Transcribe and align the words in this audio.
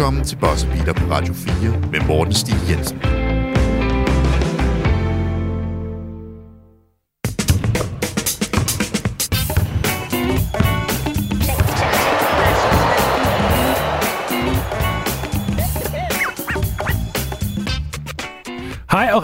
Velkommen 0.00 0.24
til 0.24 0.36
Boss 0.36 0.64
Beater 0.64 0.92
på 0.92 1.12
Radio 1.12 1.34
4 1.34 1.80
med 1.92 2.00
Morten 2.06 2.34
Stig 2.34 2.54
Jensen. 2.70 3.19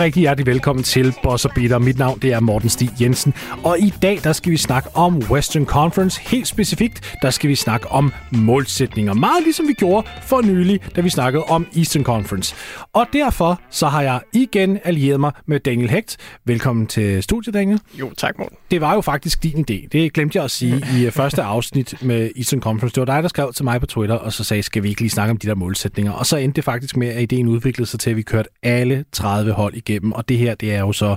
Rigtig 0.06 0.20
hjertelig 0.20 0.46
velkommen 0.46 0.82
til 0.82 1.14
Boss 1.22 1.44
og 1.44 1.50
Beater. 1.54 1.78
Mit 1.78 1.98
navn 1.98 2.18
det 2.18 2.32
er 2.32 2.40
Morten 2.40 2.68
Stig 2.68 2.90
Jensen, 3.00 3.34
og 3.64 3.78
i 3.78 3.92
dag 4.02 4.20
der 4.24 4.32
skal 4.32 4.52
vi 4.52 4.56
snakke 4.56 4.88
om 4.94 5.22
Western 5.30 5.64
Conference. 5.64 6.20
Helt 6.20 6.46
specifikt, 6.46 7.16
der 7.22 7.30
skal 7.30 7.50
vi 7.50 7.54
snakke 7.54 7.88
om 7.88 8.12
målsætninger. 8.32 9.14
Meget 9.14 9.42
ligesom 9.42 9.68
vi 9.68 9.72
gjorde 9.72 10.08
for 10.22 10.40
nylig, 10.42 10.80
da 10.96 11.00
vi 11.00 11.10
snakkede 11.10 11.44
om 11.44 11.66
Eastern 11.76 12.04
Conference. 12.04 12.54
Og 12.92 13.06
derfor 13.12 13.60
så 13.70 13.86
har 13.86 14.02
jeg 14.02 14.20
igen 14.32 14.78
allieret 14.84 15.20
mig 15.20 15.32
med 15.46 15.60
Daniel 15.60 15.90
Hecht. 15.90 16.16
Velkommen 16.44 16.86
til 16.86 17.22
studiet, 17.22 17.54
Daniel. 17.54 17.80
Jo, 17.94 18.10
tak 18.16 18.38
Morten. 18.38 18.56
Det 18.70 18.80
var 18.80 18.94
jo 18.94 19.00
faktisk 19.00 19.42
din 19.42 19.66
idé. 19.70 19.88
Det 19.92 20.12
glemte 20.12 20.36
jeg 20.36 20.44
at 20.44 20.50
sige 20.50 20.86
i 20.96 21.10
første 21.10 21.42
afsnit 21.54 21.94
med 22.02 22.30
Eastern 22.36 22.60
Conference. 22.60 22.94
Det 22.94 23.00
var 23.00 23.14
dig, 23.14 23.22
der 23.22 23.28
skrev 23.28 23.52
til 23.52 23.64
mig 23.64 23.80
på 23.80 23.86
Twitter, 23.86 24.14
og 24.14 24.32
så 24.32 24.44
sagde, 24.44 24.62
skal 24.62 24.82
vi 24.82 24.88
ikke 24.88 25.00
lige 25.00 25.10
snakke 25.10 25.30
om 25.30 25.36
de 25.36 25.48
der 25.48 25.54
målsætninger? 25.54 26.12
Og 26.12 26.26
så 26.26 26.36
endte 26.36 26.56
det 26.56 26.64
faktisk 26.64 26.96
med, 26.96 27.08
at 27.08 27.22
ideen 27.22 27.48
udviklede 27.48 27.90
sig 27.90 28.00
til, 28.00 28.10
at 28.10 28.16
vi 28.16 28.22
kørte 28.22 28.48
alle 28.62 29.04
30 29.12 29.52
hold 29.52 29.74
igennem. 29.74 29.95
Og 30.12 30.28
det 30.28 30.38
her, 30.38 30.54
det 30.54 30.74
er 30.74 30.80
jo 30.80 30.92
så 30.92 31.16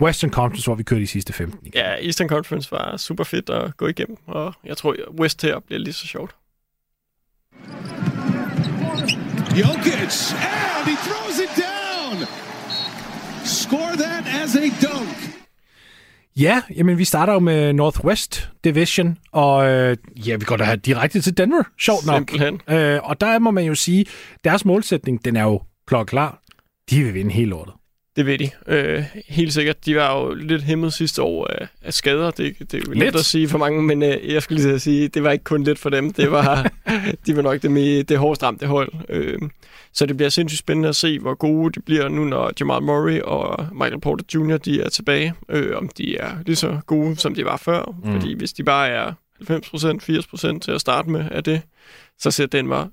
Western 0.00 0.30
Conference, 0.30 0.66
hvor 0.66 0.74
vi 0.74 0.82
kørte 0.82 1.02
de 1.02 1.06
sidste 1.06 1.32
15. 1.32 1.58
Igen. 1.66 1.72
Ja, 1.74 2.04
Eastern 2.04 2.28
Conference 2.28 2.70
var 2.70 2.96
super 2.96 3.24
fedt 3.24 3.50
at 3.50 3.76
gå 3.76 3.86
igennem, 3.86 4.16
og 4.26 4.54
jeg 4.64 4.76
tror, 4.76 4.96
West 5.20 5.42
her 5.42 5.58
bliver 5.60 5.78
lige 5.78 5.92
så 5.92 6.06
sjovt. 6.06 6.34
Jokic, 9.58 10.32
and 10.32 10.88
he 10.90 10.96
throws 11.06 11.38
it 11.38 11.50
down. 11.56 12.26
Score 13.44 13.96
that 13.96 14.24
as 14.42 14.56
a 14.56 14.60
dunk. 14.86 15.34
Ja, 16.36 16.62
jamen 16.76 16.98
vi 16.98 17.04
starter 17.04 17.32
jo 17.32 17.38
med 17.38 17.72
Northwest 17.72 18.50
Division, 18.64 19.18
og 19.32 19.70
øh, 19.70 19.96
ja, 20.16 20.36
vi 20.36 20.44
går 20.44 20.56
da 20.56 20.76
direkte 20.76 21.20
til 21.20 21.36
Denver, 21.38 21.62
sjovt 21.80 22.06
nok. 22.06 22.16
Simpelthen. 22.16 22.60
Øh, 22.70 23.00
og 23.02 23.20
der 23.20 23.38
må 23.38 23.50
man 23.50 23.64
jo 23.64 23.74
sige, 23.74 24.06
deres 24.44 24.64
målsætning, 24.64 25.24
den 25.24 25.36
er 25.36 25.42
jo 25.42 25.62
klokklar. 25.86 26.42
De 26.90 27.04
vil 27.04 27.14
vinde 27.14 27.30
hele 27.30 27.50
lortet. 27.50 27.74
Det 28.18 28.26
ved 28.26 28.38
de. 28.38 28.50
Øh, 28.66 29.04
helt 29.28 29.52
sikkert. 29.52 29.86
De 29.86 29.96
var 29.96 30.18
jo 30.18 30.34
lidt 30.34 30.62
hæmmet 30.62 30.92
sidste 30.92 31.22
år 31.22 31.46
af, 31.46 31.68
af 31.82 31.94
skader. 31.94 32.30
Det, 32.30 32.56
det 32.58 32.74
er 32.74 32.78
jo 32.86 32.92
Lidt. 32.92 33.04
let 33.04 33.14
at 33.14 33.24
sige 33.24 33.48
for 33.48 33.58
mange, 33.58 33.82
men 33.82 34.02
øh, 34.02 34.32
jeg 34.32 34.42
skulle 34.42 34.62
lige 34.62 34.78
sige, 34.78 35.08
det 35.08 35.22
var 35.22 35.30
ikke 35.30 35.44
kun 35.44 35.64
lidt 35.64 35.78
for 35.78 35.90
dem. 35.90 36.12
Det 36.12 36.30
var, 36.30 36.70
de 37.26 37.36
var 37.36 37.42
nok 37.42 37.62
det, 37.62 37.70
med, 37.70 38.04
det 38.04 38.18
hårdest 38.18 38.42
ramte 38.42 38.66
hold. 38.66 38.92
Øh, 39.08 39.38
så 39.92 40.06
det 40.06 40.16
bliver 40.16 40.30
sindssygt 40.30 40.58
spændende 40.58 40.88
at 40.88 40.96
se, 40.96 41.18
hvor 41.18 41.34
gode 41.34 41.72
de 41.72 41.80
bliver 41.80 42.08
nu, 42.08 42.24
når 42.24 42.52
Jamal 42.60 42.82
Murray 42.82 43.20
og 43.20 43.66
Michael 43.72 44.00
Porter 44.00 44.24
Jr. 44.34 44.56
De 44.56 44.80
er 44.80 44.88
tilbage. 44.88 45.34
Øh, 45.48 45.76
om 45.76 45.88
de 45.88 46.16
er 46.16 46.30
lige 46.46 46.56
så 46.56 46.78
gode, 46.86 47.16
som 47.16 47.34
de 47.34 47.44
var 47.44 47.56
før. 47.56 47.94
Mm. 48.04 48.12
Fordi 48.12 48.34
hvis 48.34 48.52
de 48.52 48.64
bare 48.64 48.88
er 48.88 49.12
90%, 49.50 50.54
80% 50.54 50.58
til 50.58 50.70
at 50.70 50.80
starte 50.80 51.10
med 51.10 51.24
af 51.30 51.44
det, 51.44 51.60
så 52.18 52.30
ser 52.30 52.46
den 52.46 52.68
var 52.68 52.88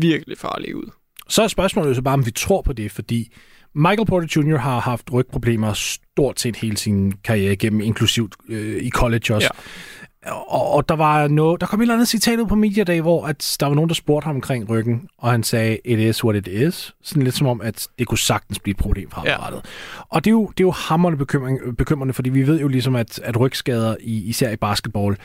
virkelig 0.00 0.38
farlig 0.38 0.76
ud. 0.76 0.90
Så 1.28 1.42
er 1.42 1.48
spørgsmålet 1.48 1.88
jo 1.88 1.94
så 1.94 2.02
bare, 2.02 2.14
om 2.14 2.26
vi 2.26 2.30
tror 2.30 2.62
på 2.62 2.72
det, 2.72 2.92
fordi 2.92 3.32
Michael 3.76 4.06
Porter 4.06 4.28
Jr. 4.36 4.56
har 4.56 4.80
haft 4.80 5.12
rygproblemer 5.12 5.72
stort 5.72 6.40
set 6.40 6.56
hele 6.56 6.76
sin 6.76 7.12
karriere 7.24 7.52
igennem, 7.52 7.80
inklusivt 7.80 8.34
øh, 8.48 8.82
i 8.82 8.90
college 8.90 9.34
også. 9.34 9.50
Ja. 9.54 10.32
Og, 10.32 10.70
og 10.70 10.88
der 10.88 10.96
var 10.96 11.28
noget, 11.28 11.60
der 11.60 11.66
kom 11.66 11.80
et 11.80 11.84
eller 11.84 11.94
andet 11.94 12.08
citat 12.08 12.38
ud 12.38 12.46
på 12.46 12.54
Media 12.54 12.84
Day, 12.84 13.00
hvor 13.00 13.26
at 13.26 13.56
der 13.60 13.66
var 13.66 13.74
nogen, 13.74 13.88
der 13.88 13.94
spurgte 13.94 14.26
ham 14.26 14.34
omkring 14.34 14.70
ryggen, 14.70 15.08
og 15.18 15.30
han 15.30 15.42
sagde, 15.42 15.78
it 15.84 15.98
is 15.98 16.24
what 16.24 16.36
it 16.36 16.48
is. 16.48 16.94
Sådan 17.02 17.22
lidt 17.22 17.34
som 17.34 17.46
om, 17.46 17.60
at 17.60 17.88
det 17.98 18.06
kunne 18.06 18.18
sagtens 18.18 18.58
blive 18.58 18.70
et 18.70 18.76
problem 18.76 19.10
fremadrettet. 19.10 19.60
Ja. 19.64 20.00
Og 20.08 20.24
det 20.24 20.30
er 20.30 20.32
jo, 20.32 20.46
det 20.46 20.64
er 20.64 20.66
jo 20.66 20.70
hammerende 20.70 21.18
bekymring, 21.18 21.76
bekymrende, 21.78 22.14
fordi 22.14 22.30
vi 22.30 22.46
ved 22.46 22.60
jo 22.60 22.68
ligesom, 22.68 22.96
at, 22.96 23.18
at 23.18 23.40
rygskader, 23.40 23.96
i, 24.00 24.24
især 24.28 24.50
i 24.50 24.56
basketball, 24.56 25.16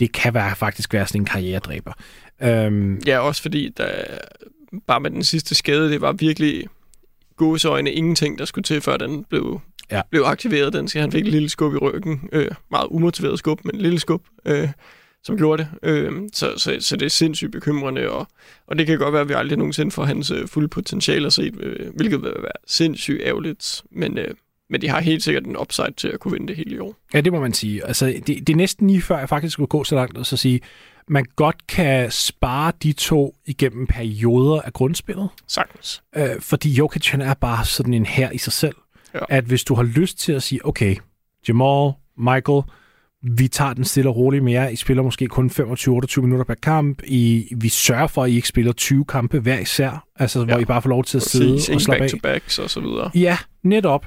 det 0.00 0.12
kan 0.12 0.34
være, 0.34 0.56
faktisk 0.56 0.92
være 0.94 1.06
sådan 1.06 1.20
en 1.20 1.24
karrieredræber. 1.24 1.92
Øhm, 2.42 3.00
Ja, 3.06 3.18
også 3.18 3.42
fordi 3.42 3.72
der, 3.76 3.90
bare 4.86 5.00
med 5.00 5.10
den 5.10 5.24
sidste 5.24 5.54
skade, 5.54 5.90
det 5.90 6.00
var 6.00 6.12
virkelig 6.12 6.64
gåseøjne 7.38 7.92
ingenting, 7.92 8.38
der 8.38 8.44
skulle 8.44 8.62
til, 8.62 8.80
før 8.80 8.96
den 8.96 9.24
blev, 9.24 9.60
Ja. 9.90 10.02
blev 10.10 10.22
aktiveret. 10.22 10.72
Den, 10.72 10.88
så 10.88 11.00
han 11.00 11.12
fik 11.12 11.24
et 11.26 11.32
lille 11.32 11.48
skub 11.48 11.74
i 11.74 11.76
ryggen. 11.76 12.28
Øh, 12.32 12.48
meget 12.70 12.86
umotiveret 12.90 13.38
skub, 13.38 13.60
men 13.64 13.74
et 13.76 13.82
lille 13.82 13.98
skub, 14.00 14.22
øh, 14.44 14.68
som 15.24 15.36
gjorde 15.36 15.62
det. 15.62 15.88
Øh, 15.90 16.12
så, 16.32 16.52
så, 16.56 16.76
så 16.80 16.96
det 16.96 17.06
er 17.06 17.10
sindssygt 17.10 17.52
bekymrende, 17.52 18.10
og, 18.10 18.26
og 18.66 18.78
det 18.78 18.86
kan 18.86 18.98
godt 18.98 19.12
være, 19.12 19.22
at 19.22 19.28
vi 19.28 19.34
aldrig 19.34 19.58
nogensinde 19.58 19.90
får 19.90 20.04
hans 20.04 20.30
øh, 20.30 20.48
fulde 20.48 20.68
potentiale 20.68 21.26
at 21.26 21.32
se, 21.32 21.52
øh, 21.60 21.94
hvilket 21.96 22.22
vil 22.22 22.30
være 22.42 22.52
sindssygt 22.66 23.20
ærgerligt. 23.24 23.82
Men, 23.90 24.18
øh, 24.18 24.34
men 24.70 24.80
de 24.80 24.88
har 24.88 25.00
helt 25.00 25.22
sikkert 25.22 25.44
en 25.46 25.56
upside 25.56 25.92
til 25.96 26.08
at 26.08 26.20
kunne 26.20 26.32
vinde 26.32 26.48
det 26.48 26.56
hele 26.56 26.76
i 26.76 26.78
år. 26.78 26.94
Ja, 27.14 27.20
det 27.20 27.32
må 27.32 27.40
man 27.40 27.52
sige. 27.52 27.84
Altså, 27.86 28.06
det, 28.06 28.26
det 28.26 28.48
er 28.50 28.56
næsten 28.56 28.86
lige 28.90 29.02
før, 29.02 29.18
jeg 29.18 29.28
faktisk 29.28 29.52
skulle 29.52 29.68
gå 29.68 29.84
så 29.84 29.94
langt 29.94 30.18
og 30.18 30.26
så 30.26 30.36
sige, 30.36 30.60
man 31.10 31.24
godt 31.36 31.66
kan 31.66 32.10
spare 32.10 32.72
de 32.82 32.92
to 32.92 33.34
igennem 33.46 33.86
perioder 33.86 34.60
af 34.60 34.72
grundspillet. 34.72 35.28
Sagtens. 35.46 36.02
Øh, 36.16 36.40
fordi 36.40 36.72
Jokic, 36.72 37.08
han 37.10 37.20
er 37.20 37.34
bare 37.34 37.64
sådan 37.64 37.94
en 37.94 38.06
her 38.06 38.30
i 38.30 38.38
sig 38.38 38.52
selv. 38.52 38.74
Ja. 39.14 39.18
At 39.28 39.44
hvis 39.44 39.64
du 39.64 39.74
har 39.74 39.82
lyst 39.82 40.18
til 40.18 40.32
at 40.32 40.42
sige, 40.42 40.66
okay, 40.66 40.96
Jamal, 41.48 41.92
Michael, 42.18 42.62
vi 43.22 43.48
tager 43.48 43.72
den 43.74 43.84
stille 43.84 44.10
og 44.10 44.16
roligt 44.16 44.44
mere. 44.44 44.72
I 44.72 44.76
spiller 44.76 45.02
måske 45.02 45.26
kun 45.26 45.50
25-28 45.50 46.20
minutter 46.20 46.44
per 46.44 46.54
kamp. 46.54 47.02
I, 47.06 47.48
vi 47.56 47.68
sørger 47.68 48.06
for, 48.06 48.24
at 48.24 48.30
I 48.30 48.34
ikke 48.36 48.48
spiller 48.48 48.72
20 48.72 49.04
kampe 49.04 49.38
hver 49.40 49.58
især. 49.58 50.06
Altså, 50.16 50.38
ja. 50.38 50.44
hvor. 50.44 50.58
I 50.58 50.64
bare 50.64 50.82
får 50.82 50.88
lov 50.90 51.04
til 51.04 51.16
at 51.18 51.22
sidde 51.22 51.52
Præcis, 51.52 51.68
og 51.68 51.72
ingen 51.72 51.80
slappe 51.84 52.04
af. 52.04 52.10
back-to-backs 52.10 52.58
og 52.58 52.70
så 52.70 52.80
videre. 52.80 53.10
Ja, 53.14 53.38
netop. 53.62 54.06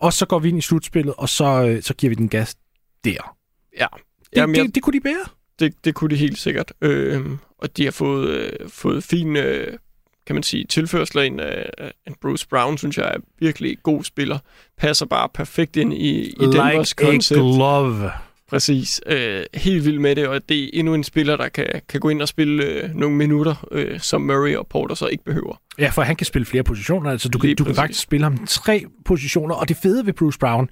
Og 0.00 0.12
så 0.12 0.26
går 0.26 0.38
vi 0.38 0.48
ind 0.48 0.58
i 0.58 0.60
slutspillet, 0.60 1.14
og 1.18 1.28
så, 1.28 1.64
øh, 1.66 1.82
så 1.82 1.94
giver 1.94 2.08
vi 2.08 2.14
den 2.14 2.28
gas 2.28 2.56
der. 3.04 3.36
Ja. 3.78 3.86
Det, 4.20 4.26
Jamen, 4.36 4.56
jeg- 4.56 4.64
det, 4.64 4.74
det 4.74 4.82
kunne 4.82 4.94
de 4.94 5.00
bære. 5.00 5.24
Det, 5.60 5.84
det 5.84 5.94
kunne 5.94 6.10
de 6.10 6.16
helt 6.16 6.38
sikkert. 6.38 6.72
Øh, 6.80 7.26
og 7.58 7.76
de 7.76 7.84
har 7.84 7.90
fået, 7.90 8.28
øh, 8.28 8.68
fået 8.68 9.04
fin, 9.04 9.36
øh, 9.36 9.78
kan 10.26 10.36
man 10.36 10.42
sige, 10.42 10.64
tilførsler 10.64 11.22
ind 11.22 11.40
af 11.40 11.70
af 11.78 11.92
en 12.06 12.14
Bruce 12.22 12.48
Brown, 12.48 12.78
synes 12.78 12.98
jeg 12.98 13.06
er 13.06 13.18
virkelig 13.38 13.76
god 13.82 14.04
spiller. 14.04 14.38
Passer 14.78 15.06
bare 15.06 15.28
perfekt 15.34 15.76
ind 15.76 15.92
i, 15.92 16.20
i 16.20 16.34
like 16.40 16.58
a 16.58 16.84
koncept. 16.96 17.38
glove. 17.38 18.10
Præcis. 18.48 19.00
Øh, 19.06 19.42
helt 19.54 19.84
vild 19.84 19.98
med 19.98 20.16
det, 20.16 20.28
og 20.28 20.48
det 20.48 20.64
er 20.64 20.70
endnu 20.72 20.94
en 20.94 21.04
spiller, 21.04 21.36
der 21.36 21.48
kan, 21.48 21.66
kan 21.88 22.00
gå 22.00 22.08
ind 22.08 22.22
og 22.22 22.28
spille 22.28 22.64
øh, 22.64 22.94
nogle 22.94 23.16
minutter, 23.16 23.66
øh, 23.72 24.00
som 24.00 24.20
Murray 24.20 24.56
og 24.56 24.66
Porter 24.66 24.94
så 24.94 25.06
ikke 25.06 25.24
behøver. 25.24 25.60
Ja, 25.78 25.88
for 25.88 26.02
han 26.02 26.16
kan 26.16 26.26
spille 26.26 26.46
flere 26.46 26.62
positioner. 26.62 27.10
Altså, 27.10 27.28
du 27.28 27.38
kan, 27.38 27.46
Lige 27.46 27.54
du 27.54 27.64
kan 27.64 27.74
faktisk 27.74 28.00
spille 28.00 28.24
ham 28.24 28.46
tre 28.46 28.84
positioner. 29.04 29.54
Og 29.54 29.68
det 29.68 29.76
fede 29.76 30.06
ved 30.06 30.12
Bruce 30.12 30.38
Brown, 30.38 30.70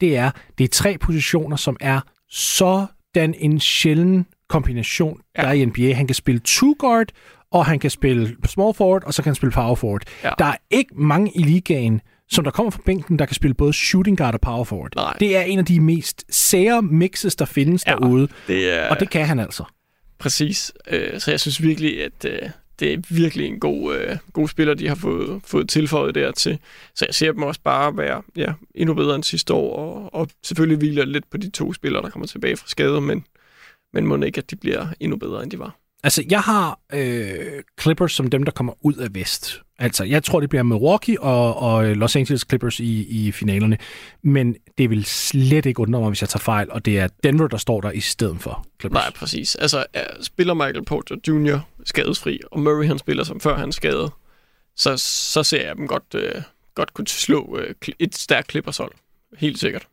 det 0.00 0.16
er, 0.16 0.30
det 0.58 0.64
er 0.64 0.68
tre 0.68 0.98
positioner, 0.98 1.56
som 1.56 1.76
er 1.80 2.00
sådan 3.14 3.34
en 3.38 3.60
sjælden 3.60 4.26
kombination, 4.48 5.20
ja. 5.36 5.42
Ja. 5.42 5.46
der 5.46 5.54
er 5.54 5.62
i 5.62 5.64
NBA. 5.64 5.94
Han 5.94 6.06
kan 6.06 6.14
spille 6.14 6.40
two 6.44 6.74
guard, 6.78 7.08
og 7.50 7.66
han 7.66 7.78
kan 7.78 7.90
spille 7.90 8.36
small 8.46 8.74
forward, 8.74 9.04
og 9.04 9.14
så 9.14 9.22
kan 9.22 9.30
han 9.30 9.34
spille 9.34 9.52
power 9.52 9.74
forward. 9.74 10.02
Ja. 10.24 10.30
Der 10.38 10.44
er 10.44 10.56
ikke 10.70 10.90
mange 10.94 11.32
i 11.34 11.42
ligaen, 11.42 12.00
som 12.30 12.44
der 12.44 12.50
kommer 12.50 12.70
fra 12.70 12.82
bænken, 12.86 13.18
der 13.18 13.26
kan 13.26 13.34
spille 13.34 13.54
både 13.54 13.72
shooting 13.72 14.18
guard 14.18 14.34
og 14.34 14.40
power 14.40 14.64
forward. 14.64 14.92
Nej. 14.96 15.16
Det 15.20 15.36
er 15.36 15.40
en 15.40 15.58
af 15.58 15.64
de 15.64 15.80
mest 15.80 16.24
sære 16.30 16.82
mixes, 16.82 17.36
der 17.36 17.44
findes 17.44 17.84
ja. 17.86 17.92
derude, 17.92 18.28
Det 18.46 18.72
er 18.74 18.88
og 18.88 19.00
det 19.00 19.10
kan 19.10 19.26
han 19.26 19.38
altså. 19.38 19.64
præcis. 20.18 20.72
Øh, 20.90 21.20
så 21.20 21.30
jeg 21.30 21.40
synes 21.40 21.62
virkelig, 21.62 22.04
at 22.04 22.24
øh, 22.24 22.38
det 22.80 22.92
er 22.92 22.98
virkelig 23.08 23.46
en 23.46 23.60
god, 23.60 23.96
øh, 23.96 24.16
god 24.32 24.48
spiller, 24.48 24.74
de 24.74 24.88
har 24.88 24.94
fået, 24.94 25.40
fået 25.44 25.68
tilføjet 25.68 26.14
dertil. 26.14 26.58
Så 26.94 27.04
jeg 27.08 27.14
ser 27.14 27.32
dem 27.32 27.42
også 27.42 27.60
bare 27.64 27.96
være 27.96 28.22
ja, 28.36 28.52
endnu 28.74 28.94
bedre 28.94 29.14
end 29.14 29.24
sidste 29.24 29.54
år, 29.54 29.76
og, 29.76 30.14
og 30.14 30.28
selvfølgelig 30.42 30.78
hviler 30.78 31.04
lidt 31.04 31.30
på 31.30 31.36
de 31.36 31.50
to 31.50 31.72
spillere, 31.72 32.02
der 32.02 32.10
kommer 32.10 32.26
tilbage 32.26 32.56
fra 32.56 32.68
skade, 32.68 33.00
men, 33.00 33.24
men 33.92 34.06
må 34.06 34.16
ikke, 34.16 34.38
at 34.38 34.50
de 34.50 34.56
bliver 34.56 34.86
endnu 35.00 35.16
bedre, 35.16 35.42
end 35.42 35.50
de 35.50 35.58
var. 35.58 35.76
Altså, 36.02 36.24
jeg 36.30 36.40
har 36.40 36.78
øh, 36.92 37.62
Clippers 37.80 38.12
som 38.12 38.30
dem, 38.30 38.42
der 38.42 38.52
kommer 38.52 38.72
ud 38.82 38.94
af 38.94 39.14
vest. 39.14 39.62
Altså, 39.78 40.04
jeg 40.04 40.24
tror, 40.24 40.40
det 40.40 40.48
bliver 40.48 40.62
Milwaukee 40.62 41.20
og, 41.20 41.56
og 41.56 41.96
Los 41.96 42.16
Angeles 42.16 42.44
Clippers 42.48 42.80
i, 42.80 43.06
i 43.26 43.32
finalerne. 43.32 43.78
Men 44.22 44.56
det 44.78 44.90
vil 44.90 45.04
slet 45.04 45.66
ikke 45.66 45.80
undre 45.80 46.00
mig, 46.00 46.08
hvis 46.08 46.20
jeg 46.20 46.28
tager 46.28 46.40
fejl, 46.40 46.70
og 46.70 46.84
det 46.84 46.98
er 46.98 47.08
Denver, 47.24 47.48
der 47.48 47.56
står 47.56 47.80
der 47.80 47.90
i 47.90 48.00
stedet 48.00 48.40
for 48.40 48.66
Clippers. 48.80 49.02
Nej, 49.02 49.12
præcis. 49.12 49.54
Altså, 49.54 49.86
er, 49.94 50.04
spiller 50.22 50.54
Michael 50.54 50.84
Porter 50.84 51.16
Jr. 51.28 51.58
skadesfri, 51.88 52.40
og 52.52 52.60
Murray 52.60 52.86
han 52.86 52.98
spiller 52.98 53.24
som 53.24 53.40
før 53.40 53.56
han 53.56 53.72
skadede, 53.72 54.10
så, 54.76 54.96
så 55.32 55.42
ser 55.42 55.66
jeg 55.66 55.76
dem 55.76 55.86
godt, 55.86 56.14
øh, 56.14 56.42
godt 56.74 56.94
kunne 56.94 57.08
slå 57.08 57.58
øh, 57.60 57.74
et 57.98 58.16
stærkt 58.16 58.50
Clippers 58.50 58.76
hold. 58.76 58.92
Helt 59.38 59.58
sikkert. 59.58 59.86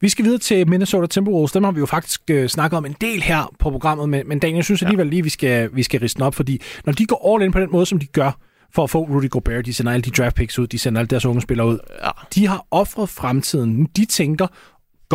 Vi 0.00 0.08
skal 0.08 0.24
videre 0.24 0.38
til 0.38 0.68
Minnesota 0.68 1.06
Timberwolves. 1.06 1.52
Dem 1.52 1.64
har 1.64 1.70
vi 1.70 1.80
jo 1.80 1.86
faktisk 1.86 2.20
øh, 2.30 2.48
snakket 2.48 2.76
om 2.76 2.84
en 2.84 2.96
del 3.00 3.22
her 3.22 3.54
på 3.58 3.70
programmet, 3.70 4.08
men, 4.08 4.28
men 4.28 4.38
Daniel, 4.38 4.56
jeg 4.56 4.64
synes 4.64 4.82
alligevel 4.82 5.06
lige, 5.06 5.22
vi 5.22 5.28
skal, 5.28 5.70
vi 5.72 5.82
skal 5.82 6.00
riste 6.00 6.18
den 6.18 6.22
op, 6.26 6.34
fordi 6.34 6.60
når 6.84 6.92
de 6.92 7.06
går 7.06 7.34
all 7.34 7.44
in 7.44 7.52
på 7.52 7.60
den 7.60 7.68
måde, 7.72 7.86
som 7.86 7.98
de 7.98 8.06
gør, 8.06 8.38
for 8.74 8.84
at 8.84 8.90
få 8.90 8.98
Rudy 9.04 9.30
Gobert, 9.30 9.66
de 9.66 9.74
sender 9.74 9.92
alle 9.92 10.02
de 10.02 10.10
draft 10.10 10.36
picks 10.36 10.58
ud, 10.58 10.66
de 10.66 10.78
sender 10.78 11.00
alle 11.00 11.08
deres 11.08 11.24
unge 11.24 11.42
spillere 11.42 11.66
ud, 11.66 11.78
Ja. 12.04 12.10
de 12.34 12.46
har 12.46 12.66
offret 12.70 13.08
fremtiden. 13.08 13.84
De 13.96 14.04
tænker, 14.04 14.46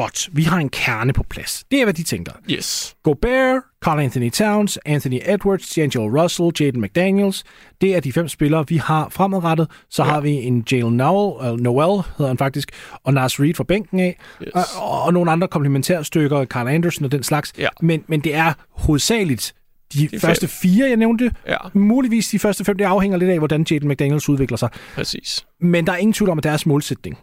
godt, 0.02 0.30
vi 0.32 0.44
har 0.44 0.58
en 0.58 0.70
kerne 0.70 1.14
på 1.14 1.24
plads. 1.30 1.64
Det 1.72 1.80
er, 1.80 1.86
hvad 1.86 1.94
de 1.94 2.04
tænker. 2.04 2.32
Yes. 2.52 2.96
Gobert, 3.04 3.62
Carl 3.84 4.00
Anthony 4.00 4.30
Towns, 4.32 4.80
Anthony 4.86 5.20
Edwards, 5.26 5.78
D'Angelo 5.78 6.22
Russell, 6.22 6.52
Jaden 6.60 6.82
McDaniels. 6.82 7.44
Det 7.82 7.96
er 7.96 8.00
de 8.00 8.14
fem 8.14 8.28
spillere, 8.28 8.66
vi 8.68 8.78
har 8.78 9.10
fremadrettet. 9.10 9.68
Så 9.90 10.04
ja. 10.04 10.10
har 10.10 10.22
vi 10.22 10.32
en 10.32 10.66
Jalen 10.72 10.98
Noel, 10.98 11.52
uh, 11.54 11.60
Noel 11.60 12.04
hedder 12.18 12.28
han 12.28 12.38
faktisk, 12.38 12.72
og 13.04 13.14
Nas 13.14 13.40
Reed 13.40 13.54
fra 13.54 13.64
bænken 13.64 14.00
af, 14.00 14.18
Yes. 14.42 14.52
og, 14.82 15.02
og 15.02 15.14
nogle 15.14 15.32
andre 15.32 15.48
komplementære 15.48 16.04
stykker, 16.04 16.46
Carl 16.46 16.68
Anderson 16.68 17.06
og 17.06 17.12
den 17.12 17.24
slags. 17.24 17.54
Ja. 17.58 17.68
Men, 17.82 18.04
men 18.08 18.20
det 18.20 18.36
er 18.36 18.54
hovedsageligt 18.70 19.54
de, 19.94 20.10
fem. 20.10 20.20
første 20.20 20.48
fire, 20.48 20.88
jeg 20.88 20.98
nævnte. 20.98 21.32
Ja. 21.48 21.58
Muligvis 21.74 22.28
de 22.28 22.40
første 22.40 22.66
fem, 22.66 22.78
det 22.78 22.86
afhænger 22.86 23.18
lidt 23.18 23.30
af, 23.32 23.38
hvordan 23.38 23.66
Jaden 23.72 23.88
McDaniels 23.88 24.30
udvikler 24.30 24.58
sig. 24.58 24.70
Præcis. 24.96 25.46
Men 25.62 25.88
der 25.88 25.94
er 25.94 25.98
ingen 25.98 26.14
tvivl 26.14 26.30
om, 26.30 26.38
at 26.38 26.44
deres 26.44 26.66
målsætning, 26.66 27.18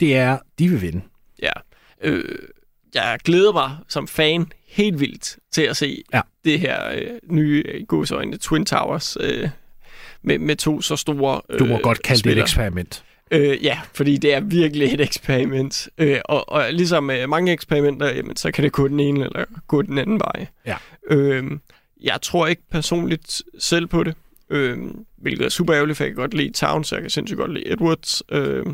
det 0.00 0.16
er, 0.16 0.38
de 0.58 0.68
vil 0.68 0.82
vinde. 0.82 1.00
Ja. 1.42 1.50
Øh, 2.02 2.38
jeg 2.94 3.18
glæder 3.24 3.52
mig 3.52 3.76
som 3.88 4.08
fan 4.08 4.52
helt 4.68 5.00
vildt 5.00 5.36
til 5.52 5.62
at 5.62 5.76
se 5.76 6.02
Ja. 6.14 6.20
det 6.44 6.60
her 6.60 6.90
øh, 6.94 7.06
nye 7.30 7.62
øh, 7.68 7.86
godsøjne 7.86 8.36
Twin 8.38 8.66
Towers 8.66 9.16
øh, 9.20 9.48
med, 10.22 10.38
med 10.38 10.56
to 10.56 10.80
så 10.80 10.96
store 10.96 11.40
øh, 11.50 11.58
Du 11.58 11.64
må 11.64 11.78
godt 11.78 12.02
kalde 12.02 12.22
det 12.22 12.32
et 12.32 12.38
eksperiment. 12.42 13.04
Øh, 13.30 13.64
ja, 13.64 13.80
fordi 13.94 14.16
det 14.16 14.34
er 14.34 14.40
virkelig 14.40 14.94
et 14.94 15.00
eksperiment. 15.00 15.88
Øh, 15.98 16.20
og, 16.24 16.48
og 16.48 16.72
ligesom 16.72 17.10
øh, 17.10 17.28
mange 17.28 17.52
eksperimenter, 17.52 18.14
jamen, 18.14 18.36
så 18.36 18.50
kan 18.52 18.64
det 18.64 18.72
gå 18.72 18.88
den 18.88 19.00
ene 19.00 19.24
eller 19.24 19.44
gå 19.66 19.82
den 19.82 19.98
anden 19.98 20.20
vej. 20.20 20.46
Ja. 20.66 20.76
Øh, 21.10 21.44
jeg 22.02 22.18
tror 22.22 22.46
ikke 22.46 22.62
personligt 22.70 23.42
selv 23.58 23.86
på 23.86 24.04
det, 24.04 24.14
øh, 24.50 24.78
hvilket 25.16 25.44
er 25.44 25.48
super 25.48 25.74
ærgerligt, 25.76 25.96
for 25.96 26.04
jeg 26.04 26.10
kan 26.10 26.16
godt 26.20 26.34
lide 26.34 26.52
Towns, 26.52 26.92
jeg 26.92 27.00
kan 27.00 27.10
sindssygt 27.10 27.38
godt 27.38 27.52
lide 27.54 27.72
Edwards. 27.72 28.22
Øh, 28.32 28.66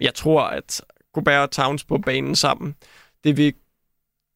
jeg 0.00 0.14
tror, 0.14 0.42
at 0.42 0.80
Gobert 1.18 1.40
og 1.42 1.50
Towns 1.50 1.84
på 1.84 1.98
banen 1.98 2.36
sammen, 2.36 2.74
det 3.24 3.36
vil, 3.36 3.54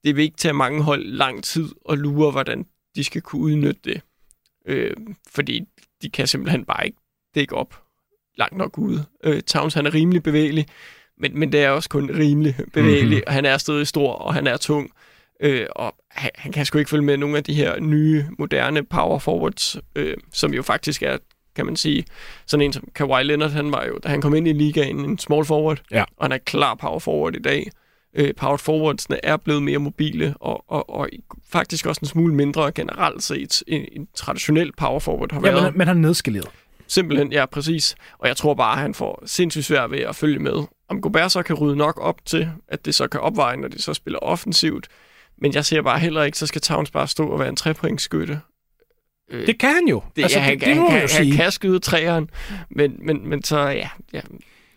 det 0.04 0.16
vil 0.16 0.22
ikke 0.24 0.36
tage 0.36 0.52
mange 0.54 0.82
hold 0.82 1.04
lang 1.04 1.44
tid 1.44 1.68
at 1.90 1.98
lure, 1.98 2.30
hvordan 2.30 2.66
de 2.96 3.04
skal 3.04 3.22
kunne 3.22 3.42
udnytte 3.42 3.80
det. 3.84 4.00
Øh, 4.66 4.96
fordi 5.30 5.64
de 6.02 6.10
kan 6.10 6.26
simpelthen 6.26 6.64
bare 6.64 6.86
ikke 6.86 6.98
dække 7.34 7.54
op 7.56 7.82
langt 8.38 8.56
nok 8.56 8.78
ude. 8.78 9.04
Øh, 9.24 9.42
Towns, 9.42 9.74
han 9.74 9.86
er 9.86 9.94
rimelig 9.94 10.22
bevægelig, 10.22 10.66
men, 11.18 11.38
men 11.38 11.52
det 11.52 11.62
er 11.62 11.70
også 11.70 11.88
kun 11.88 12.10
rimelig 12.10 12.56
bevægelig, 12.72 13.02
Mhm. 13.02 13.08
mm-hmm. 13.08 13.22
og 13.26 13.32
han 13.32 13.44
er 13.44 13.58
stadig 13.58 13.86
stor, 13.86 14.12
og 14.12 14.34
han 14.34 14.46
er 14.46 14.56
tung. 14.56 14.90
Øh, 15.40 15.66
og 15.76 15.94
han, 16.10 16.30
han 16.34 16.52
kan 16.52 16.66
sgu 16.66 16.78
ikke 16.78 16.90
følge 16.90 17.04
med 17.04 17.16
nogle 17.16 17.36
af 17.36 17.44
de 17.44 17.54
her 17.54 17.80
nye, 17.80 18.26
moderne 18.38 18.84
power 18.84 19.18
forwards, 19.18 19.76
øh, 19.96 20.16
som 20.32 20.54
jo 20.54 20.62
faktisk 20.62 21.02
er, 21.02 21.18
kan 21.56 21.66
man 21.66 21.76
sige, 21.76 22.04
sådan 22.46 22.66
en 22.66 22.72
som 22.72 22.88
Kawhi 22.94 23.22
Leonard, 23.22 23.50
han 23.50 23.72
var 23.72 23.84
jo, 23.84 23.98
da 24.02 24.08
han 24.08 24.20
kom 24.20 24.34
ind 24.34 24.48
i 24.48 24.52
ligaen, 24.52 25.04
en 25.04 25.18
small 25.18 25.44
forward, 25.44 25.80
Ja. 25.90 26.04
og 26.16 26.24
han 26.24 26.32
er 26.32 26.38
klar 26.38 26.74
power 26.74 26.98
forward 26.98 27.34
i 27.36 27.42
dag. 27.42 27.70
Øh, 28.16 28.34
power 28.34 28.56
forwardsene 28.56 29.24
er 29.24 29.36
blevet 29.36 29.62
mere 29.62 29.78
mobile, 29.78 30.34
og, 30.40 30.64
og, 30.68 30.90
og 30.90 31.08
faktisk 31.52 31.86
også 31.86 31.98
en 32.02 32.06
smule 32.06 32.34
mindre 32.34 32.72
generelt 32.72 33.22
set, 33.22 33.62
en, 33.66 33.84
en 33.92 34.08
traditionel 34.14 34.72
power 34.76 34.98
forward 35.00 35.32
har 35.32 35.40
Ja, 35.44 35.50
været. 35.52 35.62
men, 35.64 35.78
men 35.78 35.86
han 35.86 35.96
er 35.96 36.00
nedskaleret. 36.00 36.48
Simpelthen, 36.88 37.32
ja, 37.32 37.46
præcis. 37.46 37.94
Og 38.18 38.28
jeg 38.28 38.36
tror 38.36 38.54
bare, 38.54 38.72
at 38.72 38.78
han 38.78 38.94
får 38.94 39.22
sindssygt 39.26 39.64
svært 39.64 39.90
ved 39.90 39.98
at 39.98 40.16
følge 40.16 40.38
med. 40.38 40.62
Om 40.88 41.00
Gobert 41.00 41.32
så 41.32 41.42
kan 41.42 41.56
rydde 41.56 41.76
nok 41.76 41.98
op 42.00 42.24
til, 42.24 42.48
at 42.68 42.84
det 42.84 42.94
så 42.94 43.08
kan 43.08 43.20
opveje, 43.20 43.56
når 43.56 43.68
de 43.68 43.82
så 43.82 43.94
spiller 43.94 44.18
offensivt. 44.18 44.88
Men 45.38 45.54
jeg 45.54 45.64
ser 45.64 45.82
bare 45.82 45.98
heller 45.98 46.22
ikke, 46.22 46.38
så 46.38 46.46
skal 46.46 46.60
Towns 46.60 46.90
bare 46.90 47.08
stå 47.08 47.28
og 47.28 47.38
være 47.38 47.48
en 47.48 47.56
trepointskytte. 47.56 48.40
Øh, 49.32 49.46
Det 49.46 49.58
kan 49.58 49.74
han 49.74 49.88
jo. 49.88 50.02
det, 50.16 50.22
altså, 50.22 50.38
ja, 50.38 50.44
han, 50.44 50.58
det, 50.60 50.66
det 50.66 50.76
må 50.76 50.82
han, 50.82 50.90
han, 50.90 51.00
jo 51.00 51.08
han 51.16 51.24
sige. 51.24 51.36
kan 51.36 51.52
skyde 51.52 51.78
træeren, 51.78 52.30
men, 52.70 52.96
men, 53.02 53.28
men 53.28 53.44
så, 53.44 53.58
ja, 53.58 53.72
ja 53.72 53.86
jeg 54.12 54.22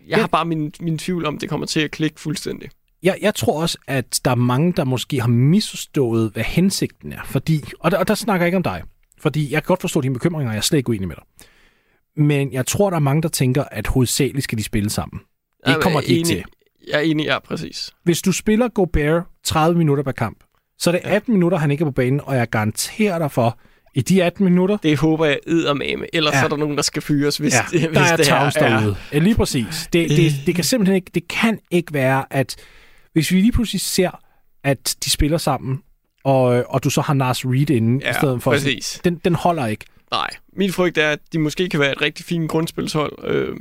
Ja. 0.09 0.17
har 0.17 0.27
bare 0.27 0.45
min, 0.45 0.73
min 0.79 0.97
tvivl 0.97 1.25
om, 1.25 1.37
det 1.37 1.49
kommer 1.49 1.65
til 1.67 1.79
at 1.79 1.91
klikke 1.91 2.19
fuldstændig. 2.19 2.69
Jeg, 3.03 3.17
jeg 3.21 3.35
tror 3.35 3.61
også, 3.61 3.77
at 3.87 4.19
der 4.25 4.31
er 4.31 4.35
mange, 4.35 4.73
der 4.73 4.83
måske 4.83 5.21
har 5.21 5.27
misforstået, 5.27 6.31
hvad 6.33 6.43
hensigten 6.43 7.13
er. 7.13 7.21
Fordi, 7.25 7.63
og 7.79 7.91
der, 7.91 7.97
og 7.97 8.07
der 8.07 8.15
snakker 8.15 8.43
jeg 8.43 8.47
ikke 8.47 8.57
om 8.57 8.63
dig. 8.63 8.83
Fordi 9.21 9.51
jeg 9.51 9.63
kan 9.63 9.67
godt 9.67 9.81
forstå 9.81 10.01
dine 10.01 10.13
bekymringer, 10.13 10.49
og 10.49 10.53
jeg 10.53 10.57
er 10.59 10.63
slet 10.63 10.77
ikke 10.77 10.89
uenig 10.89 11.07
med 11.07 11.15
dig. 11.15 11.23
Men 12.25 12.53
jeg 12.53 12.65
tror, 12.65 12.89
der 12.89 12.95
er 12.97 13.01
mange, 13.01 13.21
der 13.21 13.29
tænker, 13.29 13.63
at 13.71 13.87
hovedsageligt 13.87 14.43
skal 14.43 14.57
de 14.57 14.63
spille 14.63 14.89
sammen. 14.89 15.19
Det 15.19 15.71
Jamen, 15.71 15.81
kommer 15.81 16.01
de 16.01 16.05
ikke 16.07 16.27
til. 16.27 16.43
Jeg 16.87 16.95
er 16.97 16.99
enig, 16.99 17.25
ja, 17.25 17.39
præcis. 17.39 17.91
Hvis 18.03 18.21
du 18.21 18.31
spiller 18.31 18.67
Gobert 18.67 19.23
30 19.43 19.77
minutter 19.77 20.03
per 20.03 20.11
kamp, 20.11 20.43
så 20.79 20.89
er 20.89 20.91
det 20.91 21.01
18 21.03 21.33
minutter, 21.33 21.57
han 21.57 21.71
ikke 21.71 21.81
er 21.81 21.85
på 21.85 21.91
banen, 21.91 22.21
og 22.23 22.35
jeg 22.35 22.49
garanterer 22.49 23.19
dig 23.19 23.31
for, 23.31 23.59
i 23.95 24.01
de 24.01 24.23
18 24.23 24.43
minutter, 24.45 24.77
Det 24.77 24.97
håber 24.97 25.25
jeg 25.25 25.39
eddermame. 25.47 26.05
Ellers 26.15 26.33
Ja. 26.33 26.43
er 26.43 26.47
der 26.47 26.57
nogen, 26.57 26.75
der 26.77 26.81
skal 26.83 27.01
fyres, 27.01 27.37
hvis, 27.37 27.53
ja, 27.53 27.65
det, 27.71 27.81
hvis 27.81 27.97
der 27.97 28.03
er 28.03 28.15
det 28.17 28.25
Towns 28.25 28.53
derude. 28.53 28.95
Ja, 29.13 29.17
lige 29.17 29.35
præcis. 29.35 29.89
Det, 29.93 30.09
det, 30.09 30.33
det 30.45 30.55
kan 30.55 30.63
simpelthen 30.63 30.95
ikke, 30.95 31.11
det 31.13 31.27
kan 31.27 31.59
ikke 31.71 31.93
være, 31.93 32.25
at 32.29 32.55
hvis 33.13 33.31
vi 33.31 33.41
lige 33.41 33.51
pludselig 33.51 33.81
ser, 33.81 34.11
at 34.63 34.95
de 35.05 35.09
spiller 35.09 35.37
sammen, 35.37 35.81
og, 36.23 36.45
og 36.69 36.83
du 36.83 36.89
så 36.89 37.01
har 37.01 37.13
Nas 37.13 37.45
Reed 37.45 37.69
inde 37.69 38.05
Ja, 38.05 38.11
i 38.11 38.13
stedet 38.13 38.43
for. 38.43 38.51
præcis. 38.51 39.01
Den, 39.03 39.15
den 39.25 39.35
holder 39.35 39.65
ikke. 39.67 39.85
Nej, 40.11 40.29
min 40.57 40.71
frygt 40.73 40.97
er, 40.97 41.09
at 41.09 41.19
de 41.33 41.39
måske 41.39 41.69
kan 41.69 41.79
være 41.79 41.91
et 41.91 42.01
rigtig 42.01 42.25
fint 42.25 42.49
grundspilshold, 42.49 43.13
øh, 43.27 43.55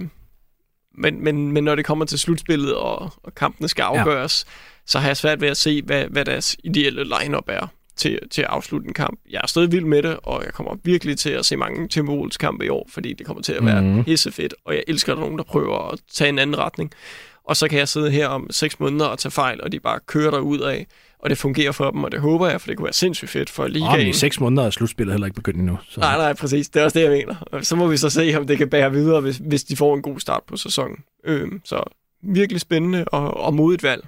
men, 0.98 1.24
men, 1.24 1.52
men 1.52 1.64
når 1.64 1.74
det 1.74 1.84
kommer 1.84 2.04
til 2.04 2.18
slutspillet, 2.18 2.74
og, 2.74 3.12
og 3.22 3.34
kampene 3.34 3.68
skal 3.68 3.82
afgøres, 3.82 4.44
ja. 4.46 4.52
så 4.86 4.98
har 4.98 5.06
jeg 5.08 5.16
svært 5.16 5.40
ved 5.40 5.48
at 5.48 5.56
se, 5.56 5.82
hvad, 5.82 6.04
hvad 6.06 6.24
deres 6.24 6.56
ideelle 6.64 7.04
lineup 7.20 7.44
er 7.48 7.66
til, 7.96 8.18
til 8.30 8.42
at 8.42 8.48
afslutte 8.48 8.86
en 8.88 8.94
kamp. 8.94 9.20
Jeg 9.30 9.40
er 9.42 9.46
stadig 9.46 9.72
vild 9.72 9.84
med 9.84 10.02
det, 10.02 10.18
og 10.22 10.42
jeg 10.44 10.52
kommer 10.52 10.76
virkelig 10.84 11.18
til 11.18 11.30
at 11.30 11.46
se 11.46 11.56
mange 11.56 11.88
Timberwolves 11.88 12.36
kampe 12.36 12.64
i 12.64 12.68
år, 12.68 12.88
fordi 12.92 13.12
det 13.12 13.26
kommer 13.26 13.42
til 13.42 13.52
at 13.52 13.64
være 13.64 13.82
mm. 13.82 14.04
hissefedt, 14.04 14.54
og 14.64 14.74
jeg 14.74 14.84
elsker, 14.88 15.12
at 15.12 15.16
der 15.16 15.22
er 15.22 15.26
nogen, 15.26 15.38
der 15.38 15.44
prøver 15.44 15.92
at 15.92 15.98
tage 16.12 16.28
en 16.28 16.38
anden 16.38 16.58
retning. 16.58 16.92
Og 17.44 17.56
så 17.56 17.68
kan 17.68 17.78
jeg 17.78 17.88
sidde 17.88 18.10
her 18.10 18.28
om 18.28 18.46
seks 18.50 18.80
måneder 18.80 19.06
og 19.06 19.18
tage 19.18 19.32
fejl, 19.32 19.60
og 19.62 19.72
de 19.72 19.80
bare 19.80 20.00
kører 20.06 20.30
der 20.30 20.38
ud 20.38 20.58
af, 20.58 20.86
og 21.18 21.30
det 21.30 21.38
fungerer 21.38 21.72
for 21.72 21.90
dem, 21.90 22.04
og 22.04 22.12
det 22.12 22.20
håber 22.20 22.48
jeg, 22.48 22.60
for 22.60 22.68
det 22.68 22.76
kunne 22.76 22.84
være 22.84 22.92
sindssygt 22.92 23.30
fedt 23.30 23.50
for 23.50 23.66
ligaen. 23.66 24.08
i 24.08 24.12
seks 24.12 24.40
måneder 24.40 24.66
er 24.66 24.70
slutspillet 24.70 25.12
heller 25.12 25.26
ikke 25.26 25.34
begyndt 25.34 25.58
endnu. 25.58 25.78
Så. 25.88 26.00
Nej, 26.00 26.16
nej, 26.16 26.32
præcis. 26.32 26.68
Det 26.68 26.80
er 26.80 26.84
også 26.84 26.98
det, 26.98 27.04
jeg 27.04 27.12
mener. 27.12 27.62
Så 27.62 27.76
må 27.76 27.86
vi 27.86 27.96
så 27.96 28.10
se, 28.10 28.34
om 28.36 28.46
det 28.46 28.58
kan 28.58 28.70
bære 28.70 28.92
videre, 28.92 29.20
hvis, 29.20 29.36
hvis 29.36 29.64
de 29.64 29.76
får 29.76 29.94
en 29.94 30.02
god 30.02 30.20
start 30.20 30.42
på 30.46 30.56
sæsonen. 30.56 30.96
Øhm, 31.24 31.60
så 31.64 31.82
virkelig 32.22 32.60
spændende 32.60 33.04
og, 33.04 33.36
og 33.36 33.54
modigt 33.54 33.82
valg. 33.82 34.06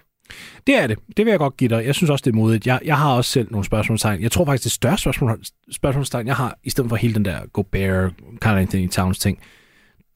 Det 0.66 0.74
er 0.74 0.86
det. 0.86 0.98
Det 1.16 1.24
vil 1.24 1.30
jeg 1.30 1.38
godt 1.38 1.56
give 1.56 1.68
dig. 1.68 1.86
Jeg 1.86 1.94
synes 1.94 2.10
også, 2.10 2.22
det 2.22 2.30
er 2.30 2.34
modigt. 2.34 2.66
Jeg, 2.66 2.80
jeg 2.84 2.98
har 2.98 3.12
også 3.12 3.30
selv 3.30 3.48
nogle 3.50 3.64
spørgsmålstegn. 3.64 4.22
Jeg 4.22 4.32
tror 4.32 4.44
faktisk, 4.44 4.64
det 4.64 4.72
største 4.72 5.02
spørgsmål, 5.02 5.40
spørgsmålstegn, 5.72 6.26
jeg 6.26 6.36
har, 6.36 6.58
i 6.64 6.70
stedet 6.70 6.88
for 6.88 6.96
hele 6.96 7.14
den 7.14 7.24
der 7.24 7.40
Gobert, 7.52 8.12
Carl 8.38 8.58
Anthony 8.58 8.88
Towns 8.88 9.18
ting, 9.18 9.38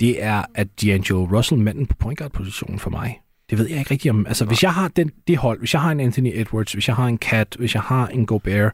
det 0.00 0.22
er, 0.22 0.42
at 0.54 0.68
D'Angelo 0.82 1.14
Russell 1.36 1.60
manden 1.60 1.86
på 1.86 1.94
point 1.94 2.18
guard 2.18 2.32
positionen 2.32 2.78
for 2.78 2.90
mig. 2.90 3.20
Det 3.50 3.58
ved 3.58 3.68
jeg 3.68 3.78
ikke 3.78 3.90
rigtigt 3.90 4.10
om. 4.12 4.26
Altså, 4.26 4.44
hvis 4.44 4.62
jeg 4.62 4.74
har 4.74 4.88
den, 4.88 5.10
det 5.28 5.36
hold, 5.36 5.58
hvis 5.58 5.74
jeg 5.74 5.82
har 5.82 5.90
en 5.92 6.00
Anthony 6.00 6.30
Edwards, 6.34 6.72
hvis 6.72 6.88
jeg 6.88 6.96
har 6.96 7.06
en 7.06 7.18
Cat, 7.18 7.56
hvis 7.58 7.74
jeg 7.74 7.82
har 7.82 8.06
en 8.06 8.26
Gobert, 8.26 8.72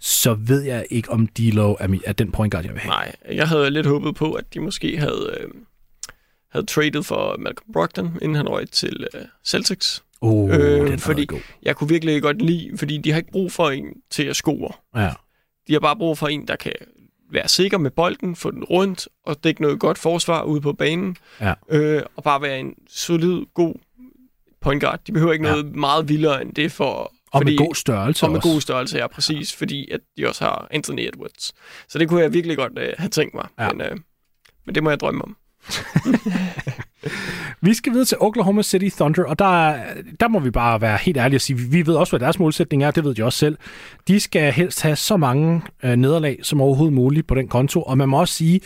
så 0.00 0.34
ved 0.34 0.62
jeg 0.62 0.86
ikke, 0.90 1.10
om 1.10 1.28
D'Lo 1.38 1.60
er, 1.60 1.88
mi- 1.88 2.00
er 2.06 2.12
den 2.12 2.32
point 2.32 2.52
guard, 2.52 2.64
jeg 2.64 2.72
vil 2.74 2.80
have. 2.80 2.90
Nej, 2.90 3.12
jeg 3.32 3.48
havde 3.48 3.70
lidt 3.70 3.86
håbet 3.86 4.14
på, 4.14 4.32
at 4.32 4.54
de 4.54 4.60
måske 4.60 4.98
havde, 4.98 5.36
øh, 5.40 5.48
havde 6.52 6.66
traded 6.66 7.02
for 7.02 7.36
Malcolm 7.38 7.72
Brogdon, 7.72 8.18
inden 8.22 8.34
han 8.36 8.48
røg 8.48 8.70
til 8.70 9.06
øh, 9.14 9.20
Celtics. 9.44 10.02
Oh, 10.24 10.50
Øh, 10.50 10.58
den 10.58 10.88
har 10.88 10.96
fordi- 10.96 11.24
god. 11.26 11.40
Jeg 11.62 11.76
kunne 11.76 11.88
virkelig 11.88 12.22
godt 12.22 12.42
lide, 12.42 12.78
fordi 12.78 12.98
de 12.98 13.10
har 13.10 13.18
ikke 13.18 13.32
brug 13.32 13.52
for 13.52 13.70
en 13.70 13.84
til 14.10 14.22
at 14.24 14.36
score. 14.36 14.72
Ja. 14.96 15.10
De 15.68 15.72
har 15.72 15.80
bare 15.80 15.96
brug 15.96 16.18
for 16.18 16.28
en, 16.28 16.48
der 16.48 16.56
kan 16.56 16.72
være 17.32 17.48
sikker 17.48 17.78
med 17.78 17.90
bolden, 17.90 18.36
få 18.36 18.50
den 18.50 18.64
rundt 18.64 19.08
og 19.26 19.44
dække 19.44 19.62
noget 19.62 19.80
godt 19.80 19.98
forsvar 19.98 20.42
ude 20.42 20.60
på 20.60 20.72
banen. 20.72 21.16
Ja. 21.40 21.54
Øh, 21.70 22.02
og 22.16 22.22
bare 22.24 22.42
være 22.42 22.60
en 22.60 22.74
solid, 22.88 23.42
god 23.54 23.74
point 24.60 24.82
guard. 24.82 25.00
De 25.06 25.12
behøver 25.12 25.32
ikke 25.32 25.46
Ja. 25.46 25.52
noget 25.52 25.74
meget 25.74 26.08
vildere 26.08 26.42
end 26.42 26.54
det 26.54 26.72
for... 26.72 27.12
Og 27.32 27.44
med 27.44 27.56
god 27.56 27.74
størrelse 27.74 28.26
og 28.26 28.30
med 28.30 28.36
også. 28.38 28.48
god 28.50 28.60
størrelse, 28.60 28.98
ja, 28.98 29.06
præcis, 29.06 29.56
fordi 29.56 29.90
at 29.90 30.00
de 30.16 30.28
også 30.28 30.44
har 30.44 30.68
Anthony 30.70 31.00
Edwards. 31.00 31.52
Så 31.88 31.98
det 31.98 32.08
kunne 32.08 32.20
jeg 32.22 32.32
virkelig 32.32 32.56
godt 32.56 32.78
øh, 32.78 32.92
have 32.98 33.08
tænkt 33.08 33.34
mig, 33.34 33.46
Ja. 33.58 33.72
men, 33.72 33.80
øh, 33.80 33.96
men 34.66 34.74
det 34.74 34.82
må 34.82 34.90
jeg 34.90 35.00
drømme 35.00 35.22
om. 35.24 35.36
Vi 37.60 37.74
skal 37.74 37.92
videre 37.92 38.04
til 38.06 38.16
Oklahoma 38.20 38.62
City 38.62 38.96
Thunder, 38.96 39.24
og 39.24 39.38
der, 39.38 39.68
er- 39.68 39.94
der 40.20 40.28
må 40.28 40.38
vi 40.38 40.50
bare 40.50 40.80
være 40.80 40.98
helt 41.02 41.16
ærlige 41.16 41.36
og 41.36 41.40
sige, 41.40 41.58
vi 41.58 41.86
ved 41.86 41.94
også, 41.94 42.12
hvad 42.12 42.20
deres 42.20 42.38
målsætning 42.38 42.84
er, 42.84 42.90
det 42.90 43.04
ved 43.04 43.14
de 43.14 43.24
også 43.24 43.38
selv. 43.38 43.56
De 44.08 44.20
skal 44.20 44.52
helst 44.52 44.82
have 44.82 44.96
så 44.96 45.16
mange 45.16 45.62
øh, 45.84 45.96
nederlag 45.96 46.38
som 46.42 46.60
overhovedet 46.60 46.94
muligt 46.94 47.26
på 47.26 47.34
den 47.34 47.48
konto, 47.48 47.82
og 47.82 47.98
man 47.98 48.08
må 48.08 48.20
også 48.20 48.34
sige, 48.34 48.60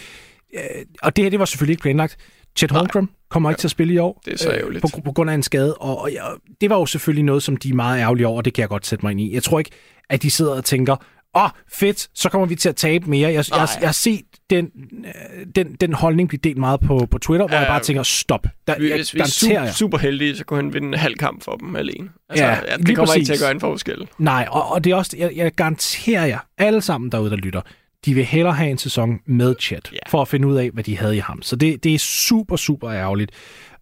øh, 0.55 0.61
og 1.02 1.16
det 1.16 1.25
her 1.25 1.31
det 1.31 1.38
var 1.38 1.45
selvfølgelig 1.45 1.73
ikke 1.73 1.83
planlagt, 1.83 2.16
Chet 2.59 2.71
Nej. 2.71 2.78
Holmgren 2.78 3.09
kommer 3.28 3.50
ikke 3.50 3.61
til 3.61 3.66
at 3.66 3.71
spille 3.71 3.95
i 3.95 3.99
år. 3.99 4.23
Det 4.25 4.33
er 4.33 4.38
så 4.38 4.50
øh. 4.50 4.81
På, 4.81 4.88
på 5.05 5.12
grund 5.12 5.31
af 5.31 5.35
en 5.35 5.43
skade, 5.43 5.75
og, 5.75 6.00
og 6.02 6.12
ja, 6.12 6.23
det 6.61 6.71
var 6.71 6.76
jo 6.78 6.87
selvfølgelig 6.87 7.25
noget, 7.25 7.43
som 7.43 7.57
de 7.57 7.69
er 7.71 7.75
meget 7.75 8.00
ærgerlige 8.00 8.26
over, 8.26 8.37
og 8.37 8.45
det 8.45 8.55
kan 8.55 8.61
jeg 8.61 8.69
godt 8.69 8.87
sætte 8.87 9.05
mig 9.05 9.11
ind 9.11 9.21
i. 9.21 9.35
Jeg 9.35 9.43
tror 9.43 9.59
ikke, 9.59 9.71
at 10.11 10.23
de 10.23 10.31
sidder 10.31 10.52
og 10.52 10.64
tænker, 10.64 10.97
åh, 11.37 11.43
oh, 11.45 11.50
fedt, 11.73 12.09
så 12.14 12.28
kommer 12.28 12.47
vi 12.47 12.55
til 12.55 12.69
at 12.69 12.76
tabe 12.76 13.11
mere. 13.11 13.33
Jeg, 13.33 13.35
jeg, 13.50 13.69
jeg, 13.81 13.88
har 13.88 13.93
set 13.93 14.23
den, 14.50 14.71
øh, 15.07 15.47
den, 15.57 15.75
den 15.75 15.93
holdning 15.93 16.28
blive 16.28 16.40
delt 16.45 16.59
meget 16.59 16.81
på, 16.81 17.07
på 17.11 17.19
Twitter, 17.19 17.47
hvor 17.47 17.55
Ja, 17.57 17.61
jeg 17.61 17.69
bare 17.69 17.81
tænker, 17.81 18.02
stop. 18.02 18.47
Der, 18.66 18.75
jeg 18.81 18.97
Hvis 18.97 19.14
vi 19.14 19.21
er 19.21 19.25
super, 19.26 19.71
super 19.73 19.99
heldige, 19.99 20.37
så 20.37 20.45
kunne 20.45 20.62
han 20.62 20.75
vinde 20.75 20.88
en 20.88 20.95
halv 20.95 21.14
kamp 21.14 21.43
for 21.45 21.57
dem 21.57 21.76
alene. 21.76 22.09
Altså, 22.28 22.45
Ja, 22.45 22.50
ja, 22.71 22.76
det 22.76 22.97
kommer 22.97 23.14
ikke 23.14 23.25
til 23.26 23.31
præcis. 23.33 23.43
at 23.43 23.47
gøre 23.47 23.50
en 23.50 23.61
forskel. 23.61 24.09
Nej, 24.19 24.47
og, 24.50 24.73
og 24.73 24.85
det 24.85 24.90
er 24.93 24.97
også, 24.97 25.16
jeg, 25.19 25.33
jeg 25.37 25.52
garanterer 25.52 26.25
jer, 26.26 26.38
alle 26.59 26.81
sammen 26.81 27.12
derude, 27.12 27.31
der 27.31 27.37
lytter, 27.37 27.61
de 28.05 28.14
vil 28.14 28.25
hellere 28.25 28.55
have 28.55 28.71
en 28.71 28.78
sæson 28.78 29.19
med 29.26 29.55
chat, 29.61 29.90
Ja. 29.93 29.99
for 30.09 30.23
at 30.23 30.28
finde 30.28 30.49
ud 30.49 30.57
af, 30.57 30.71
hvad 30.71 30.85
de 30.85 30.99
havde 30.99 31.16
i 31.16 31.21
ham. 31.21 31.43
Så 31.43 31.57
det, 31.57 31.85
det 31.85 31.95
er 31.95 31.99
super, 31.99 32.57
super 32.57 32.90
ærgerligt. 32.90 33.31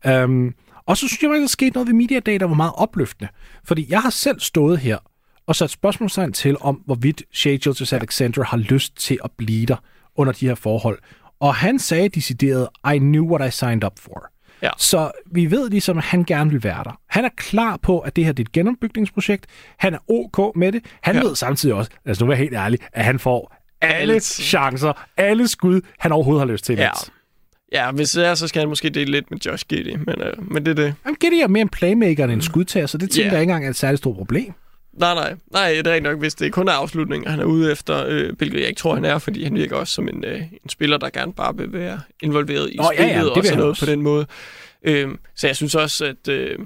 Um, 0.09 0.55
Og 0.87 0.97
så 0.97 1.09
synes 1.09 1.23
jeg, 1.23 1.31
at 1.31 1.41
der 1.41 1.47
skete 1.47 1.71
noget 1.71 1.87
ved 1.87 1.95
Media 1.95 2.21
Day, 2.21 2.37
der 2.41 2.47
var 2.47 2.55
meget 2.55 2.73
opløftende. 2.77 3.31
Fordi 3.65 3.87
jeg 3.89 4.01
har 4.01 4.11
selv 4.11 4.41
stået 4.41 4.79
her 4.79 4.99
og 5.47 5.57
sat 5.57 5.71
spørgsmålstegn 5.71 6.33
til, 6.33 6.57
om 6.61 6.75
hvorvidt 6.87 7.23
Shea 7.33 7.57
Gilgis 7.57 7.93
Alexander 7.93 8.45
har 8.45 8.57
lyst 8.57 8.97
til 8.97 9.19
at 9.25 9.31
blive 9.39 9.67
der 9.67 9.77
under 10.17 10.33
de 10.33 10.47
her 10.47 10.55
forhold. 10.55 10.99
Og 11.41 11.55
han 11.55 11.79
sagde 11.79 12.09
decideret, 12.09 12.69
I 12.95 12.99
knew 12.99 13.31
what 13.37 13.49
I 13.49 13.57
signed 13.57 13.85
up 13.85 13.99
for. 13.99 14.27
Ja. 14.63 14.71
Så 14.79 15.11
vi 15.33 15.51
ved 15.51 15.71
ligesom, 15.71 15.99
at 15.99 16.05
han 16.05 16.25
gerne 16.25 16.51
vil 16.51 16.65
være 16.65 16.85
der. 16.85 16.99
Han 17.09 17.25
er 17.25 17.29
klar 17.37 17.77
på, 17.83 17.99
at 17.99 18.17
det 18.17 18.25
her 18.25 18.33
det 18.33 18.43
er 18.43 18.49
et 18.49 18.53
genopbygningsprojekt. 18.53 19.47
Han 19.79 19.95
er 19.95 19.99
ok 20.11 20.57
med 20.57 20.73
det. 20.73 20.85
Han 21.03 21.15
Ja. 21.17 21.23
ved 21.23 21.37
samtidig 21.37 21.75
også, 21.75 21.91
altså 22.05 22.25
nu 22.25 22.31
er 22.31 22.35
jeg 22.35 22.39
helt 22.43 22.55
ærlig, 22.55 22.79
at 22.93 23.05
han 23.05 23.19
får 23.19 23.57
alle 23.81 24.21
chancer, 24.21 25.07
alle 25.17 25.49
skud, 25.49 25.81
han 25.99 26.13
overhovedet 26.13 26.47
har 26.47 26.53
lyst 26.53 26.65
til. 26.65 26.77
Ja. 26.77 26.91
Ja, 27.73 27.91
hvis 27.91 28.11
det 28.11 28.27
er, 28.27 28.35
så 28.35 28.49
skal 28.49 28.61
han 28.61 28.69
måske 28.69 28.91
dele 28.91 29.11
lidt 29.11 29.31
med 29.31 29.39
Josh 29.47 29.65
Giddy, 29.69 29.95
men, 29.97 30.15
øh, 30.23 30.53
men 30.53 30.67
det 30.67 30.71
er 30.79 30.85
det. 30.85 30.95
Jamen, 31.05 31.17
Giddy 31.21 31.35
er 31.35 31.49
mere 31.49 31.63
en 31.63 31.69
playmaker 31.69 32.25
end 32.25 32.33
en 32.33 32.43
skudtager, 32.43 32.87
så 32.87 32.99
det 32.99 33.11
tænker 33.11 33.27
Ja. 33.27 33.33
jeg 33.33 33.41
ikke 33.41 33.51
engang 33.51 33.67
er 33.67 33.71
et 33.71 33.77
særligt 33.77 33.99
stort 33.99 34.17
problem. 34.17 34.53
Nej, 34.99 35.15
nej. 35.15 35.35
Nej, 35.53 35.69
det 35.71 35.87
er 35.87 35.93
rigtig 35.93 36.03
nok, 36.03 36.19
hvis 36.19 36.35
det 36.35 36.53
kun 36.53 36.69
er 36.69 36.73
afslutninger, 36.73 37.31
han 37.31 37.41
er 37.41 37.45
ude 37.45 37.73
efter, 37.73 38.07
øh, 38.09 38.37
hvilket 38.39 38.61
jeg 38.61 38.69
ikke 38.69 38.79
tror, 38.79 38.95
han 38.95 39.05
er, 39.05 39.19
fordi 39.19 39.45
han 39.45 39.55
virker 39.55 39.77
også 39.77 39.95
som 39.95 40.09
en, 40.09 40.25
øh, 40.25 40.41
en 40.41 40.69
spiller, 40.69 40.97
der 40.97 41.11
gerne 41.11 41.33
bare 41.33 41.57
vil 41.57 41.73
være 41.73 42.01
involveret 42.23 42.71
i 42.73 42.77
Nå, 42.77 42.91
ja, 42.93 42.97
spillet 42.97 43.15
ja, 43.15 43.21
det 43.21 43.31
og 43.31 43.45
sådan 43.45 43.59
noget 43.59 43.71
også. 43.71 43.87
på 43.87 43.91
den 43.91 44.03
måde. 44.03 44.27
Øh, 44.83 45.09
så 45.37 45.47
jeg 45.47 45.57
synes 45.57 45.75
også, 45.75 46.05
at 46.05 46.29
øh, 46.29 46.59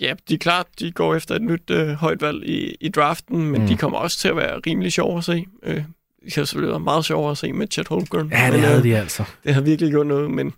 ja, 0.00 0.14
de 0.28 0.34
er 0.34 0.38
klart, 0.38 0.66
de 0.78 0.92
går 0.92 1.14
efter 1.14 1.34
et 1.34 1.42
nyt 1.42 1.70
øh, 1.70 1.88
højt 1.88 2.22
valg 2.22 2.48
i, 2.48 2.76
i 2.80 2.88
draften, 2.88 3.50
men 3.50 3.60
mm. 3.60 3.66
de 3.66 3.76
kommer 3.76 3.98
også 3.98 4.18
til 4.18 4.28
at 4.28 4.36
være 4.36 4.60
rimelig 4.66 4.92
sjove 4.92 5.18
at 5.18 5.24
se. 5.24 5.44
Øh, 5.62 5.82
det 6.24 6.32
kan 6.32 6.46
selvfølgelig 6.46 6.70
være 6.70 6.80
meget 6.80 7.04
sjovere 7.04 7.30
at 7.30 7.38
se 7.38 7.52
med 7.52 7.66
Chet 7.70 7.88
Holmgren. 7.88 8.32
Ja, 8.32 8.50
det 8.52 8.60
havde 8.60 8.78
øh, 8.78 8.84
de 8.84 8.96
altså. 8.96 9.24
det 9.44 9.54
har 9.54 9.60
virkelig 9.60 9.90
gjort 9.90 10.06
noget, 10.06 10.30
men, 10.30 10.52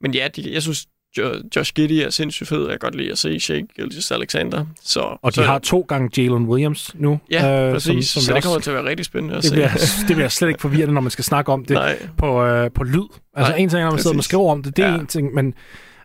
men 0.00 0.14
ja, 0.14 0.28
de, 0.36 0.52
jeg 0.52 0.62
synes, 0.62 0.86
Jo- 1.18 1.42
Josh 1.56 1.72
Giddy 1.74 1.92
er 1.92 2.10
sindssygt 2.10 2.48
fed. 2.48 2.60
Jeg 2.60 2.68
kan 2.70 2.78
godt 2.78 2.94
lide 2.94 3.12
at 3.12 3.18
se 3.18 3.40
Shake 3.40 3.66
Gilgis 3.76 4.10
Alexander. 4.10 4.64
Så, 4.84 5.00
Og 5.00 5.30
de 5.30 5.34
så, 5.34 5.42
har 5.42 5.58
to 5.58 5.80
gange 5.88 6.22
Jalen 6.22 6.44
Williams 6.48 6.90
nu. 6.94 7.20
Ja, 7.30 7.66
øh, 7.66 7.72
præcis. 7.72 7.84
som- 7.86 8.02
Som, 8.02 8.22
så 8.22 8.28
det 8.30 8.36
også- 8.36 8.48
kommer 8.48 8.60
til 8.60 8.70
at 8.70 8.76
være 8.76 8.84
rigtig 8.84 9.06
spændende 9.06 9.36
at 9.36 9.42
det 9.42 9.48
se. 9.50 9.54
bliver, 9.54 9.68
det 10.08 10.16
bliver 10.16 10.28
slet 10.28 10.48
ikke 10.48 10.60
forvirrende, 10.60 10.94
når 10.94 11.00
man 11.00 11.10
skal 11.10 11.24
snakke 11.24 11.52
om 11.52 11.64
det 11.64 11.74
Nej, 11.74 11.98
på, 12.18 12.44
øh, 12.44 12.70
på 12.74 12.84
lyd. 12.84 13.02
Altså 13.36 13.52
Nej, 13.52 13.58
en 13.58 13.68
ting 13.68 13.82
når 13.82 13.90
man 13.90 13.98
sidder 13.98 14.10
og 14.10 14.16
præcis. 14.16 14.24
skriver 14.28 14.50
om 14.50 14.62
det, 14.62 14.76
det 14.76 14.84
er 14.84 14.88
Ja. 14.92 14.98
en 14.98 15.06
ting, 15.06 15.34
men 15.34 15.54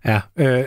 ja, 0.05 0.22
øh, 0.39 0.63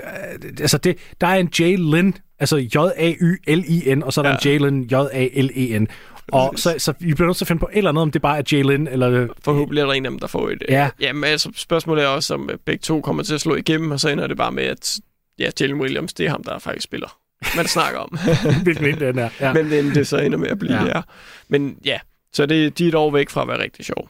altså 0.60 0.78
det, 0.78 0.96
der 1.20 1.26
er 1.26 1.34
en 1.34 1.50
Jalen, 1.60 2.14
altså 2.40 2.56
J-A-Y-L-I-N, 2.56 4.02
og 4.02 4.12
så 4.12 4.20
er 4.20 4.22
der 4.22 4.30
Ja. 4.30 4.36
en 4.36 4.60
Jalen, 4.60 4.82
J-A-L-E-N. 4.84 5.88
Og 6.32 6.52
så, 6.56 6.74
så 6.78 6.92
vi 7.00 7.14
bliver 7.14 7.26
nødt 7.26 7.36
til 7.36 7.44
at 7.44 7.48
finde 7.48 7.60
på 7.60 7.68
et 7.72 7.78
eller 7.78 7.90
andet, 7.90 8.02
om 8.02 8.10
det 8.10 8.22
bare 8.22 8.38
er 8.38 8.42
Jalen, 8.52 8.88
eller... 8.88 9.28
forhåbentlig 9.44 9.80
er 9.82 9.86
der 9.86 9.92
en 9.92 10.04
af 10.06 10.10
dem, 10.10 10.18
der 10.18 10.26
får 10.26 10.48
et... 10.48 10.62
øh, 10.68 10.72
Ja. 10.72 10.90
Jamen, 11.00 11.24
altså, 11.24 11.50
spørgsmålet 11.56 12.04
er 12.04 12.08
også, 12.08 12.34
om 12.34 12.50
øh, 12.50 12.58
begge 12.64 12.82
to 12.82 13.00
kommer 13.00 13.22
til 13.22 13.34
at 13.34 13.40
slå 13.40 13.54
igennem, 13.54 13.90
og 13.90 14.00
så 14.00 14.08
ender 14.08 14.26
det 14.26 14.36
bare 14.36 14.52
med, 14.52 14.64
at 14.64 14.98
ja, 15.38 15.50
Jalen 15.60 15.80
Williams, 15.80 16.14
det 16.14 16.26
er 16.26 16.30
ham, 16.30 16.42
der 16.44 16.58
faktisk 16.58 16.84
spiller. 16.84 17.18
Man 17.56 17.66
snakker 17.66 17.98
om. 18.00 18.18
hvilken 18.62 18.84
en 18.86 19.00
den 19.00 19.18
er. 19.18 19.28
Ja. 19.40 19.52
Men 19.52 19.70
den 19.70 19.94
det 19.94 20.06
så 20.06 20.18
ender 20.18 20.38
med 20.38 20.48
at 20.48 20.58
blive 20.58 20.72
Ja. 20.74 20.80
ja. 20.84 20.84
her. 20.92 21.02
Men 21.48 21.78
ja, 21.84 21.98
så 22.32 22.46
det, 22.46 22.78
de 22.78 22.84
er 22.84 22.88
et 22.88 22.94
år 22.94 23.10
væk 23.10 23.30
fra 23.30 23.42
at 23.42 23.48
være 23.48 23.58
rigtig 23.62 23.84
sjov. 23.84 24.08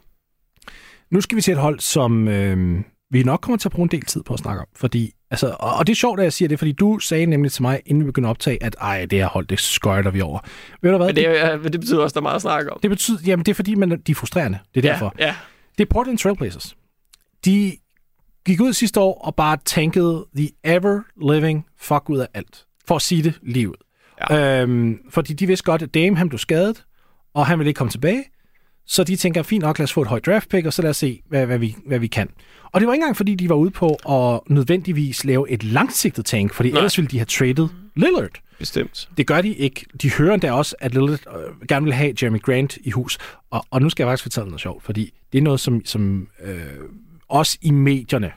Nu 1.11 1.21
skal 1.21 1.37
vi 1.37 1.43
til 1.43 1.53
et 1.53 1.59
hold, 1.59 1.81
som 1.81 2.29
øh, 2.29 2.81
vi 3.11 3.23
nok 3.23 3.41
kommer 3.41 3.59
til 3.59 3.69
at 3.69 3.73
bruge 3.73 3.85
en 3.87 3.91
del 3.91 4.03
tid 4.05 4.23
på 4.23 4.35
at 4.35 4.41
snakke 4.41 4.61
om. 4.61 4.67
Fordi, 4.77 5.13
altså, 5.31 5.57
og, 5.61 5.75
og 5.75 5.87
det 5.87 5.93
er 5.93 5.97
sjovt, 5.97 6.21
at 6.21 6.25
jeg 6.25 6.33
siger 6.33 6.49
det, 6.49 6.59
fordi 6.59 6.73
du 6.73 6.99
sagde 6.99 7.27
nemlig 7.27 7.53
til 7.53 7.63
mig, 7.63 7.81
inden 7.87 8.05
vi 8.05 8.07
begyndte 8.07 8.27
at 8.27 8.31
optage, 8.31 8.63
at 8.63 8.77
ej, 8.81 9.07
det 9.07 9.19
her 9.19 9.27
hold, 9.27 9.47
det 9.47 9.61
skøjter 9.61 10.11
vi 10.11 10.21
over. 10.21 10.39
Ved 10.83 10.91
du 10.91 10.97
hvad? 10.97 11.07
Men 11.07 11.17
det, 11.17 11.63
men 11.63 11.73
det 11.73 11.81
betyder 11.81 12.03
også, 12.03 12.15
der 12.15 12.21
er 12.21 12.23
meget 12.23 12.37
at 12.37 12.43
snakke 12.43 12.73
om. 12.73 12.79
det 12.83 12.91
betyder, 12.91 13.19
jamen 13.27 13.47
det 13.47 13.51
er 13.53 13.55
fordi, 13.55 13.75
man, 13.75 13.91
de 13.91 14.13
er 14.13 14.15
frustrerende. 14.15 14.59
Det 14.75 14.85
er 14.85 14.93
derfor. 14.93 15.15
Ja, 15.19 15.27
ja. 15.27 15.35
Det 15.79 15.85
er 15.85 15.89
Portland 15.91 16.19
Trailblazers. 16.19 16.77
De 17.45 17.73
gik 18.47 18.61
ud 18.61 18.73
sidste 18.73 19.01
år 19.01 19.21
og 19.25 19.35
bare 19.35 19.57
tankede 19.65 20.27
the 20.37 20.51
ever-living 20.65 21.67
fuck 21.79 22.11
ud 22.11 22.19
af 22.19 22.29
alt. 22.35 22.65
For 22.89 22.97
at 22.97 23.03
sige 23.03 23.23
det 23.23 23.39
lige 23.43 23.69
ud. 23.69 23.75
Ja. 24.31 24.63
Øhm, 24.63 24.99
fordi 25.11 25.33
de 25.33 25.47
vidste 25.47 25.65
godt, 25.65 25.83
at 25.83 25.95
Dame 25.95 26.17
han 26.17 26.29
blev 26.29 26.39
skadet, 26.39 26.85
og 27.35 27.47
han 27.47 27.59
ville 27.59 27.71
ikke 27.71 27.79
komme 27.79 27.91
tilbage. 27.91 28.25
Så 28.87 29.05
de 29.05 29.17
tænker, 29.17 29.43
fint 29.43 29.63
nok, 29.63 29.79
lad 29.79 29.85
os 29.85 29.93
få 29.93 30.03
et 30.03 30.09
højt 30.09 30.27
draft 30.27 30.49
pick, 30.49 30.67
og 30.67 30.73
så 30.73 30.83
lad 30.83 30.91
os 30.91 30.97
se, 30.97 31.23
hvad, 31.29 31.47
hvad, 31.47 31.59
vi, 31.59 31.77
hvad 31.87 31.99
vi 31.99 32.07
kan. 32.07 32.29
Og 32.73 32.81
det 32.81 32.87
var 32.87 32.93
ikke 32.95 33.03
engang, 33.03 33.17
fordi 33.17 33.35
de 33.35 33.49
var 33.49 33.55
ude 33.55 33.71
på 33.71 33.95
at 34.09 34.41
nødvendigvis 34.51 35.25
lave 35.25 35.51
et 35.51 35.65
langsigtet 35.65 36.25
tank, 36.25 36.55
fordi 36.55 36.71
Nej. 36.71 36.79
ellers 36.79 36.99
ville 36.99 37.09
de 37.09 37.19
have 37.19 37.27
traded 37.27 37.69
Lillard. 37.97 38.31
bestemt. 38.59 39.09
Det 39.17 39.27
gør 39.27 39.41
de 39.41 39.55
ikke. 39.55 39.87
De 40.03 40.11
hører 40.13 40.35
endda 40.35 40.53
også, 40.53 40.77
at 40.81 40.93
Lillard 40.95 41.21
øh, 41.37 41.67
gerne 41.69 41.85
vil 41.85 41.95
have 41.95 42.13
Jeremy 42.23 42.43
Grant 42.43 42.79
i 42.85 42.91
hus. 42.91 43.19
Og, 43.51 43.67
og 43.71 43.83
nu 43.83 43.89
skal 43.91 44.05
jeg 44.05 44.11
faktisk 44.11 44.23
fortælle 44.23 44.49
noget 44.49 44.61
sjovt, 44.61 44.83
fordi 44.85 45.13
det 45.33 45.39
er 45.39 45.43
noget, 45.43 45.61
som, 45.61 45.85
som 45.85 46.29
øh, 46.45 46.61
os 47.29 47.57
i 47.63 47.71
medierne 47.71 48.33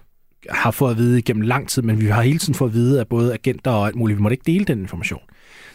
har 0.50 0.72
fået 0.72 0.92
at 0.92 0.98
vide 0.98 1.20
igennem 1.20 1.42
lang 1.42 1.70
tid, 1.70 1.82
men 1.82 2.02
vi 2.02 2.06
har 2.06 2.22
hele 2.22 2.40
tiden 2.40 2.56
fået 2.56 2.70
at 2.70 2.74
vide 2.74 3.00
af 3.00 3.08
både 3.08 3.34
agenter 3.34 3.72
og 3.72 3.88
alt 3.88 3.96
muligt. 3.96 4.18
Vi 4.18 4.22
måtte 4.22 4.34
ikke 4.34 4.52
dele 4.52 4.66
den 4.66 4.80
information. 4.80 5.22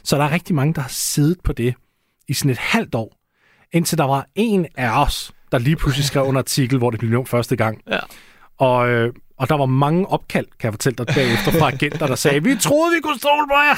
Så 0.04 0.16
der 0.16 0.25
er 0.25 0.33
rigtig 0.33 0.54
mange, 0.54 0.75
der 0.75 0.81
har 0.81 0.88
siddet 0.88 1.38
på 1.45 1.52
det 1.52 1.75
i 2.28 2.33
sådan 2.33 2.50
et 2.50 2.59
halvt 2.59 2.95
år, 2.95 3.16
indtil 3.75 3.99
der 3.99 4.04
var 4.04 4.26
en 4.35 4.66
af 4.76 5.02
os, 5.02 5.33
der 5.52 5.59
lige 5.59 5.76
pludselig 5.76 6.04
skrev 6.04 6.28
en 6.28 6.37
artikel, 6.37 6.78
hvor 6.78 6.90
det 6.90 7.00
blev 7.00 7.11
nævnt 7.11 7.28
første 7.28 7.57
gang. 7.57 7.81
Ja. 7.90 7.99
Og, 8.59 8.88
øh, 8.88 9.12
og 9.38 9.49
der 9.49 9.54
var 9.54 9.66
mange 9.66 10.07
opkald, 10.07 10.47
kan 10.47 10.66
jeg 10.66 10.73
fortælle 10.73 10.97
dig 10.97 11.07
bagefter, 11.07 11.52
fra 11.52 11.69
agenter, 11.73 12.07
der 12.07 12.14
sagde, 12.14 12.43
vi 12.43 12.57
troede, 12.57 12.95
vi 12.95 13.00
kunne 13.00 13.19
stole 13.19 13.47
på 13.49 13.54
jer. 13.54 13.76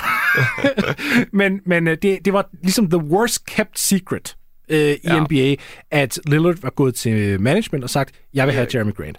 men 1.41 1.61
men 1.67 1.89
øh, 1.89 1.99
det, 2.03 2.25
det 2.25 2.33
var 2.33 2.49
ligesom 2.63 2.91
the 2.91 2.99
worst 2.99 3.47
kept 3.47 3.79
secret 3.79 4.37
øh, 4.69 4.79
i 4.79 4.99
ja. 5.05 5.15
Ja. 5.15 5.21
NBA, 5.21 5.63
at 5.91 6.19
Lillard 6.27 6.61
var 6.63 6.71
gået 6.71 6.95
til 6.95 7.41
management 7.41 7.85
og 7.85 7.91
sagt, 7.91 8.15
jeg 8.35 8.47
vil 8.47 8.55
have 8.55 8.67
Jeremy 8.75 8.95
Grant. 8.95 9.19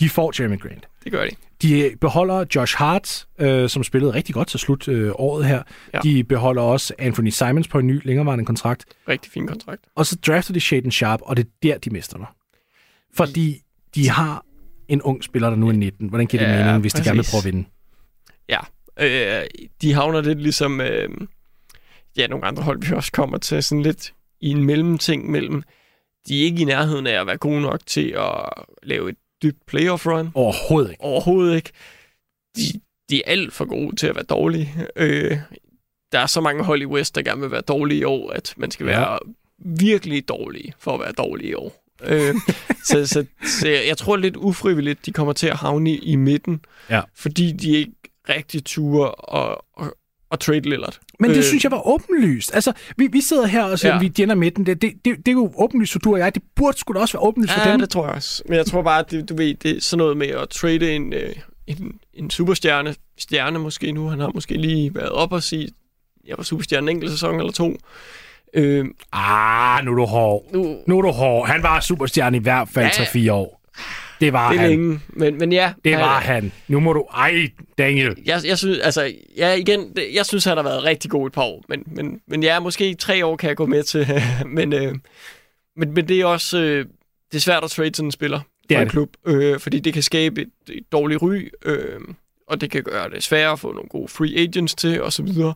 De 0.00 0.08
får 0.08 0.42
Jeremy 0.42 0.60
Grant. 0.60 0.88
Det 1.06 1.12
gør 1.12 1.24
de. 1.24 1.30
De 1.62 1.96
beholder 2.00 2.44
Josh 2.54 2.76
Hart, 2.76 3.26
øh, 3.38 3.68
som 3.68 3.84
spillede 3.84 4.12
rigtig 4.14 4.34
godt 4.34 4.48
til 4.48 4.60
slut 4.60 4.88
øh, 4.88 5.12
året 5.14 5.46
her. 5.46 5.62
Ja. 5.94 5.98
De 6.02 6.24
beholder 6.24 6.62
også 6.62 6.94
Anthony 6.98 7.28
Simons 7.28 7.68
på 7.68 7.78
en 7.78 7.86
ny, 7.86 8.00
længerevarende 8.04 8.44
kontrakt. 8.44 8.84
Rigtig 9.08 9.32
fin 9.32 9.46
kontrakt. 9.46 9.84
Og 9.94 10.06
så 10.06 10.16
drafter 10.26 10.52
de 10.52 10.60
Shaden 10.60 10.90
Sharp, 10.90 11.20
og 11.22 11.36
det 11.36 11.44
er 11.46 11.48
der, 11.62 11.78
de 11.78 11.90
mister 11.90 12.18
mig. 12.18 12.26
Fordi 13.14 13.62
de 13.94 14.08
har 14.10 14.44
en 14.88 15.02
ung 15.02 15.24
spiller, 15.24 15.50
der 15.50 15.56
nu 15.56 15.68
er 15.68 15.72
19. 15.72 16.08
Hvordan 16.08 16.26
giver 16.26 16.46
det 16.46 16.52
Ja, 16.52 16.64
mening, 16.64 16.80
hvis 16.80 16.92
de 16.92 17.04
gerne 17.04 17.16
vil 17.16 17.18
præcis. 17.18 17.32
prøve 17.32 17.40
at 17.40 17.44
vinde? 17.44 17.68
Ja, 18.48 18.60
øh, 19.40 19.46
de 19.82 19.92
havner 19.92 20.20
lidt 20.20 20.42
ligesom 20.42 20.80
øh, 20.80 21.08
ja, 22.16 22.26
nogle 22.26 22.44
andre 22.44 22.62
hold, 22.62 22.86
vi 22.88 22.94
også 22.94 23.12
kommer 23.12 23.38
til, 23.38 23.62
sådan 23.62 23.82
lidt 23.82 24.12
i 24.40 24.48
en 24.50 24.64
mellemting 24.64 25.30
mellem, 25.30 25.62
de 26.28 26.40
er 26.40 26.44
ikke 26.44 26.62
i 26.62 26.64
nærheden 26.64 27.06
af 27.06 27.20
at 27.20 27.26
være 27.26 27.36
gode 27.36 27.60
nok 27.60 27.80
til 27.86 28.08
at 28.18 28.48
lave 28.82 29.10
et 29.10 29.16
dybt 29.42 29.66
playoff 29.66 30.06
run. 30.06 30.30
Overhovedet 30.34 30.90
ikke. 30.90 31.02
Overhovedet 31.02 31.56
ikke. 31.56 31.70
De, 32.56 32.62
de 33.10 33.16
er 33.18 33.22
alt 33.26 33.52
for 33.52 33.64
gode 33.64 33.96
til 33.96 34.06
at 34.06 34.14
være 34.14 34.24
dårlige. 34.24 34.72
Øh, 34.96 35.38
der 36.12 36.18
er 36.18 36.26
så 36.26 36.40
mange 36.40 36.64
hold 36.64 36.82
i 36.82 36.86
West, 36.86 37.14
der 37.14 37.22
gerne 37.22 37.40
vil 37.40 37.50
være 37.50 37.60
dårlige 37.60 38.00
i 38.00 38.04
år, 38.04 38.30
at 38.30 38.54
man 38.56 38.70
skal 38.70 38.86
Ja. 38.86 38.98
være 38.98 39.18
virkelig 39.58 40.28
dårlig 40.28 40.72
for 40.78 40.94
at 40.94 41.00
være 41.00 41.12
dårlig 41.12 41.46
i 41.48 41.54
år. 41.54 41.84
øh, 42.02 42.34
så, 42.88 43.06
så, 43.06 43.26
så 43.60 43.68
jeg, 43.68 43.84
jeg 43.86 43.98
tror 43.98 44.16
lidt 44.16 44.36
ufrivilligt, 44.36 45.06
de 45.06 45.12
kommer 45.12 45.32
til 45.32 45.46
at 45.46 45.56
havne 45.56 45.90
i, 45.90 45.98
i 45.98 46.16
midten, 46.16 46.60
Ja. 46.90 47.00
fordi 47.14 47.52
de 47.52 47.70
ikke 47.70 47.92
rigtig 48.28 48.64
turer 48.64 49.06
og, 49.08 49.64
og, 49.74 49.96
og 50.30 50.40
trade 50.40 50.60
Lillard. 50.60 50.98
Men 51.20 51.30
det 51.30 51.36
Øh, 51.36 51.42
synes 51.42 51.64
jeg 51.64 51.70
var 51.72 51.86
åbenlyst. 51.88 52.54
Altså, 52.54 52.72
vi, 52.96 53.08
vi 53.12 53.20
sidder 53.20 53.46
her 53.46 53.64
og 53.64 53.78
siger, 53.78 53.88
ja. 53.90 53.96
Ja. 53.96 54.00
vi 54.00 54.08
gender 54.08 54.34
midten. 54.34 54.66
Det, 54.66 54.82
det, 54.82 54.92
det, 55.04 55.16
det 55.16 55.28
er 55.28 55.32
jo 55.32 55.52
åbenlyst 55.58 55.92
for 55.92 55.98
du 55.98 56.12
og 56.12 56.18
jeg. 56.18 56.34
Det 56.34 56.42
burde 56.56 56.78
sgu 56.78 56.92
da 56.94 56.98
også 56.98 57.18
være 57.18 57.22
åbenlyst 57.26 57.52
for 57.52 57.60
Ja, 57.66 57.72
dem. 57.72 57.80
det 57.80 57.90
tror 57.90 58.06
jeg 58.06 58.14
også. 58.14 58.42
Men 58.48 58.56
jeg 58.58 58.66
tror 58.66 58.82
bare, 58.82 58.98
at 58.98 59.10
det, 59.10 59.28
du 59.28 59.36
ved, 59.36 59.54
det 59.54 59.76
er 59.76 59.80
sådan 59.80 59.98
noget 59.98 60.16
med 60.16 60.26
at 60.28 60.48
trade 60.48 60.92
en, 60.92 61.12
øh, 61.12 61.34
en, 61.66 61.92
en 62.14 62.30
superstjerne, 62.30 62.94
stjerne 63.18 63.58
måske 63.58 63.92
nu. 63.92 64.08
Han 64.08 64.20
har 64.20 64.30
måske 64.34 64.54
lige 64.54 64.94
været 64.94 65.08
op 65.10 65.32
og 65.32 65.42
sige, 65.42 65.68
jeg 66.28 66.34
var 66.38 66.44
superstjerne 66.44 66.90
en 66.90 66.96
enkelt 66.96 67.10
sæson 67.12 67.38
eller 67.40 67.52
to. 67.52 67.76
Øh, 68.54 68.84
Ah, 69.12 69.84
nu 69.84 69.90
er 69.92 69.96
du 69.96 70.04
hård. 70.04 70.44
nu, 70.52 70.76
Nu 70.86 70.98
er 70.98 71.02
du 71.02 71.10
hård. 71.10 71.48
Han 71.48 71.62
var 71.62 71.80
superstjerne 71.80 72.36
i 72.36 72.40
hvert 72.40 72.68
fald 72.68 72.90
Ja. 72.98 73.04
3-4 73.04 73.32
år. 73.32 73.60
Det 74.20 74.32
var 74.32 74.50
det 74.50 74.60
han. 74.60 74.70
længe. 74.70 75.00
Men, 75.08 75.38
men 75.38 75.52
ja. 75.52 75.72
Det 75.84 75.92
han- 75.94 76.02
var 76.02 76.20
han. 76.20 76.52
Nu 76.68 76.80
må 76.80 76.92
du... 76.92 77.00
Ej, 77.14 77.50
Daniel. 77.78 78.16
Jeg, 78.24 78.40
jeg 78.44 78.58
synes, 78.58 78.78
altså, 78.78 79.12
ja, 79.36 79.52
igen, 79.52 79.92
det, 79.96 80.08
jeg 80.14 80.26
synes, 80.26 80.44
han 80.44 80.56
har 80.56 80.64
været 80.64 80.84
rigtig 80.84 81.10
god 81.10 81.26
et 81.26 81.32
par 81.32 81.42
år, 81.42 81.64
men, 81.68 81.82
men, 81.86 82.20
men 82.26 82.42
ja, 82.42 82.60
måske 82.60 82.94
tre 82.94 83.26
år 83.26 83.36
kan 83.36 83.48
jeg 83.48 83.56
gå 83.56 83.66
med 83.66 83.82
til, 83.82 84.06
men, 84.46 84.72
øh, 84.72 84.94
men, 85.76 85.92
men 85.94 86.08
det 86.08 86.20
er 86.20 86.24
også, 86.24 86.58
øh, 86.58 86.86
det 87.32 87.36
er 87.36 87.40
svært 87.40 87.64
at 87.64 87.70
trade 87.70 87.94
sådan 87.94 88.06
en 88.06 88.12
spiller 88.12 88.40
Det 88.68 88.76
er 88.76 88.80
en 88.82 88.88
klub, 88.88 89.10
øh, 89.26 89.60
fordi 89.60 89.80
det 89.80 89.92
kan 89.94 90.02
skabe 90.02 90.40
et, 90.42 90.48
et 90.68 90.92
dårligt 90.92 91.22
ry, 91.22 91.48
øh, 91.64 92.00
og 92.48 92.60
det 92.60 92.70
kan 92.70 92.82
gøre 92.82 93.10
det 93.10 93.22
sværere 93.22 93.52
at 93.52 93.58
få 93.60 93.72
nogle 93.72 93.88
gode 93.88 94.08
free 94.08 94.38
agents 94.38 94.74
til, 94.74 95.02
og 95.02 95.12
så 95.12 95.22
videre. 95.22 95.54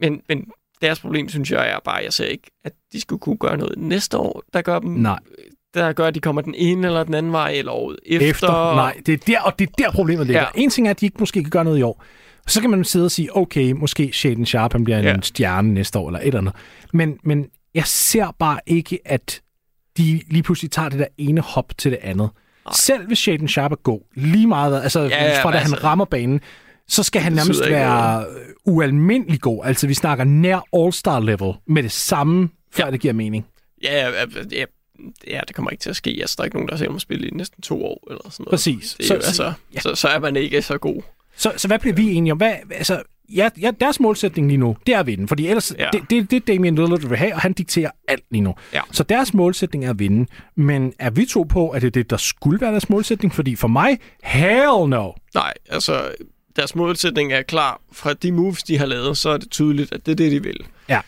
Men, 0.00 0.22
men 0.28 0.50
deres 0.82 1.00
problem, 1.00 1.28
synes 1.28 1.50
jeg, 1.50 1.70
er 1.70 1.78
bare, 1.84 2.00
jeg 2.04 2.12
ser 2.12 2.24
ikke, 2.24 2.50
at 2.64 2.72
de 2.92 3.00
skulle 3.00 3.20
kunne 3.20 3.36
gøre 3.36 3.56
noget 3.56 3.78
næste 3.78 4.18
år, 4.18 4.42
der 4.52 4.62
gør 4.62 4.78
dem, 4.78 4.90
Nej. 4.90 5.18
Der 5.74 5.92
gør, 5.92 6.06
at 6.06 6.14
de 6.14 6.20
kommer 6.20 6.42
den 6.42 6.54
ene 6.54 6.86
eller 6.86 7.04
den 7.04 7.14
anden 7.14 7.32
vej, 7.32 7.50
eller 7.50 7.72
året 7.72 7.96
efter. 8.06 8.28
Efter. 8.28 8.74
Nej, 8.74 8.96
det 9.06 9.12
er 9.12 9.18
der, 9.26 9.40
og 9.40 9.58
det 9.58 9.68
er 9.68 9.72
der 9.78 9.90
problemet 9.92 10.26
ligger. 10.26 10.40
Ja. 10.42 10.46
En 10.54 10.70
ting 10.70 10.86
er, 10.86 10.90
at 10.90 11.00
de 11.00 11.06
ikke 11.06 11.16
måske 11.20 11.42
kan 11.42 11.50
gøre 11.50 11.64
noget 11.64 11.78
i 11.78 11.82
år. 11.82 12.04
Så 12.46 12.60
kan 12.60 12.70
man 12.70 12.84
sidde 12.84 13.04
og 13.04 13.10
sige, 13.10 13.36
okay, 13.36 13.72
måske 13.72 14.10
Shaden 14.12 14.46
Sharp 14.46 14.72
han 14.72 14.84
bliver 14.84 14.98
en 14.98 15.04
Ja. 15.04 15.16
stjerne 15.22 15.74
næste 15.74 15.98
år, 15.98 16.08
eller 16.08 16.20
et 16.20 16.26
eller 16.26 16.38
andet. 16.40 16.54
Men, 16.92 17.18
men 17.24 17.46
jeg 17.74 17.86
ser 17.86 18.36
bare 18.38 18.58
ikke, 18.66 18.98
at 19.04 19.40
de 19.98 20.20
lige 20.30 20.42
pludselig 20.42 20.70
tager 20.70 20.88
det 20.88 20.98
der 20.98 21.06
ene 21.18 21.40
hop 21.40 21.72
til 21.78 21.90
det 21.90 21.98
andet. 22.02 22.30
Nej. 22.64 22.72
Selv 22.74 23.06
hvis 23.06 23.18
Shaden 23.18 23.48
Sharp 23.48 23.72
er 23.72 23.76
god, 23.76 24.00
lige 24.16 24.46
meget, 24.46 24.82
altså 24.82 25.00
Ja, 25.00 25.06
ja, 25.24 25.42
fra 25.42 25.50
da 25.50 25.56
men 25.56 25.62
han 25.62 25.72
altså- 25.72 25.84
rammer 25.86 26.04
banen, 26.04 26.40
så 26.88 27.02
skal 27.02 27.22
han 27.22 27.32
nærmest 27.32 27.48
betyder 27.48 27.64
ikke 27.66 27.76
være 27.76 28.24
ualmindelig 28.66 29.40
god. 29.40 29.64
Altså, 29.64 29.86
vi 29.86 29.94
snakker 29.94 30.24
nær 30.24 30.58
All-Star 30.76 31.20
level 31.24 31.52
med 31.66 31.82
det 31.82 31.92
samme, 31.92 32.48
før 32.72 32.84
Ja. 32.84 32.90
det 32.90 33.00
giver 33.00 33.14
mening. 33.14 33.46
Ja, 33.82 34.08
ja, 34.08 34.12
ja, 34.52 34.64
ja, 35.26 35.40
det 35.48 35.56
kommer 35.56 35.70
ikke 35.70 35.82
til 35.82 35.90
at 35.90 35.96
ske. 35.96 36.10
Altså, 36.20 36.34
der 36.36 36.42
er 36.42 36.44
ikke 36.44 36.56
nogen, 36.56 36.68
der 36.68 36.74
har 36.74 36.78
set 36.78 36.88
ham 36.88 36.98
spille 37.00 37.28
i 37.28 37.30
næsten 37.30 37.62
to 37.62 37.84
år, 37.84 38.06
eller 38.10 38.22
sådan 38.30 38.34
noget. 38.44 38.50
Præcis. 38.50 38.94
Det 38.98 39.06
Så- 39.06 39.14
altså, 39.14 39.52
ja. 39.74 39.80
så, 39.80 39.94
så 39.94 40.08
er 40.08 40.18
man 40.18 40.36
ikke 40.36 40.62
så 40.62 40.78
god. 40.78 41.02
Så, 41.36 41.52
så 41.56 41.68
hvad 41.68 41.78
bliver 41.78 41.94
vi 41.94 42.12
enige 42.12 42.32
om? 42.32 42.38
Hvad, 42.38 42.54
altså, 42.70 43.02
ja, 43.34 43.48
ja, 43.60 43.70
deres 43.80 44.00
målsætning 44.00 44.46
lige 44.48 44.58
nu, 44.58 44.76
det 44.86 44.94
er 44.94 44.98
at 45.00 45.06
vinde. 45.06 45.28
Fordi 45.28 45.46
ellers, 45.46 45.74
ja. 45.78 45.88
Det, 45.92 46.02
det, 46.10 46.30
det 46.30 46.46
Damian 46.46 46.74
Lillard 46.74 47.08
vil 47.08 47.18
have, 47.18 47.34
og 47.34 47.40
han 47.40 47.52
dikterer 47.52 47.90
alt 48.08 48.24
lige 48.30 48.42
nu. 48.42 48.54
Ja. 48.72 48.80
Så 48.92 49.02
deres 49.02 49.34
målsætning 49.34 49.84
er 49.84 49.90
at 49.90 49.98
vinde. 49.98 50.26
Men 50.54 50.92
er 50.98 51.10
vi 51.10 51.24
to 51.26 51.42
på, 51.42 51.68
at 51.70 51.82
det 51.82 51.86
er 51.86 51.90
det, 51.90 52.10
der 52.10 52.16
skulle 52.16 52.60
være 52.60 52.70
deres 52.70 52.88
målsætning? 52.90 53.34
Fordi 53.34 53.56
for 53.56 53.68
mig, 53.68 53.98
hell 54.24 54.88
no. 54.88 55.12
Nej, 55.34 55.52
altså, 55.70 56.10
deres 56.56 56.74
målsætning 56.74 57.32
er 57.32 57.42
klar. 57.42 57.80
Fra 57.92 58.12
de 58.14 58.32
moves, 58.32 58.62
de 58.62 58.78
har 58.78 58.86
lavet, 58.86 59.18
så 59.18 59.30
er 59.30 59.36
det 59.36 59.50
tydeligt, 59.50 59.92
at 59.92 60.06
det 60.06 60.12
er 60.12 60.16
det, 60.16 60.32
de 60.32 60.42
vil. 60.42 60.60
Ja. 60.88 61.00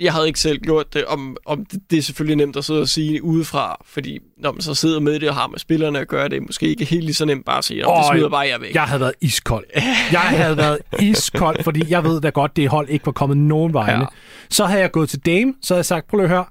Jeg 0.00 0.12
havde 0.12 0.26
ikke 0.26 0.40
selv 0.40 0.58
gjort 0.58 0.94
det, 0.94 1.04
om, 1.04 1.36
om 1.46 1.64
det, 1.64 1.80
det 1.90 1.98
er 1.98 2.02
selvfølgelig 2.02 2.36
nemt 2.36 2.56
at 2.56 2.64
sidde 2.64 2.80
og 2.80 2.88
sige 2.88 3.24
udefra, 3.24 3.76
fordi 3.86 4.18
når 4.38 4.52
man 4.52 4.60
så 4.60 4.74
sidder 4.74 5.00
med 5.00 5.20
det 5.20 5.28
og 5.28 5.34
har 5.34 5.46
med 5.46 5.58
spillerne 5.58 5.98
at 5.98 6.08
gøre, 6.08 6.28
det 6.28 6.36
er 6.36 6.40
måske 6.40 6.66
ikke 6.66 6.84
helt 6.84 7.04
lige 7.04 7.14
så 7.14 7.24
nemt 7.24 7.44
bare 7.44 7.58
at 7.58 7.64
sige, 7.64 7.86
om 7.86 8.02
det 8.02 8.06
smider 8.12 8.28
bare 8.28 8.48
jeg 8.48 8.60
væk. 8.60 8.74
Jeg 8.74 8.82
havde 8.82 9.00
været 9.00 9.14
iskold. 9.20 9.64
Jeg 10.12 10.20
havde 10.20 10.56
været 10.56 10.78
iskold, 11.00 11.62
fordi 11.62 11.82
jeg 11.88 12.04
ved 12.04 12.20
da 12.20 12.28
godt, 12.28 12.56
det 12.56 12.68
hold 12.68 12.88
ikke 12.88 13.06
var 13.06 13.12
kommet 13.12 13.38
nogen 13.38 13.74
vegne. 13.74 14.00
Ja. 14.00 14.06
Så 14.50 14.64
havde 14.66 14.80
jeg 14.80 14.90
gået 14.90 15.08
til 15.08 15.18
Dame, 15.18 15.54
så 15.62 15.74
havde 15.74 15.78
jeg 15.78 15.86
sagt, 15.86 16.08
prøv 16.08 16.16
lige 16.16 16.24
at 16.24 16.30
høre, 16.30 16.44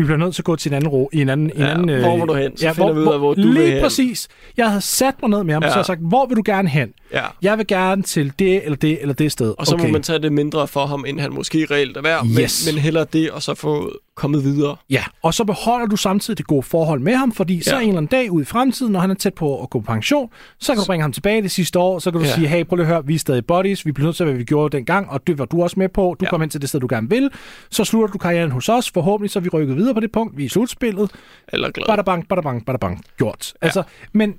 vi 0.00 0.04
bliver 0.04 0.18
nødt 0.18 0.34
til 0.34 0.40
at 0.42 0.44
gå 0.44 0.56
til 0.56 0.68
en 0.70 0.74
anden 0.74 0.88
ro, 0.88 1.10
i 1.12 1.20
en 1.20 1.28
anden... 1.28 1.50
Ja, 1.56 1.62
en 1.64 1.70
anden 1.70 2.00
hvor 2.00 2.16
vil 2.18 2.26
du 2.28 2.34
hen? 2.34 2.56
Så 2.56 2.72
finder 2.72 2.92
vi 2.92 3.00
ud 3.00 3.06
af, 3.12 3.18
hvor 3.18 3.34
du 3.34 3.40
vil 3.42 3.50
Lige 3.54 3.70
hen. 3.70 3.82
præcis. 3.82 4.28
Jeg 4.56 4.68
havde 4.68 4.80
sat 4.80 5.14
mig 5.22 5.30
ned 5.30 5.44
med 5.44 5.54
ham, 5.54 5.62
ja. 5.62 5.66
Ja. 5.66 5.70
så 5.70 5.74
havde 5.74 5.86
sagt, 5.86 6.00
hvor 6.00 6.26
vil 6.26 6.36
du 6.36 6.42
gerne 6.44 6.68
hen? 6.68 6.92
Ja. 7.12 7.22
Jeg 7.42 7.58
vil 7.58 7.66
gerne 7.66 8.02
til 8.02 8.32
det, 8.38 8.64
eller 8.64 8.76
det, 8.76 8.98
eller 9.00 9.14
det 9.14 9.32
sted. 9.32 9.54
Og 9.58 9.66
så 9.66 9.74
okay. 9.74 9.84
må 9.86 9.92
man 9.92 10.02
tage 10.02 10.18
det 10.18 10.32
mindre 10.32 10.68
for 10.68 10.86
ham, 10.86 11.04
end 11.08 11.20
han 11.20 11.32
måske 11.34 11.66
reelt 11.70 11.96
er 11.96 12.02
værd, 12.02 12.26
Yes. 12.40 12.66
men, 12.66 12.74
men 12.74 12.82
hellere 12.82 13.06
det, 13.12 13.30
og 13.30 13.42
så 13.42 13.54
få 13.54 13.92
kommet 14.20 14.44
videre. 14.44 14.76
Ja, 14.90 15.04
og 15.22 15.34
så 15.34 15.44
beholder 15.44 15.86
du 15.86 15.96
samtidig 15.96 16.38
det 16.38 16.46
gode 16.46 16.62
forhold 16.62 17.00
med 17.00 17.14
ham, 17.16 17.32
fordi 17.32 17.62
så 17.62 17.70
Ja. 17.74 17.80
en 17.80 17.88
eller 17.88 17.96
anden 17.96 18.06
dag 18.10 18.30
ud 18.32 18.42
i 18.42 18.44
fremtiden, 18.44 18.92
når 18.92 19.00
han 19.00 19.10
er 19.10 19.14
tæt 19.14 19.34
på 19.34 19.62
at 19.62 19.70
gå 19.70 19.80
på 19.80 19.84
pension, 19.92 20.30
så 20.60 20.72
kan 20.72 20.80
du 20.80 20.86
bringe 20.86 21.02
ham 21.02 21.12
tilbage 21.12 21.42
det 21.42 21.50
sidste 21.50 21.78
år, 21.78 21.98
så 21.98 22.10
kan 22.10 22.20
du 22.20 22.26
ja. 22.26 22.34
Sige, 22.34 22.48
hey, 22.48 22.64
prøv 22.64 22.76
lige 22.76 22.86
at 22.86 22.92
høre, 22.92 23.06
vi 23.06 23.14
er 23.14 23.18
stadig 23.18 23.46
buddies, 23.46 23.86
vi 23.86 23.92
bliver 23.92 24.06
nødt 24.06 24.16
til, 24.16 24.26
hvad 24.26 24.34
vi 24.34 24.44
gjorde 24.44 24.76
dengang, 24.76 25.10
og 25.10 25.26
det 25.26 25.38
var 25.38 25.44
du 25.44 25.62
også 25.62 25.78
med 25.78 25.88
på, 25.88 26.16
du 26.20 26.24
ja. 26.24 26.30
Kom 26.30 26.40
hen 26.40 26.50
til 26.50 26.60
det 26.60 26.68
sted, 26.68 26.80
du 26.80 26.86
gerne 26.90 27.08
vil, 27.10 27.30
så 27.70 27.84
slutter 27.84 28.12
du 28.12 28.18
karrieren 28.18 28.50
hos 28.50 28.68
os, 28.68 28.90
forhåbentlig 28.90 29.30
så 29.30 29.38
er 29.38 29.42
vi 29.42 29.48
rykket 29.48 29.76
videre 29.76 29.94
på 29.94 30.00
det 30.00 30.12
punkt, 30.12 30.36
vi 30.36 30.42
er 30.42 30.46
i 30.46 30.48
slutspillet, 30.48 31.10
Eller 31.48 31.70
glad. 31.70 31.86
bada 31.86 32.02
bang, 32.02 32.28
bada 32.28 32.40
bang, 32.40 32.66
bada 32.66 32.78
bang, 32.78 33.04
gjort. 33.18 33.52
Ja. 33.62 33.66
Altså, 33.66 33.82
men 34.12 34.30
mm, 34.30 34.34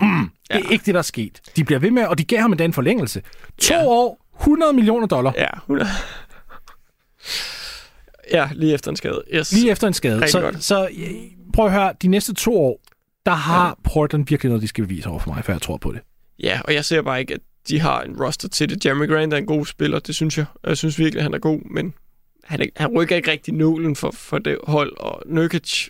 det 0.00 0.30
er 0.50 0.58
Ja. 0.58 0.68
ikke 0.72 0.84
det, 0.86 0.94
der 0.94 0.98
er 1.00 1.02
sket. 1.02 1.40
De 1.56 1.64
bliver 1.64 1.78
ved 1.78 1.90
med, 1.90 2.06
og 2.06 2.18
de 2.18 2.24
gav 2.24 2.40
ham 2.40 2.52
endda 2.52 2.64
en 2.64 2.72
forlængelse. 2.72 3.22
To 3.58 3.74
Ja. 3.74 3.86
år, 3.86 4.18
100 4.40 4.72
millioner 4.72 5.06
dollar, 5.06 5.32
Ja, 5.36 5.46
100. 5.66 5.86
ja, 8.32 8.48
lige 8.54 8.74
efter 8.74 8.90
en 8.90 8.96
skade. 8.96 9.22
Yes. 9.34 9.52
lige 9.52 9.70
efter 9.70 9.86
en 9.86 9.94
skade. 9.94 10.14
Rigtig 10.16 10.30
Så, 10.30 10.40
godt. 10.40 10.64
så 10.64 10.88
øh, 10.96 11.10
prøv 11.52 11.66
at 11.66 11.72
høre, 11.72 11.92
de 12.02 12.08
næste 12.08 12.34
to 12.34 12.60
år, 12.60 12.80
der 13.26 13.32
har 13.32 13.66
ja. 13.68 13.74
Portland 13.84 14.26
virkelig 14.28 14.48
noget, 14.50 14.62
de 14.62 14.68
skal 14.68 14.84
bevise 14.84 15.08
over 15.08 15.18
for 15.18 15.32
mig, 15.34 15.44
for 15.44 15.52
jeg 15.52 15.62
tror 15.62 15.76
på 15.76 15.92
det. 15.92 16.00
Ja, 16.42 16.60
og 16.64 16.74
jeg 16.74 16.84
ser 16.84 17.02
bare 17.02 17.20
ikke, 17.20 17.34
at 17.34 17.40
de 17.68 17.80
har 17.80 18.02
en 18.02 18.22
roster 18.22 18.48
til 18.48 18.68
det. 18.68 18.86
Jeremy 18.86 19.08
Grant 19.08 19.32
er 19.32 19.36
en 19.36 19.46
god 19.46 19.66
spiller, 19.66 19.98
det 19.98 20.14
synes 20.14 20.38
jeg. 20.38 20.46
Jeg 20.66 20.76
synes 20.76 20.98
virkelig, 20.98 21.18
at 21.18 21.22
han 21.22 21.34
er 21.34 21.38
god, 21.38 21.60
men 21.70 21.94
han, 22.44 22.60
er, 22.60 22.66
han 22.76 22.90
rykker 22.96 23.16
ikke 23.16 23.30
rigtig 23.30 23.54
nålen 23.54 23.96
for, 23.96 24.10
for 24.10 24.38
det 24.38 24.58
hold. 24.66 24.96
Og 24.96 25.22
Nurkic, 25.26 25.88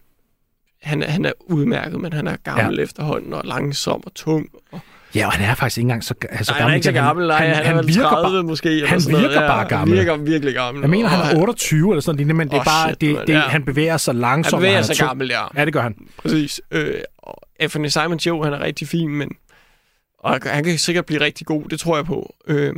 han, 0.83 1.03
han 1.03 1.25
er 1.25 1.33
udmærket, 1.41 2.01
men 2.01 2.13
han 2.13 2.27
er 2.27 2.37
gammel 2.37 2.77
ja. 2.77 2.83
efterhånden 2.83 3.33
og 3.33 3.43
langsom 3.45 4.03
og 4.07 4.15
tung. 4.15 4.49
Og, 4.73 4.81
Ja, 5.15 5.27
og 5.27 5.33
han 5.33 5.51
er 5.51 5.55
faktisk 5.55 5.79
ikke 5.79 5.85
engang 5.85 6.05
så, 6.05 6.15
altså, 6.31 6.53
nej, 6.53 6.61
han 6.61 6.71
er 6.71 6.75
ikke 6.75 6.85
så 6.85 6.93
gammel. 6.93 7.27
Nej, 7.27 7.47
han, 7.47 7.57
han, 7.57 7.65
han 7.67 7.77
er 7.79 7.83
vel 7.83 7.95
30 7.95 8.43
måske. 8.43 8.71
Eller 8.71 8.87
han 8.89 9.01
sådan 9.01 9.13
noget. 9.13 9.29
virker 9.31 9.49
bare 9.49 9.69
gammel. 9.69 9.99
Han 9.99 10.07
virker 10.07 10.17
virkelig 10.25 10.55
gammel. 10.55 10.81
Jeg 10.81 10.91
mener, 10.91 11.09
han 11.09 11.37
er 11.37 11.41
28 11.41 11.93
eller 11.93 12.01
sådan 12.01 12.27
noget, 12.27 12.37
men 12.37 12.49
det 12.49 12.57
er 12.57 12.65
bare, 12.65 12.89
shit, 12.89 13.01
det, 13.01 13.19
det, 13.27 13.33
Ja. 13.33 13.41
han 13.41 13.65
bevæger 13.65 13.97
sig 13.97 14.15
Han 14.15 14.21
langsomt. 14.21 14.55
og 14.55 14.61
bevæger 14.61 14.79
er 14.79 14.83
sig 14.83 14.97
gammel, 14.97 15.29
ja. 15.29 15.41
Ja, 15.57 15.65
det 15.65 15.73
gør 15.73 15.83
han. 15.83 15.95
Præcis. 16.23 16.61
Øh, 16.71 16.95
Anthony 17.61 17.87
Simons, 17.89 18.27
jo, 18.27 18.43
han 18.43 18.53
er 18.53 18.61
rigtig 18.61 18.89
fin, 18.89 19.09
men... 19.09 19.29
Og 20.19 20.39
han 20.47 20.65
kan 20.65 20.79
sikkert 20.79 21.07
blive 21.07 21.21
rigtig 21.21 21.47
god, 21.47 21.65
det 21.69 21.81
tror 21.81 21.97
jeg 21.97 22.05
på. 22.05 22.35
Øh, 22.47 22.73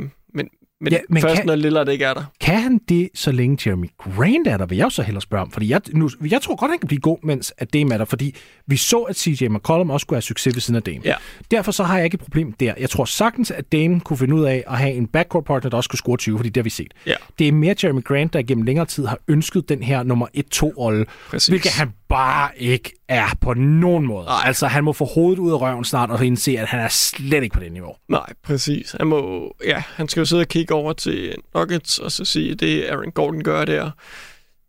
men, 0.81 0.93
Ja, 0.93 0.97
men 1.09 1.21
først, 1.21 1.35
kan- 1.35 1.45
når 1.45 1.55
Lillard 1.55 1.89
ikke 1.89 2.05
er 2.05 2.13
der. 2.13 2.23
Kan 2.41 2.61
han 2.61 2.79
det, 2.89 3.09
så 3.15 3.31
længe 3.31 3.57
Jeremy 3.69 3.87
Grant 3.99 4.47
er 4.47 4.57
der, 4.57 4.65
vil 4.65 4.77
jeg 4.77 4.85
jo 4.85 4.89
så 4.89 5.01
hellere 5.03 5.21
spørge 5.21 5.41
om. 5.41 5.51
Fordi 5.51 5.69
jeg, 5.69 5.81
nu, 5.93 6.09
jeg 6.29 6.41
tror 6.41 6.55
godt, 6.55 6.71
han 6.71 6.79
kan 6.79 6.87
blive 6.87 6.99
god, 7.01 7.17
mens 7.23 7.53
at 7.57 7.73
Dame 7.73 7.93
er 7.93 7.97
der. 7.97 8.05
Fordi 8.05 8.35
vi 8.67 8.77
så, 8.77 8.97
at 8.99 9.15
CJ 9.17 9.47
McCollum 9.47 9.89
også 9.89 10.03
skulle 10.03 10.17
have 10.17 10.21
succes 10.21 10.55
ved 10.55 10.61
siden 10.61 10.75
af 10.75 10.83
Dame. 10.83 11.01
Ja. 11.05 11.13
Derfor 11.51 11.71
så 11.71 11.83
har 11.83 11.95
jeg 11.95 12.05
ikke 12.05 12.15
et 12.15 12.21
problem 12.21 12.51
der. 12.53 12.73
Jeg 12.79 12.89
tror 12.89 13.05
sagtens, 13.05 13.51
at 13.51 13.71
Dame 13.71 13.99
kunne 13.99 14.17
finde 14.17 14.35
ud 14.35 14.45
af 14.45 14.63
at 14.67 14.77
have 14.77 14.93
en 14.93 15.07
backcourt 15.07 15.45
partner, 15.45 15.69
der 15.69 15.77
også 15.77 15.89
kunne 15.89 15.99
score 15.99 16.17
20, 16.17 16.37
fordi 16.37 16.49
det 16.49 16.57
har 16.61 16.63
vi 16.63 16.69
set. 16.69 16.93
Ja. 17.05 17.13
Det 17.39 17.47
er 17.47 17.51
mere 17.51 17.75
Jeremy 17.83 18.03
Grant, 18.03 18.33
der 18.33 18.41
gennem 18.41 18.63
længere 18.65 18.85
tid 18.85 19.05
har 19.05 19.17
ønsket 19.27 19.69
den 19.69 19.83
her 19.83 20.03
nummer 20.03 20.27
1-2-rolle, 20.37 21.05
Præcis. 21.29 21.47
hvilket 21.47 21.71
han 21.71 21.91
bare 22.09 22.49
ikke 22.57 22.93
er 23.07 23.27
på 23.41 23.53
nogen 23.53 24.05
måde. 24.05 24.25
Nej. 24.25 24.41
Altså, 24.45 24.67
han 24.67 24.83
må 24.83 24.93
få 24.93 25.05
hovedet 25.05 25.39
ud 25.39 25.51
af 25.51 25.61
røven 25.61 25.83
snart 25.85 26.09
og 26.09 26.25
indse, 26.25 26.51
at 26.59 26.67
han 26.67 26.79
er 26.79 26.87
slet 26.87 27.43
ikke 27.43 27.53
på 27.53 27.59
det 27.59 27.71
niveau. 27.71 27.93
Nej, 28.09 28.33
præcis. 28.43 28.95
Han, 28.97 29.07
må, 29.07 29.51
ja, 29.65 29.83
han 29.95 30.07
skal 30.07 30.21
jo 30.21 30.25
sidde 30.25 30.41
og 30.41 30.47
kigge 30.47 30.66
over 30.75 30.93
til 30.93 31.35
Nuggets, 31.55 31.99
og 31.99 32.11
så 32.11 32.25
sige, 32.25 32.55
det 32.55 32.85
Aaron 32.85 33.11
Gordon 33.11 33.43
gør 33.43 33.65
der. 33.65 33.91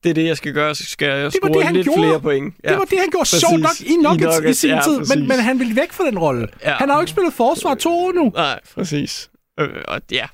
Det 0.05 0.11
er 0.11 0.15
det, 0.15 0.25
jeg 0.27 0.37
skal 0.37 0.53
gøre, 0.53 0.75
så 0.75 0.85
skal 0.85 1.09
jeg 1.09 1.33
score 1.33 1.53
det, 1.53 1.65
han 1.65 1.75
lidt 1.75 1.85
gjorde. 1.87 2.01
flere 2.01 2.21
point. 2.21 2.55
Ja, 2.65 2.69
det 2.69 2.79
var 2.79 2.85
det, 2.85 2.99
han 2.99 3.09
gjorde 3.11 3.23
præcis. 3.23 3.41
sjovt 3.41 3.61
nok 3.61 3.81
i 3.81 3.97
Nuggets, 3.97 4.37
I, 4.37 4.41
Nuggets, 4.41 4.59
i 4.59 4.61
sin 4.61 4.71
ja, 4.71 4.81
tid, 4.83 4.93
men, 4.93 5.07
præcis. 5.07 5.29
men 5.29 5.39
han 5.39 5.59
ville 5.59 5.77
væk 5.77 5.93
fra 5.93 6.05
den 6.05 6.19
rolle. 6.19 6.49
Ja. 6.65 6.73
Han 6.75 6.89
har 6.89 6.97
jo 6.97 7.01
ikke 7.01 7.11
spillet 7.11 7.35
forsvar 7.35 7.75
to 7.75 7.91
år 7.91 8.13
nu. 8.13 8.33
Nej, 8.35 8.61
præcis. 8.75 9.31
Øh, 9.61 9.69
og 9.89 10.01
ja, 10.13 10.27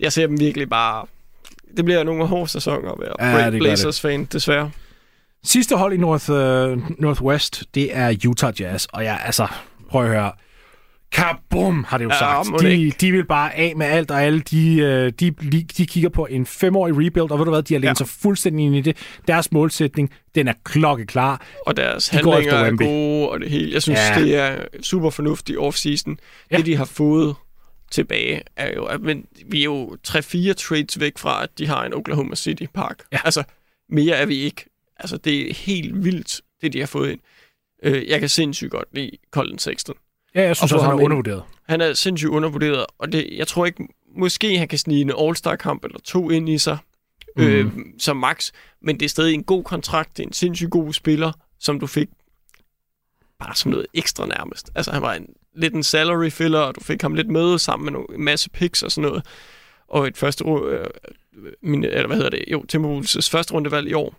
jeg 0.00 0.12
ser 0.12 0.26
dem 0.26 0.40
virkelig 0.40 0.68
bare... 0.68 1.06
Det 1.76 1.84
bliver 1.84 2.04
nogle 2.04 2.26
hårde 2.26 2.50
sæsoner 2.50 2.92
at 2.92 2.98
være 3.00 3.42
Ja, 3.42 3.50
det 3.50 3.58
Blazers-fan, 3.58 4.24
desværre. 4.24 4.70
Sidste 5.44 5.76
hold 5.76 5.92
i 5.92 5.96
North, 5.96 6.30
uh, 6.30 7.00
Northwest, 7.00 7.62
det 7.74 7.96
er 7.96 8.16
Utah 8.28 8.60
Jazz. 8.60 8.86
Og 8.92 9.02
ja, 9.02 9.16
altså, 9.24 9.46
prøv 9.90 10.02
at 10.02 10.08
høre. 10.08 10.32
Kabum, 11.12 11.84
har 11.84 11.98
det 11.98 12.04
jo 12.04 12.10
Ja, 12.10 12.18
sagt. 12.18 12.48
De, 12.60 12.90
de 13.00 13.12
vil 13.12 13.24
bare 13.26 13.54
af 13.54 13.76
med 13.76 13.86
alt 13.86 14.10
og 14.10 14.22
alle. 14.22 14.40
De, 14.40 14.76
øh, 14.78 15.12
de, 15.20 15.30
de, 15.30 15.86
kigger 15.86 16.08
på 16.10 16.26
en 16.30 16.46
femårig 16.46 16.94
rebuild, 16.94 17.30
og 17.30 17.38
ved 17.38 17.44
du 17.44 17.50
hvad, 17.50 17.62
de 17.62 17.74
har 17.74 17.78
lænet 17.80 17.88
Ja. 18.00 18.06
sig 18.06 18.08
fuldstændig 18.08 18.66
ind 18.66 18.76
i 18.76 18.80
det. 18.80 18.96
Deres 19.28 19.52
målsætning, 19.52 20.10
den 20.34 20.48
er 20.48 20.52
klokkeklar. 20.64 21.46
Og 21.66 21.76
deres 21.76 22.08
De 22.08 22.16
handlinger 22.16 22.52
er 22.54 22.76
gode, 22.76 23.28
og 23.28 23.40
det 23.40 23.50
hele. 23.50 23.72
Jeg 23.72 23.82
synes, 23.82 23.98
Ja. 24.16 24.20
det 24.22 24.36
er 24.36 24.64
super 24.82 25.10
fornuftigt 25.10 25.58
off-season. 25.58 26.08
Ja. 26.10 26.14
Ja. 26.50 26.56
Det, 26.56 26.66
de 26.66 26.76
har 26.76 26.84
fået 26.84 27.34
tilbage, 27.90 28.42
er 28.56 28.74
jo... 28.76 28.84
At, 28.84 29.00
men 29.00 29.24
vi 29.46 29.60
er 29.60 29.64
jo 29.64 29.96
3-4 30.08 30.52
trades 30.52 31.00
væk 31.00 31.18
fra, 31.18 31.42
at 31.42 31.48
de 31.58 31.66
har 31.66 31.84
en 31.84 31.94
Oklahoma 31.94 32.34
City 32.34 32.64
Park. 32.74 32.98
Ja. 33.12 33.18
Altså, 33.24 33.42
mere 33.88 34.16
er 34.16 34.26
vi 34.26 34.36
ikke. 34.36 34.64
Altså, 34.96 35.16
det 35.16 35.50
er 35.50 35.54
helt 35.54 36.04
vildt, 36.04 36.40
det 36.62 36.72
de 36.72 36.78
har 36.80 36.86
fået 36.86 37.10
ind. 37.10 37.20
Øh, 37.82 38.08
jeg 38.08 38.20
kan 38.20 38.28
sindssygt 38.28 38.70
godt 38.70 38.88
lide 38.92 39.10
Colin 39.30 39.58
Sexton. 39.58 39.94
Ja, 40.34 40.42
jeg 40.42 40.56
synes 40.56 40.72
også, 40.72 40.86
han 40.86 40.98
er 40.98 41.04
undervurderet. 41.04 41.42
Han 41.68 41.80
er 41.80 41.92
sindssygt 41.92 42.30
undervurderet, 42.30 42.86
og 42.98 43.12
det, 43.12 43.28
jeg 43.32 43.46
tror 43.46 43.66
ikke, 43.66 43.88
måske 44.16 44.58
han 44.58 44.68
kan 44.68 44.78
snige 44.78 45.00
en 45.00 45.12
All-Star-kamp 45.18 45.84
eller 45.84 45.98
to 46.04 46.30
ind 46.30 46.48
i 46.48 46.58
sig, 46.58 46.78
mm. 47.36 47.42
øh, 47.42 47.72
som 47.98 48.16
max, 48.16 48.50
men 48.82 49.00
det 49.00 49.04
er 49.04 49.08
stadig 49.08 49.34
en 49.34 49.44
god 49.44 49.64
kontrakt, 49.64 50.16
det 50.16 50.22
er 50.22 50.26
en 50.26 50.32
sindssygt 50.32 50.70
god 50.70 50.92
spiller, 50.92 51.32
som 51.58 51.80
du 51.80 51.86
fik 51.86 52.08
bare 53.38 53.54
som 53.54 53.70
noget 53.70 53.86
ekstra 53.94 54.26
nærmest. 54.26 54.70
Altså 54.74 54.92
han 54.92 55.02
var 55.02 55.14
en, 55.14 55.26
lidt 55.56 55.74
en 55.74 55.82
salary 55.82 56.30
filler, 56.30 56.58
og 56.58 56.74
du 56.74 56.80
fik 56.80 57.02
ham 57.02 57.14
lidt 57.14 57.28
med 57.28 57.58
sammen 57.58 57.84
med 57.84 57.92
nogle, 57.92 58.06
en 58.14 58.24
masse 58.24 58.50
picks 58.50 58.82
og 58.82 58.92
sådan 58.92 59.08
noget. 59.08 59.26
Og 59.88 60.06
et 60.06 60.16
første, 60.16 60.44
øh, 60.44 60.86
min, 61.62 61.84
eller 61.84 62.06
hvad 62.06 62.16
hedder 62.16 62.30
det, 62.30 62.44
jo, 62.48 62.64
Timberwolves 62.66 63.30
første 63.30 63.54
rundevalg 63.54 63.88
i 63.88 63.92
år. 63.92 64.14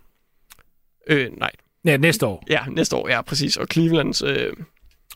Øh, 1.06 1.38
nej, 1.38 1.50
Ja, 1.84 1.96
næste 1.96 2.26
år. 2.26 2.44
Ja, 2.50 2.64
næste 2.68 2.96
år, 2.96 3.08
ja, 3.08 3.22
præcis. 3.22 3.56
Og 3.56 3.66
Clevelands, 3.72 4.22
øh, 4.22 4.52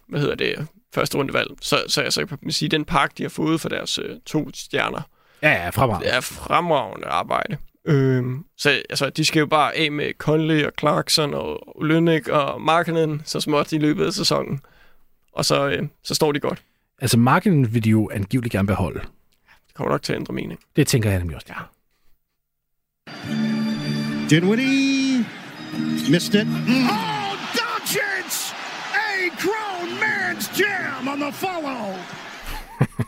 hvad 0.08 0.20
hedder 0.20 0.34
det, 0.34 0.66
første 0.94 1.18
rundevalg. 1.18 1.50
Så, 1.60 1.84
så 1.88 2.02
jeg 2.02 2.12
så 2.12 2.26
kan 2.26 2.50
sige, 2.50 2.68
den 2.68 2.84
pakke, 2.84 3.14
de 3.18 3.22
har 3.22 3.30
fået 3.30 3.60
for 3.60 3.68
deres 3.68 3.98
øh, 3.98 4.16
to 4.26 4.50
stjerner, 4.54 5.00
Ja, 5.42 5.50
ja, 5.64 5.68
fremragende. 5.70 6.06
det 6.08 6.16
er 6.16 6.20
fremragende 6.20 7.06
arbejde. 7.06 7.56
Øhm, 7.86 8.44
så 8.56 8.82
altså, 8.90 9.10
de 9.10 9.24
skal 9.24 9.40
jo 9.40 9.46
bare 9.46 9.76
af 9.76 9.92
med 9.92 10.12
Conley 10.18 10.64
og 10.64 10.72
Clarkson 10.80 11.34
og 11.34 11.76
Lønnik 11.82 12.28
og 12.28 12.60
Markinen 12.60 13.22
så 13.24 13.40
småt 13.40 13.72
i 13.72 13.78
løbet 13.78 14.06
af 14.06 14.12
sæsonen. 14.12 14.60
Og 15.32 15.44
så, 15.44 15.68
øh, 15.68 15.82
så 16.02 16.14
står 16.14 16.32
de 16.32 16.40
godt. 16.40 16.62
Altså, 17.00 17.18
markedet 17.18 17.74
vil 17.74 17.84
de 17.84 17.90
jo 17.90 18.10
angiveligt 18.12 18.52
gerne 18.52 18.66
beholde. 18.66 19.00
Det 19.66 19.74
kommer 19.74 19.90
nok 19.92 20.02
til 20.02 20.12
at 20.12 20.18
ændre 20.18 20.34
mening. 20.34 20.60
Det 20.76 20.86
tænker 20.86 21.10
jeg 21.10 21.18
nemlig 21.18 21.36
også. 21.36 21.46
Ja. 21.48 21.54
Dinwiddie 24.30 25.24
missed 26.10 26.34
it. 26.34 26.46
Oh, 26.46 27.36
Doncic! 27.56 28.52
A 28.94 29.28
man's 30.34 30.60
jam 30.60 31.08
on 31.08 31.20
the 31.20 31.32
follow. 31.32 31.94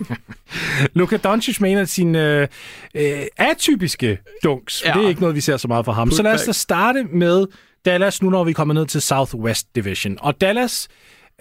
Luka 0.98 1.16
Doncic 1.16 1.60
med 1.60 1.72
en 1.72 1.78
af 1.78 1.88
sine 1.88 2.40
øh, 2.40 2.48
øh, 2.94 3.26
atypiske 3.36 4.18
dunks. 4.44 4.82
Ja. 4.84 4.88
Ja. 4.88 4.98
Det 4.98 5.04
er 5.04 5.08
ikke 5.08 5.20
noget, 5.20 5.36
vi 5.36 5.40
ser 5.40 5.56
så 5.56 5.68
meget 5.68 5.84
fra 5.84 5.92
ham. 5.92 6.10
Så 6.10 6.22
lad 6.22 6.34
os 6.34 6.44
da 6.44 6.52
starte 6.52 7.04
med 7.04 7.46
Dallas, 7.84 8.22
nu 8.22 8.30
når 8.30 8.44
vi 8.44 8.52
kommer 8.52 8.74
ned 8.74 8.86
til 8.86 9.02
Southwest 9.02 9.74
Division. 9.74 10.18
Og 10.20 10.40
Dallas 10.40 10.88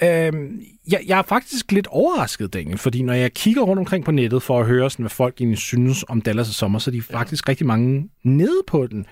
Øhm, 0.03 0.61
jeg, 0.87 1.01
jeg 1.07 1.17
er 1.17 1.21
faktisk 1.21 1.71
lidt 1.71 1.87
overrasket, 1.87 2.53
Daniel, 2.53 2.77
fordi 2.77 3.01
når 3.01 3.13
jeg 3.13 3.33
kigger 3.33 3.61
rundt 3.61 3.79
omkring 3.79 4.05
på 4.05 4.11
nettet 4.11 4.43
for 4.43 4.59
at 4.59 4.65
høre, 4.65 4.89
sådan, 4.89 5.03
hvad 5.03 5.09
folk 5.09 5.35
egentlig 5.39 5.59
synes 5.59 6.05
om 6.07 6.21
Dallas' 6.27 6.53
sommer, 6.53 6.79
så 6.79 6.89
er 6.89 6.91
de 6.91 7.01
faktisk 7.01 7.49
rigtig 7.49 7.67
mange 7.67 8.09
nede 8.23 8.61
på 8.67 8.87
den. 8.87 9.05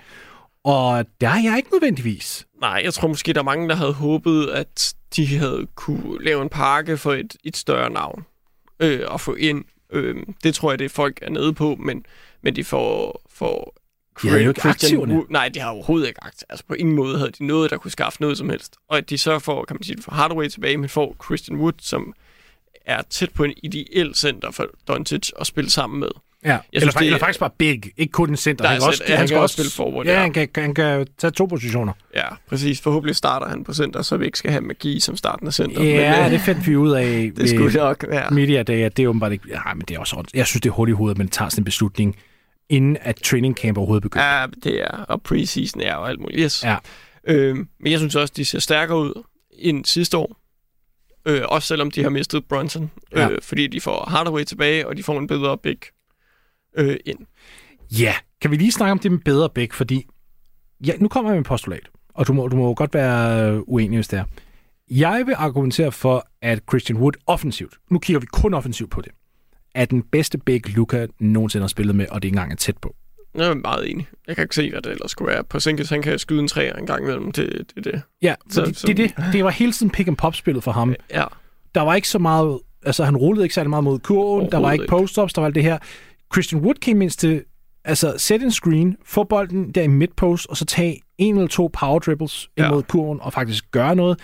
Og 0.64 1.06
der 1.20 1.28
er 1.28 1.42
jeg 1.44 1.56
ikke 1.56 1.72
nødvendigvis. 1.72 2.46
Nej, 2.60 2.80
jeg 2.84 2.94
tror 2.94 3.08
måske, 3.08 3.32
der 3.32 3.40
er 3.40 3.44
mange, 3.44 3.68
der 3.68 3.74
havde 3.74 3.92
håbet, 3.92 4.48
at 4.48 4.94
de 5.16 5.38
havde 5.38 5.66
kunne 5.74 6.24
lave 6.24 6.42
en 6.42 6.48
pakke 6.48 6.96
for 6.96 7.12
et, 7.12 7.36
et 7.44 7.56
større 7.56 7.90
navn 7.90 8.24
øh, 8.80 9.00
og 9.06 9.20
få 9.20 9.34
ind. 9.34 9.64
Øh, 9.92 10.16
det 10.42 10.54
tror 10.54 10.72
jeg, 10.72 10.78
det 10.78 10.84
er 10.84 10.88
folk 10.88 11.18
er 11.22 11.30
nede 11.30 11.52
på, 11.54 11.76
men, 11.80 12.06
men 12.42 12.56
de 12.56 12.64
får, 12.64 13.22
får 13.30 13.74
De 14.22 14.28
havde 14.28 14.42
jo 14.42 14.48
ikke 14.48 14.60
Christian 14.60 15.00
aktiverne. 15.00 15.22
Nej, 15.30 15.48
de 15.48 15.60
har 15.60 15.70
overhovedet 15.70 16.08
ikke 16.08 16.24
aktier. 16.24 16.46
Altså 16.48 16.64
på 16.66 16.74
ingen 16.74 16.96
måde 16.96 17.18
havde 17.18 17.30
de 17.30 17.46
noget, 17.46 17.70
der 17.70 17.76
kunne 17.76 17.90
skaffe 17.90 18.20
noget 18.20 18.38
som 18.38 18.48
helst. 18.48 18.76
Og 18.88 18.98
at 18.98 19.10
de 19.10 19.18
så 19.18 19.38
får, 19.38 19.64
kan 19.64 19.76
man 19.76 19.82
sige, 19.82 20.02
for 20.02 20.12
Hardaway 20.12 20.48
tilbage, 20.48 20.76
men 20.76 20.88
får 20.88 21.16
Christian 21.24 21.58
Wood, 21.58 21.72
som 21.80 22.14
er 22.86 23.02
tæt 23.02 23.32
på 23.32 23.44
en 23.44 23.54
ideel 23.62 24.14
center 24.14 24.50
for 24.50 24.66
Doncic 24.88 25.30
at 25.40 25.46
spille 25.46 25.70
sammen 25.70 26.00
med. 26.00 26.10
Ja, 26.44 26.50
eller, 26.50 26.60
synes, 26.72 26.82
synes, 26.82 26.94
det- 26.94 27.06
eller 27.06 27.18
faktisk 27.18 27.40
bare 27.40 27.50
big, 27.58 27.82
ikke 27.96 28.12
kun 28.12 28.30
en 28.30 28.36
center. 28.36 28.66
Han 28.68 28.78
kan, 28.80 28.88
også, 28.88 29.04
ja, 29.08 29.16
han 29.16 29.28
skal 29.28 29.36
kan 29.36 29.42
også 29.42 29.52
spille 29.52 29.70
forward, 29.70 30.06
Ja, 30.06 30.12
ja. 30.12 30.20
han 30.20 30.32
kan, 30.32 30.48
han 30.56 30.74
kan 30.74 31.06
tage 31.18 31.30
to 31.30 31.44
positioner. 31.46 31.92
Ja, 32.14 32.24
præcis. 32.48 32.80
Forhåbentlig 32.80 33.16
starter 33.16 33.48
han 33.48 33.64
på 33.64 33.74
center, 33.74 34.02
så 34.02 34.16
vi 34.16 34.24
ikke 34.26 34.38
skal 34.38 34.50
have 34.50 34.60
magi 34.60 35.00
som 35.00 35.16
starten 35.16 35.46
af 35.46 35.52
center. 35.54 35.82
Ja, 35.84 36.16
men, 36.16 36.24
øh, 36.26 36.30
det 36.30 36.40
fandt 36.40 36.66
vi 36.66 36.76
ud 36.76 36.90
af 36.92 37.30
det 37.36 37.48
skulle 37.50 37.72
nok 37.74 38.04
være. 38.08 38.30
Media 38.30 38.62
Day, 38.62 38.82
at 38.84 38.96
det 38.96 39.02
er 39.02 39.08
åbenbart 39.08 39.32
ikke... 39.32 39.48
Nej, 39.48 39.74
men 39.74 39.82
det 39.88 39.94
er 39.94 39.98
også... 40.00 40.24
Jeg 40.34 40.46
synes, 40.46 40.60
det 40.60 40.68
er 40.68 40.72
hurtigt 40.74 40.94
i 40.94 40.96
hovedet, 40.96 41.14
at 41.14 41.18
man 41.18 41.28
tager 41.28 41.48
sådan 41.48 41.60
en 41.60 41.64
beslutning, 41.64 42.16
inden 42.68 42.96
at 43.00 43.16
training 43.16 43.54
camp 43.56 43.78
overhovedet 43.78 44.02
begynder. 44.02 44.40
Ja, 44.40 44.46
det 44.64 44.82
er. 44.82 44.88
Og 45.08 45.22
preseason 45.22 45.80
er 45.80 45.94
jo 45.94 46.04
alt 46.04 46.20
muligt. 46.20 46.40
Yes. 46.40 46.64
Ja. 46.64 46.76
Øhm, 47.28 47.68
men 47.80 47.92
jeg 47.92 47.98
synes 47.98 48.14
også, 48.16 48.34
de 48.36 48.44
ser 48.44 48.58
stærkere 48.58 48.98
ud 48.98 49.22
end 49.58 49.84
sidste 49.84 50.16
år. 50.16 50.36
Øh, 51.28 51.42
også 51.44 51.68
selvom 51.68 51.90
de 51.90 52.02
har 52.02 52.10
mistet 52.10 52.44
Brunson. 52.44 52.90
Ja. 53.16 53.28
Øh, 53.28 53.38
fordi 53.42 53.66
de 53.66 53.80
får 53.80 54.04
Hardaway 54.10 54.44
tilbage, 54.44 54.88
og 54.88 54.96
de 54.96 55.02
får 55.02 55.18
en 55.18 55.26
bedre 55.26 55.58
big 55.58 55.76
øh, 56.76 56.96
ind. 57.06 57.18
Ja, 58.00 58.14
kan 58.40 58.50
vi 58.50 58.56
lige 58.56 58.72
snakke 58.72 58.92
om 58.92 58.98
det 58.98 59.12
med 59.12 59.18
bedre 59.18 59.48
bæk, 59.50 59.72
fordi 59.72 60.06
ja, 60.86 60.92
nu 60.98 61.08
kommer 61.08 61.30
jeg 61.30 61.34
med 61.34 61.38
en 61.38 61.44
postulat, 61.44 61.88
og 62.14 62.26
du 62.26 62.32
må, 62.32 62.48
du 62.48 62.56
må 62.56 62.74
godt 62.74 62.94
være 62.94 63.50
øh, 63.52 63.60
uenig, 63.66 63.96
hvis 63.96 64.08
det 64.08 64.18
er. 64.18 64.24
Jeg 64.90 65.22
vil 65.26 65.34
argumentere 65.38 65.92
for, 65.92 66.26
at 66.42 66.60
Christian 66.70 66.98
Wood 66.98 67.12
offensivt, 67.26 67.74
nu 67.90 67.98
kigger 67.98 68.20
vi 68.20 68.26
kun 68.32 68.54
offensivt 68.54 68.90
på 68.90 69.00
det, 69.00 69.12
er 69.74 69.84
den 69.84 70.02
bedste 70.02 70.38
bæk, 70.38 70.68
Luca 70.76 71.06
nogensinde 71.20 71.62
har 71.62 71.68
spillet 71.68 71.96
med, 71.96 72.06
og 72.10 72.22
det 72.22 72.26
ikke 72.28 72.34
engang 72.34 72.52
er 72.52 72.56
tæt 72.56 72.76
på. 72.78 72.94
Jeg 73.34 73.46
er 73.48 73.54
meget 73.54 73.90
enig. 73.90 74.06
Jeg 74.26 74.36
kan 74.36 74.42
ikke 74.44 74.54
se, 74.54 74.70
hvad 74.70 74.82
det 74.82 74.92
ellers 74.92 75.10
skulle 75.10 75.32
være. 75.32 75.44
På 75.44 75.60
Sinkes, 75.60 75.90
han 75.90 76.02
kan 76.02 76.18
skyde 76.18 76.40
en 76.40 76.48
træer 76.48 76.76
en 76.76 76.86
gang 76.86 77.02
imellem. 77.02 77.32
Det, 77.32 77.72
det, 77.74 77.84
det. 77.84 78.02
Ja, 78.22 78.34
Så- 78.50 78.64
så, 78.64 78.72
så- 78.80 78.86
det, 78.86 78.96
det, 78.96 79.14
det 79.32 79.44
var 79.44 79.50
hele 79.50 79.72
tiden 79.72 79.90
pick 79.90 80.08
and 80.08 80.16
pop 80.16 80.34
spillet 80.34 80.64
for 80.64 80.72
ham. 80.72 80.94
Ja. 81.10 81.24
Der 81.74 81.80
var 81.80 81.94
ikke 81.94 82.08
så 82.08 82.18
meget, 82.18 82.58
altså 82.82 83.04
han 83.04 83.16
rullede 83.16 83.44
ikke 83.44 83.54
særlig 83.54 83.70
meget 83.70 83.84
mod 83.84 83.98
kurven, 83.98 84.50
der 84.50 84.58
var 84.58 84.72
ikke 84.72 84.86
post-ups, 84.88 85.32
der 85.32 85.40
var 85.40 85.46
alt 85.46 85.54
det 85.54 85.62
her. 85.62 85.78
Christian 86.32 86.60
Wood 86.62 86.74
came 86.74 87.04
ind 87.04 87.10
til, 87.10 87.44
altså 87.84 88.14
sæt 88.18 88.42
en 88.42 88.50
screen, 88.50 88.96
få 89.06 89.24
bolden 89.24 89.70
der 89.72 89.82
i 89.82 89.86
midpost, 89.86 90.46
og 90.46 90.56
så 90.56 90.64
tage 90.64 91.00
en 91.18 91.34
eller 91.36 91.48
to 91.48 91.70
power 91.72 91.98
dribbles 91.98 92.48
Ja. 92.58 92.66
imod 92.68 92.82
kurven 92.82 93.20
og 93.20 93.32
faktisk 93.32 93.70
gøre 93.70 93.96
noget. 93.96 94.20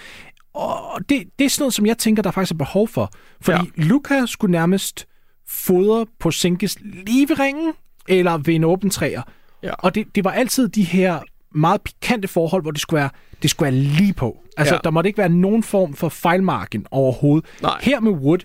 Og 0.54 1.00
det, 1.08 1.22
det 1.38 1.44
er 1.44 1.48
sådan 1.48 1.62
noget, 1.62 1.74
som 1.74 1.86
jeg 1.86 1.98
tænker, 1.98 2.22
der 2.22 2.30
faktisk 2.30 2.52
er 2.52 2.56
behov 2.58 2.88
for. 2.88 3.10
Fordi 3.40 3.58
ja. 3.78 3.82
Luca 3.82 4.26
skulle 4.26 4.52
nærmest 4.52 5.06
fodre 5.48 6.06
på 6.20 6.30
Sinkes 6.30 6.76
lige 7.06 7.28
ved 7.28 7.38
ringen, 7.40 7.72
eller 8.08 8.38
ved 8.38 8.54
en 8.54 8.64
åben 8.64 8.90
træer. 8.90 9.22
Ja. 9.62 9.72
Og 9.74 9.94
det, 9.94 10.06
det 10.14 10.24
var 10.24 10.30
altid 10.30 10.68
de 10.68 10.82
her 10.84 11.20
meget 11.54 11.80
pikante 11.82 12.28
forhold, 12.28 12.62
hvor 12.62 12.70
det 12.70 12.80
skulle 12.80 13.00
være, 13.00 13.10
det 13.42 13.50
skulle 13.50 13.72
være 13.72 13.80
lige 13.82 14.12
på. 14.12 14.42
Altså, 14.56 14.74
Ja. 14.74 14.80
der 14.84 14.90
måtte 14.90 15.08
ikke 15.08 15.18
være 15.18 15.28
nogen 15.28 15.62
form 15.62 15.94
for 15.94 16.08
fejlmarken 16.08 16.86
overhovedet. 16.90 17.48
Nej. 17.62 17.78
Her 17.82 18.00
med 18.00 18.12
Wood, 18.12 18.38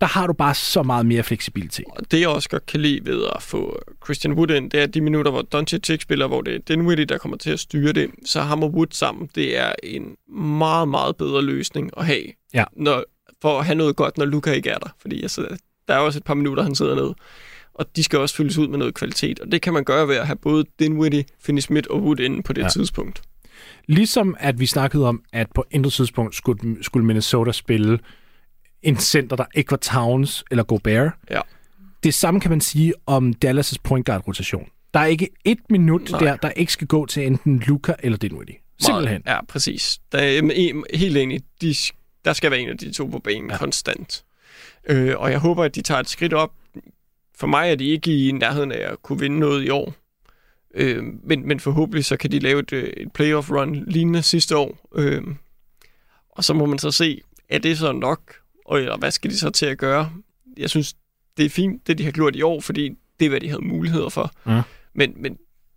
der 0.00 0.06
har 0.06 0.26
du 0.26 0.32
bare 0.32 0.54
så 0.54 0.82
meget 0.82 1.06
mere 1.06 1.22
fleksibilitet. 1.22 1.84
Og 1.90 2.10
det, 2.10 2.20
jeg 2.20 2.28
også 2.28 2.48
godt 2.48 2.66
kan 2.66 2.80
lide 2.80 3.06
ved 3.06 3.24
at 3.36 3.42
få 3.42 3.82
Christian 4.04 4.34
Wood 4.34 4.50
ind, 4.50 4.70
det 4.70 4.82
er 4.82 4.86
de 4.86 5.00
minutter, 5.00 5.30
hvor 5.30 5.42
Doncic 5.42 5.90
ikke 5.90 6.02
spiller, 6.02 6.26
hvor 6.26 6.40
det 6.40 6.54
er 6.54 6.58
Dinwiddie, 6.58 7.04
der 7.04 7.18
kommer 7.18 7.36
til 7.36 7.50
at 7.50 7.60
styre 7.60 7.92
det. 7.92 8.10
Så 8.24 8.40
ham 8.40 8.62
og 8.62 8.70
Wood 8.70 8.86
sammen, 8.90 9.30
det 9.34 9.58
er 9.58 9.72
en 9.82 10.16
meget, 10.36 10.88
meget 10.88 11.16
bedre 11.16 11.42
løsning 11.42 11.90
at 11.96 12.06
have. 12.06 12.24
Ja. 12.54 12.64
Når, 12.76 13.04
for 13.42 13.58
at 13.58 13.66
have 13.66 13.74
noget 13.74 13.96
godt, 13.96 14.18
når 14.18 14.24
Luca 14.24 14.52
ikke 14.52 14.70
er 14.70 14.78
der. 14.78 14.88
Fordi 15.00 15.22
altså, 15.22 15.56
der 15.88 15.94
er 15.94 15.98
også 15.98 16.18
et 16.18 16.24
par 16.24 16.34
minutter, 16.34 16.62
han 16.62 16.74
sidder 16.74 16.94
nede. 16.94 17.14
Og 17.74 17.96
de 17.96 18.02
skal 18.02 18.18
også 18.18 18.34
fyldes 18.34 18.58
ud 18.58 18.68
med 18.68 18.78
noget 18.78 18.94
kvalitet. 18.94 19.40
Og 19.40 19.52
det 19.52 19.62
kan 19.62 19.72
man 19.72 19.84
gøre 19.84 20.08
ved 20.08 20.16
at 20.16 20.26
have 20.26 20.36
både 20.36 20.64
Dinwiddie, 20.78 21.24
Finney 21.40 21.60
Smith 21.60 21.86
og 21.90 22.02
Wood 22.02 22.20
inde 22.20 22.42
på 22.42 22.52
det. 22.52 22.62
Ja. 22.62 22.68
tidspunkt. 22.68 23.22
Ligesom 23.86 24.36
at 24.38 24.60
vi 24.60 24.66
snakkede 24.66 25.08
om, 25.08 25.22
at 25.32 25.46
på 25.54 25.64
intet 25.70 25.92
tidspunkt 25.92 26.34
skulle, 26.34 26.84
skulle 26.84 27.06
Minnesota 27.06 27.52
spille 27.52 27.98
en 28.82 28.96
center, 28.96 29.36
der 29.36 29.44
ikke 29.54 29.70
var 29.70 29.76
Towns 29.76 30.44
eller 30.50 30.64
Gobert. 30.64 31.12
Ja. 31.30 31.40
Det 32.02 32.14
samme 32.14 32.40
kan 32.40 32.50
man 32.50 32.60
sige 32.60 32.92
om 33.06 33.34
Dallas' 33.44 33.74
point 33.84 34.06
guard 34.06 34.28
rotation. 34.28 34.68
Der 34.94 35.00
er 35.00 35.06
ikke 35.06 35.28
et 35.44 35.58
minut 35.70 36.10
Nej. 36.10 36.20
der, 36.20 36.36
der 36.36 36.50
ikke 36.50 36.72
skal 36.72 36.86
gå 36.86 37.06
til 37.06 37.26
enten 37.26 37.58
Luca 37.58 37.94
eller 38.02 38.18
Dinwiddie. 38.18 38.56
Simpelthen. 38.80 39.22
Ja, 39.26 39.44
præcis. 39.44 39.98
Der 40.12 40.18
er, 40.18 40.96
helt 40.96 41.16
enig. 41.16 41.40
De, 41.60 41.74
der 42.24 42.32
skal 42.32 42.50
være 42.50 42.60
en 42.60 42.68
af 42.68 42.78
de 42.78 42.92
to 42.92 43.06
på 43.06 43.18
banen 43.18 43.46
ja. 43.46 43.54
Ja. 43.54 43.58
konstant. 43.58 44.24
Øh, 44.88 45.14
og 45.18 45.30
jeg 45.30 45.38
håber, 45.38 45.64
at 45.64 45.74
de 45.74 45.82
tager 45.82 46.00
et 46.00 46.08
skridt 46.08 46.32
op. 46.32 46.52
For 47.34 47.46
mig 47.46 47.70
er 47.70 47.74
de 47.74 47.84
ikke 47.84 48.28
i 48.28 48.32
nærheden 48.32 48.72
af 48.72 48.92
at 48.92 49.02
kunne 49.02 49.20
vinde 49.20 49.38
noget 49.38 49.64
i 49.64 49.68
år. 49.68 49.94
Øh, 50.74 51.04
men, 51.24 51.48
men 51.48 51.60
forhåbentlig 51.60 52.04
så 52.04 52.16
kan 52.16 52.32
de 52.32 52.38
lave 52.38 52.60
et, 52.60 52.72
øh, 52.72 52.92
et 52.96 53.12
playoff 53.12 53.50
run 53.50 53.84
lignende 53.86 54.22
sidste 54.22 54.56
år. 54.56 54.88
Øh, 54.94 55.22
og 56.30 56.44
så 56.44 56.54
må 56.54 56.66
man 56.66 56.78
så 56.78 56.90
se, 56.90 57.20
er 57.48 57.58
det 57.58 57.78
så 57.78 57.92
nok? 57.92 58.39
Og 58.70 58.98
hvad 58.98 59.10
skal 59.10 59.30
de 59.30 59.38
så 59.38 59.50
til 59.50 59.66
at 59.66 59.78
gøre? 59.78 60.12
Jeg 60.56 60.70
synes, 60.70 60.94
det 61.36 61.44
er 61.44 61.50
fint, 61.50 61.86
det 61.86 61.98
de 61.98 62.04
har 62.04 62.10
gjort 62.10 62.36
i 62.36 62.42
år, 62.42 62.60
fordi 62.60 62.90
det 63.20 63.24
er, 63.24 63.28
hvad 63.28 63.40
de 63.40 63.48
havde 63.48 63.64
muligheder 63.64 64.08
for. 64.08 64.32
Ja. 64.46 64.62
Men, 64.94 65.12
men, 65.16 65.36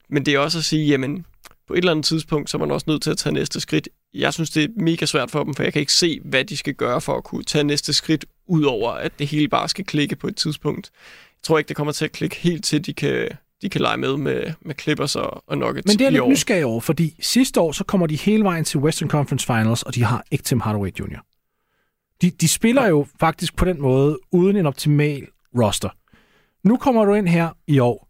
men 0.10 0.26
det 0.26 0.34
er 0.34 0.40
også 0.40 0.58
at 0.58 0.64
sige, 0.64 0.88
jamen, 0.88 1.26
på 1.68 1.74
et 1.74 1.78
eller 1.78 1.92
andet 1.92 2.06
tidspunkt, 2.06 2.50
så 2.50 2.58
er 2.58 2.60
man 2.60 2.72
også 2.72 2.86
nødt 2.90 3.02
til 3.02 3.12
at 3.12 3.18
tage 3.18 3.34
næste 3.34 3.60
skridt. 3.60 3.90
Jeg 4.14 4.34
synes, 4.34 4.50
det 4.50 4.64
er 4.64 4.68
mega 4.76 5.06
svært 5.06 5.32
for 5.32 5.44
dem, 5.44 5.54
for 5.54 5.64
jeg 5.64 5.74
kan 5.74 5.80
ikke 5.80 5.94
se, 5.94 6.20
hvad 6.24 6.46
de 6.46 6.58
skal 6.58 6.74
gøre 6.74 7.02
for 7.02 7.18
at 7.18 7.24
kunne 7.24 7.44
tage 7.44 7.64
næste 7.64 7.94
skridt, 7.94 8.26
udover 8.48 8.92
at 8.92 9.20
det 9.20 9.28
hele 9.28 9.48
bare 9.48 9.70
skal 9.70 9.86
klikke 9.86 10.16
på 10.16 10.28
et 10.28 10.36
tidspunkt. 10.36 10.92
Jeg 10.94 11.44
tror 11.44 11.58
ikke, 11.58 11.68
det 11.68 11.76
kommer 11.76 11.94
til 11.94 12.06
at 12.06 12.12
klikke 12.12 12.36
helt 12.36 12.66
til, 12.66 12.86
de 12.86 12.94
kan, 12.94 13.30
de 13.62 13.70
kan 13.70 13.82
lege 13.82 13.98
med 13.98 14.18
med, 14.18 14.54
med 14.62 14.76
Clippers 14.82 15.16
og, 15.16 15.44
og 15.48 15.58
Nuggets 15.58 15.88
Men 15.88 16.00
det 16.00 16.06
er 16.06 16.10
lidt 16.10 16.30
nysgerrig 16.30 16.66
over, 16.66 16.82
fordi 16.82 17.16
sidste 17.20 17.62
år, 17.62 17.72
så 17.72 17.84
kommer 17.84 18.08
de 18.08 18.16
hele 18.16 18.44
vejen 18.44 18.66
til 18.66 18.80
Western 18.80 19.10
Conference 19.10 19.46
Finals, 19.46 19.84
og 19.84 19.96
de 19.96 20.04
har 20.04 20.26
ikke 20.32 20.44
Tim 20.44 20.60
Hardaway 20.60 20.90
Jr. 21.00 21.20
De, 22.24 22.30
de 22.30 22.48
spiller 22.48 22.88
jo 22.88 23.08
faktisk 23.20 23.56
på 23.56 23.66
den 23.66 23.82
måde 23.82 24.20
uden 24.32 24.58
en 24.58 24.66
optimal 24.66 25.28
roster. 25.60 25.90
Nu 26.68 26.78
kommer 26.78 27.06
du 27.06 27.14
ind 27.14 27.28
her 27.28 27.50
i 27.68 27.80
år. 27.80 28.10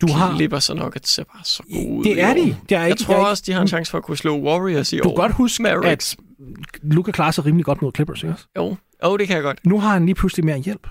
Du 0.00 0.12
har... 0.12 0.36
Clippers 0.36 0.70
og 0.70 0.76
Nuggets 0.76 1.10
ser 1.10 1.24
bare 1.24 1.44
så 1.44 1.62
gode 1.72 2.04
Det 2.04 2.20
er 2.20 2.34
de. 2.34 2.56
Det 2.68 2.76
er 2.76 2.80
Jeg 2.80 2.90
ikke, 2.90 3.02
tror 3.02 3.14
det 3.14 3.22
er 3.22 3.26
også, 3.26 3.42
de 3.46 3.52
har 3.52 3.60
en 3.62 3.68
chance 3.68 3.90
for 3.90 3.98
at 3.98 4.04
kunne 4.04 4.16
slå 4.16 4.38
Warriors 4.40 4.92
i 4.92 4.96
Du 4.96 5.02
år. 5.08 5.08
kan 5.08 5.16
godt 5.16 5.32
huske, 5.32 5.62
Mavericks. 5.62 6.16
at 6.40 6.80
Luca 6.82 7.10
klarer 7.12 7.30
sig 7.30 7.44
rimelig 7.46 7.64
godt 7.64 7.82
mod 7.82 7.92
Clippers, 7.94 8.22
ikke 8.22 8.32
også? 8.34 8.44
Jo. 8.56 8.76
jo, 9.04 9.16
det 9.16 9.26
kan 9.26 9.36
jeg 9.36 9.42
godt. 9.42 9.66
Nu 9.66 9.80
har 9.80 9.92
han 9.92 10.06
lige 10.06 10.14
pludselig 10.14 10.44
mere 10.44 10.58
hjælp. 10.58 10.86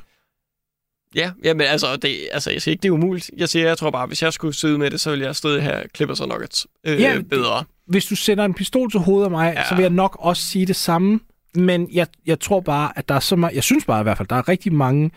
Ja, 1.16 1.32
ja 1.44 1.54
men 1.54 1.62
altså, 1.68 1.96
det, 1.96 2.18
altså, 2.32 2.52
jeg 2.52 2.62
siger 2.62 2.72
ikke, 2.74 2.82
det 2.82 2.88
er 2.88 2.92
umuligt. 2.92 3.32
Jeg 3.38 3.50
siger, 3.50 3.68
jeg 3.68 3.78
tror 3.78 3.92
bare, 3.92 4.08
hvis 4.08 4.22
jeg 4.24 4.34
skulle 4.34 4.54
sidde 4.54 4.78
med 4.78 4.92
det, 4.92 5.00
så 5.00 5.10
ville 5.10 5.26
jeg 5.26 5.36
stadig 5.36 5.64
have 5.64 5.84
Clippers 5.96 6.20
og 6.22 6.28
Nuggets 6.28 6.68
øh, 6.84 7.02
Ja, 7.02 7.22
bedre. 7.30 7.64
Hvis 7.88 8.06
du 8.06 8.16
sætter 8.16 8.46
en 8.46 8.54
pistol 8.54 8.92
til 8.92 9.00
hovedet 9.00 9.26
af 9.26 9.32
mig, 9.32 9.54
ja. 9.56 9.68
så 9.70 9.76
vil 9.76 9.82
jeg 9.82 9.90
nok 9.92 10.18
også 10.20 10.44
sige 10.44 10.66
det 10.66 10.76
samme. 10.76 11.20
Men 11.56 11.90
jeg, 11.94 12.08
jeg 12.26 12.40
tror 12.40 12.60
bare, 12.60 12.92
at 12.98 13.10
der 13.10 13.16
er 13.16 13.20
så 13.20 13.36
meget... 13.36 13.56
Jeg 13.56 13.64
synes 13.64 13.86
bare 13.86 14.00
i 14.00 14.04
hvert 14.04 14.18
fald, 14.18 14.28
der 14.28 14.36
er 14.36 14.48
rigtig 14.48 14.74
mange 14.74 15.12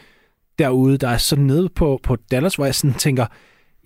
derude, 0.58 0.98
der 0.98 1.08
er 1.08 1.18
så 1.18 1.36
nede 1.36 1.68
på, 1.68 2.00
på 2.02 2.16
Dallas, 2.30 2.54
hvor 2.54 2.64
jeg 2.64 2.74
sådan 2.74 2.94
tænker, 2.94 3.26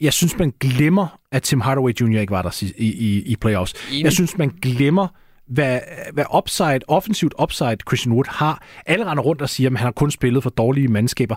jeg 0.00 0.12
synes, 0.12 0.38
man 0.38 0.52
glemmer, 0.60 1.18
at 1.32 1.42
Tim 1.42 1.60
Hardaway 1.60 1.92
Jr. 2.00 2.20
ikke 2.20 2.30
var 2.30 2.42
der 2.42 2.62
i, 2.76 2.84
i, 2.86 3.22
i 3.22 3.36
playoffs. 3.36 3.74
Enig. 3.90 4.04
Jeg 4.04 4.12
synes, 4.12 4.38
man 4.38 4.48
glemmer, 4.62 5.08
hvad, 5.46 5.80
hvad 6.12 6.24
upside, 6.36 6.78
offensivt 6.88 7.34
upside 7.42 7.76
Christian 7.88 8.12
Wood 8.14 8.24
har. 8.28 8.62
Alle 8.86 9.06
render 9.06 9.22
rundt 9.22 9.42
og 9.42 9.48
siger, 9.48 9.70
at 9.70 9.76
han 9.78 9.84
har 9.84 9.92
kun 9.92 10.10
spillet 10.10 10.42
for 10.42 10.50
dårlige 10.50 10.88
mandskaber. 10.88 11.36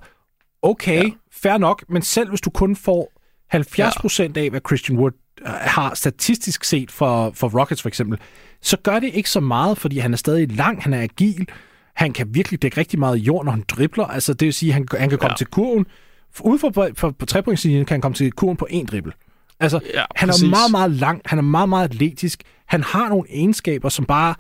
Okay, 0.62 0.98
Ja. 0.98 1.04
ja. 1.04 1.12
fair 1.32 1.58
nok, 1.58 1.84
men 1.90 2.02
selv 2.02 2.30
hvis 2.30 2.42
du 2.42 2.50
kun 2.50 2.76
får 2.76 3.12
70 3.50 3.96
procent 4.02 4.38
af, 4.38 4.50
hvad 4.50 4.62
Christian 4.68 5.00
Wood 5.00 5.12
har 5.46 5.94
statistisk 5.96 6.64
set 6.64 6.92
for, 6.92 7.32
for 7.36 7.60
Rockets 7.60 7.82
for 7.82 7.90
eksempel, 7.90 8.20
så 8.62 8.78
gør 8.78 9.00
det 9.00 9.14
ikke 9.14 9.30
så 9.30 9.40
meget, 9.40 9.78
fordi 9.78 10.00
han 10.00 10.14
er 10.14 10.18
stadig 10.18 10.52
lang, 10.52 10.84
han 10.84 10.94
er 10.94 11.02
agil, 11.02 11.48
han 11.96 12.14
kan 12.14 12.28
virkelig 12.36 12.62
dække 12.62 12.78
rigtig 12.78 13.00
meget 13.00 13.18
jord, 13.18 13.46
når 13.46 13.52
han 13.52 13.64
dribler. 13.70 14.06
Altså, 14.06 14.34
det 14.34 14.46
vil 14.46 14.54
sige, 14.54 14.70
at 14.70 14.74
han, 14.74 14.86
han 15.00 15.10
kan 15.10 15.18
komme 15.18 15.32
Ja. 15.34 15.38
til 15.38 15.48
kurven. 15.48 15.86
Ude 16.42 16.60
for, 16.60 16.72
for, 16.74 16.90
for, 16.98 17.10
på 17.12 17.26
trepointslinjen 17.26 17.86
kan 17.86 17.94
han 17.96 18.02
komme 18.02 18.16
til 18.16 18.32
kurven 18.32 18.58
på 18.58 18.68
en 18.70 18.86
dribbel. 18.86 19.14
Altså, 19.60 19.80
Ja, 19.94 20.04
han 20.16 20.30
præcis. 20.30 20.44
er 20.44 20.50
meget, 20.50 20.72
meget 20.72 20.92
lang, 20.92 21.22
han 21.26 21.38
er 21.38 21.44
meget, 21.44 21.70
meget 21.70 21.84
atletisk. 21.90 22.44
Han 22.66 22.84
har 22.84 23.10
nogle 23.10 23.26
egenskaber, 23.30 23.90
som 23.90 24.06
bare 24.06 24.36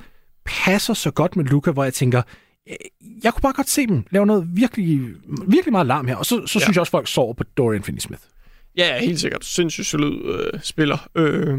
passer 0.45 0.93
så 0.93 1.11
godt 1.11 1.35
med 1.35 1.45
Luca, 1.45 1.71
hvor 1.71 1.83
jeg 1.83 1.93
tænker, 1.93 2.21
øh, 2.69 2.75
jeg 3.23 3.33
kunne 3.33 3.41
bare 3.41 3.53
godt 3.53 3.69
se 3.69 3.87
dem 3.87 4.03
lave 4.11 4.25
noget 4.25 4.47
virkelig, 4.55 5.01
virkelig 5.47 5.71
meget 5.71 5.87
larm 5.87 6.07
her. 6.07 6.15
Og 6.15 6.25
så, 6.25 6.47
så 6.47 6.59
ja. 6.59 6.63
synes 6.63 6.75
jeg 6.75 6.79
også, 6.81 6.91
folk 6.91 7.07
sover 7.07 7.33
på 7.33 7.43
Dorian 7.43 7.81
Finney-Smith. 7.83 8.32
Ja, 8.77 8.99
helt 8.99 9.19
sikkert. 9.19 9.45
Sindssygt 9.45 9.87
solid 9.87 10.25
øh, 10.25 10.59
spiller. 10.63 11.09
Øh, 11.15 11.57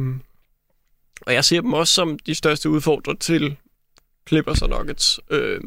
og 1.27 1.35
jeg 1.35 1.45
ser 1.45 1.61
dem 1.61 1.73
også 1.73 1.95
som 1.95 2.19
de 2.19 2.35
største 2.35 2.71
udfordrere 2.71 3.17
til 3.17 3.57
Clippers 4.29 4.63
og 4.63 4.69
Nuggets. 4.69 5.21
Øh, 5.31 5.61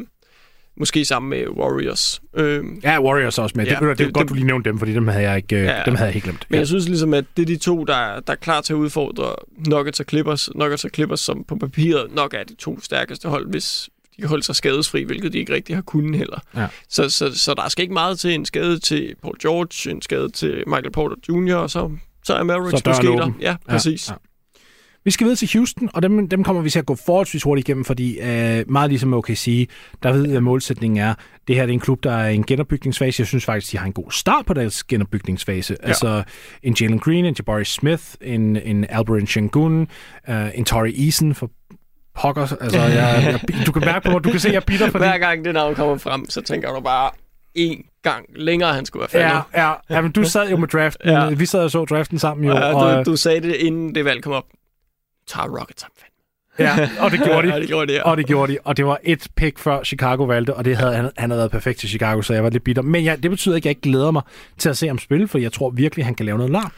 måske 0.78 1.06
sammen 1.06 1.30
med 1.30 1.48
Warriors. 1.48 2.22
Øh, 2.34 2.64
Ja, 2.84 3.02
Warriors 3.02 3.38
også 3.40 3.54
med. 3.58 3.66
Ja, 3.66 3.74
Ja, 3.74 3.80
det, 3.80 3.88
det, 3.90 3.98
det 3.98 4.04
er 4.04 4.08
det- 4.08 4.14
godt, 4.14 4.24
det- 4.24 4.30
du 4.30 4.34
lige 4.34 4.48
nævnte 4.48 4.70
dem, 4.70 4.80
fordi 4.80 4.94
dem 4.94 5.08
havde 5.08 5.24
jeg 5.30 5.38
ikke, 5.38 5.56
ja, 5.56 5.78
Ja. 5.78 5.84
dem 5.86 5.96
havde 5.96 6.06
jeg 6.08 6.14
helt 6.14 6.24
glemt. 6.24 6.46
men 6.50 6.56
Ja. 6.56 6.60
jeg 6.60 6.68
synes 6.68 6.88
ligesom, 6.88 7.14
at 7.14 7.26
det 7.38 7.42
er 7.42 7.46
de 7.46 7.58
to, 7.58 7.84
der, 7.84 7.96
er- 7.96 8.20
der 8.20 8.34
er 8.34 8.38
klar 8.38 8.62
til 8.62 8.74
at 8.74 8.78
udfordre 8.78 9.36
Nuggets 9.68 10.00
og 10.00 10.06
Clippers. 10.10 10.50
Nuggets 10.56 10.86
og 10.86 10.92
Clippers, 10.94 11.20
som 11.20 11.44
på 11.44 11.56
papiret 11.56 12.16
nok 12.16 12.34
er 12.34 12.44
de 12.44 12.56
to 12.56 12.80
stærkeste 12.82 13.30
hold, 13.30 13.50
hvis 13.50 13.90
de 14.18 14.22
kan 14.22 14.30
holde 14.30 14.44
sig 14.44 14.56
skadesfri, 14.56 15.04
hvilket 15.04 15.34
de 15.34 15.38
ikke 15.38 15.54
rigtig 15.54 15.76
har 15.76 15.82
kunnet 15.82 16.18
heller. 16.18 16.40
Ja. 16.56 16.68
Så, 16.90 17.10
så, 17.10 17.40
så 17.40 17.54
der 17.54 17.70
skal 17.70 17.82
ikke 17.82 17.94
meget 17.94 18.20
til 18.20 18.34
en 18.34 18.46
skade 18.46 18.80
til 18.80 19.16
Paul 19.22 19.36
George, 19.42 19.92
en 19.92 20.02
skade 20.02 20.30
til 20.30 20.64
Michael 20.68 20.92
Porter 20.92 21.16
Jr., 21.30 21.56
og 21.56 21.70
så, 21.70 21.92
så 22.24 22.34
er 22.34 22.44
Mavericks 22.44 22.80
Så 22.80 22.90
måske 22.90 23.08
der. 23.08 23.32
Ja, 23.42 23.56
præcis. 23.70 24.10
Ja, 24.10 24.14
ja. 24.14 24.18
Vi 25.08 25.12
skal 25.12 25.26
videre 25.26 25.36
til 25.36 25.50
Houston, 25.54 25.90
og 25.94 26.02
dem, 26.02 26.30
dem 26.30 26.44
kommer 26.44 26.62
vi 26.62 26.70
til 26.70 26.80
at 26.80 26.86
gå 26.86 26.96
forholdsvis 26.96 27.44
hurtigt 27.44 27.68
igennem, 27.68 27.86
fordi 27.86 28.20
øh, 28.20 28.72
meget 28.72 28.90
ligesom 28.90 29.14
OKC, 29.14 29.70
der 30.04 30.12
ved 30.12 30.28
jeg, 30.28 30.38
at 30.38 30.44
målsætningen 30.44 30.98
er, 30.98 31.14
det 31.48 31.56
her 31.56 31.66
det 31.66 31.72
er 31.72 31.74
en 31.74 31.80
klub, 31.80 32.04
der 32.04 32.12
er 32.12 32.30
i 32.30 32.36
en 32.36 32.46
genopbygningsfase. 32.46 33.22
Jeg 33.22 33.28
synes 33.28 33.46
faktisk, 33.46 33.72
de 33.72 33.78
har 33.78 33.86
en 33.86 33.94
god 33.94 34.12
start 34.12 34.46
på 34.46 34.54
deres 34.54 34.84
genopbygningsfase. 34.84 35.78
Ja. 35.84 35.88
Altså 35.88 36.24
en 36.64 36.76
Jalen 36.82 37.00
Green, 37.00 37.26
en 37.26 37.36
Jabari 37.40 37.66
Smith, 37.66 38.04
en, 38.22 38.56
en 38.56 38.86
Albert 38.90 39.30
Shengun, 39.30 39.88
øh, 40.30 40.50
en 40.56 40.66
Torrey 40.66 41.06
Eason 41.06 41.36
for 41.36 41.52
pokker. 42.18 42.42
Altså, 42.62 42.80
jeg, 42.82 43.40
jeg, 43.48 43.66
du 43.66 43.72
kan 43.72 43.82
mærke 43.86 44.06
på 44.06 44.12
mig, 44.12 44.24
du 44.24 44.30
kan 44.32 44.40
se, 44.40 44.48
at 44.48 44.54
jeg 44.54 44.60
er 44.62 44.66
bitter 44.66 44.92
for 44.92 45.00
det. 45.00 45.08
Hver 45.08 45.18
gang 45.18 45.46
det 45.46 45.54
navn 45.54 45.76
kommer 45.76 45.98
frem, 45.98 46.30
så 46.30 46.42
tænker 46.42 46.74
du 46.74 46.80
bare 46.80 47.10
en 47.56 47.84
gang 48.04 48.26
længere, 48.36 48.74
han 48.74 48.86
skulle 48.86 49.02
være 49.02 49.10
faldet. 49.10 49.42
Ja, 49.54 49.68
ja, 49.68 49.74
ja, 49.90 50.02
men 50.02 50.12
du 50.12 50.24
sad 50.24 50.50
jo 50.50 50.58
med 50.58 50.68
draften. 50.68 51.10
Ja. 51.10 51.30
Vi 51.30 51.46
sad 51.46 51.64
og 51.64 51.72
så 51.72 51.86
draften 51.86 52.20
sammen 52.20 52.48
jo. 52.48 52.54
Ja, 52.56 52.74
og, 52.76 53.06
du, 53.06 53.12
du 53.12 53.18
sagde 53.18 53.42
det, 53.42 53.56
inden 53.56 53.96
det 53.96 54.06
valg 54.06 54.24
kom 54.24 54.34
op. 54.34 54.46
Tager 55.28 55.60
Rockets 55.60 55.84
ham 55.84 55.92
fandme. 56.00 56.14
ja, 56.60 56.90
og 57.04 57.12
det 57.12 57.20
gjorde 57.24 57.42
de. 57.48 57.54
Ja, 57.54 57.60
det 57.60 57.68
gjorde 57.68 57.88
de, 57.92 57.98
ja. 57.98 58.04
Og 58.04 58.18
det 58.18 58.26
gjorde 58.28 58.54
de, 58.54 58.58
og 58.64 58.78
det 58.78 58.86
var 58.86 59.00
et 59.04 59.28
pick 59.36 59.60
før 59.60 59.84
Chicago 59.84 60.24
valgte, 60.24 60.54
og 60.54 60.66
det 60.66 60.78
havde, 60.78 60.96
han, 60.96 61.12
han 61.18 61.30
havde 61.30 61.40
været 61.40 61.52
perfekt 61.52 61.80
til 61.80 61.90
Chicago, 61.90 62.22
så 62.22 62.34
jeg 62.34 62.44
var 62.44 62.50
lidt 62.50 62.64
bitter. 62.64 62.82
Men 62.82 63.04
ja, 63.04 63.16
det 63.16 63.32
betyder 63.32 63.56
ikke, 63.56 63.64
at 63.64 63.66
jeg 63.66 63.72
ikke 63.72 63.82
glæder 63.92 64.12
mig 64.12 64.22
til 64.58 64.70
at 64.70 64.78
se 64.78 64.88
ham 64.88 64.98
spille, 65.00 65.28
for 65.28 65.38
jeg 65.38 65.52
tror 65.52 65.70
virkelig, 65.70 66.06
han 66.06 66.16
kan 66.16 66.26
lave 66.26 66.38
noget 66.38 66.52
lar. 66.52 66.72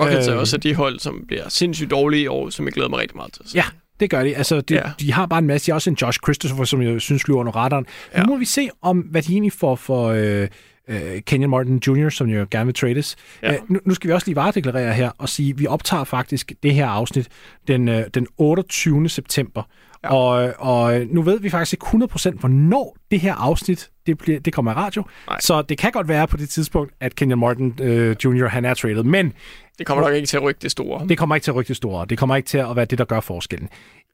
Rockets 0.00 0.28
er 0.28 0.34
Øh. 0.34 0.40
også 0.40 0.56
de 0.56 0.74
hold, 0.74 0.98
som 0.98 1.24
bliver 1.26 1.48
sindssygt 1.48 1.90
dårlige 1.90 2.22
i 2.22 2.26
år, 2.26 2.50
som 2.50 2.64
jeg 2.64 2.72
glæder 2.72 2.88
mig 2.88 2.98
rigtig 2.98 3.16
meget 3.16 3.32
til 3.32 3.42
se. 3.48 3.56
Ja, 3.56 3.64
det 4.00 4.10
gør 4.10 4.24
de. 4.24 4.36
Altså, 4.36 4.60
de, 4.60 4.74
Ja. 4.74 4.82
de 5.00 5.12
har 5.12 5.26
bare 5.26 5.38
en 5.38 5.46
masse. 5.46 5.66
De 5.66 5.70
har 5.70 5.74
også 5.74 5.90
en 5.90 5.96
Josh 6.02 6.18
Christopher, 6.24 6.64
som 6.64 6.82
jeg 6.82 7.00
synes 7.00 7.22
flyver 7.24 7.40
under 7.40 7.56
radaren. 7.56 7.86
Ja. 8.14 8.22
Nu 8.22 8.26
må 8.26 8.36
vi 8.36 8.44
se, 8.44 8.68
om 8.82 8.98
hvad 8.98 9.22
de 9.22 9.32
egentlig 9.32 9.52
får 9.52 9.76
for 9.76 10.08
øh, 10.08 10.48
øh, 10.88 11.20
Kenyon 11.26 11.50
Martin 11.50 11.82
Jr., 11.86 12.08
som 12.08 12.26
jo 12.28 12.46
gerne 12.50 12.64
vil 12.66 12.74
trades. 12.74 13.16
Ja. 13.42 13.52
Øh, 13.52 13.58
nu, 13.68 13.80
nu 13.84 13.94
skal 13.94 14.08
vi 14.08 14.12
også 14.14 14.26
lige 14.26 14.36
varedeklarere 14.36 14.92
her 14.94 15.10
og 15.18 15.28
sige, 15.28 15.50
at 15.50 15.58
vi 15.58 15.66
optager 15.66 16.04
faktisk 16.04 16.52
det 16.62 16.74
her 16.74 16.86
afsnit 16.86 17.28
den, 17.68 17.88
øh, 17.88 18.04
den 18.14 18.26
28. 18.38 19.08
september. 19.08 19.62
Ja. 20.04 20.14
Og, 20.14 20.54
og 20.58 21.00
nu 21.10 21.22
ved 21.22 21.40
vi 21.40 21.50
faktisk 21.50 21.72
ikke 21.72 21.86
100% 22.34 22.38
hvornår 22.40 22.96
det 23.10 23.20
her 23.20 23.34
afsnit 23.34 23.90
det, 24.06 24.18
bliver, 24.18 24.40
det 24.40 24.52
kommer 24.52 24.72
i 24.72 24.74
radio. 24.74 25.04
Nej. 25.28 25.40
Så 25.40 25.62
det 25.62 25.78
kan 25.78 25.92
godt 25.92 26.08
være 26.08 26.26
på 26.28 26.36
det 26.36 26.48
tidspunkt, 26.48 26.92
at 27.00 27.14
Kenyon 27.14 27.38
Martin 27.38 27.74
øh, 27.82 28.16
Jr. 28.24 28.46
han 28.46 28.64
er 28.64 28.74
traded. 28.74 29.02
Men 29.02 29.32
Det 29.78 29.86
kommer 29.86 30.04
nok 30.04 30.14
ikke 30.14 30.26
til 30.26 30.36
at 30.36 30.42
rykke 30.42 30.58
det 30.62 30.70
store. 30.70 31.08
det 31.08 31.18
kommer 31.18 31.34
ikke 31.34 31.44
til 31.44 31.50
at 31.50 31.54
rykke 31.54 31.68
det 31.68 31.76
store. 31.76 32.06
Det 32.06 32.18
kommer 32.18 32.36
ikke 32.36 32.46
til 32.46 32.58
at 32.58 32.76
være 32.76 32.84
det, 32.84 32.98
der 32.98 33.04
gør 33.04 33.20
forskellen. 33.20 33.68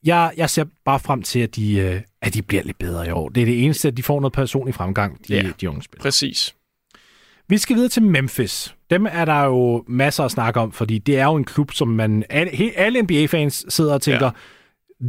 Jeg, 0.04 0.32
jeg 0.36 0.50
ser 0.50 0.64
bare 0.84 1.00
frem 1.00 1.22
til, 1.22 1.40
at 1.40 1.56
de, 1.56 1.78
øh, 1.78 2.00
at 2.22 2.34
de 2.34 2.42
bliver 2.42 2.62
lidt 2.62 2.78
bedre 2.78 3.06
i 3.06 3.10
år. 3.10 3.28
Det 3.28 3.40
er 3.40 3.44
det 3.46 3.64
eneste, 3.64 3.88
at 3.88 3.96
de 3.96 4.02
får 4.02 4.20
noget 4.20 4.32
personlig 4.32 4.74
fremgang, 4.74 5.28
de, 5.28 5.34
Ja. 5.34 5.50
de 5.60 5.68
unge 5.70 5.82
spillere. 5.82 6.02
Præcis. 6.02 6.54
Vi 7.48 7.58
skal 7.58 7.76
videre 7.76 7.88
til 7.88 8.02
Memphis. 8.02 8.74
Dem 8.90 9.06
er 9.10 9.24
der 9.24 9.44
jo 9.44 9.84
masser 9.88 10.24
at 10.24 10.30
snakke 10.30 10.60
om, 10.60 10.72
fordi 10.72 10.98
det 10.98 11.18
er 11.18 11.24
jo 11.24 11.34
en 11.34 11.44
klub, 11.44 11.72
som 11.72 11.88
man 11.88 12.24
alle, 12.30 12.50
alle 12.76 13.02
NBA-fans 13.02 13.64
sidder 13.68 13.94
og 13.94 14.02
tænker, 14.02 14.30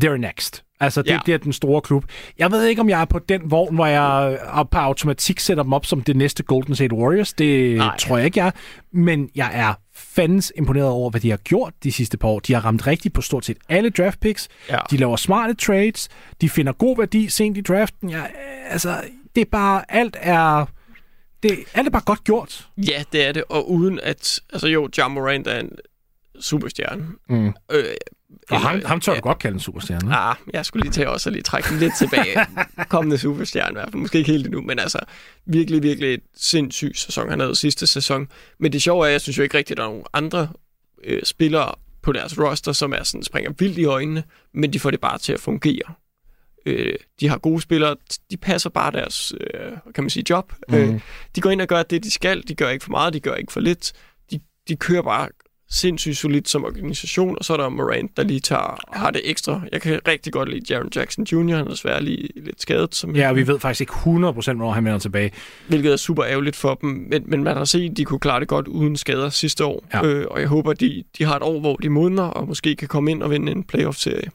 ja. 0.01 0.07
they're 0.07 0.17
next. 0.17 0.63
Altså, 0.79 1.01
det, 1.01 1.07
ja. 1.09 1.13
Ja. 1.13 1.19
det 1.25 1.33
er 1.33 1.37
den 1.37 1.53
store 1.53 1.81
klub. 1.81 2.05
Jeg 2.37 2.51
ved 2.51 2.65
ikke, 2.65 2.81
om 2.81 2.89
jeg 2.89 3.01
er 3.01 3.05
på 3.05 3.19
den 3.19 3.51
vogn, 3.51 3.75
hvor 3.75 3.85
jeg 3.85 4.39
på 4.71 4.77
automatik 4.77 5.39
sætter 5.39 5.63
dem 5.63 5.73
op 5.73 5.85
som 5.85 6.01
det 6.01 6.15
næste 6.15 6.43
Golden 6.43 6.75
State 6.75 6.95
Warriors. 6.95 7.33
Det. 7.33 7.77
Nej. 7.77 7.97
tror 7.97 8.17
jeg 8.17 8.25
ikke, 8.25 8.39
jeg 8.39 8.47
er. 8.47 8.51
Men 8.93 9.29
jeg 9.35 9.51
er 9.53 9.73
fandens 10.01 10.53
imponeret 10.57 10.89
over, 10.89 11.09
hvad 11.09 11.21
de 11.21 11.29
har 11.29 11.37
gjort 11.37 11.73
de 11.83 11.91
sidste 11.91 12.17
par 12.17 12.27
år. 12.27 12.39
De 12.39 12.53
har 12.53 12.65
ramt 12.65 12.87
rigtigt 12.87 13.13
på 13.13 13.21
stort 13.21 13.45
set 13.45 13.57
alle 13.69 13.89
draft 13.89 14.19
picks. 14.19 14.47
Ja. 14.69 14.77
De 14.91 14.97
laver 14.97 15.15
smarte 15.15 15.53
trades. 15.53 16.09
De 16.41 16.49
finder 16.49 16.73
god 16.73 16.97
værdi 16.97 17.29
sent 17.29 17.57
i 17.57 17.61
draften. 17.61 18.09
Ja, 18.09 18.23
altså, 18.69 19.03
det 19.35 19.41
er 19.41 19.45
bare, 19.51 19.91
alt 19.91 20.17
er, 20.19 20.65
det, 21.43 21.59
alt 21.73 21.87
er 21.87 21.91
bare 21.91 22.03
godt 22.05 22.23
gjort. 22.23 22.69
Ja, 22.77 23.03
det 23.11 23.27
er 23.27 23.31
det. 23.31 23.43
Og 23.49 23.71
uden 23.71 23.99
at... 24.03 24.39
Altså 24.53 24.67
jo, 24.67 24.89
John 24.97 25.13
Morant 25.13 25.47
er 25.47 25.59
en 25.59 25.71
superstjerne. 26.39 27.07
Mm. 27.29 27.53
Øh, 27.71 27.83
Og 28.49 28.61
ham, 28.61 28.81
ham 28.85 28.99
tør 28.99 29.15
du 29.15 29.21
godt 29.21 29.39
kalde 29.39 29.53
en 29.53 29.59
superstjerne. 29.59 30.15
Ah, 30.15 30.35
jeg 30.53 30.65
skulle 30.65 30.83
lige 30.83 30.91
til 30.91 31.07
også 31.07 31.29
at 31.29 31.33
lige 31.33 31.43
trække 31.43 31.69
den 31.69 31.79
lidt 31.79 31.93
tilbage. 31.97 32.45
Kommende 32.89 33.17
superstjerne 33.17 33.71
i 33.71 33.73
hvert 33.73 33.89
fald. 33.91 34.01
Måske 34.01 34.17
ikke 34.17 34.31
helt 34.31 34.45
endnu, 34.45 34.61
men 34.61 34.79
altså 34.79 34.99
virkelig, 35.45 35.83
virkelig 35.83 36.13
et 36.13 36.21
sindssyg 36.35 36.91
sæson, 36.95 37.29
han 37.29 37.39
havde 37.39 37.55
sidste 37.55 37.87
sæson. 37.87 38.27
Men 38.59 38.71
det 38.71 38.81
sjove 38.81 39.03
er, 39.03 39.07
at 39.07 39.11
jeg 39.11 39.21
synes 39.21 39.37
jo 39.37 39.43
ikke 39.43 39.57
rigtigt, 39.57 39.71
at 39.71 39.77
der 39.77 39.83
er 39.83 39.89
nogen 39.89 40.03
andre 40.13 40.49
øh, 41.03 41.23
spillere 41.23 41.71
på 42.01 42.11
deres 42.11 42.39
roster, 42.39 42.71
som 42.71 42.93
er 42.93 43.03
sådan, 43.03 43.23
springer 43.23 43.51
vildt 43.59 43.77
i 43.77 43.85
øjnene, 43.85 44.23
men 44.53 44.73
de 44.73 44.79
får 44.79 44.91
det 44.91 45.01
bare 45.01 45.17
til 45.17 45.33
at 45.33 45.39
fungere. 45.39 45.93
Øh, 46.65 46.95
de 47.19 47.29
har 47.29 47.37
gode 47.37 47.61
spillere, 47.61 47.95
de 48.31 48.37
passer 48.37 48.69
bare 48.69 48.91
deres, 48.91 49.33
øh, 49.41 49.71
kan 49.95 50.03
man 50.03 50.09
sige, 50.09 50.25
job. 50.29 50.53
Mm. 50.69 50.75
Øh, 50.75 50.99
de 51.35 51.41
går 51.41 51.49
ind 51.49 51.61
og 51.61 51.67
gør 51.67 51.83
det, 51.83 52.03
de 52.03 52.11
skal. 52.11 52.43
De 52.47 52.55
gør 52.55 52.69
ikke 52.69 52.83
for 52.83 52.91
meget, 52.91 53.13
de 53.13 53.19
gør 53.19 53.35
ikke 53.35 53.53
for 53.53 53.59
lidt. 53.59 53.93
De, 54.31 54.39
de 54.67 54.75
kører 54.75 55.01
bare 55.01 55.29
sindssygt 55.73 56.17
solidt 56.17 56.49
som 56.49 56.63
organisation, 56.65 57.35
og 57.39 57.45
så 57.45 57.53
er 57.53 57.57
der 57.57 57.69
Morant, 57.69 58.17
der 58.17 58.23
lige 58.23 58.39
tager, 58.39 58.79
har 58.93 59.11
det 59.11 59.21
ekstra. 59.23 59.61
Jeg 59.71 59.81
kan 59.81 59.99
rigtig 60.07 60.33
godt 60.33 60.49
lide 60.49 60.73
Jaron 60.73 60.89
Jackson 60.95 61.23
Jr., 61.23 61.55
han 61.55 61.65
er 61.65 61.69
desværre 61.69 62.03
lige 62.03 62.29
lidt 62.35 62.61
skadet, 62.61 62.95
som, 62.95 63.15
Ja, 63.15 63.29
og 63.29 63.35
vi 63.35 63.47
ved 63.47 63.59
faktisk 63.59 63.81
ikke 63.81 63.93
100% 63.93 64.03
hvornår 64.05 64.71
han 64.71 64.85
vender 64.85 64.99
tilbage. 64.99 65.31
hvilket 65.67 65.91
er 65.91 65.97
super 65.97 66.25
ærgerligt 66.25 66.55
for 66.55 66.73
dem. 66.75 66.89
Men, 67.09 67.23
men 67.25 67.43
man 67.43 67.57
har 67.57 67.65
set, 67.65 67.89
at 67.91 67.97
de 67.97 68.05
kunne 68.05 68.19
klare 68.19 68.39
det 68.39 68.47
godt 68.47 68.67
uden 68.67 68.95
skader 68.95 69.29
sidste 69.29 69.65
år, 69.65 69.83
Ja. 69.93 70.05
øh, 70.05 70.25
og 70.31 70.39
jeg 70.39 70.47
håber, 70.47 70.73
de, 70.73 71.03
de 71.17 71.23
har 71.23 71.35
et 71.35 71.43
år, 71.43 71.59
hvor 71.59 71.75
de 71.75 71.89
modner, 71.89 72.23
og 72.23 72.47
måske 72.47 72.75
kan 72.75 72.87
komme 72.87 73.11
ind 73.11 73.23
og 73.23 73.31
vinde 73.31 73.51
en 73.51 73.63
playoff-serie. 73.63 74.29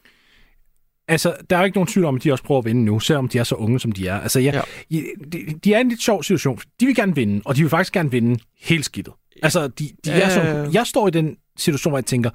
Altså, 1.08 1.34
der 1.50 1.56
er 1.56 1.60
jo 1.60 1.64
ikke 1.64 1.76
nogen 1.76 1.86
tvivl 1.88 2.06
om, 2.06 2.16
at 2.16 2.24
de 2.24 2.32
også 2.32 2.44
prøver 2.44 2.58
at 2.58 2.64
vinde 2.64 2.84
nu, 2.84 3.00
selvom 3.00 3.28
de 3.28 3.38
er 3.38 3.44
så 3.44 3.54
unge, 3.54 3.80
som 3.80 3.92
de 3.92 4.08
er. 4.08 4.20
Altså, 4.20 4.40
ja, 4.40 4.52
ja. 4.90 5.00
De, 5.32 5.44
de 5.64 5.74
er 5.74 5.78
i 5.78 5.80
en 5.80 5.88
lidt 5.88 6.02
sjov 6.02 6.22
situation. 6.22 6.58
De 6.80 6.86
vil 6.86 6.94
gerne 6.94 7.14
vinde, 7.14 7.42
og 7.44 7.56
de 7.56 7.60
vil 7.60 7.70
faktisk 7.70 7.92
gerne 7.92 8.10
vinde 8.10 8.38
helt 8.60 8.84
skidtet. 8.84 9.12
Altså, 9.42 9.68
de, 9.68 9.90
de 10.04 10.10
er 10.10 10.16
Ja. 10.16 10.30
så, 10.30 10.70
jeg 10.72 10.86
står 10.86 11.08
i 11.08 11.10
den 11.10 11.36
situation, 11.58 11.90
hvor 11.90 11.98
jeg 11.98 12.06
tænker, 12.06 12.30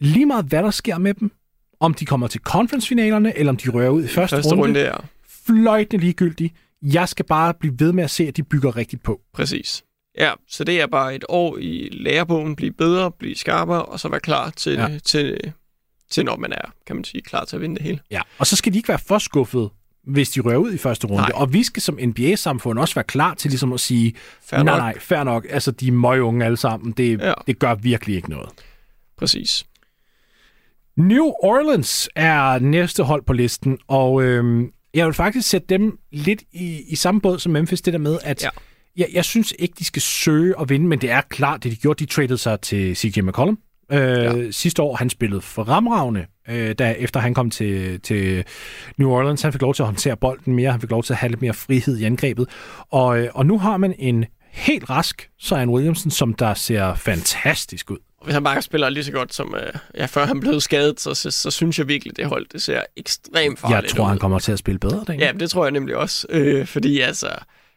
lige 0.00 0.26
meget 0.26 0.44
hvad 0.44 0.62
der 0.62 0.70
sker 0.70 0.98
med 0.98 1.14
dem, 1.14 1.30
om 1.80 1.94
de 1.94 2.04
kommer 2.04 2.26
til 2.26 2.40
conference-finalerne, 2.40 3.38
eller 3.38 3.50
om 3.52 3.56
de 3.56 3.68
rører 3.70 3.88
ud 3.90 4.04
i 4.04 4.08
første, 4.08 4.36
Første 4.36 4.50
runde, 4.50 4.62
runde 4.62 4.80
er 4.80 5.04
fløjtende 5.46 6.04
ligegyldigt. 6.04 6.54
Jeg 6.82 7.08
skal 7.08 7.24
bare 7.24 7.54
blive 7.54 7.74
ved 7.78 7.92
med 7.92 8.04
at 8.04 8.10
se, 8.10 8.28
at 8.28 8.36
de 8.36 8.42
bygger 8.42 8.76
rigtigt 8.76 9.02
på. 9.02 9.20
præcis. 9.34 9.82
Ja, 10.18 10.32
så 10.48 10.64
det 10.64 10.80
er 10.80 10.86
bare 10.86 11.14
et 11.14 11.24
år 11.28 11.56
i 11.58 11.88
lærebogen, 11.92 12.56
blive 12.56 12.72
bedre, 12.72 13.10
blive 13.12 13.34
skarpere, 13.36 13.84
og 13.84 14.00
så 14.00 14.08
være 14.08 14.20
klar 14.20 14.50
til, 14.50 14.72
Ja. 14.72 14.86
ja. 14.86 14.98
til, 14.98 15.52
til, 16.10 16.24
når 16.24 16.36
man 16.36 16.52
er, 16.52 16.72
kan 16.86 16.96
man 16.96 17.04
sige, 17.04 17.22
klar 17.22 17.44
til 17.44 17.56
at 17.56 17.62
vinde 17.62 17.76
det 17.76 17.82
hele. 17.84 17.98
Ja. 18.10 18.20
Og 18.38 18.46
så 18.46 18.56
skal 18.56 18.72
de 18.72 18.78
ikke 18.78 18.88
være 18.88 18.98
for 18.98 19.18
skuffet, 19.18 19.70
hvis 20.08 20.30
de 20.30 20.40
rører 20.40 20.56
ud 20.56 20.72
i 20.72 20.78
første 20.78 21.06
runde. 21.06 21.22
Nej. 21.22 21.30
Og 21.34 21.52
vi 21.52 21.62
skal 21.62 21.82
som 21.82 21.98
NBA-samfund 22.02 22.78
også 22.78 22.94
være 22.94 23.04
klar 23.04 23.34
til 23.34 23.50
ligesom 23.50 23.72
at 23.72 23.80
sige, 23.80 24.14
Fair 24.42 24.62
nej, 24.62 24.74
nok. 24.74 24.82
nej, 24.82 24.98
fair 24.98 25.24
nok. 25.24 25.46
Altså, 25.50 25.70
de 25.70 25.88
er 25.88 25.92
møgunge 25.92 26.44
alle 26.44 26.56
sammen. 26.56 26.92
Det, 26.92 27.20
ja. 27.20 27.32
Det 27.46 27.58
gør 27.58 27.74
virkelig 27.74 28.16
ikke 28.16 28.30
noget. 28.30 28.48
Præcis. 29.18 29.66
New 30.96 31.24
Orleans 31.24 32.08
er 32.16 32.58
næste 32.58 33.02
hold 33.02 33.22
på 33.22 33.32
listen, 33.32 33.78
og 33.88 34.22
øhm, 34.22 34.72
jeg 34.94 35.06
vil 35.06 35.14
faktisk 35.14 35.48
sætte 35.48 35.66
dem 35.68 35.98
lidt 36.12 36.42
i, 36.52 36.82
i 36.88 36.96
samme 36.96 37.20
båd 37.20 37.38
som 37.38 37.52
Memphis, 37.52 37.82
det 37.82 37.92
der 37.92 37.98
med, 37.98 38.18
at 38.24 38.42
ja. 38.42 38.48
Jeg, 38.96 39.08
jeg 39.12 39.24
synes 39.24 39.54
ikke, 39.58 39.74
de 39.78 39.84
skal 39.84 40.02
søge 40.02 40.54
at 40.60 40.68
vinde, 40.68 40.86
men 40.86 41.00
det 41.00 41.10
er 41.10 41.20
klart, 41.20 41.64
det 41.64 41.72
de 41.72 41.76
gjorde, 41.76 42.04
de 42.04 42.10
traded 42.10 42.36
sig 42.36 42.60
til 42.60 42.96
CJ 42.96 43.20
McCollum. 43.20 43.58
Øh, 43.92 43.98
ja. 44.00 44.50
Sidste 44.50 44.82
år, 44.82 44.96
han 44.96 45.10
spillede 45.10 45.40
fremragende, 45.40 46.26
øh, 46.48 46.74
da, 46.74 46.92
efter 46.98 47.20
han 47.20 47.34
kom 47.34 47.50
til, 47.50 48.00
til 48.00 48.44
New 48.96 49.10
Orleans. 49.10 49.42
Han 49.42 49.52
fik 49.52 49.62
lov 49.62 49.74
til 49.74 49.82
at 49.82 49.86
håndtere 49.86 50.16
bolden 50.16 50.54
mere, 50.56 50.70
han 50.70 50.80
fik 50.80 50.90
lov 50.90 51.02
til 51.02 51.12
at 51.12 51.16
have 51.16 51.30
lidt 51.30 51.42
mere 51.42 51.54
frihed 51.54 51.98
i 51.98 52.04
angrebet. 52.04 52.48
Og, 52.90 53.18
øh, 53.20 53.28
og 53.34 53.46
nu 53.46 53.58
har 53.58 53.76
man 53.76 53.94
en 53.98 54.24
helt 54.50 54.90
rask 54.90 55.30
Zion 55.42 55.68
Williamson, 55.68 56.10
som 56.10 56.34
der 56.34 56.54
ser 56.54 56.94
fantastisk 56.94 57.90
ud. 57.90 57.96
Og 58.18 58.24
hvis 58.24 58.34
han 58.34 58.44
bare 58.44 58.62
spiller 58.62 58.88
lige 58.88 59.04
så 59.04 59.12
godt 59.12 59.34
som 59.34 59.54
øh, 59.54 59.72
ja, 59.94 60.06
før 60.06 60.26
han 60.26 60.40
blev 60.40 60.60
skadet, 60.60 61.00
så, 61.00 61.14
så, 61.14 61.30
så 61.30 61.50
synes 61.50 61.78
jeg 61.78 61.88
virkelig, 61.88 62.16
det 62.16 62.26
hold 62.26 62.46
det 62.52 62.62
ser 62.62 62.82
ekstremt 62.96 63.62
Jeg 63.62 63.70
farligt 63.70 63.92
tror, 63.94 64.04
ud. 64.04 64.08
han 64.08 64.18
kommer 64.18 64.38
til 64.38 64.52
at 64.52 64.58
spille 64.58 64.78
bedre. 64.78 65.04
Den. 65.06 65.20
Ja, 65.20 65.32
det 65.40 65.50
tror 65.50 65.64
jeg 65.64 65.72
nemlig 65.72 65.96
også. 65.96 66.26
Øh, 66.30 66.66
fordi 66.66 67.00
altså, 67.00 67.28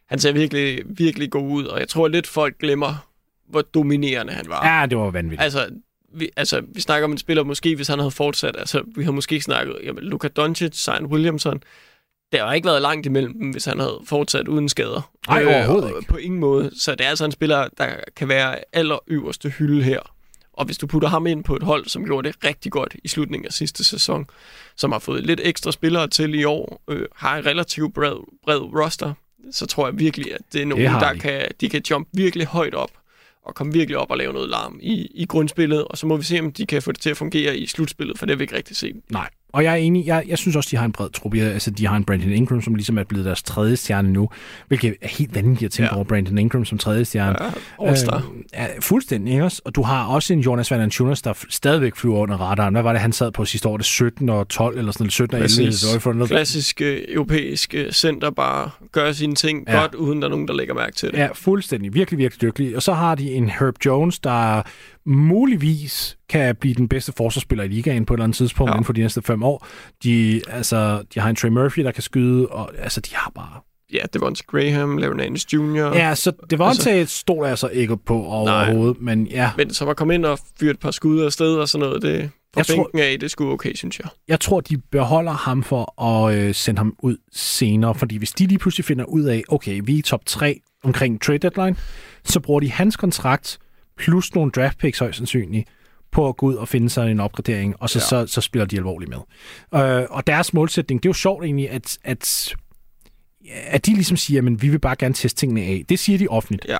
han 0.08 0.18
ser 0.18 0.32
virkelig, 0.32 0.82
virkelig 0.86 1.30
god 1.30 1.50
ud, 1.50 1.64
og 1.64 1.80
jeg 1.80 1.88
tror 1.88 2.08
lidt, 2.08 2.26
folk 2.26 2.58
glemmer, 2.58 3.06
hvor 3.50 3.62
dominerende 3.62 4.32
han 4.32 4.44
var. 4.48 4.78
ja, 4.80 4.86
det 4.86 4.98
var 4.98 5.10
vanvittigt. 5.10 5.42
Altså, 5.42 5.68
vi, 6.14 6.30
altså, 6.36 6.62
vi 6.74 6.80
snakker 6.80 7.04
om 7.04 7.12
en 7.12 7.18
spiller, 7.18 7.44
måske 7.44 7.76
hvis 7.76 7.88
han 7.88 7.98
havde 7.98 8.10
fortsat, 8.10 8.56
altså, 8.58 8.82
vi 8.96 9.04
har 9.04 9.12
måske 9.12 9.40
snakket, 9.40 9.76
jamen, 9.84 10.04
Luka 10.04 10.28
Doncic, 10.28 10.74
Zion 10.74 11.06
Williamson, 11.06 11.62
der 12.32 12.44
har 12.46 12.52
ikke 12.52 12.66
været 12.66 12.82
langt 12.82 13.06
imellem 13.06 13.50
hvis 13.50 13.64
han 13.64 13.80
havde 13.80 14.00
fortsat 14.04 14.48
uden 14.48 14.68
skader. 14.68 15.10
Nej, 15.28 15.44
overhovedet 15.44 15.92
og 15.92 15.98
ikke. 15.98 16.10
På 16.10 16.16
ingen 16.16 16.40
måde. 16.40 16.70
Så 16.78 16.94
det 16.94 17.06
er 17.06 17.10
altså 17.10 17.24
en 17.24 17.32
spiller, 17.32 17.68
der 17.78 17.88
kan 18.16 18.28
være 18.28 18.58
aller 18.72 18.98
øverste 19.06 19.48
hylde 19.48 19.82
her. 19.82 20.00
Og 20.52 20.64
hvis 20.64 20.78
du 20.78 20.86
putter 20.86 21.08
ham 21.08 21.26
ind 21.26 21.44
på 21.44 21.56
et 21.56 21.62
hold, 21.62 21.86
som 21.86 22.04
gjorde 22.04 22.28
det 22.28 22.44
rigtig 22.44 22.72
godt 22.72 22.96
i 23.04 23.08
slutningen 23.08 23.46
af 23.46 23.52
sidste 23.52 23.84
sæson, 23.84 24.26
som 24.76 24.92
har 24.92 24.98
fået 24.98 25.26
lidt 25.26 25.40
ekstra 25.44 25.72
spillere 25.72 26.08
til 26.08 26.34
i 26.34 26.44
år, 26.44 26.82
øh, 26.88 27.06
har 27.16 27.38
en 27.38 27.46
relativt 27.46 27.94
bred, 27.94 28.16
bred 28.44 28.60
roster, 28.60 29.14
så 29.50 29.66
tror 29.66 29.86
jeg 29.86 29.98
virkelig, 29.98 30.34
at 30.34 30.40
det 30.52 30.62
er 30.62 30.66
nogen, 30.66 30.86
har 30.86 31.00
der 31.00 31.12
de. 31.12 31.18
kan, 31.18 31.48
de 31.60 31.68
kan 31.68 31.82
jump 31.90 32.08
virkelig 32.12 32.46
højt 32.46 32.74
op 32.74 32.90
og 33.42 33.54
komme 33.54 33.72
virkelig 33.72 33.98
op 33.98 34.10
og 34.10 34.18
lave 34.18 34.32
noget 34.32 34.48
larm 34.48 34.78
i, 34.82 35.10
i 35.14 35.26
grundspillet, 35.26 35.84
og 35.84 35.98
så 35.98 36.06
må 36.06 36.16
vi 36.16 36.22
se, 36.22 36.40
om 36.40 36.52
de 36.52 36.66
kan 36.66 36.82
få 36.82 36.92
det 36.92 37.00
til 37.00 37.10
at 37.10 37.16
fungere 37.16 37.56
i 37.56 37.66
slutspillet, 37.66 38.18
for 38.18 38.26
det 38.26 38.32
har 38.32 38.38
vi 38.38 38.44
ikke 38.44 38.56
rigtig 38.56 38.76
set. 38.76 38.96
Nej. 39.10 39.28
Og 39.52 39.64
jeg 39.64 39.72
er 39.72 39.76
enig, 39.76 40.06
jeg, 40.06 40.24
jeg 40.28 40.38
synes 40.38 40.56
også, 40.56 40.68
de 40.70 40.76
har 40.76 40.84
en 40.84 40.92
bred 40.92 41.10
trup. 41.10 41.34
Jeg- 41.34 41.52
Altså, 41.52 41.70
de 41.70 41.86
har 41.86 41.96
en 41.96 42.04
Brandon 42.04 42.30
Ingram, 42.30 42.62
som 42.62 42.74
ligesom 42.74 42.98
er 42.98 43.04
blevet 43.04 43.24
deres 43.26 43.42
tredje 43.42 43.76
stjerne 43.76 44.12
nu, 44.12 44.28
hvilket 44.68 44.94
er 45.02 45.08
helt 45.08 45.34
vanvittigt 45.34 45.66
at 45.68 45.72
tænke 45.72 45.88
Ja. 45.92 45.96
over 45.96 46.04
Brandon 46.04 46.38
Ingram 46.38 46.64
som 46.64 46.78
tredje 46.78 47.04
stjerne. 47.04 47.36
Ja. 47.80 47.90
Øh, 47.90 47.96
ja, 48.52 48.66
fuldstændig, 48.80 49.32
ikke 49.32 49.44
også? 49.44 49.62
Og 49.64 49.74
du 49.74 49.82
har 49.82 50.04
også 50.06 50.32
en 50.32 50.40
Jonas 50.40 50.70
Valanciunas, 50.70 51.22
der 51.22 51.32
f- 51.32 51.44
stadigvæk 51.48 51.96
flyver 51.96 52.18
under 52.18 52.36
radaren. 52.36 52.74
Hvad 52.74 52.82
var 52.82 52.92
det, 52.92 53.00
han 53.00 53.12
sad 53.12 53.30
på 53.32 53.44
sidste 53.44 53.68
år? 53.68 53.76
Det 53.76 53.82
er 53.84 53.86
17 53.86 54.28
og 54.28 54.48
12 54.48 54.78
eller 54.78 54.92
sådan 54.92 55.02
noget, 55.04 55.12
17 55.12 55.34
og 55.34 55.40
11. 55.44 55.66
Præcis. 55.66 55.80
Det 55.80 55.92
var 55.94 55.98
for 56.00 56.12
noget. 56.12 56.30
Klassisk 56.30 56.80
øh, 56.80 56.98
europæisk 57.08 57.74
øh, 57.74 57.92
center 57.92 58.30
bare 58.30 58.70
gør 58.92 59.12
sine 59.12 59.34
ting 59.34 59.64
ja. 59.68 59.80
godt, 59.80 59.94
uden 59.94 60.22
der 60.22 60.28
er 60.28 60.30
nogen, 60.30 60.48
der 60.48 60.54
lægger 60.54 60.74
mærke 60.74 60.96
til 60.96 61.10
det. 61.12 61.18
Ja, 61.18 61.28
fuldstændig. 61.34 61.94
Virkelig, 61.94 62.18
virkelig 62.18 62.42
dygtig. 62.42 62.76
Og 62.76 62.82
så 62.82 62.92
har 62.92 63.14
de 63.14 63.30
en 63.32 63.48
Herb 63.48 63.74
Jones, 63.86 64.18
der 64.18 64.62
muligvis 65.06 66.16
kan 66.28 66.56
blive 66.56 66.74
den 66.74 66.88
bedste 66.88 67.12
forsvarsspiller 67.16 67.64
i 67.64 67.68
ligaen 67.68 68.04
på 68.04 68.14
et 68.14 68.16
eller 68.16 68.24
andet 68.24 68.36
tidspunkt 68.36 68.70
ja. 68.70 68.74
Inden 68.74 68.84
for 68.84 68.92
de 68.92 69.00
næste 69.00 69.22
fem 69.22 69.42
år. 69.42 69.66
De, 70.04 70.40
altså, 70.48 71.02
de 71.14 71.20
har 71.20 71.30
en 71.30 71.36
Trey 71.36 71.48
Murphy, 71.50 71.82
der 71.82 71.90
kan 71.90 72.02
skyde, 72.02 72.46
og 72.46 72.70
altså, 72.78 73.00
de 73.00 73.10
har 73.14 73.32
bare... 73.34 73.60
Ja, 73.92 73.98
det 74.12 74.20
var 74.20 74.32
Graham, 74.46 74.98
Larry 74.98 75.14
Nance 75.16 75.46
Jr. 75.52 75.94
Ja, 75.94 76.14
så 76.14 76.32
det 76.50 76.58
var 76.58 76.68
Altså- 76.68 76.90
altså, 76.90 77.18
stod 77.18 77.46
altså 77.46 77.68
ikke 77.68 77.96
på 77.96 78.24
overhovedet, 78.24 79.00
men 79.00 79.26
ja, 79.26 79.50
Men 79.56 79.74
så 79.74 79.84
var 79.84 79.94
kommet 79.94 80.14
ind 80.14 80.24
og 80.24 80.38
fyret 80.60 80.70
et 80.74 80.80
par 80.80 80.90
skud 80.90 81.20
afsted 81.24 81.54
og 81.56 81.68
sådan 81.68 81.86
noget. 81.86 82.02
Det, 82.02 82.30
fra 82.54 82.58
Jeg 82.58 82.66
tror- 82.66 82.76
bænken 82.76 82.98
af, 82.98 83.20
det 83.20 83.30
skulle 83.30 83.52
okay, 83.52 83.74
synes 83.74 83.98
jeg. 83.98 84.08
jeg 84.28 84.40
tror, 84.40 84.60
de 84.60 84.76
beholder 84.78 85.32
ham 85.32 85.62
for 85.62 86.02
at 86.02 86.34
øh, 86.38 86.54
sende 86.54 86.78
ham 86.78 86.94
ud 87.02 87.16
senere, 87.32 87.94
fordi 87.94 88.16
hvis 88.16 88.30
de 88.32 88.46
lige 88.46 88.58
pludselig 88.58 88.84
finder 88.84 89.04
ud 89.04 89.22
af, 89.24 89.42
okay, 89.48 89.80
vi 89.84 89.98
er 89.98 90.02
top 90.02 90.26
3 90.26 90.60
omkring 90.84 91.22
trade 91.22 91.38
deadline, 91.38 91.76
så 92.24 92.40
bruger 92.40 92.60
de 92.60 92.70
hans 92.70 92.96
kontrakt 92.96 93.58
plus 93.98 94.34
nogle 94.34 94.50
draft 94.50 94.78
picks 94.78 94.98
højst 94.98 95.16
sandsynligt 95.18 95.68
på 96.12 96.28
at 96.28 96.36
gå 96.36 96.46
ud 96.46 96.54
og 96.54 96.68
finde 96.68 96.90
sig 96.90 97.10
en 97.10 97.20
opgradering, 97.20 97.74
og 97.78 97.90
så, 97.90 97.98
ja. 97.98 98.26
Så, 98.26 98.32
så 98.32 98.40
spiller 98.40 98.66
de 98.66 98.76
alvorligt 98.76 99.08
med. 99.10 99.18
Øh, 99.80 100.06
og 100.10 100.26
deres 100.26 100.54
målsætning, 100.54 101.02
det 101.02 101.06
er 101.06 101.10
jo 101.10 101.14
sjovt 101.14 101.44
egentlig, 101.44 101.70
at, 101.70 101.98
at, 102.04 102.54
at 103.66 103.86
de 103.86 103.94
ligesom 103.94 104.16
siger, 104.16 104.42
at 104.46 104.62
vi 104.62 104.68
vil 104.68 104.78
bare 104.78 104.96
gerne 104.98 105.14
teste 105.14 105.40
tingene 105.40 105.62
af. 105.62 105.84
Det 105.88 105.98
siger 105.98 106.18
de 106.18 106.28
offentligt. 106.28 106.64
Ja. 106.68 106.78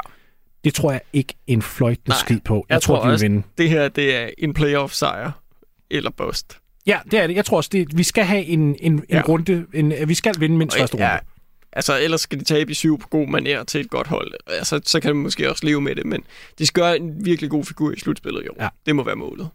Det 0.64 0.74
tror 0.74 0.90
jeg 0.92 1.00
ikke 1.12 1.34
en 1.46 1.62
fløjtende 1.62 2.16
skid 2.16 2.40
på. 2.44 2.66
Jeg, 2.68 2.74
jeg 2.74 2.82
tror, 2.82 2.94
tror 2.94 3.02
de 3.02 3.06
vil 3.06 3.12
også- 3.12 3.24
vinde. 3.24 3.42
Det 3.58 3.70
her, 3.70 3.88
det 3.88 4.16
er 4.16 4.30
en 4.38 4.54
playoff-sejr 4.54 5.30
eller 5.90 6.10
bust. 6.10 6.58
Ja, 6.86 6.98
det 7.10 7.18
er 7.20 7.26
det. 7.26 7.36
Jeg 7.36 7.44
tror 7.44 7.56
også, 7.56 7.70
det, 7.72 7.98
vi 7.98 8.02
skal 8.02 8.24
have 8.24 8.44
en, 8.44 8.60
en, 8.60 8.76
en 8.80 9.04
Ja. 9.10 9.22
runde. 9.28 9.66
En, 9.74 9.92
vi 10.06 10.14
skal 10.14 10.34
vinde 10.38 10.56
mindst 10.58 10.78
første 10.78 10.94
runde. 10.96 11.06
ja, 11.06 11.18
altså, 11.72 11.98
ellers 12.00 12.20
skal 12.20 12.38
de 12.38 12.44
tabe 12.44 12.70
i 12.70 12.74
syv 12.74 12.98
på 12.98 13.08
god 13.08 13.26
manér 13.26 13.64
til 13.64 13.80
et 13.80 13.90
godt 13.90 14.06
hold. 14.06 14.32
Altså, 14.46 14.80
så 14.84 15.00
kan 15.00 15.10
de 15.10 15.14
måske 15.14 15.50
også 15.50 15.66
leve 15.66 15.80
med 15.80 15.94
det, 15.94 16.06
men 16.06 16.24
de 16.58 16.66
skal 16.66 16.82
gøre 16.82 16.96
en 16.96 17.24
virkelig 17.24 17.50
god 17.50 17.64
figur 17.64 17.92
i 17.92 17.98
slutspillet 17.98 18.44
i 18.44 18.48
år. 18.48 18.56
Ja. 18.60 18.68
Det 18.86 18.96
må 18.96 19.04
være 19.04 19.16
målet. 19.16 19.48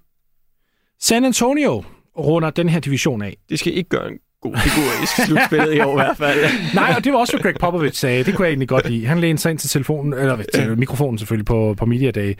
San 0.99 1.25
Antonio 1.25 1.83
runder 2.17 2.49
den 2.49 2.69
her 2.69 2.79
division 2.79 3.21
af. 3.21 3.37
De 3.49 3.57
skal 3.57 3.73
ikke 3.77 3.89
gøre 3.89 4.07
en 4.07 4.17
god 4.41 4.57
figur 4.57 5.03
i 5.03 5.25
slutspillet 5.25 5.73
i 5.75 5.79
år 5.79 5.91
i 5.91 5.95
hvert 5.95 6.17
fald. 6.17 6.39
Nej, 6.75 6.93
og 6.97 7.03
det 7.03 7.13
var 7.13 7.19
også, 7.19 7.33
hvad 7.33 7.43
Greg 7.43 7.55
Popovich 7.59 7.99
sagde. 7.99 8.23
Det 8.23 8.35
kunne 8.35 8.45
jeg 8.45 8.51
egentlig 8.51 8.67
godt 8.69 8.89
lide. 8.89 9.05
Han 9.05 9.19
lænede 9.19 9.41
sig 9.41 9.49
ind 9.49 9.59
til 9.59 9.69
telefonen, 9.69 10.13
eller 10.13 10.43
til 10.53 10.77
mikrofonen 10.77 11.17
selvfølgelig 11.17 11.45
på, 11.45 11.75
på 11.77 11.85
Media 11.85 12.11
Day, 12.11 12.33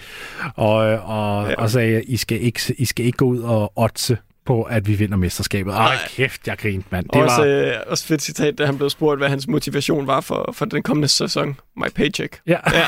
og, 0.55 0.77
og. 0.77 1.49
Ja. 1.49 1.55
og 1.55 1.69
sagde, 1.69 2.03
I 2.03 2.17
skal, 2.17 2.41
ikke, 2.41 2.75
I 2.77 2.85
skal 2.85 3.05
ikke 3.05 3.17
gå 3.17 3.25
ud 3.25 3.39
og 3.39 3.73
otse 3.75 4.17
på, 4.47 4.63
at 4.63 4.88
vi 4.88 4.93
vinder 4.93 5.17
mesterskabet. 5.17 5.73
Nej. 5.73 5.95
kæft, 6.10 6.47
jeg 6.47 6.57
grinte, 6.57 6.88
mand. 6.91 7.05
Det 7.13 7.21
også, 7.21 7.38
var, 7.38 7.45
øh, 7.45 7.73
også 7.88 8.05
fedt 8.05 8.21
citat, 8.21 8.57
da 8.57 8.65
han 8.65 8.77
blev 8.77 8.89
spurgt, 8.89 9.19
hvad 9.19 9.29
hans 9.29 9.47
motivation 9.47 10.07
var 10.07 10.21
for, 10.21 10.49
for 10.53 10.65
den 10.65 10.83
kommende 10.83 11.07
sæson. 11.07 11.60
My 11.77 11.89
paycheck. 11.95 12.39
ja. 12.47 12.57
Ja. 12.73 12.86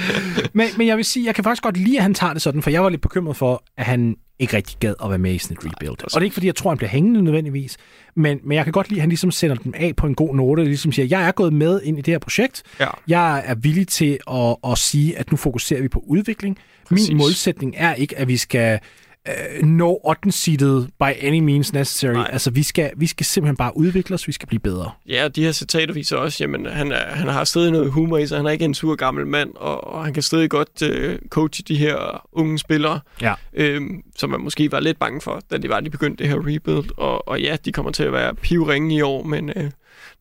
men, 0.58 0.68
men 0.76 0.86
jeg 0.86 0.96
vil 0.96 1.04
sige, 1.04 1.26
jeg 1.26 1.34
kan 1.34 1.44
faktisk 1.44 1.62
godt 1.62 1.76
lide, 1.76 1.96
at 1.96 2.02
han 2.02 2.14
tager 2.14 2.32
det 2.32 2.42
sådan, 2.42 2.62
for 2.62 2.70
jeg 2.70 2.82
var 2.82 2.88
lidt 2.88 3.00
bekymret 3.00 3.36
for, 3.36 3.64
at 3.76 3.84
han 3.84 4.16
ikke 4.38 4.56
rigtig 4.56 4.76
gad 4.80 4.94
at 5.04 5.10
være 5.10 5.18
med 5.18 5.34
i 5.34 5.38
sådan 5.38 5.56
et 5.56 5.64
rebuild. 5.64 5.90
Og 6.04 6.10
det 6.10 6.16
er 6.16 6.22
ikke, 6.22 6.34
fordi 6.34 6.46
jeg 6.46 6.56
tror, 6.56 6.70
han 6.70 6.78
bliver 6.78 6.90
hængende 6.90 7.22
nødvendigvis, 7.22 7.76
men, 8.16 8.38
men 8.44 8.56
jeg 8.56 8.64
kan 8.64 8.72
godt 8.72 8.88
lide, 8.88 8.98
at 8.98 9.02
han 9.02 9.08
ligesom 9.08 9.30
sender 9.30 9.56
dem 9.56 9.74
af 9.76 9.96
på 9.96 10.06
en 10.06 10.14
god 10.14 10.36
note, 10.36 10.60
og 10.60 10.66
ligesom 10.66 10.92
siger, 10.92 11.06
jeg 11.06 11.26
er 11.28 11.32
gået 11.32 11.52
med 11.52 11.80
ind 11.82 11.98
i 11.98 12.00
det 12.00 12.14
her 12.14 12.18
projekt, 12.18 12.62
ja. 12.80 12.88
Jeg 13.08 13.42
er 13.46 13.54
villig 13.54 13.88
til 13.88 14.18
at, 14.30 14.56
at 14.72 14.78
sige, 14.78 15.18
at 15.18 15.30
nu 15.30 15.36
fokuserer 15.36 15.82
vi 15.82 15.88
på 15.88 16.04
udvikling. 16.06 16.58
Præcis. 16.88 17.08
Min 17.08 17.18
målsætning 17.18 17.74
er 17.76 17.94
ikke, 17.94 18.18
at 18.18 18.28
vi 18.28 18.36
skal 18.36 18.80
uh, 19.28 20.10
8. 20.10 20.32
seedet 20.32 20.90
by 21.00 21.12
any 21.22 21.38
means 21.38 21.72
necessary. 21.72 22.12
Nej. 22.12 22.28
Altså, 22.32 22.50
vi 22.50 22.62
skal, 22.62 22.90
vi 22.96 23.06
skal 23.06 23.26
simpelthen 23.26 23.56
bare 23.56 23.76
udvikle 23.76 24.14
os, 24.14 24.26
vi 24.28 24.32
skal 24.32 24.48
blive 24.48 24.60
bedre. 24.60 24.90
Ja, 25.08 25.24
og 25.24 25.36
de 25.36 25.44
her 25.44 25.52
citater 25.52 25.94
viser 25.94 26.16
også, 26.16 26.44
jamen 26.44 26.66
han, 26.66 26.92
er, 26.92 27.04
han 27.06 27.28
har 27.28 27.44
stadig 27.44 27.70
noget 27.70 27.90
humor 27.92 28.18
i 28.18 28.26
sig. 28.26 28.36
Han 28.38 28.46
er 28.46 28.50
ikke 28.50 28.64
en 28.64 28.74
sur 28.74 28.94
gammel 28.94 29.26
mand, 29.26 29.50
og, 29.56 29.84
og 29.86 30.04
han 30.04 30.14
kan 30.14 30.22
stadig 30.22 30.50
godt 30.50 30.82
øh, 30.82 31.18
coache 31.28 31.64
de 31.68 31.76
her 31.76 32.26
unge 32.32 32.58
spillere, 32.58 33.00
Ja. 33.20 33.34
øhm, 33.54 34.02
som 34.16 34.30
man 34.30 34.40
måske 34.40 34.72
var 34.72 34.80
lidt 34.80 34.98
bange 34.98 35.20
for, 35.20 35.40
da 35.50 35.56
de 35.58 35.68
var, 35.68 35.80
de 35.80 35.90
begyndte 35.90 36.22
det 36.24 36.30
her 36.32 36.38
rebuild. 36.54 36.90
Og, 36.98 37.28
og 37.28 37.40
ja, 37.40 37.56
de 37.64 37.72
kommer 37.72 37.92
til 37.92 38.02
at 38.04 38.12
være 38.12 38.34
pivringe 38.34 38.94
i 38.96 39.00
år, 39.00 39.22
men, 39.22 39.50
øh, 39.56 39.70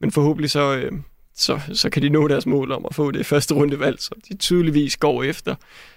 men 0.02 0.12
forhåbentlig 0.12 0.52
så, 0.52 0.76
øh, 0.76 0.92
så, 1.36 1.60
så 1.74 1.90
kan 1.90 2.02
de 2.02 2.10
nå 2.10 2.28
deres 2.28 2.46
mål 2.46 2.72
om 2.72 2.86
at 2.90 2.96
få 2.96 3.12
det 3.12 3.26
første 3.26 3.54
rundevalg, 3.54 4.00
som 4.02 4.18
de 4.30 4.38
tydeligvis 4.38 4.98
går 4.98 5.24
efter. 5.24 5.56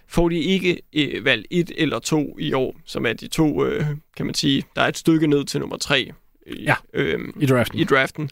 Får 0.08 0.28
de 0.28 0.38
ikke 0.38 0.78
øh, 0.92 1.24
valg 1.24 1.44
et 1.50 1.70
eller 1.76 1.98
to 1.98 2.36
i 2.38 2.52
år, 2.52 2.76
som 2.84 3.06
er 3.06 3.12
de 3.12 3.28
to, 3.28 3.64
øh, 3.64 3.86
kan 4.16 4.26
man 4.26 4.34
sige, 4.34 4.62
der 4.76 4.82
er 4.82 4.88
et 4.88 4.98
stykke 4.98 5.26
ned 5.26 5.44
til 5.44 5.60
nummer 5.60 5.76
tre 5.76 6.10
i, 6.46 6.62
Ja. 6.62 6.74
øh, 6.94 7.18
I 7.40 7.46
draften. 7.46 7.78
i 7.78 7.84
draften, 7.84 8.30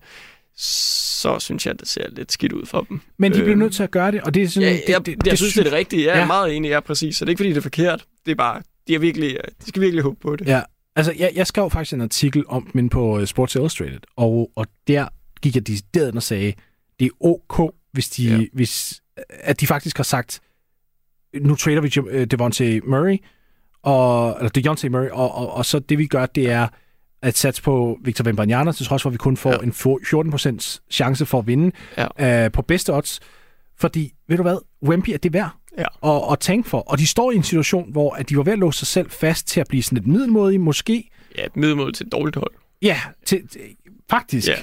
så 0.56 1.38
synes 1.38 1.66
jeg, 1.66 1.80
det 1.80 1.88
ser 1.88 2.06
lidt 2.10 2.32
skidt 2.32 2.52
ud 2.52 2.66
for 2.66 2.80
dem. 2.88 3.00
Men 3.18 3.32
de 3.32 3.36
bliver 3.36 3.50
Øhm, 3.50 3.58
nødt 3.58 3.74
til 3.74 3.82
at 3.82 3.90
gøre 3.90 4.12
det, 4.12 4.20
og 4.22 4.34
det 4.34 4.42
er 4.42 4.48
sådan... 4.48 4.68
Ja, 4.68 4.74
det, 4.74 4.88
jeg, 4.88 5.06
det, 5.06 5.12
jeg, 5.16 5.26
jeg 5.26 5.38
synes, 5.38 5.52
det 5.52 5.60
er 5.60 5.64
det 5.64 5.72
rigtige. 5.72 6.04
Jeg 6.06 6.14
er 6.14 6.18
Ja. 6.18 6.26
meget 6.26 6.56
enig, 6.56 6.68
ja, 6.68 6.80
præcis. 6.80 7.16
Så 7.16 7.24
det 7.24 7.28
er 7.28 7.30
ikke, 7.30 7.38
fordi 7.38 7.48
det 7.50 7.56
er 7.56 7.60
forkert. 7.60 8.04
Det 8.26 8.30
er 8.32 8.36
bare, 8.36 8.62
de, 8.88 8.94
er 8.94 8.98
virkelig, 8.98 9.36
de 9.64 9.68
skal 9.68 9.82
virkelig 9.82 10.02
håbe 10.02 10.20
på 10.20 10.36
det. 10.36 10.46
Ja, 10.46 10.62
altså 10.96 11.12
jeg, 11.18 11.32
jeg 11.34 11.46
skrev 11.46 11.70
faktisk 11.70 11.92
en 11.94 12.00
artikel 12.00 12.44
om 12.48 12.70
inde 12.74 12.88
på 12.88 13.20
øh, 13.20 13.26
Sports 13.26 13.54
Illustrated, 13.54 14.00
og, 14.16 14.50
og 14.56 14.66
der 14.88 15.06
gik 15.42 15.54
jeg 15.54 15.66
decideret 15.66 16.16
og 16.16 16.22
sagde, 16.22 16.52
det 17.02 17.10
er 17.10 17.24
ok, 17.26 17.74
hvis 17.92 18.08
de, 18.08 18.24
ja. 18.38 18.46
Hvis, 18.52 19.02
at 19.30 19.60
de 19.60 19.66
faktisk 19.66 19.96
har 19.96 20.04
sagt, 20.04 20.40
nu 21.40 21.54
trader 21.54 21.80
vi 21.80 21.92
øh, 22.10 22.26
Devontae 22.26 22.80
Murray, 22.80 23.16
og, 23.82 24.36
eller 24.38 24.50
Dejounte 24.50 24.88
Murray, 24.88 25.08
og, 25.10 25.34
og, 25.34 25.52
og 25.54 25.66
så 25.66 25.78
det 25.78 25.98
vi 25.98 26.06
gør, 26.06 26.26
det 26.26 26.50
er 26.50 26.68
at 27.22 27.36
satse 27.36 27.62
på 27.62 27.98
Victor 28.04 28.24
Wembanyama, 28.24 28.72
til 28.72 28.86
trods 28.86 29.02
for, 29.02 29.10
at 29.10 29.12
vi 29.12 29.18
kun 29.18 29.36
får 29.36 29.50
ja. 29.52 29.58
En 29.58 29.70
14% 30.60 30.80
chance 30.90 31.26
for 31.26 31.38
at 31.38 31.46
vinde 31.46 31.72
Ja. 32.18 32.44
øh, 32.44 32.52
på 32.52 32.62
bedste 32.62 32.94
odds. 32.94 33.20
Fordi, 33.78 34.12
ved 34.28 34.36
du 34.36 34.42
hvad, 34.42 34.56
Wemby 34.82 35.08
er 35.10 35.16
det 35.18 35.32
værd 35.32 35.50
Ja. 35.78 35.84
og, 36.00 36.28
og 36.28 36.40
tænke 36.40 36.68
for. 36.68 36.78
Og 36.78 36.98
de 36.98 37.06
står 37.06 37.32
i 37.32 37.36
en 37.36 37.42
situation, 37.42 37.92
hvor 37.92 38.14
at 38.14 38.28
de 38.28 38.36
var 38.36 38.42
ved 38.42 38.52
at 38.52 38.58
låse 38.58 38.78
sig 38.78 38.88
selv 38.88 39.10
fast 39.10 39.46
til 39.48 39.60
at 39.60 39.66
blive 39.68 39.82
sådan 39.82 39.96
lidt 39.96 40.06
middelmodige, 40.06 40.58
måske. 40.58 41.10
Ja, 41.38 41.44
et 41.46 41.56
middelmål 41.56 41.92
til 41.94 42.06
et 42.06 42.12
dårligt 42.12 42.36
hold. 42.36 42.52
Ja, 42.82 43.00
til, 43.26 43.48
til, 43.48 43.60
faktisk. 44.10 44.48
Ja. 44.48 44.54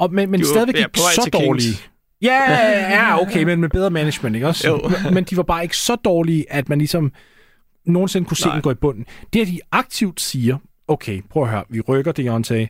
Og, 0.00 0.12
men 0.12 0.30
men 0.30 0.40
De 0.40 0.46
stadigvæk 0.46 0.76
ikke 0.76 0.98
så 0.98 1.22
til 1.22 1.32
Kings. 1.32 1.46
dårlige. 1.46 1.74
Ja, 2.22 2.52
ja, 2.94 3.22
okay, 3.22 3.42
men 3.42 3.60
med 3.60 3.68
bedre 3.68 3.90
management, 3.90 4.34
ikke 4.36 4.46
også? 4.48 4.68
Jo. 4.68 4.90
men 5.14 5.24
de 5.24 5.36
var 5.36 5.42
bare 5.42 5.62
ikke 5.62 5.76
så 5.76 5.94
dårlige, 5.94 6.52
at 6.52 6.68
man 6.68 6.78
ligesom 6.78 7.12
nogensinde 7.86 8.28
kunne 8.28 8.36
se 8.36 8.46
Nej. 8.46 8.54
dem 8.54 8.62
gå 8.62 8.70
i 8.70 8.74
bunden. 8.74 9.06
Det, 9.32 9.40
at 9.40 9.46
de 9.46 9.60
aktivt 9.72 10.20
siger, 10.20 10.58
okay, 10.88 11.22
prøv 11.30 11.42
at 11.42 11.48
høre, 11.48 11.64
vi 11.68 11.80
rykker 11.80 12.12
Deontay, 12.12 12.66